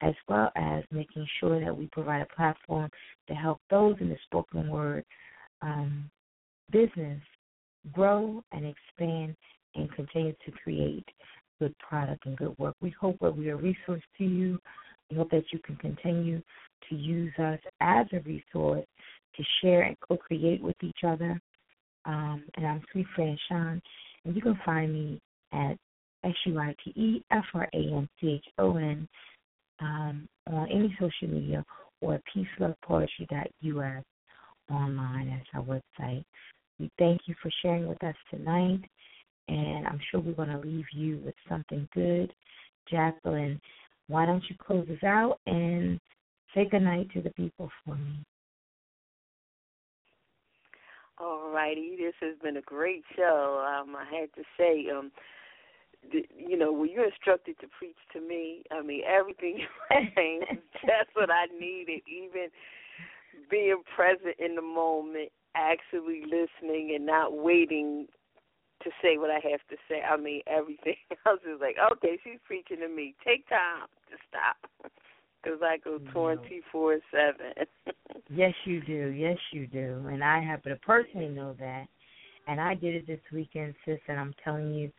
as 0.00 0.14
well 0.28 0.50
as 0.56 0.84
making 0.90 1.26
sure 1.40 1.62
that 1.64 1.76
we 1.76 1.88
provide 1.92 2.22
a 2.22 2.34
platform 2.34 2.90
to 3.26 3.34
help 3.34 3.60
those 3.70 3.96
in 4.00 4.08
the 4.08 4.16
spoken 4.26 4.68
word 4.68 5.04
um, 5.62 6.10
business 6.70 7.20
grow 7.92 8.42
and 8.52 8.64
expand 8.66 9.34
and 9.74 9.90
continue 9.92 10.34
to 10.44 10.52
create 10.62 11.04
good 11.58 11.74
product 11.78 12.26
and 12.26 12.36
good 12.36 12.56
work. 12.58 12.74
We 12.80 12.94
hope 13.00 13.16
that 13.20 13.36
we 13.36 13.48
are 13.50 13.54
a 13.54 13.56
resource 13.56 14.02
to 14.18 14.24
you. 14.24 14.58
We 15.10 15.16
hope 15.16 15.30
that 15.30 15.44
you 15.52 15.58
can 15.60 15.76
continue 15.76 16.42
to 16.88 16.94
use 16.94 17.32
us 17.38 17.58
as 17.80 18.06
a 18.12 18.20
resource 18.20 18.86
to 19.36 19.42
share 19.60 19.82
and 19.82 19.96
co 20.00 20.16
create 20.16 20.62
with 20.62 20.76
each 20.82 21.00
other. 21.06 21.40
Um, 22.08 22.42
and 22.56 22.66
I'm 22.66 22.82
Suite 22.90 23.06
Franchon, 23.16 23.80
and 24.24 24.34
you 24.34 24.42
can 24.42 24.58
find 24.64 24.92
me 24.92 25.20
at 25.52 25.76
S 26.24 26.34
U 26.46 26.58
I 26.58 26.74
T 26.82 26.90
E 26.96 27.22
F 27.30 27.44
R 27.54 27.68
A 27.72 27.76
N 27.76 28.08
C 28.20 28.40
H 28.44 28.44
O 28.58 28.76
N 28.76 29.06
um, 29.80 30.28
on 30.50 30.68
any 30.70 30.96
social 30.98 31.28
media 31.28 31.64
or 32.00 32.20
peacelovepoetry.us 32.34 34.04
online 34.70 35.28
as 35.28 35.46
our 35.54 35.62
website. 35.62 36.24
We 36.80 36.90
thank 36.98 37.20
you 37.26 37.34
for 37.42 37.50
sharing 37.62 37.86
with 37.86 38.02
us 38.02 38.14
tonight 38.30 38.80
and 39.48 39.86
I'm 39.86 40.00
sure 40.10 40.20
we're 40.20 40.32
going 40.32 40.48
to 40.50 40.58
leave 40.58 40.84
you 40.92 41.20
with 41.24 41.34
something 41.48 41.88
good. 41.94 42.32
Jacqueline, 42.90 43.60
why 44.08 44.26
don't 44.26 44.44
you 44.48 44.56
close 44.58 44.86
us 44.88 45.02
out 45.04 45.38
and 45.46 45.98
say 46.54 46.68
goodnight 46.70 47.10
to 47.12 47.22
the 47.22 47.30
people 47.30 47.70
for 47.84 47.94
me? 47.94 48.24
All 51.20 51.50
righty, 51.50 51.96
this 51.98 52.14
has 52.20 52.36
been 52.42 52.56
a 52.56 52.62
great 52.62 53.02
show. 53.16 53.64
Um, 53.66 53.96
I 53.96 54.04
had 54.04 54.32
to 54.36 54.42
say, 54.56 54.86
um, 54.90 55.10
the, 56.12 56.24
you 56.36 56.56
know, 56.56 56.72
when 56.72 56.90
you're 56.90 57.06
instructed 57.06 57.58
to 57.60 57.66
preach 57.76 57.96
to 58.12 58.20
me, 58.20 58.62
I 58.70 58.82
mean, 58.82 59.02
everything 59.06 59.58
you 59.90 60.40
that's 60.86 61.10
what 61.14 61.30
I 61.30 61.46
needed. 61.58 62.02
Even 62.06 62.48
being 63.50 63.82
present 63.94 64.36
in 64.38 64.54
the 64.54 64.62
moment, 64.62 65.30
actually 65.54 66.22
listening, 66.22 66.92
and 66.94 67.04
not 67.04 67.36
waiting 67.36 68.06
to 68.84 68.90
say 69.02 69.18
what 69.18 69.30
I 69.30 69.40
have 69.50 69.60
to 69.70 69.76
say. 69.88 70.02
I 70.02 70.16
mean, 70.16 70.42
everything 70.46 70.96
else 71.26 71.40
is 71.42 71.60
like, 71.60 71.76
okay, 71.92 72.18
she's 72.22 72.38
preaching 72.46 72.78
to 72.78 72.88
me. 72.88 73.14
Take 73.24 73.48
time 73.48 73.88
to 74.10 74.16
stop. 74.28 74.70
Because 75.48 75.62
I 75.62 75.78
go 75.78 75.98
24 76.12 76.98
7. 77.10 77.34
yes, 78.30 78.52
you 78.64 78.82
do. 78.82 79.08
Yes, 79.08 79.38
you 79.52 79.66
do. 79.66 80.06
And 80.10 80.22
I 80.22 80.42
happen 80.42 80.72
to 80.72 80.78
personally 80.78 81.28
know 81.28 81.56
that. 81.58 81.86
And 82.46 82.60
I 82.60 82.74
did 82.74 82.94
it 82.94 83.06
this 83.06 83.20
weekend, 83.32 83.74
sis, 83.84 83.98
and 84.08 84.18
I'm 84.18 84.34
telling 84.44 84.74
you, 84.74 84.90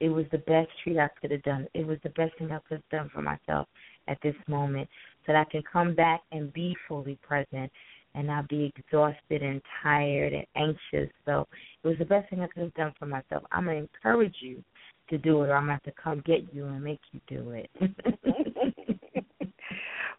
it 0.00 0.08
was 0.08 0.24
the 0.30 0.38
best 0.38 0.68
treat 0.82 0.98
I 0.98 1.08
could 1.20 1.30
have 1.30 1.42
done. 1.42 1.66
It 1.74 1.86
was 1.86 1.98
the 2.02 2.10
best 2.10 2.36
thing 2.38 2.50
I 2.52 2.58
could 2.68 2.82
have 2.82 2.88
done 2.90 3.10
for 3.12 3.22
myself 3.22 3.66
at 4.06 4.18
this 4.22 4.34
moment 4.46 4.88
so 5.26 5.32
that 5.32 5.46
I 5.46 5.50
can 5.50 5.62
come 5.70 5.94
back 5.94 6.22
and 6.32 6.52
be 6.52 6.76
fully 6.86 7.18
present 7.22 7.70
and 8.14 8.26
not 8.26 8.48
be 8.48 8.72
exhausted 8.76 9.42
and 9.42 9.60
tired 9.82 10.32
and 10.32 10.46
anxious. 10.56 11.12
So 11.24 11.46
it 11.82 11.88
was 11.88 11.98
the 11.98 12.04
best 12.04 12.30
thing 12.30 12.40
I 12.40 12.46
could 12.46 12.62
have 12.62 12.74
done 12.74 12.94
for 12.98 13.06
myself. 13.06 13.42
I'm 13.52 13.64
gonna 13.64 13.78
encourage 13.78 14.36
you 14.40 14.62
to 15.10 15.18
do 15.18 15.42
it, 15.42 15.48
or 15.48 15.56
I'm 15.56 15.64
gonna 15.64 15.72
have 15.72 15.82
to 15.82 16.02
come 16.02 16.22
get 16.26 16.52
you 16.52 16.66
and 16.66 16.82
make 16.82 17.00
you 17.12 17.20
do 17.28 17.50
it. 17.50 17.70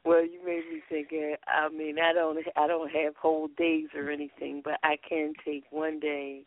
well, 0.10 0.24
you 0.26 0.40
made 0.46 0.64
me 0.74 0.82
think. 0.90 1.10
Eh, 1.14 1.36
I 1.48 1.70
mean, 1.70 1.98
I 2.00 2.14
don't, 2.14 2.38
I 2.56 2.68
don't 2.68 2.90
have 2.92 3.16
whole 3.16 3.48
days 3.58 3.88
or 3.96 4.10
anything, 4.10 4.62
but 4.64 4.80
I 4.84 4.98
can 5.08 5.34
take 5.46 5.66
one 5.70 6.00
day 6.00 6.44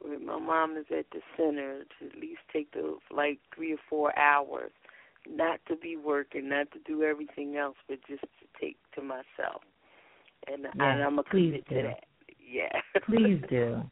where 0.00 0.18
my 0.18 0.38
mom 0.38 0.76
is 0.76 0.86
at 0.96 1.06
the 1.12 1.20
center 1.36 1.84
to 1.98 2.06
at 2.06 2.18
least 2.20 2.40
take 2.52 2.72
those 2.72 2.98
like 3.10 3.38
three 3.54 3.74
or 3.74 3.78
four 3.90 4.16
hours 4.18 4.70
not 5.28 5.60
to 5.68 5.76
be 5.76 5.96
working, 5.96 6.48
not 6.48 6.70
to 6.72 6.78
do 6.86 7.02
everything 7.02 7.56
else, 7.56 7.76
but 7.88 7.98
just 8.08 8.22
to 8.22 8.46
take 8.60 8.78
to 8.94 9.02
myself. 9.02 9.62
And, 10.46 10.62
Yes, 10.62 10.72
and 10.78 11.02
I'm 11.02 11.18
a 11.18 11.22
please 11.24 11.50
commit 11.50 11.68
do. 11.68 11.74
to 11.76 11.82
that. 11.82 12.04
Yeah. 12.50 12.80
Please 13.04 13.42
do. 13.50 13.82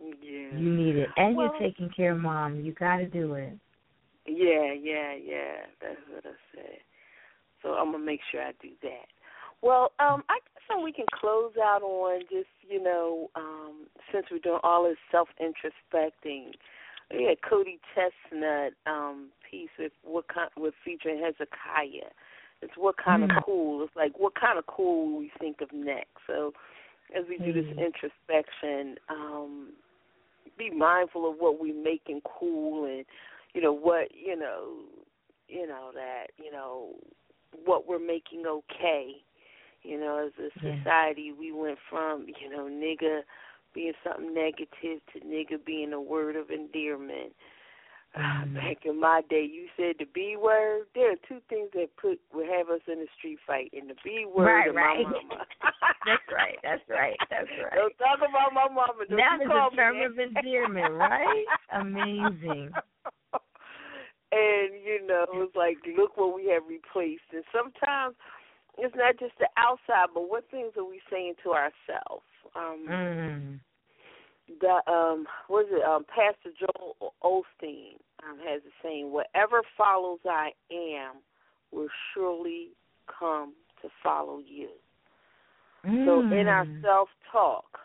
yeah. 0.00 0.56
You 0.56 0.70
need 0.70 0.94
it, 0.96 1.08
and 1.16 1.34
Well- 1.34 1.46
you're 1.58 1.68
taking 1.68 1.90
care 1.90 2.12
of 2.12 2.20
mom. 2.20 2.60
You 2.60 2.72
got 2.72 2.98
to 2.98 3.06
do 3.06 3.34
it. 3.34 3.54
Yeah, 4.26 4.72
yeah, 4.72 5.14
yeah. 5.14 5.66
That's 5.80 5.98
what 6.08 6.24
I 6.24 6.36
said. 6.54 6.78
So 7.62 7.70
I'm 7.74 7.92
gonna 7.92 8.04
make 8.04 8.20
sure 8.30 8.42
I 8.42 8.52
do 8.62 8.70
that. 8.82 9.06
Well, 9.62 9.92
um, 10.00 10.24
I 10.28 10.38
guess 10.40 10.62
so 10.68 10.80
we 10.80 10.92
can 10.92 11.06
close 11.12 11.52
out 11.62 11.82
on 11.82 12.22
just 12.30 12.48
you 12.68 12.82
know, 12.82 13.30
um, 13.34 13.86
since 14.12 14.26
we're 14.30 14.38
doing 14.38 14.60
all 14.62 14.84
this 14.84 14.96
self 15.10 15.28
introspecting. 15.40 16.52
We 17.12 17.24
had 17.24 17.42
Cody 17.42 17.80
ChesnuTT 17.96 18.70
um 18.86 19.28
piece 19.48 19.70
with 19.78 19.92
what 20.04 20.28
kind 20.28 20.50
with 20.56 20.74
featuring 20.84 21.18
Hezekiah. 21.20 22.10
It's 22.62 22.76
what 22.76 22.96
kind 22.98 23.22
Mm. 23.22 23.36
of 23.36 23.44
cool. 23.44 23.82
It's 23.82 23.96
like 23.96 24.18
what 24.18 24.34
kind 24.34 24.58
of 24.58 24.66
cool 24.66 25.18
we 25.18 25.32
think 25.40 25.60
of 25.60 25.72
next. 25.72 26.20
So 26.26 26.52
as 27.14 27.24
we 27.26 27.38
do 27.38 27.52
this 27.52 27.66
Mm. 27.66 27.78
introspection, 27.86 28.98
um, 29.08 29.72
be 30.56 30.70
mindful 30.70 31.28
of 31.28 31.38
what 31.40 31.58
we 31.58 31.72
making 31.72 32.20
cool 32.22 32.84
and 32.84 33.04
you 33.54 33.60
know 33.60 33.72
what 33.72 34.14
you 34.14 34.36
know 34.36 34.74
you 35.48 35.66
know 35.66 35.90
that 35.94 36.28
you 36.36 36.52
know 36.52 36.94
what 37.64 37.86
we're 37.86 37.98
making 37.98 38.44
okay 38.46 39.22
you 39.82 39.98
know 39.98 40.26
as 40.26 40.32
a 40.38 40.50
Yeah. 40.64 40.74
society 40.82 41.32
we 41.32 41.52
went 41.52 41.78
from 41.88 42.26
you 42.40 42.48
know 42.50 42.64
nigga 42.64 43.22
being 43.74 43.92
something 44.04 44.34
negative 44.34 45.00
to 45.12 45.20
nigga 45.24 45.64
being 45.64 45.92
a 45.92 46.00
word 46.00 46.36
of 46.36 46.50
endearment 46.50 47.32
Mhm. 48.16 48.54
back 48.54 48.84
in 48.84 48.98
my 48.98 49.20
day 49.30 49.44
you 49.44 49.68
said 49.76 49.96
the 49.98 50.04
b 50.06 50.36
word 50.36 50.86
there 50.94 51.12
are 51.12 51.16
two 51.28 51.40
things 51.48 51.70
that 51.74 51.94
put 51.96 52.20
would 52.32 52.48
have 52.48 52.68
us 52.68 52.80
in 52.88 52.98
a 52.98 53.06
street 53.16 53.38
fight 53.46 53.70
and 53.72 53.88
the 53.88 53.94
b 54.02 54.24
word 54.26 54.46
Right, 54.46 54.66
and 54.66 54.76
right. 54.76 55.02
my 55.04 55.10
mama 55.10 55.46
That's 56.06 56.22
right. 56.32 56.58
That's 56.62 56.82
right. 56.88 57.16
That's 57.30 57.48
right. 57.62 57.74
don't 57.74 57.96
talk 57.98 58.18
about 58.18 58.52
my 58.52 58.68
mama 58.72 59.04
don't 59.08 59.18
Now 59.18 59.38
call 59.46 59.68
a 59.72 59.76
term 59.76 59.98
me 59.98 60.04
of 60.04 60.18
endearment, 60.18 60.92
right? 60.98 61.44
Amazing. 61.72 62.74
and 64.32 64.74
you 64.84 65.06
know, 65.06 65.26
it's 65.34 65.56
like 65.56 65.78
look 65.96 66.16
what 66.16 66.34
we 66.34 66.46
have 66.48 66.62
replaced. 66.68 67.22
And 67.32 67.44
sometimes 67.52 68.14
it's 68.78 68.94
not 68.96 69.18
just 69.18 69.34
the 69.38 69.48
outside, 69.56 70.08
but 70.14 70.28
what 70.28 70.50
things 70.50 70.72
are 70.76 70.84
we 70.84 71.00
saying 71.10 71.34
to 71.44 71.50
ourselves? 71.50 72.24
Um 72.54 72.86
Mm. 72.88 73.58
the 74.60 74.90
um 74.90 75.26
what 75.48 75.66
is 75.66 75.72
it, 75.72 75.84
um 75.84 76.04
Pastor 76.04 76.50
Joel 76.58 77.14
Osteen 77.22 77.98
um 78.22 78.38
has 78.46 78.62
a 78.62 78.72
saying, 78.82 79.12
Whatever 79.12 79.62
follows 79.76 80.20
I 80.24 80.50
am 80.72 81.16
will 81.72 81.88
surely 82.14 82.70
come 83.06 83.54
to 83.82 83.88
follow 84.02 84.38
you. 84.44 84.70
So 86.04 86.24
in 86.30 86.46
our 86.48 86.64
Mm. 86.64 86.82
self 86.82 87.08
talk, 87.30 87.78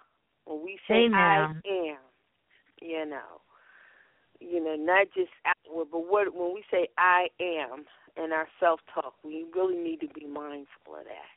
when 0.45 0.63
we 0.63 0.79
say 0.87 1.07
Say 1.09 1.09
I 1.13 1.47
am, 1.65 1.97
you 2.81 3.05
know, 3.05 3.41
you 4.39 4.63
know, 4.63 4.75
not 4.75 5.07
just 5.15 5.31
outward, 5.45 5.87
but 5.91 6.09
what 6.09 6.33
when 6.35 6.53
we 6.53 6.63
say 6.71 6.87
I 6.97 7.27
am 7.39 7.85
in 8.17 8.31
our 8.31 8.47
self 8.59 8.79
talk, 8.93 9.13
we 9.23 9.45
really 9.55 9.77
need 9.77 9.99
to 10.01 10.07
be 10.07 10.25
mindful 10.25 10.95
of 10.99 11.05
that. 11.05 11.31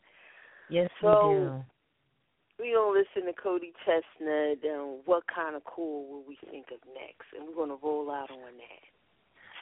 Yes, 0.70 0.90
So- 1.00 1.28
we 1.28 1.34
do. 1.34 1.64
We 2.60 2.72
don't 2.72 2.92
listen 2.92 3.24
to 3.26 3.40
Cody 3.40 3.72
ChesnuTT 3.86 4.64
and 4.64 4.98
what 5.04 5.22
kind 5.32 5.54
of 5.54 5.62
cool 5.62 6.08
will 6.08 6.24
we 6.26 6.36
think 6.50 6.66
of 6.72 6.80
next, 6.92 7.32
and 7.32 7.46
we're 7.46 7.54
going 7.54 7.68
to 7.68 7.78
roll 7.80 8.10
out 8.10 8.32
on 8.32 8.40
that. 8.40 8.88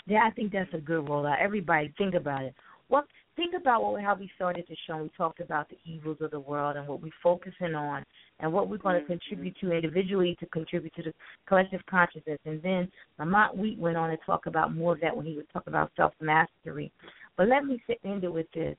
Yeah, 0.06 0.20
I 0.24 0.30
think 0.30 0.50
that's 0.50 0.72
a 0.72 0.78
good 0.78 1.04
rollout. 1.04 1.38
Everybody, 1.38 1.92
think 1.98 2.14
about 2.14 2.44
it. 2.44 2.54
What 2.88 3.04
think 3.36 3.54
about 3.54 3.82
what 3.84 4.02
how 4.02 4.14
we 4.14 4.30
started 4.34 4.64
the 4.68 4.76
show. 4.86 4.96
We 5.02 5.10
talked 5.16 5.40
about 5.40 5.68
the 5.68 5.76
evils 5.84 6.18
of 6.20 6.30
the 6.30 6.40
world 6.40 6.76
and 6.76 6.88
what 6.88 7.00
we're 7.02 7.12
focusing 7.22 7.74
on, 7.74 8.04
and 8.40 8.52
what 8.52 8.68
we're 8.68 8.78
going 8.78 8.96
to 8.96 9.04
Mhm. 9.04 9.18
contribute 9.20 9.56
to 9.58 9.72
individually 9.72 10.34
to 10.36 10.46
contribute 10.46 10.94
to 10.94 11.02
the 11.02 11.14
collective 11.46 11.84
consciousness. 11.86 12.40
And 12.44 12.60
then 12.62 12.90
Lamont 13.18 13.56
Wheat 13.56 13.78
went 13.78 13.96
on 13.96 14.10
to 14.10 14.16
talk 14.18 14.46
about 14.46 14.74
more 14.74 14.94
of 14.94 15.00
that 15.00 15.16
when 15.16 15.26
he 15.26 15.36
was 15.36 15.46
talking 15.52 15.72
about 15.72 15.94
self 15.96 16.14
mastery. 16.20 16.90
But 17.36 17.48
let 17.48 17.64
me 17.64 17.82
sit 17.86 18.00
end 18.04 18.24
it 18.24 18.32
with 18.32 18.50
this. 18.52 18.76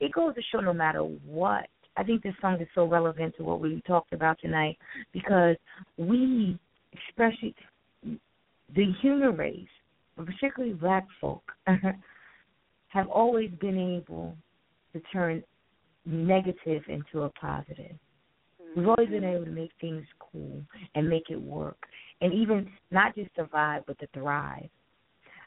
It 0.00 0.12
goes 0.12 0.34
to 0.34 0.42
show 0.42 0.60
no 0.60 0.72
matter 0.72 1.02
what. 1.02 1.68
I 1.96 2.04
think 2.04 2.22
this 2.22 2.34
song 2.40 2.60
is 2.60 2.68
so 2.74 2.84
relevant 2.84 3.34
to 3.36 3.42
what 3.42 3.60
we 3.60 3.80
talked 3.80 4.12
about 4.12 4.38
tonight 4.38 4.78
because 5.12 5.56
we, 5.96 6.56
especially 7.08 7.54
the 8.02 8.92
human 9.00 9.36
race, 9.36 9.68
particularly 10.16 10.74
black 10.74 11.06
folk, 11.20 11.42
have 12.88 13.08
always 13.08 13.50
been 13.60 13.78
able 13.78 14.36
to 14.92 15.00
turn 15.12 15.42
negative 16.06 16.82
into 16.88 17.22
a 17.22 17.30
positive. 17.30 17.96
We've 18.76 18.88
always 18.88 19.08
been 19.08 19.22
mm-hmm. 19.22 19.36
able 19.36 19.44
to 19.44 19.50
make 19.50 19.70
things 19.80 20.04
cool 20.18 20.62
and 20.94 21.08
make 21.08 21.30
it 21.30 21.40
work. 21.40 21.78
And 22.20 22.32
even 22.32 22.70
not 22.90 23.14
just 23.14 23.30
survive, 23.36 23.82
but 23.86 23.98
to 24.00 24.06
thrive. 24.14 24.68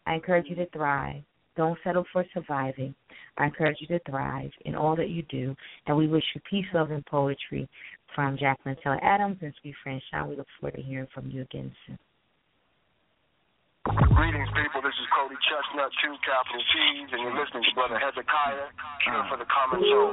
I 0.06 0.16
encourage 0.16 0.48
you 0.50 0.56
to 0.56 0.70
thrive. 0.70 1.22
Don't 1.58 1.78
settle 1.84 2.06
for 2.14 2.26
surviving. 2.34 2.96
I 3.38 3.46
encourage 3.46 3.78
you 3.82 3.88
to 3.88 4.00
thrive 4.10 4.52
in 4.66 4.76
all 4.76 4.96
that 4.96 5.10
you 5.10 5.22
do. 5.24 5.56
And 5.86 5.98
we 5.98 6.08
wish 6.08 6.24
you 6.34 6.42
peace, 6.50 6.66
love, 6.74 6.92
and 6.92 7.06
poetry 7.06 7.68
from 8.16 8.38
Jacqueline 8.38 8.78
Taylor 8.84 9.04
Adams 9.04 9.38
and 9.42 9.54
Suite 9.62 9.76
Franchon. 9.86 10.30
We 10.30 10.38
look 10.38 10.48
forward 10.60 10.78
to 10.78 10.82
hearing 10.82 11.08
from 11.14 11.30
you 11.30 11.42
again 11.42 11.74
soon. 11.86 12.00
Greetings, 13.86 14.48
people. 14.54 14.82
This 14.84 14.94
is 14.94 15.08
Cody 15.18 15.34
ChesnuTT, 15.50 15.90
two 16.04 16.14
capital 16.22 16.62
T's, 16.62 17.10
and 17.14 17.22
you're 17.24 17.34
listening 17.34 17.64
to 17.64 17.74
Brother 17.74 17.98
Hezekiah, 17.98 18.70
here 19.06 19.26
for 19.28 19.38
the 19.38 19.46
Common 19.50 19.82
Soul. 19.90 20.12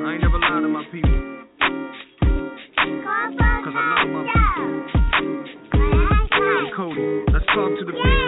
I 0.00 0.12
ain't 0.14 0.22
never 0.22 0.38
lied 0.38 0.62
to 0.62 0.68
my 0.68 0.84
people. 0.90 1.44
Cause 3.64 3.74
I 3.76 3.82
love 4.00 4.08
my 4.16 4.24
people. 4.32 4.80
Hey, 6.32 6.72
Cody, 6.74 7.04
let's 7.34 7.44
talk 7.52 7.68
to 7.78 7.84
the 7.84 7.92
people. 7.92 8.19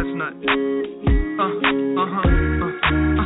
ChesnuTT. 0.00 0.48
Uh, 1.36 1.44
uh-huh, 1.44 2.24
uh, 2.24 2.64
uh. 2.64 3.20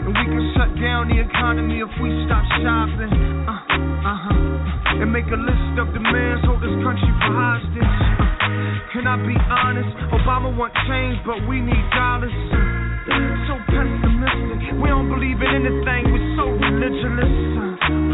And 0.00 0.12
we 0.16 0.24
can 0.24 0.44
shut 0.56 0.72
down 0.80 1.12
the 1.12 1.20
economy 1.20 1.84
if 1.84 1.92
we 2.00 2.08
stop 2.24 2.40
shopping. 2.64 3.12
Uh, 3.44 3.52
uh-huh. 3.52 5.04
And 5.04 5.12
make 5.12 5.28
a 5.28 5.36
list 5.36 5.76
of 5.76 5.92
demands, 5.92 6.40
hold 6.48 6.64
this 6.64 6.72
country 6.80 7.12
for 7.20 7.36
hostage. 7.36 7.84
Uh, 7.84 8.48
can 8.96 9.04
I 9.04 9.20
be 9.28 9.36
honest? 9.44 9.92
Obama 10.16 10.56
want 10.56 10.72
change, 10.88 11.20
but 11.28 11.36
we 11.44 11.60
need 11.60 11.84
dollars. 11.92 12.32
Uh, 12.32 13.52
so 13.52 13.60
pessimistic. 13.68 14.72
We 14.80 14.88
don't 14.88 15.12
believe 15.12 15.36
in 15.36 15.52
anything. 15.52 16.16
We're 16.16 16.32
so 16.40 16.48
religious. 16.48 17.28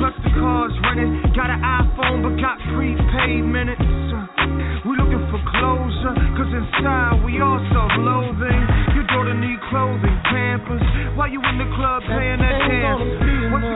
Plus 0.02 0.14
the 0.26 0.30
cars 0.42 0.74
rented. 0.90 1.38
Got 1.38 1.54
an 1.54 1.62
iPhone, 1.62 2.26
but 2.26 2.34
got 2.42 2.58
prepaid 2.74 3.46
minutes. 3.46 4.01
For 5.32 5.40
closure, 5.48 6.12
cause 6.36 6.52
inside 6.52 7.24
we 7.24 7.40
all 7.40 7.56
self-loathing. 7.72 8.60
Your 8.92 9.08
daughter 9.08 9.32
need 9.32 9.56
clothing, 9.72 10.12
pampers. 10.28 10.84
Why 11.16 11.32
you 11.32 11.40
in 11.40 11.56
the 11.56 11.72
club 11.72 12.04
playing 12.04 12.36
that 12.44 12.60
dance? 12.68 13.00
What's 13.48 13.71